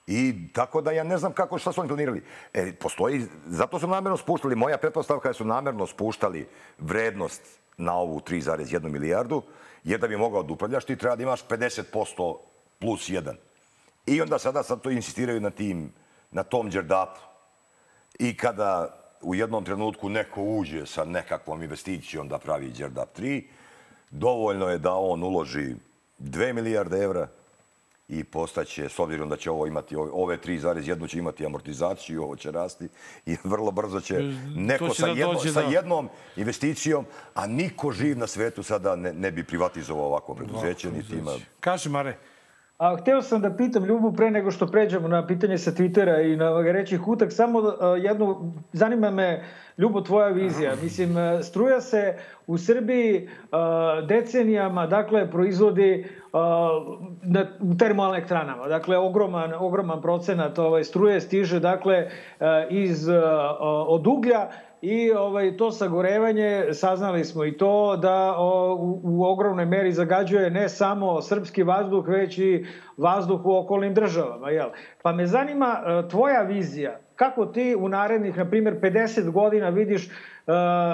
I 0.08 0.54
tako 0.54 0.82
da 0.82 0.92
ja 0.92 1.04
ne 1.04 1.18
znam 1.18 1.34
kako, 1.34 1.58
šta 1.58 1.72
su 1.72 1.82
oni 1.82 1.88
planirali. 1.88 2.24
E, 2.54 2.74
postoji, 2.74 3.26
zato 3.46 3.80
su 3.80 3.88
namerno 3.88 4.18
spuštali, 4.18 4.56
moja 4.56 4.78
pretpostavka 4.78 5.30
je 5.30 5.34
da 5.34 5.38
su 5.38 5.46
namerno 5.46 5.88
spuštali 5.88 6.48
vrednost 6.78 7.42
na 7.78 7.94
ovu 7.94 8.20
3,1 8.20 8.90
milijardu, 8.90 9.42
jer 9.84 10.00
da 10.00 10.08
bi 10.08 10.18
mogao 10.18 10.44
da 10.44 10.54
upravljaš, 10.54 10.86
ti 10.86 10.96
treba 10.96 11.16
da 11.16 11.24
imaš 11.24 11.48
50% 11.48 12.38
plus 12.80 13.10
1. 13.10 13.36
I 14.06 14.22
onda 14.22 14.40
sada 14.40 14.64
sad 14.64 14.82
to 14.82 14.90
insistiraju 14.90 15.42
na 15.42 15.50
tim, 15.50 15.94
na 16.32 16.44
tom 16.44 16.72
džerdapu. 16.72 17.20
I 18.20 18.38
kada 18.38 18.90
u 19.22 19.36
jednom 19.36 19.64
trenutku 19.64 20.10
neko 20.10 20.44
uđe 20.44 20.86
sa 20.86 21.06
nekakvom 21.06 21.64
investicijom 21.64 22.28
da 22.28 22.38
pravi 22.38 22.72
džerdap 22.72 23.18
3, 23.18 23.44
dovoljno 24.12 24.68
je 24.68 24.78
da 24.78 24.94
on 24.94 25.24
uloži 25.24 25.76
2 26.20 26.54
milijarde 26.54 26.98
evra 26.98 27.28
i 28.10 28.24
postaće, 28.24 28.90
s 28.90 29.00
obzirom 29.00 29.30
da 29.30 29.38
će 29.38 29.52
ovo 29.52 29.68
imati, 29.68 29.96
ove- 29.96 30.12
ove 30.14 30.38
3,1 30.38 31.08
će 31.08 31.20
imati 31.20 31.46
amortizaciju, 31.46 32.24
ovo 32.24 32.36
će 32.36 32.52
rasti 32.52 32.88
i 33.26 33.38
vrlo 33.44 33.72
brzo 33.72 34.02
će 34.02 34.16
neko 34.56 34.90
će 34.90 34.96
sa, 34.96 35.06
da 35.06 35.12
jedno, 35.12 35.34
dođe 35.34 35.52
sa 35.52 35.62
do- 35.62 35.70
jednom 35.70 36.10
investicijom, 36.36 37.06
a 37.34 37.48
niko 37.48 37.92
živ 37.92 38.18
na 38.18 38.28
svetu 38.28 38.64
sada 38.64 38.96
ne, 38.96 39.14
ne 39.14 39.32
bi 39.32 39.44
privatizovao 39.44 40.06
ovako 40.06 40.36
preduzeće, 40.36 40.92
niti 40.92 41.16
ima... 41.16 41.32
Kaži, 41.60 41.90
Mare. 41.90 42.18
A 42.78 42.96
hteo 42.96 43.22
sam 43.22 43.42
da 43.42 43.50
pitam 43.50 43.86
Ljubu 43.86 44.14
pre 44.14 44.32
nego 44.32 44.52
što 44.52 44.68
pređemo 44.68 45.08
na 45.08 45.28
pitanje 45.28 45.58
sa 45.58 45.72
Twittera 45.72 46.34
i 46.34 46.36
na 46.36 46.62
reći 46.62 46.98
hutak, 46.98 47.32
samo 47.32 47.60
uh, 47.60 47.74
jednu, 47.98 48.54
zanima 48.74 49.12
me 49.12 49.44
Ljubo 49.78 50.02
tvoja 50.02 50.28
vizija. 50.28 50.74
Mislim, 50.84 51.12
uh, 51.12 51.42
struja 51.42 51.82
se 51.82 52.18
u 52.48 52.58
Srbiji 52.58 53.28
uh, 53.28 54.08
decenijama, 54.08 54.88
dakle, 54.88 55.32
proizvodi 55.32 56.06
uh, 56.34 56.40
na, 57.24 57.46
u 57.60 57.78
termoelektranama. 57.78 58.68
Dakle, 58.68 58.98
ogroman, 58.98 59.54
ogroman 59.54 60.02
procenat 60.02 60.60
ovaj, 60.60 60.84
struje 60.84 61.22
stiže, 61.22 61.60
dakle, 61.60 62.06
uh, 62.40 62.48
iz, 62.70 63.08
uh, 63.08 63.16
od 63.88 64.08
uglja 64.08 64.50
i 64.82 65.12
ovaj 65.12 65.58
to 65.58 65.72
sagorevanje 65.72 66.66
saznali 66.74 67.26
smo 67.26 67.46
i 67.46 67.58
to 67.58 67.98
da 67.98 68.36
o, 68.38 68.76
u, 68.76 69.02
u 69.04 69.24
ogromnoj 69.24 69.66
meri 69.66 69.92
zagađuje 69.92 70.50
ne 70.50 70.70
samo 70.70 71.22
srpski 71.22 71.64
vazduh 71.64 72.08
već 72.08 72.38
i 72.38 72.66
vazduh 72.98 73.46
u 73.46 73.56
okolnim 73.58 73.94
državama 73.94 74.50
jel 74.50 74.70
pa 75.02 75.12
me 75.12 75.28
zanima 75.28 75.78
e, 75.86 76.10
tvoja 76.10 76.42
vizija 76.42 77.00
kako 77.16 77.46
ti 77.46 77.76
u 77.80 77.90
narednih 77.90 78.38
na 78.38 78.50
primjer 78.50 78.80
50 78.82 79.32
godina 79.32 79.70
vidiš 79.70 80.08
e, 80.08 80.12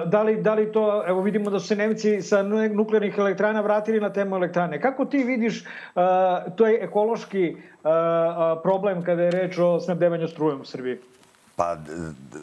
da 0.06 0.24
li, 0.24 0.42
da 0.42 0.54
li 0.54 0.72
to, 0.72 1.04
evo 1.08 1.22
vidimo 1.22 1.50
da 1.50 1.60
su 1.60 1.68
se 1.68 1.76
Nemci 1.76 2.22
sa 2.22 2.44
nu- 2.44 2.70
nuklearnih 2.70 3.18
elektrana 3.18 3.62
vratili 3.62 4.00
na 4.00 4.14
termoelektrane. 4.14 4.82
Kako 4.82 5.06
ti 5.06 5.24
vidiš 5.24 5.62
e, 5.62 5.66
to 6.56 6.68
je 6.68 6.84
ekološki 6.84 7.56
problem 8.64 9.04
kada 9.04 9.24
je 9.24 9.32
reč 9.32 9.58
o 9.58 9.80
snabdevanju 9.80 10.28
strujom 10.28 10.62
u 10.62 10.66
Srbiji? 10.66 10.98
Pa, 11.56 11.78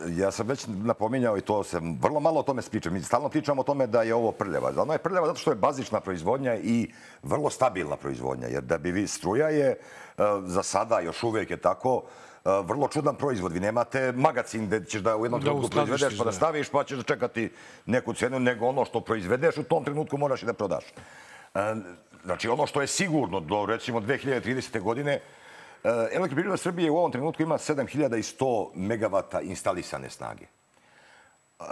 ja 0.09 0.31
sam 0.31 0.47
već 0.47 0.67
napominjao 0.69 1.39
i 1.39 1.41
to 1.41 1.65
se 1.65 1.81
vrlo 2.01 2.21
malo 2.21 2.41
o 2.41 2.43
tome 2.43 2.63
priča. 2.71 2.91
Mi 2.91 3.03
stalno 3.03 3.29
pričamo 3.29 3.61
o 3.61 3.65
tome 3.65 3.87
da 3.87 4.03
je 4.03 4.15
ovo 4.15 4.33
prljava. 4.33 4.73
Ono 4.77 4.93
je 4.93 4.99
prljava 4.99 5.27
zato 5.27 5.39
što 5.39 5.51
je 5.51 5.55
bazična 5.55 6.01
proizvodnja 6.01 6.57
i 6.57 6.93
vrlo 7.23 7.51
stabilna 7.51 7.97
proizvodnja. 7.97 8.47
Jer 8.47 8.63
da 8.63 8.79
bi 8.79 8.93
vi 8.93 9.07
struja 9.07 9.49
je, 9.49 9.69
e, 9.69 9.77
za 10.45 10.63
sada 10.63 11.01
još 11.01 11.23
uvijek 11.23 11.51
je 11.51 11.57
tako, 11.57 12.03
e, 12.45 12.51
vrlo 12.65 12.89
čudan 12.89 13.17
proizvod. 13.17 13.53
Vi 13.53 13.61
nemate 13.61 14.13
magacin 14.13 14.67
gde 14.67 14.85
ćeš 14.85 15.03
da 15.03 15.17
u 15.17 15.25
jednom 15.25 15.41
Da 15.41 15.45
trenutku 15.45 15.71
proizvedeš 15.71 16.19
pa 16.19 16.25
da 16.25 16.31
da. 16.31 16.37
staviš 16.37 16.69
pa 16.69 16.85
ćeš 16.85 17.05
čekati 17.05 17.53
neku 17.87 18.15
cenu, 18.15 18.39
nego 18.39 18.67
ono 18.67 18.85
što 18.85 19.01
proizvedeš 19.01 19.57
u 19.59 19.63
tom 19.63 19.85
trenutku 19.85 20.19
moraš 20.19 20.43
i 20.43 20.47
da 20.47 20.53
prodaš. 20.53 20.85
E, 21.55 21.75
Znači, 22.25 22.49
ono 22.49 22.67
što 22.67 22.81
je 22.81 22.87
sigurno 22.87 23.41
do, 23.41 23.67
recimo, 23.67 24.01
2030. 24.01 24.81
godine, 24.81 25.21
Elektroprivreda 25.85 26.57
Srbije 26.57 26.91
u 26.91 26.97
ovom 26.97 27.13
trenutku 27.13 27.43
ima 27.43 27.59
7100 27.59 28.71
megavata 28.75 29.41
instalisane 29.41 30.11
snage. 30.11 30.45
E, 30.45 31.65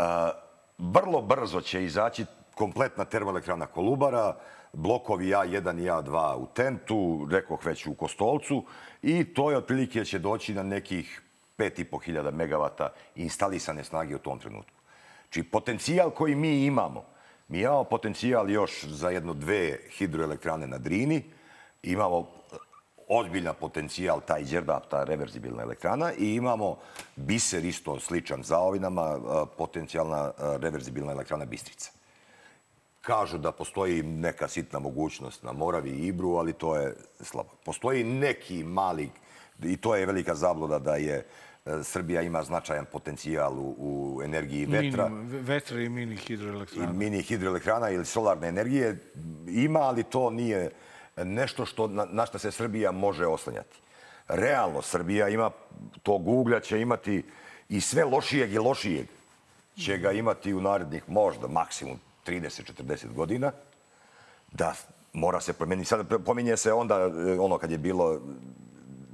Vrlo 0.79 1.23
brzo 1.23 1.61
će 1.61 1.85
izaći 1.85 2.27
kompletna 2.55 3.05
termoelektrana 3.05 3.67
Kolubara, 3.67 4.37
blokovi 4.73 5.27
A1 5.27 5.83
i 5.83 5.91
A2 5.91 6.35
u 6.35 6.47
Tentu, 6.47 7.29
rekoh 7.31 7.67
već 7.67 7.87
u 7.87 7.95
Kostolcu 7.95 8.65
i 9.03 9.25
to 9.25 9.51
je 9.51 9.57
otprilike 9.57 10.05
će 10.05 10.19
doći 10.19 10.55
na 10.55 10.63
nekih 10.63 11.23
5500 11.59 12.31
megavata 12.33 12.93
instalisane 13.15 13.85
snage 13.85 14.17
u 14.17 14.19
tom 14.19 14.39
trenutku. 14.39 14.77
Či 15.31 15.43
potencijal 15.43 16.11
koji 16.11 16.35
mi 16.35 16.65
imamo, 16.65 17.05
mi 17.49 17.61
imamo 17.61 17.85
potencijal 17.85 18.51
još 18.51 18.85
za 18.85 19.11
jedno 19.11 19.35
dve 19.35 19.79
hidroelektrane 19.91 20.67
na 20.67 20.79
Drini, 20.79 21.23
imamo 21.83 22.38
ozbiljan 23.09 23.55
potencijal, 23.61 24.21
taj 24.21 24.45
Đerdap, 24.45 24.89
ta 24.91 25.05
reverzibilna 25.05 25.63
elektrana 25.63 26.13
i 26.19 26.35
imamo 26.35 26.77
Biser 27.17 27.65
isto 27.65 28.01
sličan 28.01 28.43
zaovinama, 28.43 29.03
e, 29.03 29.47
potencijalna 29.57 30.33
e, 30.39 30.59
reverzibilna 30.59 31.13
elektrana 31.13 31.45
Bistrica. 31.45 31.91
Kažu 33.01 33.39
da 33.39 33.53
postoji 33.53 34.03
neka 34.03 34.49
sitna 34.49 34.79
mogućnost 34.79 35.43
na 35.43 35.53
Moravi 35.53 35.91
i 35.91 36.07
Ibru, 36.07 36.35
ali 36.35 36.53
to 36.53 36.77
je 36.77 36.97
slabo. 37.21 37.51
Postoji 37.65 38.05
neki 38.05 38.65
mali, 38.65 39.11
i 39.63 39.77
to 39.77 39.97
je 39.97 40.07
velika 40.07 40.35
zabluda 40.35 40.79
da 40.79 40.97
je 40.97 41.27
e, 41.67 41.83
Srbija 41.83 42.23
ima 42.23 42.43
značajan 42.43 42.85
potencijal 42.93 43.59
u, 43.59 43.75
u 43.79 44.23
energiji 44.25 44.67
vetra 44.67 45.09
Mini, 45.09 45.41
vetra 45.41 45.81
i 45.81 45.89
mini 45.89 46.15
i 46.15 46.17
hidroelektrana. 46.17 46.93
mini 46.93 47.23
hidroelektrana 47.23 47.91
ili 47.91 48.05
solarne 48.05 48.49
energije 48.49 48.99
ima, 49.47 49.81
ali 49.81 50.03
to 50.03 50.31
nije 50.31 50.71
nešto 51.24 51.66
što, 51.66 51.86
na, 51.86 52.07
na 52.11 52.27
što 52.27 52.39
se 52.39 52.51
Srbija 52.51 52.93
može 52.93 53.27
oslanjati. 53.27 53.78
Realno, 54.28 54.82
Srbija 54.82 55.28
ima, 55.28 55.51
tog 56.03 56.28
uglja 56.28 56.61
će 56.61 56.81
imati 56.81 57.23
i 57.69 57.81
sve 57.81 58.05
lošijeg 58.05 58.53
i 58.53 58.59
lošijeg 58.59 59.07
će 59.77 59.99
ga 59.99 60.12
imati 60.12 60.55
u 60.55 60.61
narednih 60.61 61.03
možda 61.09 61.49
maksimum 61.49 61.99
30-40 62.27 63.12
godina, 63.15 63.53
da 64.53 64.74
mora 65.12 65.40
se 65.40 65.53
promeniti. 65.53 65.89
Sada 65.89 66.19
pominje 66.19 66.57
se 66.57 66.73
onda 66.73 66.95
e, 66.97 67.39
ono 67.39 67.59
kad 67.59 67.70
je 67.70 67.78
bilo 67.78 68.20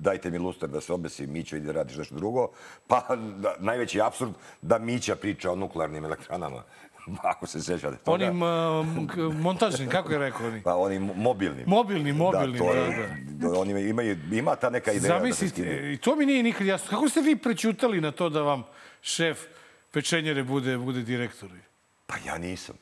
dajte 0.05 0.31
mi 0.31 0.39
luster 0.39 0.69
da 0.69 0.81
se 0.81 0.93
obesi, 0.93 1.27
Mićo 1.27 1.57
ide 1.57 1.73
radiš 1.73 1.97
nešto 1.97 2.15
drugo, 2.15 2.49
pa 2.87 3.17
da, 3.17 3.55
najveći 3.59 4.01
absurd 4.01 4.33
da 4.63 4.79
Mića 4.79 5.17
priča 5.17 5.53
o 5.53 5.57
nuklearnim 5.57 6.05
elektranama, 6.05 6.63
ako 7.33 7.47
se 7.47 7.63
sećate 7.63 7.97
toga. 7.97 8.25
Onim 8.25 8.43
uh, 8.43 9.35
montažnim, 9.35 9.89
kako 9.89 10.13
je 10.13 10.19
rekao 10.19 10.47
oni? 10.47 10.63
Pa 10.63 10.75
onim 10.75 11.11
mobilnim. 11.17 11.65
Mobilni, 11.67 12.13
mobilni, 12.13 12.59
to 12.59 12.65
da, 12.65 12.81
je- 12.81 13.17
da. 13.27 13.61
Oni 13.61 13.89
imaju, 13.89 14.19
ima 14.33 14.57
ta 14.57 14.71
neka 14.71 14.93
ideja 14.93 15.01
da 15.01 15.15
se. 15.15 15.19
Zamislite, 15.19 15.93
i 15.93 15.97
to 15.97 16.17
mi 16.17 16.27
nije 16.27 16.43
nikad 16.43 16.67
jasno. 16.67 16.91
Kako 16.91 17.09
ste 17.09 17.21
vi 17.21 17.37
prećutali 17.37 18.01
na 18.01 18.11
to 18.13 18.29
da 18.29 18.43
vam 18.43 18.63
šef 19.03 19.39
pečenjere 19.91 20.43
bude, 20.43 20.79
bude 20.79 21.03
direktor? 21.03 21.51
Pa 22.07 22.15
ja 22.27 22.39
nisam. 22.39 22.75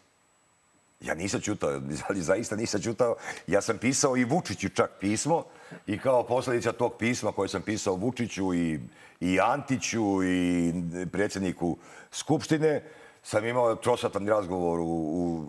Ja 1.01 1.15
nisam 1.15 1.41
čutao, 1.41 1.71
ali 2.09 2.23
zaista 2.23 2.57
nisam 2.57 2.81
čutao. 2.83 3.17
Ja 3.47 3.61
sam 3.61 3.79
pisao 3.79 4.17
i 4.17 4.25
Vučiću 4.25 4.69
čak 4.69 4.91
pismo 5.01 5.45
i 5.87 5.99
kao 5.99 6.27
posljedica 6.27 6.73
tog 6.73 6.97
pisma 6.99 7.33
koje 7.33 7.49
sam 7.49 7.63
pisao 7.63 7.95
Vučiću 7.95 8.55
i, 8.55 8.81
i 9.21 9.39
Antiću 9.41 10.25
i 10.25 10.73
predsjedniku 11.13 11.77
Skupštine, 12.11 12.83
sam 13.23 13.47
imao 13.47 13.75
trosatan 13.75 14.29
razgovor 14.29 14.81
u, 14.81 14.85
u 14.85 15.47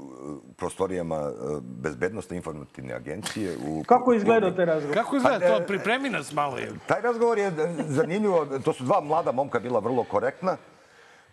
prostorijama 0.57 1.15
e, 1.15 1.31
Bezbednostne 1.61 2.37
informativne 2.37 2.93
agencije. 2.93 3.57
U, 3.67 3.83
Kako 3.87 4.13
je 4.13 4.17
izgledao 4.17 4.51
taj 4.51 4.65
razgovor? 4.65 4.97
Kako 4.97 5.15
izgleda 5.15 5.39
Pa, 5.39 5.47
to? 5.47 5.63
e, 5.63 5.67
Pripremi 5.67 6.09
nas 6.09 6.33
malo. 6.33 6.57
Je. 6.57 6.71
Taj 6.87 7.01
razgovor 7.01 7.37
je 7.37 7.51
zanimljivo. 7.87 8.45
To 8.45 8.73
su 8.73 8.83
dva 8.83 9.01
mlada 9.01 9.31
momka 9.31 9.59
bila 9.59 9.79
vrlo 9.79 10.03
korektna. 10.03 10.57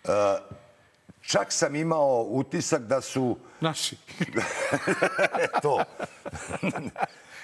E, 0.04 0.08
čak 1.20 1.52
sam 1.52 1.76
imao 1.76 2.22
utisak 2.22 2.82
da 2.82 3.00
su... 3.00 3.36
Naši. 3.60 3.96
to. 5.62 5.84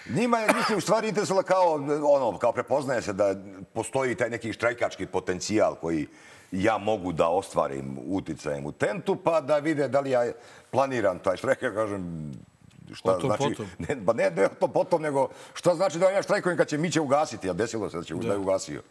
Njima 0.08 0.38
je 0.38 0.46
njih 0.46 0.76
u 0.76 0.80
stvari 0.80 1.08
interesovalo 1.08 1.42
kao, 1.42 1.74
ono, 2.02 2.38
kao 2.38 2.52
prepoznaje 2.52 3.02
se 3.02 3.12
da 3.12 3.34
postoji 3.74 4.14
taj 4.14 4.30
neki 4.30 4.52
štrajkački 4.52 5.06
potencijal 5.06 5.74
koji 5.74 6.06
ja 6.52 6.78
mogu 6.78 7.12
da 7.12 7.28
ostvarim 7.28 7.98
uticajem 8.06 8.66
u 8.66 8.72
tentu, 8.72 9.16
pa 9.16 9.40
da 9.40 9.58
vide 9.58 9.88
da 9.88 10.00
li 10.00 10.10
ja 10.10 10.24
planiram 10.70 11.18
taj 11.18 11.36
štrajk. 11.36 11.62
Ja 11.62 11.74
kažem, 11.74 12.32
šta 12.94 13.10
O 13.10 13.20
tom 13.20 13.28
znači, 13.30 13.42
potom. 13.54 13.66
ne, 13.78 14.04
pa 14.06 14.12
ne, 14.12 14.30
ne 14.30 14.44
o 14.44 14.48
tom 14.48 14.72
potom, 14.72 15.02
nego 15.02 15.28
šta 15.54 15.74
znači 15.74 15.98
da 15.98 16.10
ja 16.10 16.22
štrajkujem 16.22 16.58
kad 16.58 16.68
će 16.68 16.78
Miće 16.78 17.00
ugasiti, 17.00 17.50
a 17.50 17.52
desilo 17.52 17.90
se 17.90 17.96
da 17.96 18.04
će 18.04 18.14
da. 18.14 18.20
da 18.20 18.32
je 18.32 18.38
ugasio. 18.38 18.82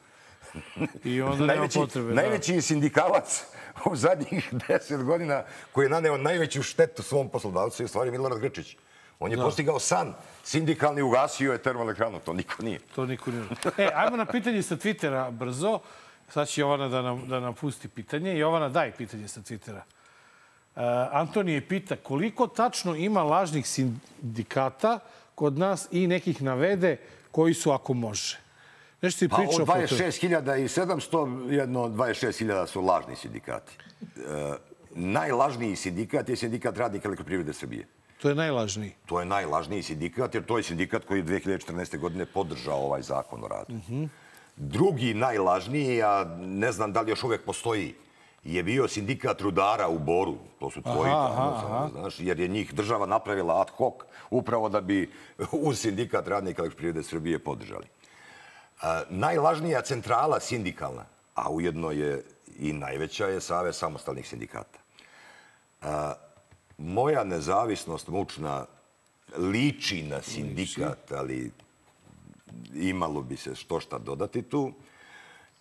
I 1.04 1.22
onda 1.22 1.36
nema 1.38 1.48
najveći, 1.54 1.80
potrebe. 1.80 2.08
da. 2.08 2.14
najveći 2.14 2.62
sindikalac 2.62 3.44
u 3.86 3.96
zadnjih 3.96 4.54
deset 4.68 5.04
godina 5.04 5.44
koji 5.72 5.86
je 5.86 5.90
naneo 5.90 6.18
najveću 6.18 6.64
štetu 6.64 7.04
svom 7.04 7.30
poslodavcu 7.30 7.84
je 7.84 7.88
stvari 7.88 8.12
Milorad 8.12 8.40
Grčić. 8.40 8.78
On 9.20 9.32
je 9.32 9.38
Da. 9.38 9.44
postigao 9.44 9.80
san 9.80 10.14
sindikalni, 10.44 11.02
ugasio 11.02 11.52
je 11.52 11.58
termoelektranu. 11.58 12.20
To 12.20 12.34
niko 12.34 12.64
nije. 12.64 12.80
To 12.96 13.06
niko 13.06 13.32
nije. 13.32 13.44
E, 13.78 13.90
ajmo 13.96 14.18
na 14.18 14.26
pitanje 14.26 14.62
sa 14.64 14.76
Twittera 14.76 15.32
brzo. 15.32 15.80
Sad 16.30 16.48
će 16.48 16.62
Jovana 16.62 16.88
da 16.88 17.02
nam, 17.02 17.28
da 17.28 17.40
nam 17.40 17.54
pusti 17.54 17.88
pitanje. 17.88 18.38
Jovana, 18.38 18.70
daj 18.70 18.92
pitanje 18.92 19.28
sa 19.28 19.42
Twittera. 19.42 19.82
Uh, 20.76 20.82
Antonije 21.12 21.68
pita 21.68 21.96
koliko 21.96 22.48
tačno 22.48 22.96
ima 22.96 23.24
lažnih 23.24 23.68
sindikata 23.68 25.00
kod 25.36 25.58
nas 25.58 25.88
i 25.92 26.08
nekih 26.08 26.42
navede 26.42 26.98
koji 27.32 27.54
su 27.54 27.72
ako 27.72 27.94
može. 27.94 28.40
Nešto 29.02 29.20
ti 29.20 29.30
Pa 29.30 29.36
pričao 29.36 29.62
od 29.62 29.68
po 29.68 29.74
tome. 29.74 29.88
26.700, 29.88 31.50
jedno 31.50 31.88
26.000 31.88 32.68
su 32.68 32.82
lažni 32.82 33.16
sindikati. 33.16 33.78
E, 34.02 34.54
najlažniji 34.96 35.76
sindikat 35.76 36.30
je 36.30 36.36
sindikat 36.36 36.78
radnika 36.78 37.08
elektroprivrede 37.08 37.54
Srbije. 37.54 37.88
To 38.22 38.30
je 38.30 38.36
najlažniji. 38.36 38.92
To 39.06 39.20
je 39.20 39.26
najlažniji 39.26 39.84
sindikat, 39.84 40.36
jer 40.36 40.46
to 40.46 40.58
je 40.58 40.64
sindikat 40.64 41.06
koji 41.06 41.20
je 41.20 41.26
2014. 41.26 42.00
godine 42.00 42.26
podržao 42.26 42.78
ovaj 42.78 43.02
zakon 43.02 43.44
o 43.44 43.48
radu. 43.48 43.74
Mhm. 43.74 44.06
Drugi 44.58 45.14
najlažniji, 45.14 46.04
a 46.04 46.26
ne 46.40 46.72
znam 46.72 46.94
da 46.94 47.02
li 47.02 47.12
još 47.12 47.24
uvek 47.24 47.46
postoji, 47.46 47.96
je 48.44 48.64
bio 48.64 48.88
sindikat 48.88 49.42
rudara 49.42 49.88
u 49.88 50.00
Boru. 50.00 50.38
To 50.60 50.70
su 50.70 50.82
tvoji 50.82 51.12
Aha, 51.12 51.30
tamo, 51.36 51.76
aha, 51.76 51.90
znaš, 51.92 52.20
jer 52.20 52.40
je 52.40 52.48
njih 52.48 52.74
država 52.74 53.06
napravila 53.06 53.62
ad 53.62 53.70
hoc 53.70 53.94
upravo 54.30 54.70
da 54.70 54.82
bi 54.82 55.12
uz 55.52 55.80
sindikat 55.80 56.28
radnika 56.28 56.62
elektroprivrede 56.62 57.04
Srbije 57.04 57.40
podržali. 57.40 57.86
A, 58.82 59.02
najlažnija 59.10 59.82
centrala 59.82 60.40
sindikalna, 60.40 61.06
a 61.36 61.50
ujedno 61.50 61.92
je 61.92 62.24
i 62.60 62.74
najveća, 62.74 63.28
je 63.28 63.42
Savez 63.42 63.76
samostalnih 63.76 64.28
sindikata. 64.28 64.80
A, 65.82 66.14
moja 66.78 67.24
nezavisnost 67.24 68.08
mučna 68.08 68.66
liči 69.38 70.04
na 70.04 70.22
sindikat, 70.22 71.12
ali 71.12 71.52
imalo 72.74 73.22
bi 73.22 73.38
se 73.38 73.56
što 73.56 73.80
šta 73.80 73.98
dodati 73.98 74.42
tu. 74.42 74.72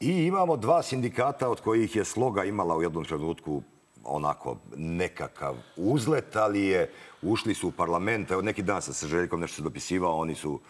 I 0.00 0.10
imamo 0.10 0.56
dva 0.56 0.82
sindikata 0.82 1.48
od 1.48 1.60
kojih 1.60 1.96
je 1.96 2.04
Sloga 2.04 2.44
imala 2.44 2.76
u 2.76 2.82
jednom 2.82 3.04
trenutku 3.04 3.62
onako 4.04 4.56
nekakav 4.76 5.54
uzlet, 5.76 6.36
ali 6.36 6.62
je 6.62 6.90
ušli 7.22 7.54
su 7.54 7.68
u 7.68 7.72
parlament. 7.72 8.30
Evo 8.30 8.42
neki 8.42 8.62
dan 8.62 8.82
sam 8.82 8.94
sa 8.94 9.06
Željkom 9.06 9.40
nešto 9.40 9.56
se 9.56 9.62
dopisivao, 9.62 10.18
oni 10.18 10.34
su 10.34 10.60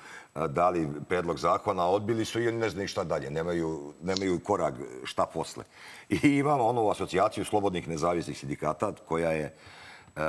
dali 0.49 0.89
predlog 1.09 1.39
zakona, 1.39 1.87
odbili 1.87 2.25
su 2.25 2.41
i 2.41 2.49
oni 2.49 2.59
ne 2.59 2.71
znaju 2.71 2.89
šta 2.89 3.05
dalje, 3.05 3.31
nemaju, 3.31 3.93
nemaju 4.03 4.41
korak 4.41 4.75
šta 5.05 5.27
posle. 5.27 5.65
I 6.09 6.29
imamo 6.29 6.65
onu 6.65 6.91
asocijaciju 6.91 7.45
slobodnih 7.45 7.89
nezavisnih 7.89 8.39
sindikata 8.39 8.93
koja 9.09 9.31
je 9.31 9.55
e, 10.17 10.21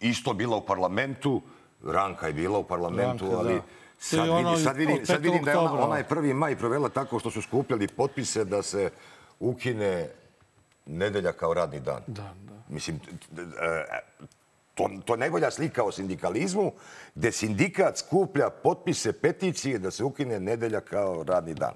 isto 0.00 0.34
bila 0.34 0.56
u 0.56 0.66
parlamentu, 0.66 1.42
Ranka 1.84 2.26
je 2.26 2.32
bila 2.32 2.58
u 2.58 2.64
parlamentu, 2.64 3.24
Ranka, 3.24 3.38
ali 3.38 3.54
da. 3.54 3.62
Sad, 4.02 4.28
ono 4.28 4.50
vidim, 4.50 4.64
sad, 4.64 4.76
vidim, 4.76 5.06
sad 5.06 5.22
vidim 5.22 5.40
5. 5.40 5.44
da 5.44 5.50
je 5.50 5.58
ona, 5.58 5.86
ona 5.86 5.96
je 5.96 6.04
prvi 6.04 6.34
maj 6.34 6.56
provela 6.56 6.88
tako 6.88 7.18
što 7.18 7.30
su 7.30 7.42
skupljali 7.42 7.88
potpise 7.88 8.44
da 8.44 8.62
se 8.62 8.90
ukine 9.40 10.08
nedelja 10.86 11.32
kao 11.32 11.54
radni 11.54 11.80
dan. 11.80 12.02
Da, 12.06 12.22
da. 12.22 12.52
Mislim, 12.68 13.00
e, 13.36 13.98
to, 14.74 14.90
to 15.04 15.16
najbolja 15.16 15.50
slika 15.50 15.84
o 15.84 15.92
sindikalizmu, 15.92 16.72
gde 17.14 17.32
sindikat 17.32 17.98
skuplja 17.98 18.50
potpise 18.50 19.12
peticije 19.12 19.78
da 19.78 19.90
se 19.90 20.04
ukine 20.04 20.40
nedelja 20.40 20.80
kao 20.80 21.24
radni 21.28 21.54
dan. 21.54 21.74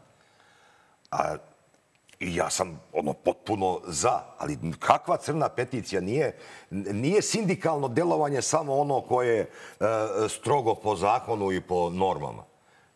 A 1.10 1.36
i 2.20 2.36
ja 2.36 2.50
sam 2.50 2.80
ono 2.92 3.12
potpuno 3.12 3.80
za, 3.86 4.20
ali 4.38 4.58
kakva 4.78 5.16
crna 5.16 5.48
peticija 5.48 6.00
nije 6.00 6.38
nije 6.70 7.22
sindikalno 7.22 7.88
delovanje 7.88 8.42
samo 8.42 8.74
ono 8.74 9.00
koje 9.00 9.36
je 9.36 9.40
e, 9.40 9.48
strogo 10.28 10.74
po 10.74 10.96
zakonu 10.96 11.52
i 11.52 11.60
po 11.60 11.90
normama. 11.90 12.42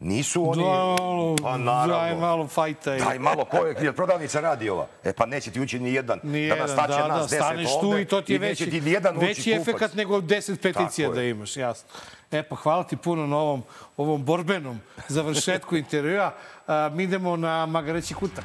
Nisu 0.01 0.51
oni... 0.51 0.62
Da, 0.62 0.97
pa 1.42 1.59
naravno. 1.59 1.94
daj 1.94 2.16
malo 2.16 2.47
fajta. 2.47 2.97
Daj 2.97 3.18
malo 3.18 3.44
ko 3.44 3.56
je, 3.56 3.92
prodavnica 3.92 4.40
radi 4.40 4.70
ova. 4.70 4.86
E 5.05 5.12
pa 5.12 5.26
neće 5.26 5.51
ti 5.51 5.60
ući 5.60 5.78
ni 5.80 5.92
jedan. 5.94 6.20
Ni 6.22 6.48
da 6.48 6.55
jedan, 6.55 6.59
nas 6.59 6.70
staće 6.70 6.92
da, 6.92 7.02
da, 7.02 7.09
nas 7.09 7.30
deset 7.30 7.38
staneš 7.38 7.80
tu 7.80 7.98
i 7.98 8.05
to 8.05 8.20
ti 8.20 8.32
je 8.32 8.38
veći, 8.38 8.70
ti 8.70 8.80
ni 8.80 8.90
jedan 8.90 9.16
veći 9.18 9.52
efekat 9.52 9.94
nego 9.94 10.20
deset 10.20 10.62
peticija 10.62 11.09
Tako 11.09 11.14
da 11.14 11.22
imaš, 11.22 11.56
jasno. 11.56 11.88
E 12.30 12.42
pa 12.42 12.56
hvala 12.56 12.84
ti 12.84 12.97
puno 12.97 13.26
na 13.26 13.36
ovom, 13.36 13.62
ovom 13.97 14.24
borbenom 14.24 14.80
završetku 15.09 15.76
intervjua. 15.84 16.32
A, 16.66 16.90
mi 16.94 17.02
idemo 17.02 17.36
na 17.36 17.66
Magareći 17.66 18.14
kutak. 18.14 18.44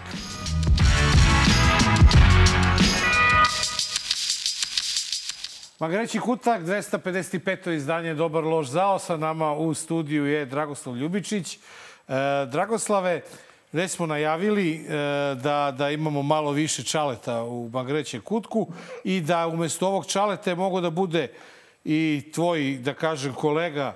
Magareći 5.79 6.19
kutak, 6.19 6.61
255. 6.61 7.71
izdanje 7.71 8.13
Dobar 8.13 8.43
loš 8.43 8.67
zao. 8.67 8.99
Sa 8.99 9.17
nama 9.17 9.53
u 9.53 9.73
studiju 9.73 10.25
je 10.25 10.45
Dragoslav 10.45 10.97
Ljubičić. 10.97 11.55
E, 11.55 11.59
Dragoslave, 12.51 13.21
već 13.71 13.91
smo 13.91 14.05
najavili 14.05 14.75
e, 14.75 14.87
da, 15.35 15.75
da 15.77 15.89
imamo 15.89 16.21
malo 16.21 16.51
više 16.51 16.83
čaleta 16.83 17.43
u 17.43 17.69
Magarećem 17.73 18.21
kutku 18.21 18.67
i 19.03 19.21
da 19.21 19.47
umesto 19.47 19.87
ovog 19.87 20.05
čaleta 20.05 20.49
je 20.49 20.55
mogo 20.55 20.81
da 20.81 20.89
bude 20.89 21.27
i 21.83 22.31
tvoj, 22.33 22.77
da 22.81 22.93
kažem, 22.93 23.33
kolega 23.33 23.95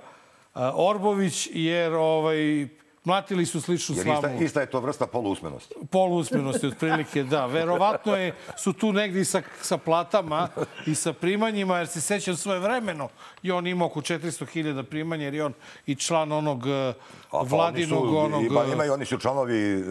Orbović, 0.74 1.48
jer 1.52 1.92
ovaj, 1.92 2.68
mlatili 3.04 3.46
su 3.46 3.60
sličnu 3.60 3.96
Jer 3.96 4.04
slavu 4.04 4.18
ista, 4.18 4.44
ista 4.44 4.60
je 4.60 4.70
to 4.70 4.80
vrsta 4.80 5.06
poluusmenosti. 5.06 5.74
poluusmenosti 5.90 6.66
otprilike, 6.66 7.22
da. 7.22 7.46
Verovatno 7.46 8.16
je, 8.16 8.34
su 8.56 8.72
tu 8.72 8.92
negdje 8.92 9.20
i 9.20 9.24
sa, 9.24 9.42
sa 9.62 9.78
platama 9.78 10.48
i 10.86 10.94
sa 10.94 11.12
primanjima, 11.12 11.78
jer 11.78 11.88
se 11.88 12.00
sećam 12.00 12.36
svoje 12.36 12.58
vremeno 12.60 13.08
i 13.42 13.50
on 13.50 13.66
ima 13.66 13.84
oko 13.84 14.00
400.000 14.00 14.82
primanja, 14.82 15.24
jer 15.24 15.34
je 15.34 15.44
on 15.44 15.52
i 15.86 15.94
član 15.94 16.32
onog 16.32 16.66
eh, 16.66 16.70
A 16.70 16.94
pa 17.30 17.38
vladinog 17.38 18.02
oni 18.02 18.10
su, 18.10 18.18
onog... 18.18 18.44
Ima, 18.44 18.60
eh, 18.60 18.72
imaju, 18.72 18.92
oni 18.92 19.04
su 19.04 19.18
članovi 19.18 19.80
e, 19.80 19.82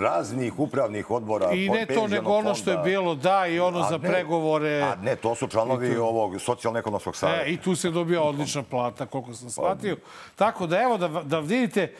raznih 0.00 0.58
upravnih 0.58 1.10
odbora. 1.10 1.52
I 1.52 1.68
ne 1.68 1.86
to, 1.86 2.06
nego 2.06 2.32
ono 2.32 2.54
što 2.54 2.70
je 2.70 2.78
bilo, 2.78 3.14
da, 3.14 3.46
i 3.46 3.60
ono 3.60 3.78
A 3.78 3.88
za 3.88 3.98
ne, 3.98 4.08
pregovore. 4.08 4.82
A 4.82 4.94
ne, 5.02 5.16
to 5.16 5.34
su 5.34 5.48
članovi 5.48 5.90
I 5.90 5.94
tu- 5.94 6.02
ovog 6.02 6.40
socijalno-ekonomskog 6.40 7.16
savjeta. 7.16 7.46
E, 7.46 7.52
I 7.52 7.56
tu 7.56 7.76
se 7.76 7.90
dobija 7.90 8.22
odlična 8.22 8.62
plata, 8.62 9.06
koliko 9.06 9.34
sam 9.34 9.50
shvatio. 9.50 9.96
Tako 10.36 10.66
da, 10.66 10.82
evo, 10.82 10.98
da, 10.98 11.08
da 11.08 11.40
vidite 11.40 11.82
e, 11.82 11.94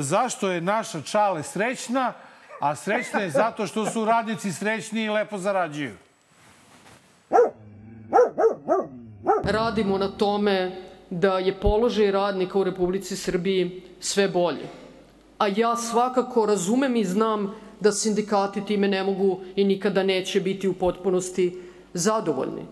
zašto 0.00 0.50
je 0.50 0.60
naša 0.60 1.02
čale 1.02 1.42
srećna, 1.42 2.12
a 2.60 2.76
srećna 2.76 3.20
je 3.20 3.30
zato 3.30 3.66
što 3.66 3.86
su 3.86 4.04
radnici 4.04 4.52
srećni 4.52 5.04
i 5.04 5.10
lepo 5.10 5.38
zarađuju. 5.38 5.94
radimo 9.44 9.98
na 9.98 10.08
tome 10.08 10.76
da 11.10 11.38
je 11.38 11.60
položaj 11.60 12.10
radnika 12.10 12.58
u 12.58 12.64
Republici 12.64 13.16
Srbiji 13.16 13.82
sve 14.00 14.28
bolji. 14.28 14.66
A 15.38 15.48
ja 15.56 15.76
svakako 15.76 16.46
razumem 16.46 16.96
i 16.96 17.04
znam 17.04 17.54
da 17.80 17.92
sindikati 17.92 18.64
time 18.64 18.88
ne 18.88 19.02
mogu 19.02 19.40
i 19.56 19.64
nikada 19.64 20.02
neće 20.02 20.40
biti 20.40 20.68
u 20.68 20.74
potpunosti 20.74 21.62
zadovoljni. 21.94 22.66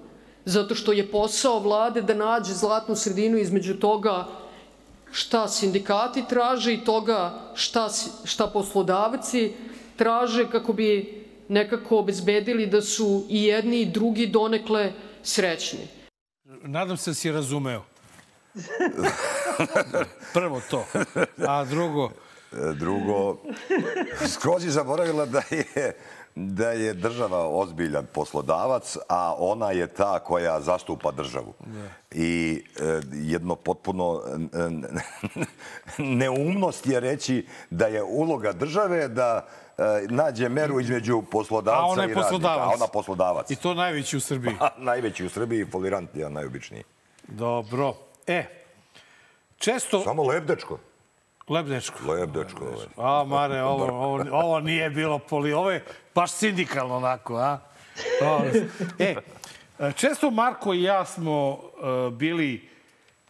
Zato 0.44 0.74
što 0.74 0.92
je 0.92 1.10
posao 1.10 1.60
vlade 1.60 2.02
da 2.02 2.14
nađe 2.14 2.52
zlatnu 2.52 2.96
sredinu 2.96 3.38
između 3.38 3.74
toga 3.74 4.26
šta 5.12 5.48
sindikati 5.48 6.24
traže 6.28 6.74
i 6.74 6.84
toga 6.84 7.50
šta, 7.54 7.88
šta 8.24 8.46
poslodavci 8.46 9.52
traže 9.96 10.50
kako 10.50 10.72
bi 10.72 11.24
nekako 11.48 11.98
obezbedili 11.98 12.66
da 12.66 12.82
su 12.82 13.26
i 13.28 13.44
jedni 13.44 13.80
i 13.80 13.86
drugi 13.86 14.26
donekle 14.26 14.92
srećni. 15.22 15.88
Nadam 16.62 16.96
se 16.96 17.10
da 17.10 17.14
si 17.14 17.32
razumeo. 17.32 17.84
Prvo 20.32 20.60
to. 20.70 20.86
A 21.48 21.64
drugo... 21.64 22.10
Drugo, 22.74 23.36
skroz 24.28 24.64
je 24.64 24.70
zaboravila 24.70 25.26
da 25.26 25.42
je 25.50 25.96
da 26.36 26.70
je 26.70 26.94
država 26.94 27.48
ozbiljan 27.48 28.06
poslodavac, 28.12 28.96
a 29.08 29.34
ona 29.38 29.70
je 29.70 29.86
ta 29.86 30.18
koja 30.18 30.60
zastupa 30.60 31.10
državu. 31.10 31.54
I 32.10 32.62
e, 32.80 33.00
jedno 33.12 33.54
potpuno 33.54 34.22
neumnost 35.98 36.86
je 36.86 37.00
reći 37.00 37.46
da 37.70 37.86
je 37.86 38.02
uloga 38.02 38.52
države 38.52 39.08
da 39.08 39.46
e, 39.78 39.82
nađe 40.08 40.48
meru 40.48 40.80
između 40.80 41.22
poslodavca 41.30 41.82
A 41.82 41.86
ona 41.86 42.02
je 42.02 42.10
i 42.10 42.14
radnika. 42.14 42.28
poslodavac. 42.28 42.72
A 42.72 42.74
ona 42.74 42.86
poslodavac. 42.86 43.50
I 43.50 43.56
to 43.56 43.74
najveći 43.74 44.16
u 44.16 44.20
Srbiji. 44.20 44.54
Najveći 44.76 45.24
u 45.24 45.28
Srbiji, 45.28 45.64
folirant 45.64 46.16
je 46.16 46.30
najobičniji. 46.30 46.84
Dobro. 47.28 47.94
E, 48.26 48.44
često... 49.58 50.00
Samo 50.04 50.22
lebdečko. 50.22 50.78
Lebdečko. 51.48 52.12
Lebdečko. 52.12 52.64
ovaj. 52.64 52.86
A, 52.96 53.24
Mare, 53.24 53.62
ovo, 53.62 53.84
ovo, 53.84 54.24
ovo 54.32 54.60
nije 54.60 54.90
bilo 54.90 55.18
poli... 55.18 55.52
Ovo 55.52 55.70
je 55.70 55.84
baš 56.14 56.30
sindikalno 56.30 56.96
onako, 56.96 57.36
a? 57.36 57.58
E, 58.98 59.14
često 59.96 60.30
Marko 60.30 60.74
i 60.74 60.82
ja 60.82 61.04
smo 61.04 61.50
uh, 61.50 62.12
bili 62.12 62.68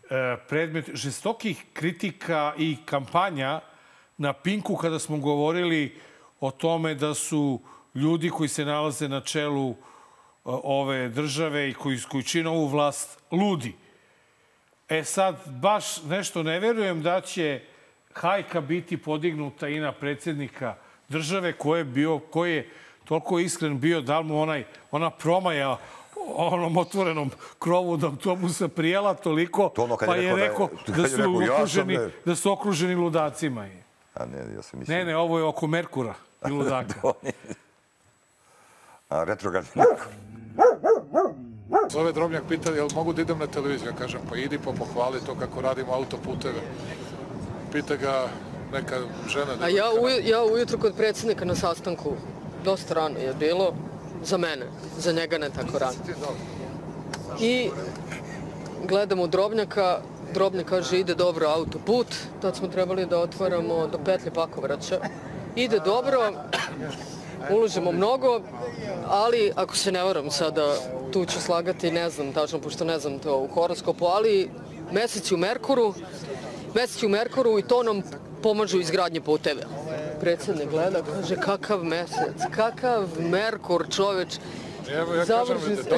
uh, 0.02 0.10
predmet 0.48 0.90
žestokih 0.94 1.64
kritika 1.72 2.54
i 2.58 2.76
kampanja 2.84 3.60
na 4.18 4.32
Pinku 4.32 4.76
kada 4.76 4.98
smo 4.98 5.18
govorili 5.18 6.00
o 6.40 6.50
tome 6.50 6.94
da 6.94 7.14
su 7.14 7.60
ljudi 7.94 8.30
koji 8.30 8.48
se 8.48 8.64
nalaze 8.64 9.08
na 9.08 9.20
čelu 9.20 9.68
uh, 9.70 9.76
ove 10.44 11.08
države 11.08 11.70
i 11.70 11.74
koji, 11.74 11.98
koji 12.08 12.22
čine 12.22 12.48
ovu 12.48 12.66
vlast 12.66 13.18
ludi. 13.30 13.74
E 14.88 15.04
sad, 15.04 15.36
baš 15.46 16.02
nešto 16.02 16.42
ne 16.42 16.60
verujem 16.60 17.02
da 17.02 17.20
će 17.20 17.60
hajka 18.20 18.60
biti 18.60 18.96
podignuta 18.96 19.68
i 19.68 19.80
na 19.80 19.92
predsjednika 19.92 20.74
države 21.08 21.52
ko 21.52 21.76
je 21.76 21.84
bio, 21.84 22.18
ko 22.18 22.46
je 22.46 22.70
toliko 23.04 23.38
iskren 23.38 23.80
bio, 23.80 24.00
da 24.00 24.22
mu 24.22 24.40
onaj, 24.40 24.64
ona 24.90 25.10
promaja 25.10 25.78
onom 26.34 26.76
otvorenom 26.76 27.30
krovu 27.58 27.92
od 27.92 28.04
autobusa 28.04 28.68
prijela 28.68 29.14
toliko, 29.14 29.70
ono 29.76 29.96
kad 29.96 30.08
pa 30.08 30.16
je 30.16 30.24
je 30.24 30.36
rekao 30.36 30.68
da- 30.86 31.02
da, 31.02 31.08
su 31.08 31.16
rekao, 31.16 31.40
ja 31.40 31.54
okruženi, 31.54 31.96
ne. 31.96 32.10
da 32.24 32.34
su 32.36 32.52
okruženi 32.52 32.94
ludacima. 32.94 33.68
A 34.14 34.24
ne, 34.26 34.38
ja 34.56 34.62
sam 34.62 34.78
mislio... 34.80 34.98
Ne, 34.98 35.04
ne, 35.04 35.16
ovo 35.16 35.38
je 35.38 35.44
oko 35.44 35.66
Merkura 35.66 36.14
i 36.48 36.50
ludaka. 36.50 36.94
A, 39.08 39.24
retrogradni 39.24 39.70
Merkur. 39.74 40.12
Zove 41.90 42.12
Drobnjak 42.12 42.42
pita, 42.48 42.70
jel 42.70 42.88
mogu 42.94 43.12
da 43.12 43.22
idem 43.22 43.38
na 43.38 43.46
televiziju? 43.46 43.90
Ja 43.90 43.96
kažem, 43.96 44.20
pa 44.30 44.36
idi 44.36 44.58
pa 44.58 44.72
pohvali 44.72 45.20
to 45.26 45.34
kako 45.34 45.60
radimo 45.60 45.92
autoputeve. 45.92 46.60
Pita 47.76 47.96
ga 47.96 48.28
neka 48.72 48.96
žena. 49.28 49.52
A 49.60 49.68
ja, 49.68 49.90
uj, 50.00 50.22
ja 50.24 50.44
ujutro 50.44 50.78
kod 50.78 50.94
predsjednika 50.96 51.44
na 51.44 51.54
sastanku, 51.54 52.14
dosta 52.64 52.94
rano 52.94 53.18
je 53.18 53.34
bilo, 53.34 53.74
za 54.24 54.36
mene, 54.36 54.66
za 54.98 55.12
njega 55.12 55.38
ne 55.38 55.50
tako 55.50 55.78
rano. 55.78 55.96
I 57.40 57.70
gledamo 58.88 59.26
Drobnjaka, 59.26 60.00
Drobnjak 60.34 60.66
kaže 60.66 60.98
ide 60.98 61.14
dobro 61.14 61.46
autoput, 61.46 62.06
tad 62.42 62.56
smo 62.56 62.68
trebali 62.68 63.06
da 63.06 63.18
otvaramo 63.18 63.86
do 63.86 63.98
petlje 63.98 64.30
Pakovraća. 64.30 65.00
Ide 65.56 65.78
dobro, 65.78 66.32
uložimo 67.50 67.92
mnogo, 67.92 68.40
ali 69.08 69.52
ako 69.56 69.76
se 69.76 69.92
ne 69.92 70.02
varam 70.02 70.30
sada, 70.30 70.74
tu 71.12 71.26
ću 71.26 71.40
slagati, 71.40 71.90
ne 71.90 72.10
znam 72.10 72.32
tačno, 72.32 72.58
pošto 72.58 72.84
ne 72.84 72.98
znam 72.98 73.18
to 73.18 73.36
u 73.38 73.48
horoskopu, 73.48 74.06
ali 74.06 74.50
meseci 74.92 75.34
u 75.34 75.38
Merkuru, 75.38 75.94
meseci 76.74 77.06
u 77.06 77.08
Merkuru 77.08 77.58
i 77.58 77.62
to 77.62 77.82
nam 77.82 78.02
pomažu 78.42 78.80
izgradnje 78.80 79.20
puteve. 79.20 79.62
Predsjednik 80.20 80.70
gleda, 80.70 81.02
kaže 81.02 81.36
kakav 81.36 81.84
mesec, 81.84 82.42
kakav 82.54 83.08
Merkur 83.18 83.86
čoveč, 83.90 84.38
Evo, 84.90 85.14
ja 85.14 85.24
Završi 85.24 85.60
kažem, 85.60 85.76
se. 85.76 85.90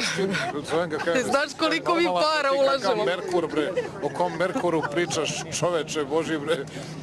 dok 0.52 0.64
zovem 0.64 0.90
ga 0.90 0.98
kažem... 1.04 1.22
Znaš 1.22 1.54
koliko 1.58 1.94
mi 1.94 2.04
para 2.04 2.50
ulažemo? 2.60 3.04
Merkur, 3.04 3.48
bre, 3.48 3.72
o 4.02 4.08
kom 4.08 4.32
Merkuru 4.38 4.82
pričaš, 4.92 5.44
čoveče, 5.58 6.04
Boži, 6.04 6.38
bre, 6.38 6.56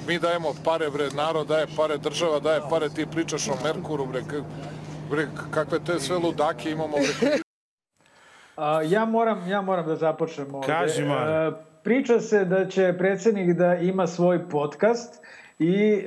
mi 0.08 0.20
dajemo 0.20 0.56
pare, 0.64 0.90
bre, 0.90 1.10
narod 1.14 1.48
daje 1.48 1.68
pare, 1.78 1.98
država 1.98 2.40
daje 2.40 2.62
pare, 2.70 2.90
ti 2.90 3.06
pričaš 3.06 3.48
o 3.48 3.58
Merkuru, 3.64 4.06
bre, 4.06 4.22
bre 5.10 5.28
kakve 5.52 5.80
te 5.80 6.00
sve 6.00 6.18
ludake 6.18 6.72
imamo, 6.72 6.98
bre, 7.22 7.38
A, 8.56 8.82
ja, 8.82 9.06
moram, 9.06 9.50
ja 9.50 9.62
moram 9.62 9.88
da 9.88 9.96
započnem 9.96 10.56
ovde. 10.56 10.68
Kaži, 10.68 11.04
Mare. 11.04 11.52
Priča 11.86 12.20
se 12.20 12.46
da 12.46 12.68
će 12.68 12.94
predsjednik 12.98 13.58
da 13.58 13.76
ima 13.76 14.08
svoj 14.08 14.50
podcast 14.50 15.24
i 15.60 15.74
e, 15.74 16.06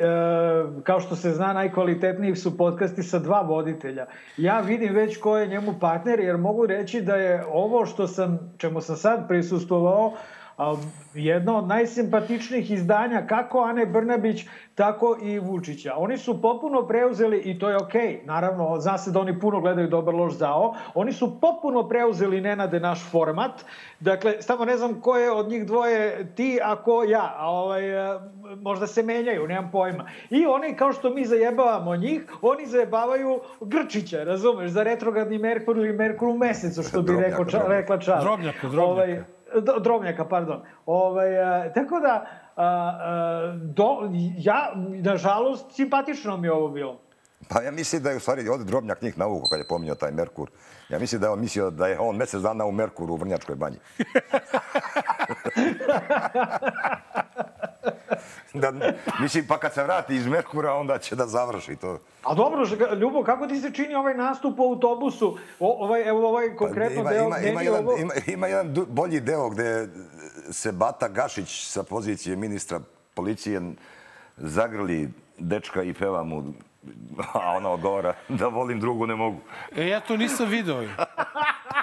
kao 0.82 1.00
što 1.00 1.16
se 1.16 1.30
zna 1.30 1.52
najkvalitetniji 1.52 2.34
su 2.34 2.56
podcasti 2.56 3.02
sa 3.02 3.18
dva 3.18 3.40
voditelja. 3.40 4.06
Ja 4.36 4.60
vidim 4.60 4.94
već 4.94 5.20
ko 5.20 5.36
je 5.38 5.46
njemu 5.46 5.74
partner 5.80 6.20
jer 6.20 6.36
mogu 6.36 6.66
reći 6.66 7.00
da 7.00 7.16
je 7.16 7.44
ovo 7.52 7.86
što 7.86 8.06
sam, 8.06 8.54
čemu 8.56 8.80
sam 8.80 8.96
sad 8.96 9.28
prisustovao 9.28 10.14
jedno 11.14 11.58
od 11.58 11.66
najsimpatičnijih 11.68 12.70
izdanja 12.70 13.26
kako 13.26 13.60
Ane 13.60 13.86
Brnabić, 13.86 14.46
tako 14.74 15.18
i 15.22 15.38
Vučića. 15.38 15.94
Oni 15.96 16.18
su 16.18 16.42
popuno 16.42 16.86
preuzeli, 16.86 17.38
i 17.38 17.58
to 17.58 17.68
je 17.68 17.76
okej, 17.76 18.20
naravno, 18.24 18.80
zna 18.80 18.98
se 18.98 19.10
da 19.10 19.20
oni 19.20 19.40
puno 19.40 19.60
gledaju 19.60 19.88
dobar 19.88 20.14
loš 20.14 20.32
zao, 20.32 20.74
oni 20.94 21.12
su 21.12 21.40
popuno 21.40 21.88
preuzeli 21.88 22.40
Nenade 22.40 22.80
naš 22.80 23.10
format, 23.10 23.64
dakle, 24.00 24.42
samo 24.42 24.64
ne 24.64 24.76
znam 24.76 25.00
ko 25.00 25.16
je 25.16 25.30
od 25.30 25.48
njih 25.48 25.66
dvoje 25.66 26.26
ti, 26.34 26.58
a 26.62 26.76
ko 26.76 27.04
ja, 27.04 27.34
a 27.36 27.50
ovaj, 27.50 28.14
e, 28.14 28.18
možda 28.60 28.86
se 28.86 29.02
menjaju, 29.02 29.48
nemam 29.48 29.70
pojma. 29.70 30.10
I 30.30 30.46
oni, 30.46 30.76
kao 30.76 30.92
što 30.92 31.10
mi 31.10 31.24
zajebavamo 31.24 31.96
njih, 31.96 32.22
oni 32.42 32.66
zajebavaju 32.66 33.40
Grčića, 33.60 34.24
razumeš, 34.24 34.70
za 34.70 34.82
retrogradni 34.82 35.38
Merkur 35.38 35.76
ili 35.76 35.92
Merkur 35.92 36.28
u 36.28 36.36
mesecu, 36.36 36.82
što 36.82 37.02
bi 37.02 37.06
Drobnjaka, 37.06 37.28
rekao, 37.28 37.44
ča, 37.44 37.64
rekla 37.68 37.98
Čar. 37.98 38.20
Drobnjaka, 38.20 38.68
drobnjaka. 38.68 38.90
Ovaj, 38.90 39.37
Drobnjaka, 39.80 40.28
pardon. 40.28 40.62
Ovaj, 40.86 41.38
a, 41.38 41.72
tako 41.72 42.00
da, 42.00 42.26
a, 42.56 42.64
a, 42.64 43.58
do, 43.62 44.10
ja, 44.36 44.72
nažalost, 45.02 45.72
simpatično 45.72 46.36
mi 46.36 46.46
je 46.46 46.52
ovo 46.52 46.68
bilo. 46.68 47.00
Pa 47.48 47.62
ja 47.62 47.70
mislim 47.70 48.02
da 48.02 48.10
je 48.10 48.16
u 48.16 48.20
stvari 48.20 48.48
ovdje 48.48 48.64
Drobnjak 48.64 49.02
njih 49.02 49.18
navuko 49.18 49.48
kad 49.48 49.58
je 49.58 49.68
pominjao 49.68 49.96
taj 49.96 50.12
Merkur. 50.12 50.50
Ja 50.88 50.98
mislim 50.98 51.20
da 51.20 51.26
je 51.26 51.32
on 51.32 51.40
mislio 51.40 51.70
da 51.70 51.86
je 51.86 51.98
on 51.98 52.16
mjesec 52.16 52.42
dana 52.42 52.64
u 52.64 52.72
Merkuru 52.72 53.14
u 53.14 53.16
Vrnjačkoj 53.16 53.56
banji. 53.56 53.76
da, 58.54 58.72
mislim, 59.20 59.46
pa 59.46 59.58
kad 59.58 59.74
se 59.74 59.82
vrati 59.82 60.14
iz 60.14 60.26
Merkura, 60.26 60.74
onda 60.74 60.98
će 60.98 61.16
da 61.16 61.26
završi 61.26 61.76
to. 61.76 61.98
A 62.24 62.34
dobro, 62.34 62.64
Ljubo, 63.00 63.24
kako 63.24 63.46
ti 63.46 63.60
se 63.60 63.70
čini 63.72 63.94
ovaj 63.94 64.14
nastup 64.14 64.58
u 64.58 64.62
autobusu? 64.62 65.38
O, 65.60 65.84
ovaj, 65.84 66.08
evo 66.08 66.28
ovaj 66.28 66.56
konkretno 66.56 67.04
Pa 67.04 67.10
ima, 67.10 67.10
deo, 67.10 67.26
ima, 67.26 67.38
ima, 67.38 67.60
je 67.60 67.66
jedan, 67.66 67.84
ovo... 67.84 67.96
ima, 67.96 68.12
ima 68.26 68.46
jedan 68.46 68.86
bolji 68.88 69.20
deo 69.20 69.50
gde 69.50 69.88
se 70.50 70.72
Bata 70.72 71.08
Gašić 71.08 71.66
sa 71.66 71.82
pozicije 71.82 72.36
ministra 72.36 72.80
policije 73.14 73.60
zagrli 74.36 75.08
dečka 75.38 75.82
i 75.82 75.94
peva 75.94 76.24
mu, 76.24 76.44
a 77.32 77.50
ona 77.56 77.70
odgovara 77.70 78.14
da 78.28 78.48
volim 78.48 78.80
drugu 78.80 79.06
ne 79.06 79.14
mogu. 79.14 79.38
E, 79.76 79.88
ja 79.88 80.00
to 80.00 80.16
nisam 80.16 80.48
video. 80.48 80.84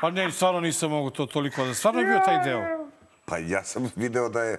Pa 0.02 0.10
ne, 0.10 0.32
stvarno 0.32 0.60
nisam 0.60 0.92
mogu 0.92 1.10
to 1.10 1.26
toliko 1.26 1.66
da... 1.66 1.74
Stvarno 1.74 2.00
je 2.00 2.06
bio 2.06 2.20
taj 2.26 2.44
deo. 2.44 2.85
Pa 3.26 3.38
ja 3.40 3.64
sam 3.64 3.90
video 3.96 4.30
da 4.30 4.42
je, 4.42 4.58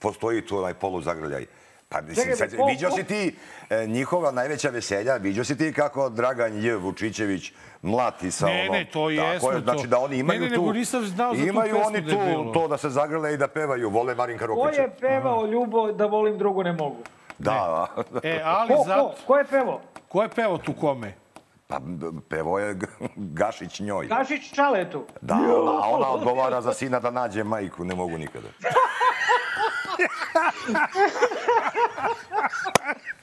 postoji 0.00 0.42
tu 0.42 0.58
onaj 0.58 0.74
poluzagrljaj. 0.74 1.46
Pa 1.88 2.00
mislim, 2.00 2.36
sad, 2.36 2.56
ko- 2.56 2.66
vidio 2.66 2.88
ko- 2.90 2.96
si 2.96 3.04
ti 3.04 3.34
e, 3.70 3.86
njihova 3.86 4.30
najveća 4.30 4.70
veselja, 4.70 5.14
vidio 5.14 5.44
si 5.44 5.58
ti 5.58 5.72
kako 5.72 6.08
Dragan 6.08 6.56
J. 6.56 6.74
Vučićević 6.74 7.52
mlati 7.82 8.30
sa 8.30 8.46
Ne, 8.46 8.60
onom... 8.60 8.72
ne, 8.72 8.84
to 8.84 8.92
Tako 8.92 9.10
jesmo, 9.10 9.50
je, 9.50 9.56
to. 9.56 9.60
Znači 9.64 9.86
da 9.86 9.98
oni 9.98 10.14
Ne, 10.14 10.20
imaju 10.20 10.40
ne, 10.40 10.46
tu... 10.46 10.52
nego 10.52 10.72
nisam 10.72 11.04
znao 11.04 11.34
za 11.34 11.42
tu 11.42 11.48
imaju 11.48 11.76
oni 11.78 12.00
da 12.00 12.10
je 12.10 12.16
tu 12.16 12.24
bilo. 12.26 12.52
to 12.52 12.68
da 12.68 12.76
se 12.76 12.90
zagrle 12.90 13.34
i 13.34 13.38
da 13.38 13.48
pevaju. 13.48 13.90
Vole 13.90 14.14
Marinka 14.14 14.46
Ko 14.46 14.54
Rokića. 14.54 14.82
je 14.82 14.90
pevao 14.90 15.46
Ljubo 15.46 15.92
da 15.92 16.06
volim 16.06 16.38
drugu 16.38 16.62
ne 16.62 16.72
mogu? 16.72 16.96
Da, 17.38 17.86
da. 18.12 18.20
E, 18.24 18.40
ali 18.44 18.68
Ko, 18.68 18.82
zato... 18.86 19.02
ko, 19.02 19.14
ko 19.26 19.36
je 19.36 19.44
pevao? 19.44 19.80
Ko 20.08 20.22
je 20.22 20.28
pevao 20.28 20.58
tu 20.58 20.72
kome? 20.74 21.14
Pa 21.66 21.80
pevo 22.28 22.58
je 22.58 22.78
Gašić 23.16 23.80
njoj. 23.80 24.06
Gašić 24.06 24.54
Čaletu. 24.54 25.04
Da, 25.20 25.34
ona, 25.34 25.80
a 25.82 25.88
ona 25.88 26.08
odgovara 26.08 26.60
za 26.60 26.74
sina 26.74 27.00
da 27.00 27.10
nađe 27.10 27.44
majku, 27.44 27.84
ne 27.84 27.94
mogu 27.94 28.18
nikada. 28.18 28.48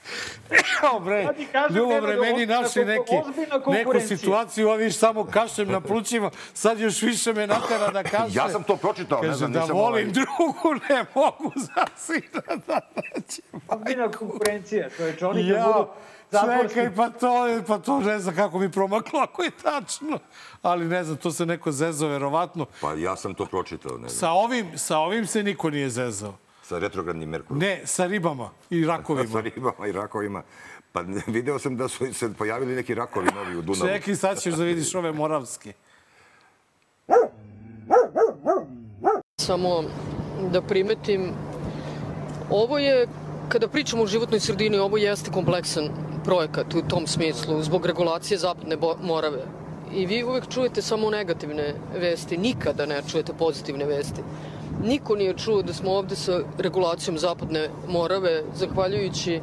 Kao 0.80 1.00
bre, 1.00 1.28
Ljubo 1.70 1.88
Nenade, 1.88 2.06
bre, 2.06 2.16
meni 2.16 2.32
ozbiljna 2.32 2.60
našli 2.60 2.84
konku- 2.84 3.26
neki, 3.38 3.70
neku 3.70 4.08
situaciju, 4.08 4.68
a 4.68 4.76
viš 4.76 4.96
samo 4.96 5.24
kašem 5.24 5.68
na 5.68 5.80
plućima, 5.80 6.30
sad 6.54 6.80
još 6.80 7.02
više 7.02 7.32
me 7.32 7.46
natera 7.46 7.90
da 7.90 8.02
kaže. 8.02 8.34
Ja 8.38 8.48
sam 8.48 8.62
to 8.62 8.76
pročitao, 8.76 9.22
ne 9.22 9.32
znam, 9.32 9.52
da 9.52 9.60
nisam 9.60 9.76
volim 9.76 9.92
ovaj- 10.02 10.12
drugu, 10.12 10.74
ne 10.88 11.04
mogu 11.14 11.52
za 11.56 11.84
sina 11.96 12.42
da 12.66 12.80
nađe. 12.96 13.42
Ozbiljna 13.68 14.10
konkurencija, 14.10 14.90
čoveče. 14.90 15.26
Oni 15.26 15.40
kad 15.42 15.56
Ja, 15.56 15.64
budu 15.66 15.86
zatvorski... 16.30 16.74
čekaj, 16.74 16.94
pa 16.94 17.08
to, 17.10 17.46
je, 17.46 17.64
pa 17.64 17.78
to 17.78 18.00
ne 18.00 18.18
znam 18.18 18.36
kako 18.36 18.58
mi 18.58 18.70
promaklo, 18.72 19.20
ako 19.20 19.42
je 19.42 19.50
tačno. 19.52 20.18
Ali 20.62 20.84
ne 20.84 21.04
znam, 21.04 21.16
to 21.16 21.30
se 21.30 21.46
neko 21.46 21.72
zezao 21.72 22.08
verovatno. 22.08 22.66
Pa 22.80 22.92
ja 22.92 23.16
sam 23.16 23.34
to 23.34 23.46
pročitao, 23.46 23.92
ne 23.92 24.08
znam. 24.08 24.10
Sa 24.10 24.30
ovim, 24.30 24.78
sa 24.78 24.98
ovim 24.98 25.26
se 25.26 25.42
niko 25.42 25.70
nije 25.70 25.90
zezao. 25.90 26.34
Sa 26.64 26.78
retrogradnim 26.78 27.28
Merkurom. 27.28 27.58
Ne, 27.58 27.80
sa 27.84 28.06
ribama 28.06 28.50
i 28.70 28.84
rakovima. 28.86 29.28
Sa 29.32 29.40
ribama 29.40 29.86
i 29.88 29.92
rakovima. 29.92 30.42
Pa 30.92 31.04
video 31.26 31.58
sam 31.58 31.76
da 31.76 31.88
su 31.88 32.14
se 32.14 32.32
pojavili 32.38 32.74
neki 32.74 32.94
rakovi 32.94 33.28
novi 33.34 33.56
u 33.56 33.62
Dunavu. 33.62 33.88
Čekaj, 33.88 34.14
sad 34.14 34.40
ćeš 34.40 34.54
da 34.54 34.64
vidiš 34.64 34.94
ove 34.94 35.12
moravske. 35.12 35.72
Samo 39.40 39.84
da 40.52 40.62
primetim, 40.62 41.32
ovo 42.50 42.78
je, 42.78 43.06
kada 43.48 43.68
pričamo 43.68 44.02
o 44.02 44.06
životnoj 44.06 44.40
sredini, 44.40 44.78
ovo 44.78 44.96
jeste 44.96 45.30
kompleksan 45.30 45.88
projekat 46.24 46.74
u 46.74 46.82
tom 46.82 47.06
smislu, 47.06 47.62
zbog 47.62 47.86
regulacije 47.86 48.38
Zapadne 48.38 48.76
Morave. 49.02 49.44
I 49.94 50.06
vi 50.06 50.24
uvek 50.24 50.48
čujete 50.48 50.82
samo 50.82 51.10
negativne 51.10 51.74
vesti, 52.00 52.36
nikada 52.36 52.86
ne 52.86 53.02
čujete 53.10 53.32
pozitivne 53.38 53.84
vesti. 53.84 54.22
Niko 54.82 55.16
nije 55.16 55.34
čuo 55.38 55.62
da 55.62 55.72
smo 55.72 55.90
ovde 55.92 56.16
sa 56.16 56.40
regulacijom 56.58 57.18
Zapadne 57.18 57.68
Morave, 57.88 58.42
zahvaljujući 58.54 59.40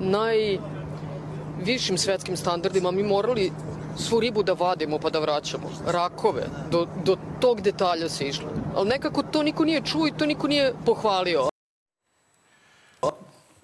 najvišim 0.00 1.98
svetskim 1.98 2.36
standardima, 2.36 2.90
mi 2.90 3.02
morali 3.02 3.52
svu 3.96 4.20
ribu 4.20 4.42
da 4.42 4.52
vadimo 4.52 4.98
pa 4.98 5.10
da 5.10 5.18
vraćamo. 5.18 5.70
Rakove, 5.86 6.42
do, 6.70 6.86
do 7.04 7.16
tog 7.40 7.60
detalja 7.60 8.08
se 8.08 8.28
išlo. 8.28 8.48
Ali 8.76 8.88
nekako 8.88 9.22
to 9.22 9.42
niko 9.42 9.64
nije 9.64 9.82
čuo 9.84 10.06
i 10.06 10.12
to 10.18 10.26
niko 10.26 10.48
nije 10.48 10.72
pohvalio. 10.86 11.48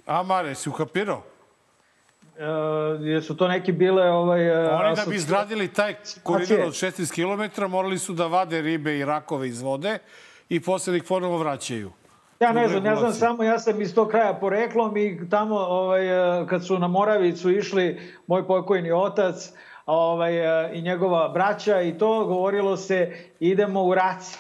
A, 0.07 0.23
Mare, 0.23 0.55
si 0.55 0.69
ukapirao? 0.69 1.23
E, 2.39 2.45
jesu 3.01 3.37
to 3.37 3.49
neki 3.49 3.73
bile 3.73 4.11
ovaj... 4.11 4.47
e, 4.47 4.69
Oni 4.75 4.97
da 4.97 5.05
bi 5.09 5.17
izgradili 5.17 5.73
taj 5.73 5.95
koridor 6.23 6.61
od 6.61 6.73
16 6.73 7.15
km 7.15 7.63
morali 7.71 7.99
su 7.99 8.13
da 8.13 8.27
vade 8.27 8.63
ribe 8.63 8.99
i 8.99 9.05
rakove 9.05 9.49
iz 9.49 9.63
vode 9.63 9.99
i 10.55 10.61
posle 10.61 10.91
da 10.91 10.97
ih 10.97 11.05
ponovo 11.09 11.39
vraćaju. 11.39 11.91
Ja 12.41 12.53
ne 12.53 12.69
znam, 12.69 12.87
ja 12.87 12.97
znam 12.97 13.13
samo, 13.13 13.43
ja 13.43 13.59
sam 13.59 13.81
iz 13.81 13.95
tog 13.95 14.09
kraja 14.09 14.35
poreklom 14.35 14.97
i 14.97 15.29
tamo 15.31 15.57
ovaj, 15.57 16.07
e, 16.43 16.47
kad 16.47 16.67
su 16.67 16.79
na 16.79 16.89
Moravicu 16.89 17.51
išli 17.51 18.01
moj 18.27 18.47
pokojni 18.47 18.93
otac 18.93 19.53
ovaj, 19.87 20.39
e, 20.39 20.71
i 20.75 20.83
njegova 20.83 21.29
braća 21.29 21.81
i 21.81 21.99
to 21.99 22.25
govorilo 22.25 22.77
se 22.77 23.13
idemo 23.41 23.83
u 23.85 23.95
raci. 23.95 24.39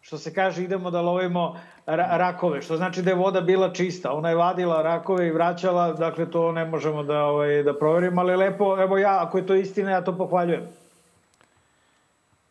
Što 0.00 0.18
se 0.18 0.34
kaže 0.34 0.62
idemo 0.64 0.90
da 0.90 1.00
lovimo 1.00 1.60
ra 1.86 2.16
rakove, 2.16 2.62
što 2.62 2.76
znači 2.76 3.02
da 3.02 3.10
je 3.10 3.16
voda 3.16 3.40
bila 3.40 3.72
čista. 3.72 4.12
Ona 4.12 4.28
je 4.28 4.36
vadila 4.36 4.82
rakove 4.82 5.28
i 5.28 5.32
vraćala, 5.32 5.92
dakle 5.92 6.30
to 6.30 6.52
ne 6.52 6.64
možemo 6.64 7.02
da, 7.02 7.24
ovaj, 7.24 7.62
da 7.62 7.78
proverimo, 7.78 8.20
ali 8.20 8.36
lepo, 8.36 8.76
evo 8.82 8.98
ja, 8.98 9.22
ako 9.22 9.38
je 9.38 9.46
to 9.46 9.54
istina, 9.54 9.90
ja 9.90 10.04
to 10.04 10.16
pohvaljujem. 10.16 10.68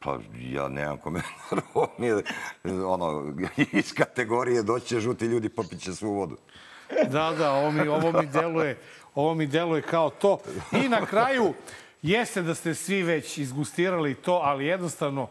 Pa 0.08 0.20
ja 0.40 0.68
nemam 0.68 0.98
komentar. 0.98 1.60
Ovo 1.74 1.90
je, 1.98 2.24
ono, 2.86 3.34
iz 3.72 3.94
kategorije 3.94 4.64
doći 4.64 4.88
će 4.88 5.00
žuti 5.00 5.26
ljudi, 5.26 5.50
popit 5.50 5.82
će 5.82 5.94
svu 5.94 6.14
vodu. 6.14 6.38
Da, 7.10 7.34
da, 7.38 7.52
ovo 7.52 7.72
mi, 7.72 7.88
ovo 7.88 8.12
mi 8.12 8.28
deluje, 8.28 8.78
ovo 9.16 9.34
mi 9.34 9.48
deluje 9.48 9.82
kao 9.82 10.10
to. 10.10 10.40
I 10.72 10.90
na 10.90 11.06
kraju, 11.06 11.54
jeste 12.02 12.42
da 12.42 12.56
ste 12.56 12.76
svi 12.76 13.04
već 13.04 13.38
izgustirali 13.38 14.16
to, 14.16 14.34
ali 14.44 14.66
jednostavno 14.66 15.30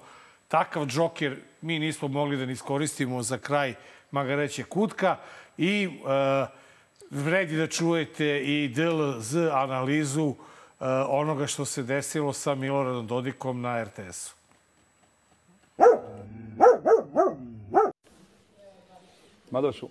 takav 0.49 0.87
džoker 0.87 1.37
mi 1.61 1.79
nismo 1.79 2.09
mogli 2.09 2.37
da 2.37 2.47
ne 2.47 2.53
iskoristimo 2.53 3.23
za 3.23 3.39
kraj 3.39 3.75
Magareće 4.11 4.65
kutka 4.65 5.17
i 5.59 5.85
e, 5.85 6.47
vredi 7.11 7.57
da 7.57 7.67
čujete 7.67 8.43
i 8.45 8.69
DLZ 8.69 9.37
analizu 9.53 10.35
e, 10.35 10.35
onoga 11.09 11.47
što 11.47 11.65
se 11.65 11.83
desilo 11.83 12.33
sa 12.33 12.55
Miloradom 12.55 13.07
Dodikom 13.07 13.61
na 13.61 13.85
RTS-u. 13.85 14.36
Mada 19.51 19.73
su, 19.73 19.89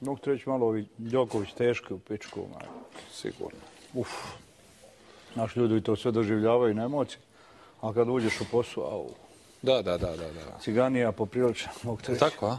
mogu 0.00 0.18
ti 0.18 0.30
reći 0.30 0.48
malo 0.48 0.66
ovi 0.66 0.86
Đoković 0.98 1.52
teški 1.52 1.94
u 1.94 1.98
pičku, 1.98 2.40
maj, 2.40 2.66
sigurno. 3.12 3.60
Uf. 3.94 4.08
Naš 5.34 5.56
ljudi 5.56 5.80
to 5.82 5.96
sve 5.96 6.12
doživljavaju 6.12 6.74
na 6.74 6.84
emociji, 6.84 7.18
a 7.80 7.92
kad 7.92 8.08
uđeš 8.08 8.40
u 8.40 8.44
posao, 8.50 8.84
au. 8.84 9.10
Da, 9.62 9.82
da, 9.82 9.98
da, 9.98 10.16
da. 10.16 10.32
da. 10.32 10.58
Ciganija 10.60 11.12
poprilična, 11.12 11.70
mogu 11.82 12.02
ti 12.02 12.12
reći. 12.12 12.20
Tako, 12.20 12.46
a? 12.46 12.58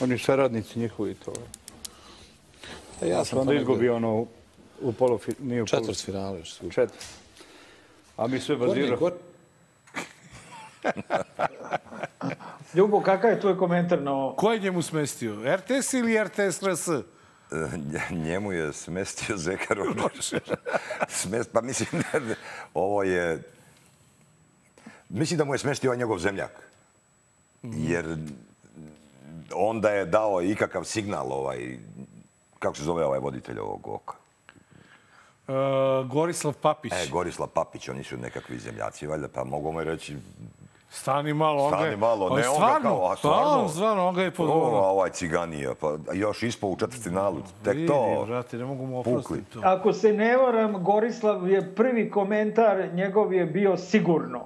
Oni 0.00 0.18
saradnici 0.18 0.78
njihovi 0.78 1.14
to. 1.14 1.32
E, 3.02 3.08
ja 3.08 3.24
sam 3.24 3.38
onda 3.38 3.54
izgubio 3.54 3.96
ono 3.96 4.26
u 4.80 4.92
polofi... 4.92 5.32
Nije 5.38 5.62
u 5.62 5.66
Četvrt 5.66 5.88
polu- 5.88 6.04
finale. 6.04 6.42
Četvrt. 6.70 7.04
A 8.16 8.26
mi 8.26 8.40
sve 8.40 8.56
baziramo. 8.56 9.10
Ljubo, 12.74 13.00
kakav 13.00 13.30
je 13.30 13.40
tvoj 13.40 13.58
komentar 13.58 14.02
na 14.02 14.12
ovo? 14.12 14.34
Ko 14.34 14.52
je 14.52 14.58
njemu 14.58 14.82
smestio? 14.82 15.56
RTS 15.56 15.92
ili 15.92 16.24
RTS 16.24 16.62
RS? 16.62 16.88
E, 16.88 17.04
Njemu 18.10 18.52
je 18.52 18.72
smestio 18.72 19.36
Zeka 19.36 19.74
Rođer. 19.74 20.40
Smest, 21.08 21.50
pa 21.52 21.60
mislim 21.60 22.02
da 22.12 22.34
ovo 22.74 23.02
je... 23.02 23.42
Mislim 25.08 25.38
da 25.38 25.44
mu 25.44 25.54
je 25.54 25.58
smestio 25.58 25.90
ovaj 25.90 25.98
njegov 25.98 26.18
zemljak. 26.18 26.50
Jer 27.62 28.16
onda 29.54 29.90
je 29.90 30.04
dao 30.06 30.42
ikakav 30.42 30.84
signal 30.84 31.32
ovaj... 31.32 31.78
Kako 32.58 32.76
se 32.76 32.82
zove 32.82 33.04
ovaj 33.04 33.18
voditelj 33.18 33.58
ovog 33.58 33.88
oka? 33.88 34.14
E, 35.48 35.52
Gorislav 36.06 36.54
Papić. 36.54 36.92
E, 36.92 37.08
Gorislav 37.10 37.48
Papić, 37.48 37.88
oni 37.88 38.04
su 38.04 38.16
nekakvi 38.16 38.58
zemljaci, 38.58 39.06
valjda, 39.06 39.28
pa 39.28 39.44
mogu 39.44 39.72
mu 39.72 39.84
reći... 39.84 40.16
Stani 40.94 41.34
malo, 41.34 41.64
on 41.64 41.70
ga 41.70 41.76
je... 41.76 41.82
Stani 41.82 41.96
malo, 41.96 42.24
ne 42.26 42.30
on 42.30 42.36
ga 42.36 42.42
stvarno, 42.44 42.90
kao, 42.90 43.10
a 43.10 43.16
stvarno, 43.16 43.44
stvarno. 43.44 43.68
stvarno, 43.68 44.08
on 44.08 44.14
ga 44.14 44.22
je 44.22 44.28
O, 44.28 44.32
podvoro. 44.32 44.76
a 44.76 44.86
ovaj 44.86 45.10
ciganija, 45.10 45.74
pa 45.74 45.92
još 46.12 46.42
ispao 46.42 46.70
u 46.70 46.76
četvrtfinalu, 46.76 47.36
tek 47.64 47.86
to. 47.86 48.24
brate, 48.26 48.56
ne 48.56 48.64
mogu 48.64 48.86
mu 48.86 49.02
Pukli. 49.02 49.12
oprostiti 49.12 49.52
to. 49.52 49.60
Ako 49.64 49.92
se 49.92 50.12
ne 50.12 50.36
varam, 50.36 50.84
Gorislav 50.84 51.50
je 51.50 51.74
prvi 51.74 52.10
komentar 52.10 52.88
njegov 52.94 53.32
je 53.32 53.46
bio 53.46 53.76
sigurno. 53.76 54.40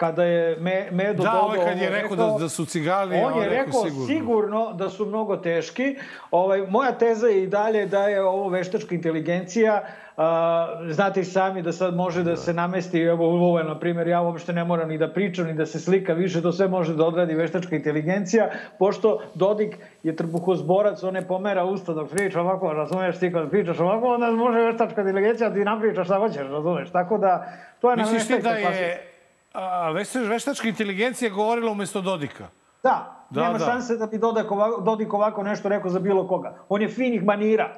Kada 0.00 0.24
je 0.24 0.56
Me, 0.56 0.88
Medo 0.90 1.22
Da, 1.22 1.30
Dodo 1.30 1.44
ovaj 1.44 1.58
kad 1.58 1.78
je 1.78 1.88
ovo 1.88 1.96
rekao 1.96 2.16
da, 2.16 2.36
da 2.38 2.48
su 2.48 2.64
cigani, 2.64 3.22
On 3.24 3.42
je 3.42 3.48
rekao 3.48 3.84
sigurno. 3.84 4.06
sigurno 4.06 4.72
da 4.72 4.90
su 4.90 5.06
mnogo 5.06 5.36
teški. 5.36 5.96
Ovaj, 6.30 6.66
moja 6.68 6.92
teza 6.92 7.26
je 7.26 7.42
i 7.42 7.46
dalje 7.46 7.86
da 7.86 8.08
je 8.08 8.22
ovo 8.22 8.48
veštačka 8.48 8.94
inteligencija. 8.94 9.82
A, 10.16 10.80
znate 10.90 11.20
i 11.20 11.24
sami 11.24 11.62
da 11.62 11.72
sad 11.72 11.94
može 11.94 12.22
da, 12.22 12.36
se 12.36 12.54
namesti, 12.54 13.00
evo 13.00 13.26
ovo 13.26 13.62
na 13.62 13.78
primjer, 13.78 14.08
ja 14.08 14.20
uopšte 14.20 14.52
ne 14.52 14.64
moram 14.64 14.88
ni 14.88 14.98
da 14.98 15.08
pričam, 15.12 15.46
ni 15.46 15.54
da 15.54 15.66
se 15.66 15.80
slika 15.80 16.12
više, 16.12 16.42
to 16.42 16.52
sve 16.52 16.68
može 16.68 16.94
da 16.94 17.04
odradi 17.04 17.34
veštačka 17.34 17.76
inteligencija, 17.76 18.50
pošto 18.78 19.18
Dodik 19.34 19.78
je 20.02 20.16
trbuhozborac, 20.16 21.02
on 21.02 21.14
ne 21.14 21.26
pomera 21.28 21.64
usta 21.64 21.92
dok 21.92 22.10
priča 22.10 22.40
ovako, 22.40 22.72
razumeš 22.72 23.18
ti 23.18 23.32
kad 23.32 23.50
pričaš 23.50 23.80
ovako, 23.80 24.06
onda 24.06 24.30
može 24.30 24.58
veštačka 24.58 25.00
inteligencija 25.00 25.48
da 25.48 25.54
ti 25.54 25.64
napričaš 25.64 26.06
šta 26.06 26.18
hoćeš, 26.18 26.48
razumeš, 26.50 26.90
tako 26.90 27.18
da 27.18 27.52
to 27.80 27.90
je 27.90 27.96
Misliš 27.96 28.26
ti 28.26 28.42
da 28.42 28.50
je 28.50 29.09
a, 29.52 29.60
veštač- 29.90 30.28
veštačka 30.28 30.68
inteligencija 30.68 31.30
govorila 31.30 31.72
umjesto 31.72 32.00
Dodika? 32.00 32.48
Da, 32.82 33.16
Da, 33.30 33.42
nema 33.42 33.58
da. 33.58 33.64
šanse 33.64 33.96
da 33.96 34.06
bi 34.06 34.18
Dodik 34.18 34.50
ovako, 34.50 34.80
Dodik 34.80 35.12
ovako 35.12 35.42
nešto 35.42 35.68
rekao 35.68 35.90
za 35.90 35.98
bilo 35.98 36.28
koga. 36.28 36.58
On 36.68 36.82
je 36.82 36.88
finih 36.88 37.24
manira. 37.24 37.74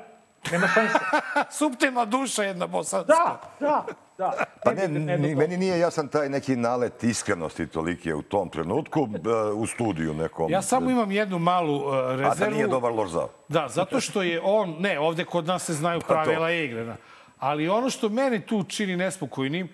Nema 0.52 0.66
šanse. 0.66 0.98
Suptilna 1.58 2.04
duša 2.04 2.42
jedna 2.42 2.66
bosanska. 2.66 3.12
Da, 3.14 3.40
da, 3.60 3.84
da. 4.18 4.32
Pa 4.64 4.72
ne, 4.72 4.88
ni, 4.88 5.34
meni 5.34 5.56
nije 5.56 5.78
jasan 5.78 6.08
taj 6.08 6.28
neki 6.28 6.56
nalet 6.56 7.04
iskrenosti 7.04 7.66
toliki 7.66 8.12
u 8.12 8.22
tom 8.22 8.48
trenutku 8.48 9.08
e, 9.14 9.28
u 9.52 9.66
studiju 9.66 10.14
nekom. 10.14 10.50
Ja 10.50 10.62
samo 10.62 10.90
imam 10.90 11.10
jednu 11.12 11.38
malu 11.38 11.76
uh, 11.76 11.84
rezervu. 12.10 12.30
A 12.30 12.34
da 12.36 12.50
nije 12.50 12.66
dobar 12.66 12.92
loš 12.92 13.10
zao. 13.10 13.28
Da, 13.48 13.68
zato 13.68 14.00
što 14.00 14.22
je 14.22 14.40
on, 14.40 14.76
ne, 14.78 14.98
ovde 15.00 15.24
kod 15.24 15.46
nas 15.46 15.64
se 15.64 15.72
znaju 15.74 16.00
Pa 16.00 16.06
pravila 16.06 16.50
igre. 16.50 16.84
da. 16.84 16.96
Ali 17.38 17.68
ono 17.68 17.90
što 17.90 18.08
mene 18.08 18.40
tu 18.40 18.62
čini 18.64 18.96
nespokojnim, 18.96 19.68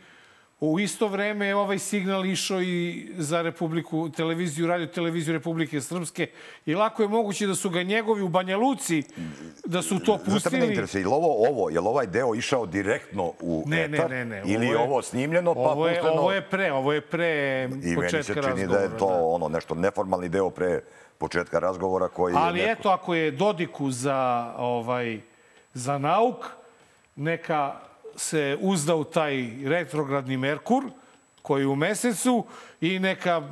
u 0.60 0.80
isto 0.80 1.08
vreme 1.08 1.46
je 1.46 1.56
ovaj 1.56 1.78
signal 1.78 2.26
išao 2.26 2.62
i 2.62 3.08
za 3.16 3.42
Republiku, 3.42 4.08
televiziju, 4.10 4.66
radio 4.66 4.86
televiziju 4.86 5.32
Republike 5.34 5.80
Srpske 5.80 6.26
i 6.66 6.74
lako 6.74 7.02
je 7.02 7.08
moguće 7.08 7.46
da 7.46 7.54
su 7.54 7.70
ga 7.70 7.82
njegovi 7.82 8.22
u 8.22 8.28
Banja 8.28 8.56
Luci, 8.56 9.02
da 9.66 9.82
su 9.82 9.98
to 9.98 10.12
Zato 10.12 10.24
me 10.24 10.28
ne 10.28 10.34
pustili. 10.34 10.66
interesuje, 10.66 11.00
je 11.00 11.06
ovo, 11.08 11.48
ovo, 11.48 11.70
je 11.70 11.80
li 11.80 11.86
ovaj 11.86 12.06
deo 12.06 12.34
išao 12.34 12.66
direktno 12.66 13.32
u 13.40 13.64
Ne, 13.66 13.88
ne, 13.88 13.96
etar? 13.96 14.10
ne, 14.10 14.24
ne. 14.24 14.42
Ili 14.46 14.66
je 14.66 14.78
ovo 14.78 15.02
snimljeno 15.02 15.54
pa 15.54 15.60
ovo 15.60 15.88
je, 15.88 15.94
pušteno? 15.94 16.20
ovo 16.20 16.32
je 16.32 16.42
pre, 16.42 16.72
ovo 16.72 16.92
je 16.92 17.00
pre 17.00 17.64
I 17.64 17.68
meni 17.68 17.94
početka 17.94 18.22
se 18.24 18.32
čini 18.34 18.46
razgovora. 18.46 18.78
da 18.78 18.84
je 18.84 18.98
to 18.98 19.06
ono 19.06 19.48
nešto 19.48 19.74
neformalni 19.74 20.28
deo 20.28 20.50
pre 20.50 20.80
početka 21.18 21.58
razgovora 21.58 22.08
koji 22.08 22.34
Ali 22.36 22.58
je 22.60 22.66
neko... 22.66 22.80
eto, 22.80 22.88
ako 22.88 23.14
je 23.14 23.30
Dodiku 23.30 23.90
za, 23.90 24.52
ovaj, 24.58 25.20
za 25.74 25.98
nauk, 25.98 26.36
neka 27.16 27.87
se 28.18 28.58
uzda 28.60 28.94
u 28.94 29.04
taj 29.04 29.50
retrogradni 29.64 30.36
Merkur, 30.36 30.84
koji 31.42 31.62
je 31.62 31.66
u 31.66 31.76
mesecu, 31.76 32.44
i 32.80 32.98
neka 32.98 33.42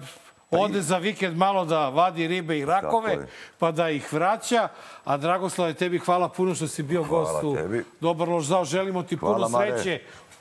ode 0.50 0.82
za 0.82 0.98
vikend 0.98 1.36
malo 1.36 1.64
da 1.64 1.88
vadi 1.88 2.26
ribe 2.26 2.58
i 2.58 2.64
rakove, 2.64 3.26
pa 3.58 3.70
da 3.70 3.90
ih 3.90 4.12
vraća. 4.12 4.68
A 5.04 5.16
Dragoslave, 5.16 5.74
tebi 5.74 5.98
hvala 5.98 6.28
puno 6.28 6.54
što 6.54 6.68
si 6.68 6.82
bio 6.82 7.02
Hvala 7.02 7.32
gost 7.32 7.44
u 7.44 7.54
tebi. 7.54 7.84
Dobar 8.00 8.28
lož 8.28 8.46
zao. 8.46 8.64
Želimo 8.64 9.02
ti 9.02 9.16
Hvala, 9.16 9.34
puno 9.34 9.48
Mare. 9.48 9.78
sreće. 9.78 10.00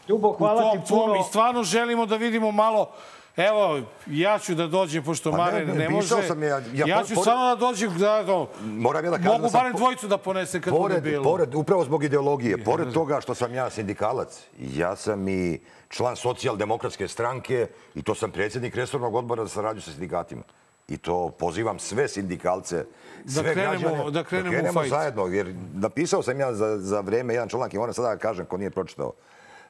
Ljubo, 0.09 0.31
hvala 0.31 0.71
ti 0.71 0.79
puno. 0.89 1.15
I 1.15 1.23
stvarno 1.29 1.63
želimo 1.63 2.05
da 2.05 2.15
vidimo 2.15 2.51
malo 2.51 2.91
Evo, 3.37 3.81
ja 4.07 4.39
ću 4.39 4.55
da 4.55 4.67
dođem, 4.67 5.03
pošto 5.03 5.31
Pa 5.31 5.37
Mare 5.37 5.59
ne, 5.59 5.65
ne, 5.65 5.73
ne, 5.75 5.89
može. 5.89 6.07
sam 6.23 6.43
ja- 6.43 6.49
ja 6.49 6.85
ja 6.87 7.03
ću 7.03 7.13
pored- 7.15 7.23
samo 7.23 7.45
da 7.45 7.55
dođem, 7.57 7.91
da, 7.91 8.23
da, 8.23 8.45
Moram 8.61 9.05
ja 9.05 9.11
da 9.11 9.17
kažem 9.17 9.31
mogu 9.31 9.41
da 9.41 9.49
sam 9.49 9.59
barem 9.59 9.73
dvojicu 9.73 10.07
da 10.07 10.17
ponesem 10.17 10.61
kad 10.61 10.73
bude 10.73 10.81
Pored, 10.83 11.03
bilo. 11.03 11.23
pored, 11.25 11.55
upravo 11.55 11.83
zbog 11.83 12.03
ideologije, 12.03 12.57
pored 12.59 12.91
toga 12.91 13.21
što 13.21 13.35
sam 13.35 13.53
ja 13.53 13.69
sindikalac, 13.69 14.39
ja 14.59 14.95
sam 14.95 15.27
i 15.27 15.59
član 15.89 16.15
socijaldemokratske 16.15 17.07
stranke 17.07 17.67
i 17.95 18.01
to 18.01 18.15
sam 18.15 18.31
predsjednik 18.31 18.75
resornog 18.75 19.15
odbora 19.15 19.43
za 19.43 19.49
saradnju 19.49 19.81
sa 19.81 19.91
sindikatima. 19.91 20.41
I 20.87 20.97
to 20.97 21.29
pozivam 21.29 21.79
sve 21.79 22.07
sindikalce, 22.07 22.85
Da 23.23 23.31
sve 23.33 23.43
krenemo- 23.45 23.79
građane, 23.81 24.11
da 24.11 24.23
krenemo 24.23 24.69
u 24.69 24.73
fajt. 24.73 24.89
zajedno. 24.89 25.25
Jer 25.25 25.53
napisao 25.73 26.23
sam 26.23 26.39
ja 26.39 26.53
za, 26.53 26.77
za 26.77 26.99
vreme 27.01 27.33
jedan 27.33 27.49
članak 27.49 27.73
i 27.73 27.77
moram 27.77 27.93
sada 27.93 28.09
da 28.09 28.17
kažem 28.17 28.45
ko 28.45 28.57
nije 28.57 28.69
pročitao, 28.69 29.11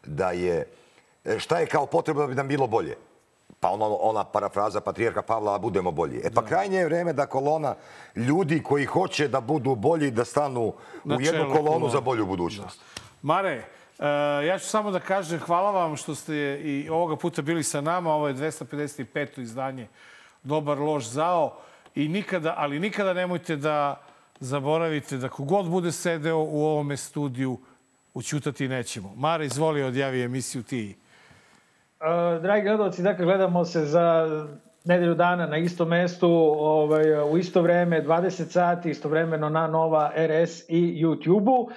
da 0.04 0.32
je, 0.32 0.68
e, 1.26 1.40
šta 1.40 1.60
je 1.60 1.66
kao 1.68 1.86
potrebno 1.86 2.22
da 2.22 2.28
bi 2.28 2.36
nam 2.36 2.48
bilo 2.48 2.68
bolje? 2.68 2.96
Pa 3.66 3.72
ono, 3.72 3.86
ona 3.86 4.24
parafraza 4.24 4.82
patrijarha 4.82 5.22
Pavla, 5.22 5.56
a 5.56 5.58
budemo 5.58 5.92
bolji. 5.92 6.22
E 6.24 6.30
pa 6.30 6.46
krajnje 6.46 6.78
je 6.78 6.86
vreme 6.86 7.14
da 7.14 7.26
kolona 7.26 7.76
ljudi 8.16 8.64
koji 8.64 8.86
hoće 8.86 9.28
da 9.28 9.42
budu 9.42 9.76
bolji, 9.76 10.12
da 10.12 10.26
stanu 10.26 10.74
Na 11.04 11.16
u 11.16 11.22
jednu 11.22 11.46
kolonu 11.50 11.70
kolone. 11.70 11.92
za 11.92 12.02
bolju 12.02 12.26
budućnost. 12.26 12.82
Mare, 13.22 13.64
e, 14.00 14.06
ja 14.46 14.60
ću 14.60 14.68
samo 14.68 14.92
da 14.92 15.00
kažem 15.00 15.40
hvala 15.40 15.72
vam 15.72 15.96
što 15.96 16.16
ste 16.16 16.36
i 16.64 16.90
ovoga 16.90 17.16
puta 17.16 17.42
bili 17.42 17.64
sa 17.64 17.82
nama. 17.82 18.14
Ovo 18.14 18.28
je 18.28 18.34
255. 18.34 19.42
izdanje 19.42 19.88
Dobar 20.44 20.78
loš 20.78 21.06
zao. 21.06 21.58
I 21.96 22.08
nikada, 22.08 22.54
ali 22.58 22.80
nikada 22.80 23.14
nemojte 23.14 23.56
da 23.56 24.02
zaboravite 24.40 25.18
da 25.18 25.30
kogod 25.30 25.70
bude 25.70 25.92
sedeo 25.92 26.38
u 26.38 26.66
ovome 26.66 26.98
studiju, 26.98 27.58
učutati 28.14 28.68
nećemo. 28.68 29.14
Mare, 29.16 29.46
izvoli, 29.46 29.84
odjavi 29.84 30.22
emisiju 30.22 30.64
ti. 30.64 30.96
Uh, 32.00 32.42
dragi 32.42 32.64
gledalci, 32.64 33.04
dakle, 33.04 33.26
gledamo 33.26 33.66
se 33.66 33.86
za 33.86 34.28
nedelju 34.86 35.16
dana 35.16 35.48
na 35.48 35.58
istom 35.58 35.88
mestu, 35.88 36.30
ovaj, 36.60 37.32
u 37.32 37.38
isto 37.38 37.62
vreme, 37.62 38.04
20 38.04 38.30
sati, 38.30 38.90
istovremeno 38.90 39.50
na 39.50 39.68
Nova 39.68 40.12
RS 40.16 40.70
i 40.70 41.04
YouTube-u. 41.04 41.70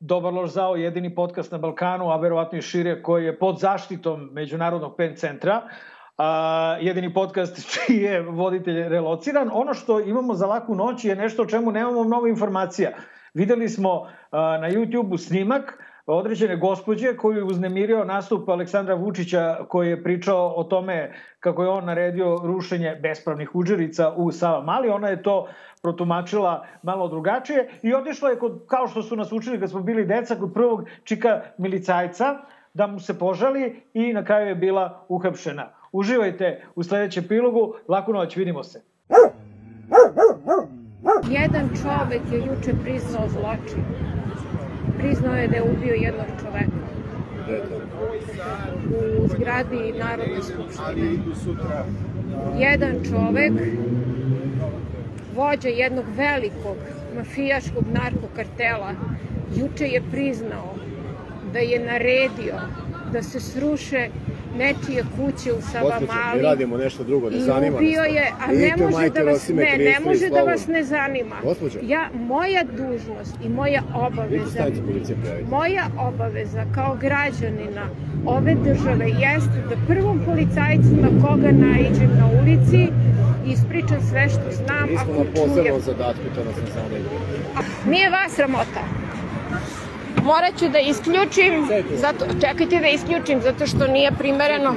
Dobar 0.00 0.32
loš 0.34 0.50
zao, 0.50 0.76
jedini 0.76 1.14
podcast 1.14 1.52
na 1.52 1.58
Balkanu, 1.58 2.10
a 2.10 2.16
verovatno 2.16 2.58
i 2.58 2.62
šire, 2.62 3.02
koji 3.02 3.24
je 3.24 3.38
pod 3.38 3.58
zaštitom 3.58 4.28
Međunarodnog 4.32 4.96
pen 4.96 5.16
centra. 5.16 5.62
A, 6.18 6.76
jedini 6.80 7.14
podcast 7.14 7.56
čiji 7.72 7.96
je 7.96 8.20
voditelj 8.22 8.88
relociran. 8.88 9.50
Ono 9.52 9.74
što 9.74 10.00
imamo 10.00 10.34
za 10.34 10.46
laku 10.46 10.74
noć 10.74 11.04
je 11.04 11.16
nešto 11.16 11.42
o 11.42 11.46
čemu 11.46 11.72
nemamo 11.72 12.04
mnogo 12.04 12.26
informacija. 12.26 12.90
Videli 13.34 13.68
smo 13.68 14.06
a, 14.30 14.58
na 14.58 14.70
YouTube-u 14.70 15.18
snimak 15.18 15.78
određene 16.06 16.56
gospođe 16.56 17.16
koju 17.16 17.36
je 17.36 17.44
uznemirio 17.44 18.04
nastup 18.04 18.48
Aleksandra 18.48 18.94
Vučića 18.94 19.58
koji 19.68 19.88
je 19.88 20.02
pričao 20.02 20.54
o 20.56 20.64
tome 20.64 21.12
kako 21.40 21.62
je 21.62 21.68
on 21.68 21.84
naredio 21.84 22.40
rušenje 22.42 22.98
bespravnih 23.02 23.54
uđerica 23.54 24.12
u 24.16 24.32
Sava 24.32 24.62
Mali. 24.62 24.88
Ona 24.88 25.08
je 25.08 25.22
to 25.22 25.48
protumačila 25.82 26.66
malo 26.82 27.08
drugačije 27.08 27.68
i 27.82 27.94
otišla 27.94 28.30
je, 28.30 28.38
kod, 28.38 28.64
kao 28.66 28.88
što 28.88 29.02
su 29.02 29.16
nas 29.16 29.32
učili 29.32 29.60
kad 29.60 29.70
smo 29.70 29.80
bili 29.80 30.06
deca, 30.06 30.36
kod 30.36 30.52
prvog 30.54 30.84
čika 31.04 31.40
milicajca 31.58 32.36
da 32.74 32.86
mu 32.86 33.00
se 33.00 33.18
požali 33.18 33.82
i 33.94 34.12
na 34.12 34.24
kraju 34.24 34.48
je 34.48 34.54
bila 34.54 35.04
uhapšena. 35.08 35.70
Uživajte 35.92 36.64
u 36.74 36.82
sledećem 36.82 37.24
epilogu. 37.24 37.74
Laku 37.88 38.12
noć, 38.12 38.36
vidimo 38.36 38.62
se. 38.62 38.82
Jedan 41.30 41.68
čovek 41.82 42.22
je 42.32 42.38
juče 42.38 42.72
priznao 42.84 43.28
zločin. 43.28 43.84
Priznao 45.04 45.34
je 45.36 45.48
da 45.48 45.56
je 45.56 45.62
ubio 45.62 45.94
jednog 45.94 46.26
čoveka 46.40 46.72
u 49.22 49.28
zgradi 49.28 49.94
Narodne 49.98 50.42
skupštine. 50.42 51.10
Jedan 52.58 52.94
čovek, 53.10 53.52
vođa 55.34 55.68
jednog 55.68 56.04
velikog 56.16 56.76
mafijaškog 57.16 57.84
narkokartela, 57.92 58.92
juče 59.56 59.86
je 59.86 60.02
priznao 60.10 60.74
da 61.52 61.58
je 61.58 61.86
naredio 61.86 62.60
da 63.12 63.22
se 63.22 63.40
sruše 63.40 64.08
nečije 64.58 65.04
kuće 65.16 65.52
u 65.52 65.60
Savamali. 65.60 66.36
Mi 66.36 66.42
radimo 66.42 66.76
nešto 66.76 67.04
drugo, 67.04 67.30
ne 67.30 67.40
zanima 67.40 67.70
nas. 67.70 67.82
I 67.82 67.84
ubio 67.84 68.02
je, 68.02 68.32
a 68.40 68.52
ne 68.52 68.76
može 68.76 69.10
da 69.10 69.22
vas 69.22 69.48
ne, 69.48 69.76
ne 69.78 69.96
može 70.04 70.28
da 70.28 70.42
vas 70.42 70.66
ne 70.66 70.84
zanima. 70.84 71.36
Gospođo. 71.42 71.78
Ja, 71.82 72.08
moja 72.14 72.64
dužnost 72.64 73.34
i 73.44 73.48
moja 73.48 73.82
obaveza, 73.94 74.64
moja 75.50 75.86
obaveza 75.98 76.64
kao 76.74 76.96
građanina 77.00 77.88
ove 78.26 78.54
države 78.54 79.06
jeste 79.08 79.58
da 79.68 79.94
prvom 79.94 80.20
policajcu 80.26 80.92
na 81.02 81.08
koga 81.26 81.52
naiđem 81.52 82.10
na 82.18 82.26
ulici 82.42 82.88
ispričam 83.46 84.00
sve 84.10 84.28
što 84.28 84.64
znam. 84.64 84.90
Mi 84.90 84.98
smo 84.98 85.24
na 85.24 85.24
posebnom 85.34 85.80
zadatku, 85.80 86.22
to 86.34 86.44
nas 86.44 86.56
ne 86.56 86.72
zanima. 86.74 87.08
Nije 87.90 88.10
vas 88.10 88.32
sramota. 88.32 89.03
Morat 90.24 90.58
ću 90.58 90.68
da 90.68 90.78
isključim, 90.78 91.68
zato, 92.00 92.24
čekajte 92.40 92.80
da 92.80 92.88
isključim, 92.88 93.40
zato 93.42 93.66
što 93.66 93.86
nije 93.86 94.10
primereno. 94.18 94.74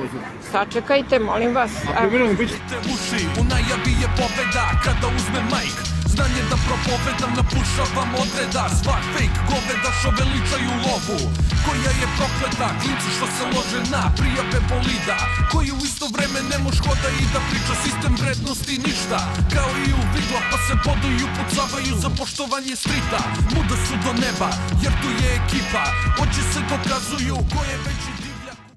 Sačekajte, 0.51 1.19
molim 1.19 1.55
vas. 1.55 1.71
A 1.97 2.05
primereno 2.05 2.35
bit 2.35 2.49
će... 2.49 2.55
uši, 2.93 3.25
u 3.39 3.43
najavi 3.43 3.93
je 4.01 4.07
pobeda 4.17 4.65
kada 4.85 5.07
uzme 5.15 5.41
majk 5.51 5.96
Znanje 6.17 6.43
da 6.51 6.57
propovedam, 6.67 7.31
napušavam 7.39 8.09
odreda. 8.23 8.63
Svak 8.81 9.03
fake 9.13 9.39
goveda 9.51 9.89
što 9.99 10.09
veličaju 10.19 10.71
lovu. 10.85 11.19
Koja 11.65 11.91
je 12.01 12.07
prokleta, 12.17 12.67
klinci 12.81 13.09
što 13.17 13.27
se 13.35 13.43
lože 13.53 13.81
na 13.93 14.03
prijave 14.17 14.59
bolida. 14.69 15.17
Koji 15.51 15.69
u 15.71 15.79
isto 15.89 16.05
vreme 16.15 16.39
ne 16.51 16.57
moš 16.65 16.77
hoda 16.85 17.09
i 17.21 17.25
da 17.33 17.39
priča 17.49 17.73
sistem 17.83 18.13
vrednosti 18.21 18.75
ništa. 18.87 19.19
Kao 19.55 19.71
i 19.87 19.89
u 19.99 20.01
vidla 20.15 20.41
pa 20.51 20.57
se 20.65 20.73
boduju, 20.85 21.27
pucavaju 21.37 21.93
za 22.03 22.09
poštovanje 22.19 22.75
strita. 22.83 23.19
Muda 23.53 23.75
su 23.85 23.95
do 24.05 24.11
neba, 24.23 24.49
jer 24.83 24.93
tu 25.01 25.09
je 25.21 25.29
ekipa. 25.41 25.83
Oči 26.23 26.43
se 26.51 26.59
dokazuju 26.71 27.35
ko 27.51 27.59
je 27.69 27.77
veći 27.85 28.26